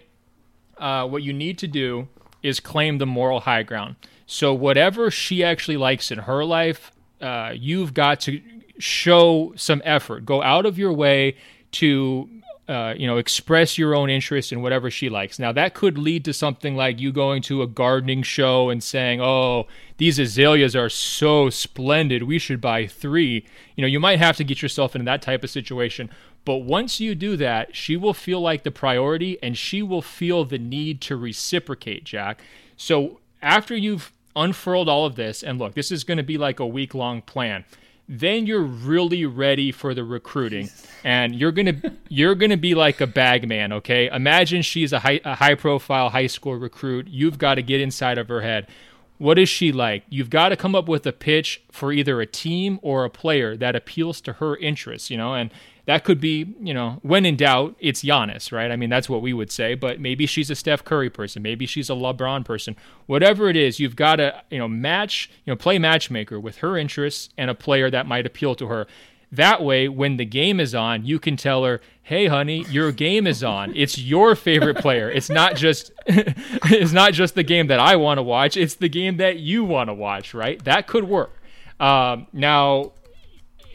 uh, 0.78 1.08
what 1.08 1.24
you 1.24 1.34
need 1.34 1.58
to 1.60 1.68
do 1.68 2.08
is 2.48 2.60
claim 2.60 2.98
the 2.98 3.06
moral 3.06 3.42
high 3.42 3.64
ground. 3.64 3.96
So 4.26 4.54
whatever 4.54 5.12
she 5.12 5.44
actually 5.44 5.78
likes 5.78 6.12
in 6.12 6.20
her 6.20 6.44
life, 6.44 6.92
uh, 7.22 7.54
you've 7.56 7.94
got 7.94 8.20
to 8.22 8.42
show 8.80 9.54
some 9.56 9.82
effort. 9.86 10.26
Go 10.26 10.42
out 10.42 10.66
of 10.66 10.78
your 10.78 10.94
way 10.94 11.36
to 11.72 12.30
uh, 12.68 12.94
you 12.98 13.08
know, 13.08 13.16
express 13.16 13.78
your 13.78 13.96
own 13.96 14.10
interest 14.10 14.52
in 14.52 14.62
whatever 14.62 14.92
she 14.92 15.08
likes. 15.08 15.40
Now, 15.40 15.54
that 15.54 15.74
could 15.74 15.98
lead 15.98 16.26
to 16.26 16.34
something 16.34 16.76
like 16.76 17.00
you 17.00 17.14
going 17.14 17.42
to 17.44 17.62
a 17.62 17.68
gardening 17.68 18.24
show 18.24 18.70
and 18.70 18.84
saying, 18.84 19.22
"Oh, 19.22 19.68
these 19.96 20.20
azaleas 20.20 20.76
are 20.76 20.90
so 20.90 21.50
splendid. 21.50 22.24
We 22.24 22.40
should 22.40 22.60
buy 22.60 22.86
three. 22.86 23.46
You 23.78 23.84
know, 23.84 23.88
you 23.88 24.02
might 24.02 24.20
have 24.20 24.36
to 24.36 24.44
get 24.44 24.62
yourself 24.62 24.98
into 24.98 25.06
that 25.06 25.22
type 25.22 25.46
of 25.46 25.50
situation. 25.50 26.10
But 26.48 26.60
once 26.60 27.02
you 27.02 27.14
do 27.14 27.36
that, 27.36 27.76
she 27.76 27.98
will 27.98 28.14
feel 28.14 28.40
like 28.40 28.64
the 28.64 28.72
priority, 28.72 29.38
and 29.44 29.58
she 29.58 29.82
will 29.82 30.02
feel 30.02 30.46
the 30.46 30.58
need 30.58 31.02
to 31.02 31.18
reciprocate, 31.18 32.06
Jack. 32.06 32.40
So 32.78 33.20
after 33.42 33.76
you've 33.76 34.14
unfurled 34.34 34.88
all 34.88 35.06
of 35.06 35.18
this, 35.18 35.44
and 35.44 35.60
look, 35.60 35.74
this 35.74 35.92
is 35.92 36.06
going 36.06 36.20
to 36.20 36.24
be 36.24 36.38
like 36.38 36.62
a 36.62 36.66
week 36.66 36.96
long 36.96 37.22
plan 37.22 37.66
then 38.10 38.48
you're 38.48 38.62
really 38.62 39.26
ready 39.26 39.70
for 39.70 39.94
the 39.94 40.02
recruiting. 40.02 40.70
And 41.04 41.36
you're 41.36 41.52
gonna 41.52 41.76
you're 42.08 42.36
gonna 42.36 42.56
be 42.56 42.74
like 42.74 43.02
a 43.02 43.08
bag 43.08 43.46
man 43.46 43.74
okay? 43.74 44.08
Imagine 44.08 44.62
she's 44.62 44.94
a 44.94 45.00
high, 45.00 45.20
a 45.26 45.36
high 45.36 45.56
profile 45.56 46.10
high 46.10 46.28
school 46.28 46.56
recruit. 46.56 47.10
You've 47.10 47.38
got 47.38 47.56
to 47.56 47.62
get 47.62 47.82
inside 47.82 48.18
of 48.18 48.30
her 48.30 48.40
head. 48.40 48.70
What 49.18 49.38
is 49.38 49.50
she 49.50 49.74
like? 49.74 50.04
You've 50.08 50.30
got 50.30 50.50
to 50.50 50.56
come 50.56 50.74
up 50.74 50.88
with 50.88 51.06
a 51.06 51.12
pitch 51.12 51.62
for 51.70 51.92
either 51.92 52.22
a 52.22 52.26
team 52.26 52.80
or 52.82 53.04
a 53.04 53.10
player 53.10 53.58
that 53.58 53.76
appeals 53.76 54.22
to 54.22 54.34
her 54.34 54.56
interests 54.56 55.10
you 55.10 55.18
know? 55.18 55.34
And 55.34 55.52
that 55.88 56.04
could 56.04 56.20
be, 56.20 56.54
you 56.62 56.74
know, 56.74 57.00
when 57.02 57.26
in 57.26 57.38
doubt, 57.38 57.76
it's 57.80 58.04
Giannis, 58.04 58.52
right? 58.52 58.72
I 58.72 58.76
mean, 58.76 58.90
that's 58.90 59.08
what 59.08 59.22
we 59.22 59.32
would 59.32 59.50
say, 59.50 59.74
but 59.74 60.02
maybe 60.02 60.26
she's 60.26 60.50
a 60.50 60.56
Steph 60.56 60.84
Curry 60.84 61.10
person, 61.10 61.42
maybe 61.42 61.66
she's 61.66 61.90
a 61.90 61.94
LeBron 61.94 62.44
person. 62.44 62.76
Whatever 63.06 63.50
it 63.50 63.56
is, 63.56 63.80
you've 63.80 63.96
got 63.96 64.18
to, 64.18 64.44
you 64.52 64.58
know, 64.58 64.68
match, 64.68 65.32
you 65.46 65.52
know, 65.52 65.56
play 65.56 65.80
matchmaker 65.80 66.42
with 66.42 66.58
her 66.58 66.78
interests 66.78 67.30
and 67.38 67.50
a 67.50 67.56
player 67.56 67.90
that 67.90 68.06
might 68.06 68.26
appeal 68.26 68.54
to 68.56 68.68
her. 68.68 68.86
That 69.32 69.64
way, 69.64 69.88
when 69.88 70.18
the 70.18 70.26
game 70.26 70.60
is 70.60 70.76
on, 70.76 71.06
you 71.06 71.20
can 71.20 71.38
tell 71.38 71.64
her, 71.64 71.82
"Hey, 72.04 72.28
honey, 72.28 72.66
your 72.70 72.92
game 72.92 73.26
is 73.26 73.44
on. 73.44 73.74
It's 73.76 73.98
your 73.98 74.36
favorite 74.36 74.78
player. 74.78 75.10
It's 75.10 75.30
not 75.30 75.56
just 75.56 75.92
it's 76.08 76.94
not 76.94 77.14
just 77.14 77.36
the 77.36 77.44
game 77.44 77.68
that 77.68 77.80
I 77.80 77.96
want 77.98 78.20
to 78.20 78.24
watch. 78.24 78.56
It's 78.56 78.76
the 78.76 78.88
game 78.88 79.18
that 79.18 79.40
you 79.40 79.66
want 79.66 79.90
to 79.90 79.94
watch, 79.94 80.34
right? 80.34 80.64
That 80.64 80.88
could 80.88 81.06
work. 81.06 81.32
Um, 81.80 82.28
now, 82.32 82.94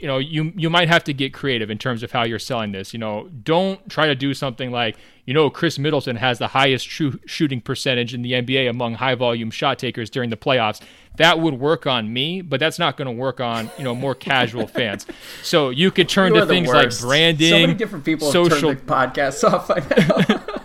you 0.02 0.08
know 0.08 0.18
you 0.18 0.52
you 0.56 0.68
might 0.68 0.88
have 0.88 1.04
to 1.04 1.14
get 1.14 1.32
creative 1.32 1.70
in 1.70 1.78
terms 1.78 2.02
of 2.02 2.10
how 2.10 2.24
you're 2.24 2.40
selling 2.40 2.72
this. 2.72 2.92
You 2.92 2.98
know 2.98 3.28
don't 3.44 3.88
try 3.88 4.08
to 4.08 4.16
do 4.16 4.34
something 4.34 4.72
like 4.72 4.96
you 5.26 5.32
know 5.32 5.48
Khris 5.48 5.78
Middleton 5.78 6.16
has 6.16 6.40
the 6.40 6.48
highest 6.48 6.88
true 6.88 7.20
shooting 7.24 7.60
percentage 7.60 8.12
in 8.12 8.22
the 8.22 8.32
NBA 8.32 8.68
among 8.68 8.94
high 8.94 9.14
volume 9.14 9.52
shot 9.52 9.78
takers 9.78 10.10
during 10.10 10.28
the 10.28 10.36
playoffs. 10.36 10.80
That 11.18 11.38
would 11.38 11.54
work 11.54 11.86
on 11.86 12.12
me 12.12 12.42
but 12.42 12.58
that's 12.58 12.80
not 12.80 12.96
going 12.96 13.06
to 13.06 13.12
work 13.12 13.40
on 13.40 13.70
you 13.78 13.84
know 13.84 13.94
more 13.94 14.16
casual 14.16 14.66
fans. 14.78 15.06
So 15.44 15.70
you 15.70 15.92
could 15.92 16.08
turn 16.08 16.34
you 16.34 16.40
to 16.40 16.46
things 16.46 16.68
like 16.68 16.98
branding 16.98 17.50
so 17.50 17.60
many 17.60 17.74
different 17.74 18.04
people 18.04 18.32
social 18.32 18.70
have 18.70 18.78
turned 18.78 18.88
the 18.88 18.92
podcasts 18.92 19.44
off 19.48 19.68
by 19.68 19.82
now. 19.96 20.44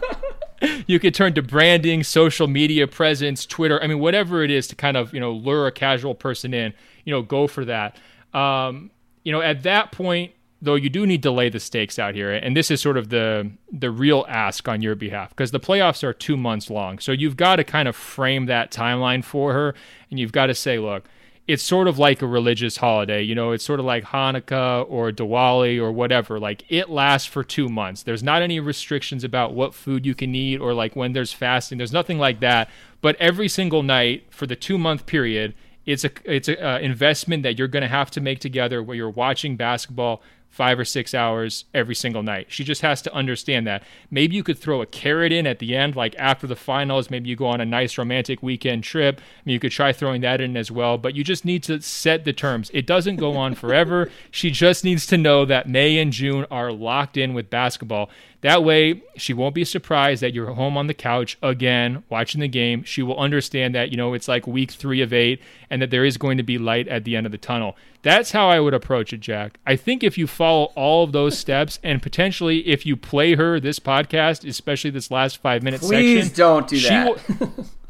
You 0.88 1.00
could 1.00 1.14
turn 1.14 1.36
to 1.36 1.44
branding 1.44 2.04
social 2.04 2.48
media 2.48 2.88
presence 2.88 3.46
twitter 3.46 3.82
i 3.84 3.86
mean 3.86 4.00
whatever 4.00 4.42
it 4.42 4.50
is 4.50 4.68
to 4.70 4.76
kind 4.76 4.98
of 4.98 5.14
you 5.14 5.20
know 5.20 5.32
lure 5.32 5.68
a 5.68 5.72
casual 5.72 6.16
person 6.16 6.52
in 6.52 6.74
you 7.08 7.14
know 7.14 7.22
go 7.22 7.48
for 7.48 7.64
that. 7.66 7.98
Um, 8.34 8.92
you 9.28 9.34
know, 9.34 9.42
at 9.42 9.64
that 9.64 9.92
point, 9.92 10.32
though, 10.62 10.76
you 10.76 10.90
do 10.90 11.06
need 11.06 11.22
to 11.24 11.32
lay 11.32 11.50
the 11.50 11.60
stakes 11.60 12.00
out 12.00 12.16
here, 12.16 12.32
and 12.32 12.56
this 12.56 12.72
is 12.72 12.80
sort 12.80 12.96
of 12.96 13.10
the 13.10 13.52
the 13.70 13.92
real 13.92 14.26
ask 14.30 14.70
on 14.70 14.82
your 14.82 14.96
behalf 14.96 15.32
because 15.32 15.52
the 15.52 15.60
playoffs 15.60 16.02
are 16.02 16.14
two 16.14 16.38
months 16.38 16.70
long, 16.70 16.98
so 16.98 17.12
you've 17.12 17.36
got 17.36 17.58
to 17.58 17.66
kind 17.66 17.90
of 17.90 17.96
frame 17.98 18.46
that 18.46 18.72
timeline 18.72 19.22
for 19.22 19.52
her, 19.52 19.76
and 20.10 20.18
you've 20.18 20.32
got 20.32 20.46
to 20.46 20.56
say, 20.56 20.80
look. 20.80 21.10
It's 21.46 21.64
sort 21.64 21.88
of 21.88 21.98
like 21.98 22.22
a 22.22 22.28
religious 22.28 22.76
holiday, 22.76 23.22
you 23.22 23.34
know. 23.34 23.54
It's 23.54 23.64
sort 23.64 23.80
of 23.80 23.86
like 23.86 24.04
Hanukkah 24.04 24.86
or 24.90 25.14
Diwali 25.14 25.80
or 25.80 25.94
whatever. 25.94 26.42
Like 26.42 26.66
it 26.68 26.90
lasts 26.90 27.26
for 27.26 27.42
two 27.42 27.70
months. 27.70 28.04
There's 28.04 28.22
not 28.22 28.42
any 28.42 28.60
restrictions 28.60 29.24
about 29.24 29.54
what 29.54 29.74
food 29.74 30.06
you 30.06 30.14
can 30.14 30.36
eat 30.36 30.60
or 30.60 30.74
like 30.74 30.98
when 30.98 31.14
there's 31.14 31.32
fasting. 31.32 31.78
There's 31.78 31.94
nothing 31.94 32.20
like 32.20 32.42
that. 32.42 32.70
But 33.00 33.16
every 33.16 33.48
single 33.48 33.82
night 33.82 34.26
for 34.30 34.46
the 34.46 34.58
two 34.58 34.78
month 34.78 35.06
period, 35.06 35.54
it's 35.88 36.04
a 36.04 36.12
it's 36.26 36.50
a 36.50 36.64
uh, 36.64 36.80
investment 36.80 37.42
that 37.44 37.58
you're 37.58 37.68
going 37.68 37.82
to 37.82 37.88
have 37.88 38.12
to 38.12 38.22
make 38.22 38.40
together 38.40 38.84
where 38.84 38.96
you're 38.96 39.10
watching 39.10 39.56
basketball 39.56 40.22
five 40.50 40.80
or 40.80 40.86
six 40.86 41.14
hours 41.14 41.66
every 41.74 41.94
single 41.94 42.24
night. 42.24 42.48
She 42.50 42.64
just 42.64 42.82
has 42.82 43.02
to 43.04 43.14
understand 43.14 43.68
that. 43.68 43.84
Maybe 44.10 44.36
you 44.36 44.44
could 44.44 44.58
throw 44.58 44.82
a 44.82 44.86
carrot 44.86 45.32
in 45.32 45.46
at 45.46 45.60
the 45.60 45.76
end, 45.76 45.96
like 45.96 46.16
after 46.18 46.48
the 46.48 46.56
finals. 46.56 47.10
Maybe 47.10 47.30
you 47.30 47.36
go 47.36 47.46
on 47.46 47.62
a 47.62 47.66
nice 47.66 47.98
romantic 47.98 48.42
weekend 48.42 48.84
trip. 48.84 49.20
I 49.20 49.42
mean, 49.46 49.54
you 49.54 49.60
could 49.60 49.72
try 49.72 49.94
throwing 49.94 50.22
that 50.22 50.42
in 50.42 50.58
as 50.58 50.72
well, 50.72 50.98
but 50.98 51.16
you 51.16 51.24
just 51.24 51.46
need 51.46 51.64
to 51.64 51.82
set 51.82 52.26
the 52.26 52.34
terms. 52.34 52.72
It 52.74 52.88
doesn't 52.88 53.18
go 53.18 53.38
on 53.38 53.56
forever. 53.56 54.10
she 54.32 54.50
just 54.50 54.84
needs 54.84 55.06
to 55.08 55.18
know 55.18 55.46
that 55.46 55.70
May 55.70 56.00
and 56.00 56.12
June 56.12 56.46
are 56.50 56.72
locked 56.72 57.18
in 57.18 57.34
with 57.34 57.50
basketball. 57.50 58.10
That 58.42 58.64
way, 58.64 59.02
she 59.16 59.34
won't 59.34 59.56
be 59.56 59.66
surprised 59.66 60.22
that 60.22 60.34
you're 60.34 60.54
home 60.54 60.78
on 60.78 60.88
the 60.88 60.94
couch 60.94 61.38
again 61.42 62.04
watching 62.08 62.40
the 62.40 62.48
game. 62.48 62.84
She 62.84 63.02
will 63.02 63.18
understand 63.18 63.74
that, 63.74 63.90
you 63.90 63.98
know, 63.98 64.14
it's 64.14 64.28
like 64.28 64.46
week 64.46 64.72
three 64.72 65.02
of 65.02 65.12
eight 65.12 65.42
and 65.70 65.82
that 65.82 65.90
there 65.90 66.06
is 66.06 66.18
going 66.18 66.38
to 66.38 66.44
be 66.44 66.60
light 66.60 66.88
at 66.88 67.04
the 67.04 67.16
end 67.16 67.26
of 67.26 67.32
the 67.32 67.40
tunnel. 67.40 67.76
That's 68.04 68.32
how 68.32 68.48
I 68.48 68.60
would 68.60 68.76
approach 68.76 69.12
it, 69.12 69.22
Jack. 69.22 69.60
I 69.66 69.76
think 69.76 70.04
if 70.04 70.18
you 70.18 70.28
follow 70.28 70.66
all 70.76 71.04
of 71.04 71.14
those 71.14 71.38
steps 71.38 71.80
and 71.84 72.02
potentially 72.02 72.60
if 72.68 72.86
you 72.86 72.96
play 72.96 73.36
her 73.36 73.60
this 73.60 73.80
podcast, 73.80 74.48
especially 74.48 74.92
this 74.92 75.10
last 75.10 75.38
five 75.38 75.64
minute 75.64 75.82
Please 75.82 76.28
section, 76.28 76.38
don't 76.38 76.68
do 76.68 76.80
that. 76.82 77.40
Will, 77.40 77.66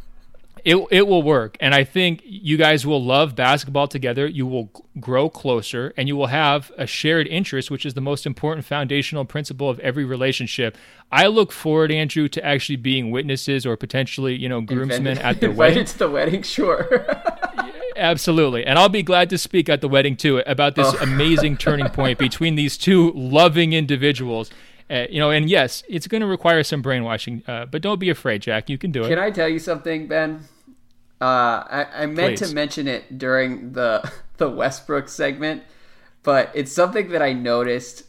it 0.68 0.86
it 0.92 1.08
will 1.08 1.24
work, 1.24 1.56
and 1.62 1.74
I 1.74 1.86
think 1.86 2.22
you 2.26 2.58
guys 2.58 2.86
will 2.86 3.02
love 3.02 3.38
basketball 3.38 3.88
together. 3.88 4.28
You 4.28 4.46
will 4.46 4.70
grow 5.00 5.30
closer, 5.30 5.94
and 5.96 6.10
you 6.10 6.18
will 6.18 6.28
have 6.28 6.74
a 6.78 6.86
shared 6.86 7.26
interest, 7.28 7.72
which 7.72 7.86
is 7.86 7.94
the 7.94 8.02
most 8.02 8.26
important 8.26 8.66
foundational 8.66 9.24
principle 9.24 9.70
of 9.70 9.80
every 9.80 10.04
relationship. 10.04 10.78
I 11.10 11.28
look 11.28 11.54
forward, 11.54 11.90
Andrew, 11.90 12.28
to 12.28 12.46
actually 12.46 12.76
being 12.76 13.12
witnesses 13.12 13.66
or 13.66 13.78
potentially, 13.78 14.36
you 14.36 14.50
know, 14.50 14.60
groomsmen 14.60 15.20
at 15.20 15.40
the 15.40 15.54
wedding. 15.54 15.86
to 15.86 15.98
the 15.98 16.10
wedding, 16.10 16.42
sure. 16.42 17.08
Absolutely. 17.96 18.66
And 18.66 18.78
I'll 18.78 18.90
be 18.90 19.04
glad 19.04 19.30
to 19.30 19.38
speak 19.38 19.70
at 19.70 19.80
the 19.80 19.88
wedding 19.88 20.18
too 20.18 20.40
about 20.40 20.76
this 20.76 20.94
oh. 20.94 20.98
amazing 21.02 21.56
turning 21.56 21.88
point 21.88 22.20
between 22.20 22.56
these 22.56 22.78
two 22.78 23.14
loving 23.14 23.72
individuals. 23.72 24.52
Uh, 24.90 25.06
you 25.10 25.20
know, 25.20 25.32
and 25.32 25.50
yes, 25.50 25.82
it's 25.88 26.08
going 26.08 26.22
to 26.22 26.28
require 26.28 26.62
some 26.62 26.82
brainwashing, 26.82 27.42
uh, 27.48 27.66
but 27.66 27.82
don't 27.82 28.00
be 28.00 28.10
afraid, 28.10 28.42
Jack. 28.42 28.70
You 28.70 28.78
can 28.78 28.92
do 28.92 29.06
it. 29.06 29.10
Can 29.10 29.20
I 29.20 29.32
tell 29.32 29.48
you 29.48 29.60
something, 29.60 30.08
Ben? 30.08 30.44
Uh, 31.20 31.26
I, 31.70 31.88
I 31.96 32.06
meant 32.06 32.38
Please. 32.38 32.50
to 32.50 32.56
mention 32.56 32.88
it 32.88 33.18
during 33.18 33.74
the 33.74 34.12
the 34.38 34.50
Westbrook 34.50 35.10
segment, 35.10 35.64
but 36.24 36.52
it's 36.54 36.72
something 36.72 37.10
that 37.10 37.22
I 37.22 37.34
noticed 37.34 38.04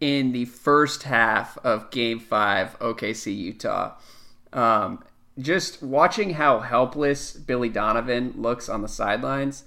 in 0.00 0.32
the 0.32 0.44
first 0.44 1.04
half 1.04 1.56
of 1.58 1.90
Game 1.90 2.18
Five, 2.18 2.78
OKC 2.80 3.36
Utah. 3.36 3.94
Um, 4.52 5.04
just 5.38 5.82
watching 5.82 6.30
how 6.30 6.60
helpless 6.60 7.32
Billy 7.32 7.68
Donovan 7.68 8.34
looks 8.36 8.68
on 8.68 8.82
the 8.82 8.88
sidelines. 8.88 9.64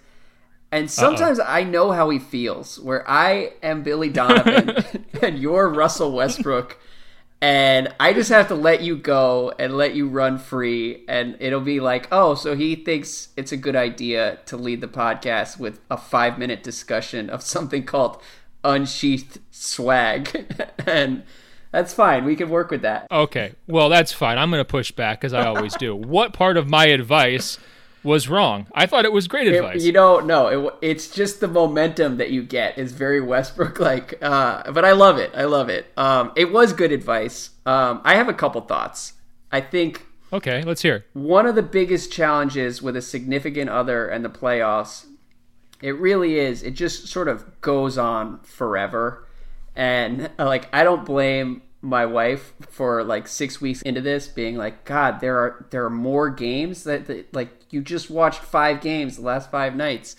And 0.72 0.90
sometimes 0.90 1.40
Uh-oh. 1.40 1.52
I 1.52 1.64
know 1.64 1.92
how 1.92 2.10
he 2.10 2.20
feels, 2.20 2.80
where 2.80 3.10
I 3.10 3.54
am 3.64 3.82
Billy 3.82 4.10
Donovan 4.10 4.84
and 5.22 5.40
you're 5.40 5.68
Russell 5.70 6.12
Westbrook 6.12 6.80
and 7.42 7.94
I 8.00 8.12
just 8.14 8.30
have 8.30 8.50
to 8.50 8.56
let 8.56 8.82
you 8.82 8.98
go 8.98 9.54
and 9.58 9.78
let 9.78 9.96
you 9.96 10.10
run 10.10 10.38
free, 10.38 11.06
and 11.08 11.38
it'll 11.40 11.62
be 11.62 11.80
like, 11.80 12.08
oh, 12.12 12.36
so 12.36 12.56
he 12.56 12.76
thinks 12.76 13.30
it's 13.38 13.52
a 13.52 13.58
good 13.58 13.76
idea 13.76 14.40
to 14.48 14.58
lead 14.58 14.82
the 14.82 14.88
podcast 14.88 15.58
with 15.58 15.80
a 15.90 15.98
five 15.98 16.38
minute 16.38 16.64
discussion 16.64 17.30
of 17.30 17.42
something 17.42 17.86
called 17.86 18.22
unsheathed 18.64 19.40
swag, 19.52 20.54
and 20.86 21.24
that's 21.72 21.94
fine. 21.94 22.26
We 22.26 22.36
can 22.36 22.50
work 22.50 22.72
with 22.72 22.82
that. 22.82 23.08
Okay, 23.10 23.54
well, 23.68 23.88
that's 23.88 24.12
fine. 24.12 24.38
I'm 24.38 24.50
going 24.50 24.60
to 24.60 24.66
push 24.66 24.92
back 24.92 25.24
as 25.24 25.34
I 25.34 25.46
always 25.46 25.76
do. 25.76 25.96
what 25.96 26.34
part 26.34 26.58
of 26.58 26.68
my 26.68 26.88
advice? 26.88 27.58
Was 28.04 28.30
wrong. 28.30 28.68
I 28.74 28.86
thought 28.86 29.06
it 29.06 29.12
was 29.12 29.28
great 29.28 29.48
advice. 29.48 29.82
It, 29.82 29.86
you 29.86 29.92
don't 29.92 30.26
know. 30.26 30.48
It, 30.68 30.74
it's 30.82 31.14
just 31.14 31.40
the 31.40 31.48
momentum 31.48 32.18
that 32.18 32.32
you 32.32 32.44
get 32.44 32.78
is 32.78 32.92
very 32.92 33.22
Westbrook 33.22 33.80
like. 33.80 34.18
Uh, 34.22 34.72
but 34.72 34.86
I 34.86 34.94
love 34.94 35.18
it. 35.18 35.32
I 35.36 35.46
love 35.46 35.70
it. 35.70 35.88
Um, 35.98 36.32
it 36.36 36.52
was 36.52 36.74
good 36.74 36.92
advice. 36.92 37.52
Um, 37.66 38.02
I 38.04 38.16
have 38.16 38.30
a 38.30 38.34
couple 38.34 38.62
thoughts. 38.62 39.14
I 39.52 39.62
think. 39.62 40.06
Okay, 40.32 40.64
let's 40.64 40.82
hear. 40.82 41.06
One 41.14 41.48
of 41.48 41.56
the 41.56 41.64
biggest 41.64 42.12
challenges 42.12 42.82
with 42.82 42.96
a 42.96 43.02
significant 43.02 43.70
other 43.70 44.08
and 44.08 44.24
the 44.24 44.30
playoffs, 44.30 45.06
it 45.82 45.96
really 45.98 46.38
is. 46.38 46.62
It 46.62 46.72
just 46.72 47.08
sort 47.08 47.28
of 47.28 47.62
goes 47.62 47.98
on 47.98 48.40
forever, 48.42 49.28
and 49.76 50.30
like 50.38 50.70
I 50.72 50.84
don't 50.84 51.04
blame 51.04 51.64
my 51.82 52.06
wife 52.06 52.54
for 52.70 53.04
like 53.04 53.28
six 53.28 53.62
weeks 53.62 53.82
into 53.84 54.02
this 54.02 54.28
being 54.28 54.58
like 54.58 54.84
god 54.84 55.22
there 55.22 55.38
are 55.38 55.66
there 55.70 55.86
are 55.86 55.90
more 55.90 56.30
games 56.30 56.84
that, 56.84 57.06
that, 57.06 57.34
like 57.34 57.50
you 57.72 57.82
just 57.82 58.10
watched 58.10 58.42
five 58.42 58.82
games 58.82 59.18
the 59.18 59.22
last 59.22 59.52
five 59.52 59.76
nights. 59.76 60.16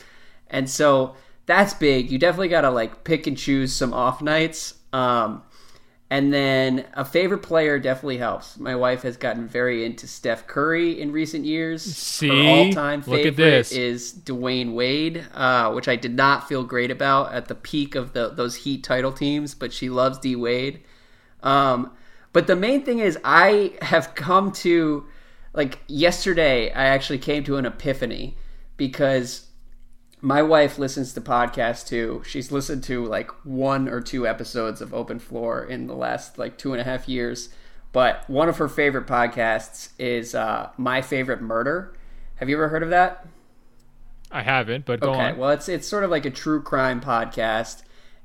And 0.49 0.69
so 0.69 1.17
that's 1.47 1.75
big. 1.75 2.11
You 2.11 2.19
definitely 2.19 2.49
gotta 2.49 2.71
like 2.71 3.05
pick 3.05 3.27
and 3.27 3.37
choose 3.37 3.73
some 3.73 3.93
off 3.93 4.23
nights 4.23 4.75
um, 4.93 5.43
and 6.13 6.33
then 6.33 6.87
a 6.95 7.05
favorite 7.05 7.39
player 7.39 7.79
definitely 7.79 8.19
helps. 8.19 8.59
My 8.59 8.75
wife 8.75 9.03
has 9.03 9.17
gotten 9.17 9.47
very 9.47 9.85
into 9.85 10.09
steph 10.09 10.49
curry 10.49 11.01
in 11.01 11.13
recent 11.13 11.45
years. 11.45 11.83
See? 11.83 12.29
her 12.29 12.67
all-time 12.67 13.03
favorite 13.03 13.71
is 13.71 14.13
Dwyane 14.13 14.75
Wade 14.75 15.25
uh, 15.35 15.73
which 15.73 15.89
i 15.89 15.97
did 15.97 16.15
not 16.15 16.49
feel 16.49 16.65
great 16.65 16.91
about 16.91 17.33
at 17.33 17.47
the 17.47 17.55
peak 17.55 17.95
of 17.95 18.13
the, 18.13 18.31
those 18.31 18.57
heat 18.57 18.83
title 18.83 19.13
teams 19.13 19.55
but 19.55 19.73
she 19.73 19.89
loves 19.89 20.19
d 20.19 20.35
wade 20.35 20.83
um, 21.43 21.93
but 22.33 22.47
the 22.47 22.57
main 22.57 22.85
thing 22.85 23.01
is, 23.01 23.19
I 23.25 23.75
have 23.83 24.15
come 24.15 24.53
to 24.53 25.07
like 25.53 25.81
yesterday. 25.89 26.71
I 26.73 26.87
actually 26.87 27.19
came 27.19 27.45
to 27.45 27.57
an 27.57 27.67
epiphany 27.67 28.37
because 28.77 29.47
my 30.21 30.43
wife 30.43 30.79
listens 30.79 31.13
to 31.15 31.21
podcasts 31.21 31.87
too. 31.87 32.23
She's 32.27 32.53
listened 32.53 32.85
to 32.85 33.05
like 33.05 33.31
one 33.45 33.89
or 33.89 34.01
two 34.01 34.27
episodes 34.27 34.81
of 34.81 34.95
Open 34.95 35.19
Floor 35.19 35.65
in 35.65 35.87
the 35.87 35.95
last 35.95 36.39
like 36.39 36.59
two 36.59 36.73
and 36.73 36.81
a 36.81 36.85
half 36.85 37.09
years. 37.09 37.49
But 37.93 38.29
one 38.31 38.49
of 38.49 38.59
her 38.59 38.69
favorite 38.69 39.07
podcasts 39.07 39.91
is 39.99 40.35
uh, 40.35 40.71
My 40.77 41.03
Favorite 41.03 41.41
Murder. 41.41 41.93
Have 42.37 42.49
you 42.49 42.57
ever 42.57 42.69
heard 42.69 42.85
of 42.85 42.91
that? 42.91 43.27
I 44.31 44.43
haven't, 44.43 44.87
but 44.87 45.01
go 45.01 45.11
okay. 45.11 45.31
on. 45.31 45.39
Well, 45.39 45.51
it's 45.51 45.69
it's 45.69 45.89
sort 45.89 46.05
of 46.05 46.11
like 46.11 46.25
a 46.25 46.31
true 46.31 46.63
crime 46.63 47.01
podcast 47.01 47.83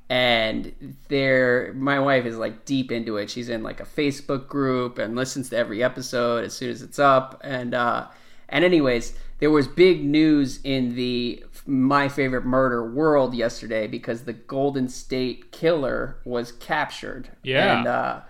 and 0.09 0.95
there 1.07 1.73
my 1.73 1.99
wife 1.99 2.25
is 2.25 2.37
like 2.37 2.65
deep 2.65 2.91
into 2.91 3.17
it. 3.17 3.29
She's 3.29 3.49
in 3.49 3.63
like 3.63 3.79
a 3.79 3.85
facebook 3.85 4.47
group 4.47 4.99
and 4.99 5.15
listens 5.15 5.49
to 5.49 5.57
every 5.57 5.83
episode 5.83 6.43
as 6.43 6.53
soon 6.53 6.69
as 6.69 6.81
it's 6.81 6.99
up. 6.99 7.41
And 7.43 7.73
uh 7.73 8.07
and 8.47 8.63
anyways 8.63 9.13
there 9.39 9.49
was 9.49 9.67
big 9.67 10.05
news 10.05 10.59
in 10.63 10.95
the 10.95 11.43
my 11.65 12.07
favorite 12.07 12.45
murder 12.45 12.87
world 12.87 13.33
yesterday 13.33 13.87
because 13.87 14.23
the 14.23 14.33
golden 14.33 14.89
state 14.89 15.51
killer 15.51 16.17
was 16.23 16.51
captured. 16.51 17.29
Yeah. 17.41 17.79
And 17.79 17.87
uh 17.87 18.21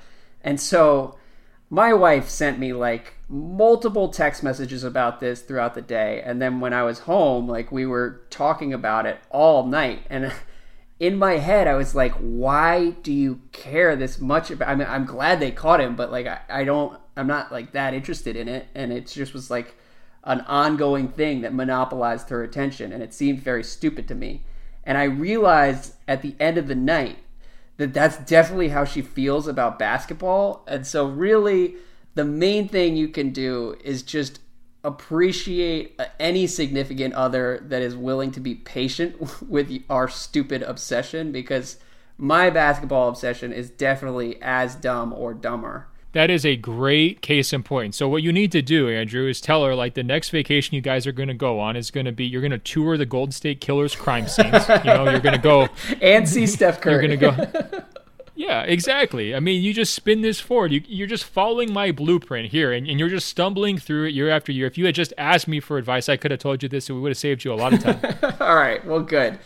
and 0.43 0.61
so 0.61 1.17
my 1.69 1.93
wife 1.93 2.29
sent 2.29 2.57
me 2.57 2.71
like 2.71 3.15
multiple 3.27 4.07
text 4.07 4.43
messages 4.43 4.85
about 4.85 5.19
this 5.19 5.41
throughout 5.41 5.73
the 5.73 5.81
day. 5.81 6.21
And 6.23 6.41
then 6.41 6.61
when 6.61 6.71
i 6.71 6.83
was 6.83 6.99
home 6.99 7.49
like 7.49 7.69
we 7.69 7.85
were 7.85 8.21
talking 8.29 8.71
about 8.71 9.05
it 9.05 9.19
all 9.29 9.65
night. 9.65 10.03
And 10.09 10.31
in 10.99 11.17
my 11.17 11.33
head, 11.33 11.67
I 11.67 11.75
was 11.75 11.93
like, 11.93 12.13
why 12.13 12.91
do 12.91 13.11
you 13.11 13.41
care 13.51 13.95
this 13.95 14.19
much 14.19 14.49
about? 14.49 14.69
I 14.69 14.75
mean, 14.75 14.87
I'm 14.89 15.05
glad 15.05 15.39
they 15.39 15.51
caught 15.51 15.81
him, 15.81 15.95
but 15.95 16.11
like, 16.11 16.25
I, 16.25 16.39
I 16.49 16.63
don't, 16.63 16.97
I'm 17.17 17.27
not 17.27 17.51
like 17.51 17.73
that 17.73 17.93
interested 17.93 18.35
in 18.35 18.47
it. 18.47 18.67
And 18.73 18.93
it 18.93 19.07
just 19.07 19.33
was 19.33 19.51
like 19.51 19.75
an 20.23 20.41
ongoing 20.41 21.09
thing 21.09 21.41
that 21.41 21.53
monopolized 21.53 22.29
her 22.29 22.43
attention. 22.43 22.93
And 22.93 23.03
it 23.03 23.13
seemed 23.13 23.41
very 23.41 23.63
stupid 23.63 24.07
to 24.07 24.15
me. 24.15 24.43
And 24.83 24.97
I 24.97 25.03
realized 25.03 25.95
at 26.07 26.21
the 26.21 26.35
end 26.39 26.57
of 26.57 26.67
the 26.67 26.75
night 26.75 27.17
that 27.77 27.93
that's 27.93 28.17
definitely 28.17 28.69
how 28.69 28.85
she 28.85 29.01
feels 29.01 29.47
about 29.47 29.77
basketball. 29.77 30.63
And 30.67 30.87
so, 30.87 31.07
really, 31.07 31.75
the 32.13 32.23
main 32.23 32.69
thing 32.69 32.95
you 32.95 33.09
can 33.09 33.31
do 33.31 33.75
is 33.83 34.01
just 34.01 34.39
appreciate 34.85 35.95
uh, 35.99 36.05
any 36.19 36.47
significant 36.47 37.13
other 37.15 37.59
that 37.63 37.81
is 37.81 37.95
willing 37.95 38.31
to 38.31 38.39
be 38.39 38.55
patient 38.55 39.41
with 39.49 39.71
our 39.89 40.07
stupid 40.07 40.61
obsession 40.61 41.31
because 41.31 41.77
my 42.17 42.49
basketball 42.49 43.09
obsession 43.09 43.51
is 43.51 43.69
definitely 43.69 44.41
as 44.41 44.75
dumb 44.75 45.11
or 45.11 45.33
dumber. 45.33 45.87
That 46.13 46.29
is 46.29 46.45
a 46.45 46.55
great 46.55 47.21
case 47.21 47.51
in 47.51 47.61
point. 47.61 47.93
So 47.93 48.07
what 48.07 48.23
you 48.23 48.31
need 48.31 48.53
to 48.53 48.61
do, 48.61 48.87
Andrew, 48.87 49.27
is 49.27 49.41
tell 49.41 49.65
her 49.65 49.75
like 49.75 49.95
the 49.95 50.03
next 50.03 50.29
vacation 50.29 50.73
you 50.75 50.79
guys 50.79 51.05
are 51.05 51.11
going 51.11 51.27
to 51.27 51.33
go 51.33 51.59
on 51.59 51.75
is 51.75 51.91
going 51.91 52.05
to 52.05 52.13
be 52.13 52.25
you're 52.25 52.39
going 52.39 52.51
to 52.51 52.57
tour 52.57 52.97
the 52.97 53.05
Golden 53.05 53.33
State 53.33 53.59
Killers 53.59 53.97
crime 53.97 54.29
scenes. 54.29 54.65
you 54.69 54.83
know, 54.85 55.09
you're 55.09 55.19
going 55.19 55.35
to 55.35 55.41
go 55.41 55.67
and 56.01 56.29
see 56.29 56.47
Steph 56.47 56.79
Curry. 56.79 57.07
You're 57.07 57.17
going 57.17 57.35
to 57.35 57.71
go 57.71 57.83
Yeah, 58.35 58.63
exactly. 58.63 59.33
I 59.33 59.39
mean, 59.39 59.63
you 59.63 59.73
just 59.73 59.93
spin 59.93 60.21
this 60.21 60.41
forward. 60.41 60.71
You, 60.71 61.05
are 61.05 61.07
just 61.07 61.23
following 61.23 61.71
my 61.71 61.91
blueprint 61.91 62.51
here, 62.51 62.73
and, 62.73 62.87
and, 62.87 62.99
you're 62.99 63.09
just 63.09 63.27
stumbling 63.27 63.77
through 63.77 64.07
it 64.07 64.13
year 64.13 64.29
after 64.29 64.51
year. 64.51 64.67
If 64.67 64.77
you 64.77 64.85
had 64.85 64.95
just 64.95 65.13
asked 65.17 65.47
me 65.47 65.61
for 65.61 65.77
advice, 65.77 66.09
I 66.09 66.17
could 66.17 66.31
have 66.31 66.41
told 66.41 66.61
you 66.61 66.67
this, 66.67 66.89
and 66.89 66.97
we 66.97 67.01
would 67.01 67.11
have 67.11 67.17
saved 67.17 67.45
you 67.45 67.53
a 67.53 67.55
lot 67.55 67.73
of 67.73 67.81
time. 67.81 68.35
All 68.41 68.55
right. 68.55 68.85
Well, 68.85 68.99
good. 68.99 69.39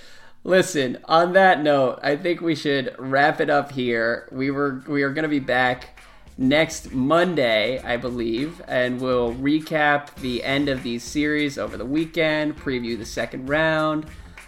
Listen. 0.44 0.98
On 1.06 1.34
that 1.34 1.61
note, 1.61 1.99
I 2.02 2.16
think 2.16 2.41
we 2.41 2.56
should 2.56 2.95
wrap 2.98 3.40
it 3.40 3.49
up 3.49 3.72
here. 3.72 4.28
We 4.32 4.49
were 4.49 4.84
we 4.88 5.03
are 5.03 5.11
going 5.11 5.24
to 5.24 5.30
be 5.30 5.40
back 5.40 5.99
next 6.40 6.91
Monday, 6.91 7.80
I 7.84 7.98
believe, 7.98 8.61
and 8.68 8.99
we'll 8.99 9.36
recap 9.36 10.16
the 10.16 10.44
end 10.44 10.70
of 10.70 10.82
these 10.82 11.03
series 11.03 11.57
over 11.57 11.78
the 11.78 11.86
weekend, 11.86 12.57
preview 12.57 12.98
the 12.98 13.06
second 13.06 13.49
round. 13.49 14.06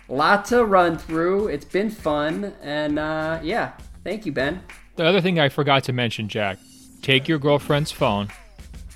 Lot 0.07 0.45
to 0.45 0.65
run 0.65 0.97
through. 0.97 1.47
It's 1.47 1.65
been 1.65 1.89
fun, 1.89 2.53
and 2.61 2.97
uh, 2.97 3.39
yeah, 3.43 3.73
Thank 4.03 4.25
you, 4.25 4.31
Ben. 4.31 4.61
The 4.95 5.05
other 5.05 5.21
thing 5.21 5.39
I 5.39 5.49
forgot 5.49 5.83
to 5.85 5.93
mention, 5.93 6.27
Jack, 6.27 6.57
take 7.01 7.27
your 7.27 7.39
girlfriend's 7.39 7.91
phone, 7.91 8.29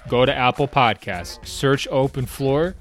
go 0.09 0.25
to 0.25 0.33
Apple 0.33 0.67
Podcasts, 0.67 1.45
search 1.47 1.87
Open 1.89 2.25
Floor, 2.25 2.75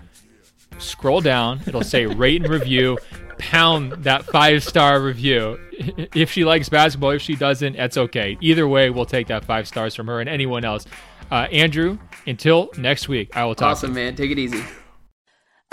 scroll 0.78 1.20
down. 1.20 1.60
It'll 1.66 1.82
say 1.82 2.06
rate 2.24 2.42
and 2.42 2.50
review. 2.50 2.98
pound 3.38 3.92
that 4.04 4.24
five 4.24 4.62
star 4.64 5.00
review. 5.00 5.58
If 6.14 6.30
she 6.30 6.44
likes 6.44 6.68
basketball, 6.68 7.10
if 7.10 7.22
she 7.22 7.34
doesn't, 7.34 7.76
that's 7.76 7.96
okay. 7.96 8.38
Either 8.40 8.68
way, 8.68 8.90
we'll 8.90 9.06
take 9.06 9.26
that 9.26 9.44
five 9.44 9.66
stars 9.66 9.92
from 9.96 10.06
her 10.06 10.20
and 10.20 10.28
anyone 10.28 10.64
else. 10.64 10.86
Uh, 11.32 11.48
Andrew, 11.50 11.98
until 12.28 12.70
next 12.78 13.08
week, 13.08 13.36
I 13.36 13.44
will 13.44 13.56
talk. 13.56 13.72
Awesome, 13.72 13.92
man. 13.92 14.14
Take 14.14 14.30
it 14.30 14.38
easy. 14.38 14.62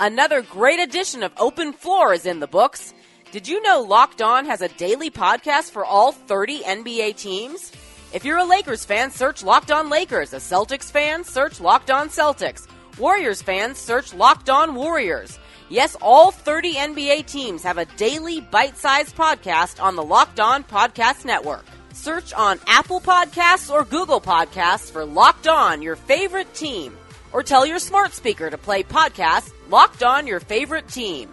Another 0.00 0.42
great 0.42 0.80
edition 0.80 1.22
of 1.22 1.30
Open 1.38 1.72
Floor 1.72 2.12
is 2.12 2.26
in 2.26 2.40
the 2.40 2.48
books. 2.48 2.92
Did 3.32 3.48
you 3.48 3.62
know 3.62 3.80
Locked 3.80 4.20
On 4.20 4.44
has 4.44 4.60
a 4.60 4.68
daily 4.68 5.10
podcast 5.10 5.70
for 5.70 5.86
all 5.86 6.12
30 6.12 6.64
NBA 6.64 7.16
teams? 7.16 7.72
If 8.12 8.26
you're 8.26 8.36
a 8.36 8.44
Lakers 8.44 8.84
fan, 8.84 9.10
search 9.10 9.42
Locked 9.42 9.72
On 9.72 9.88
Lakers. 9.88 10.34
A 10.34 10.36
Celtics 10.36 10.90
fan, 10.90 11.24
search 11.24 11.58
Locked 11.58 11.90
On 11.90 12.10
Celtics. 12.10 12.68
Warriors 12.98 13.40
fans, 13.40 13.78
search 13.78 14.12
Locked 14.12 14.50
On 14.50 14.74
Warriors. 14.74 15.38
Yes, 15.70 15.96
all 16.02 16.30
30 16.30 16.74
NBA 16.74 17.24
teams 17.24 17.62
have 17.62 17.78
a 17.78 17.86
daily 17.96 18.42
bite-sized 18.42 19.16
podcast 19.16 19.82
on 19.82 19.96
the 19.96 20.04
Locked 20.04 20.38
On 20.38 20.62
Podcast 20.62 21.24
Network. 21.24 21.64
Search 21.94 22.34
on 22.34 22.60
Apple 22.66 23.00
Podcasts 23.00 23.72
or 23.72 23.86
Google 23.86 24.20
Podcasts 24.20 24.90
for 24.92 25.06
Locked 25.06 25.48
On, 25.48 25.80
your 25.80 25.96
favorite 25.96 26.52
team. 26.52 26.98
Or 27.32 27.42
tell 27.42 27.64
your 27.64 27.78
smart 27.78 28.12
speaker 28.12 28.50
to 28.50 28.58
play 28.58 28.82
podcast 28.82 29.50
Locked 29.70 30.02
On 30.02 30.26
Your 30.26 30.40
Favorite 30.40 30.86
Team. 30.88 31.32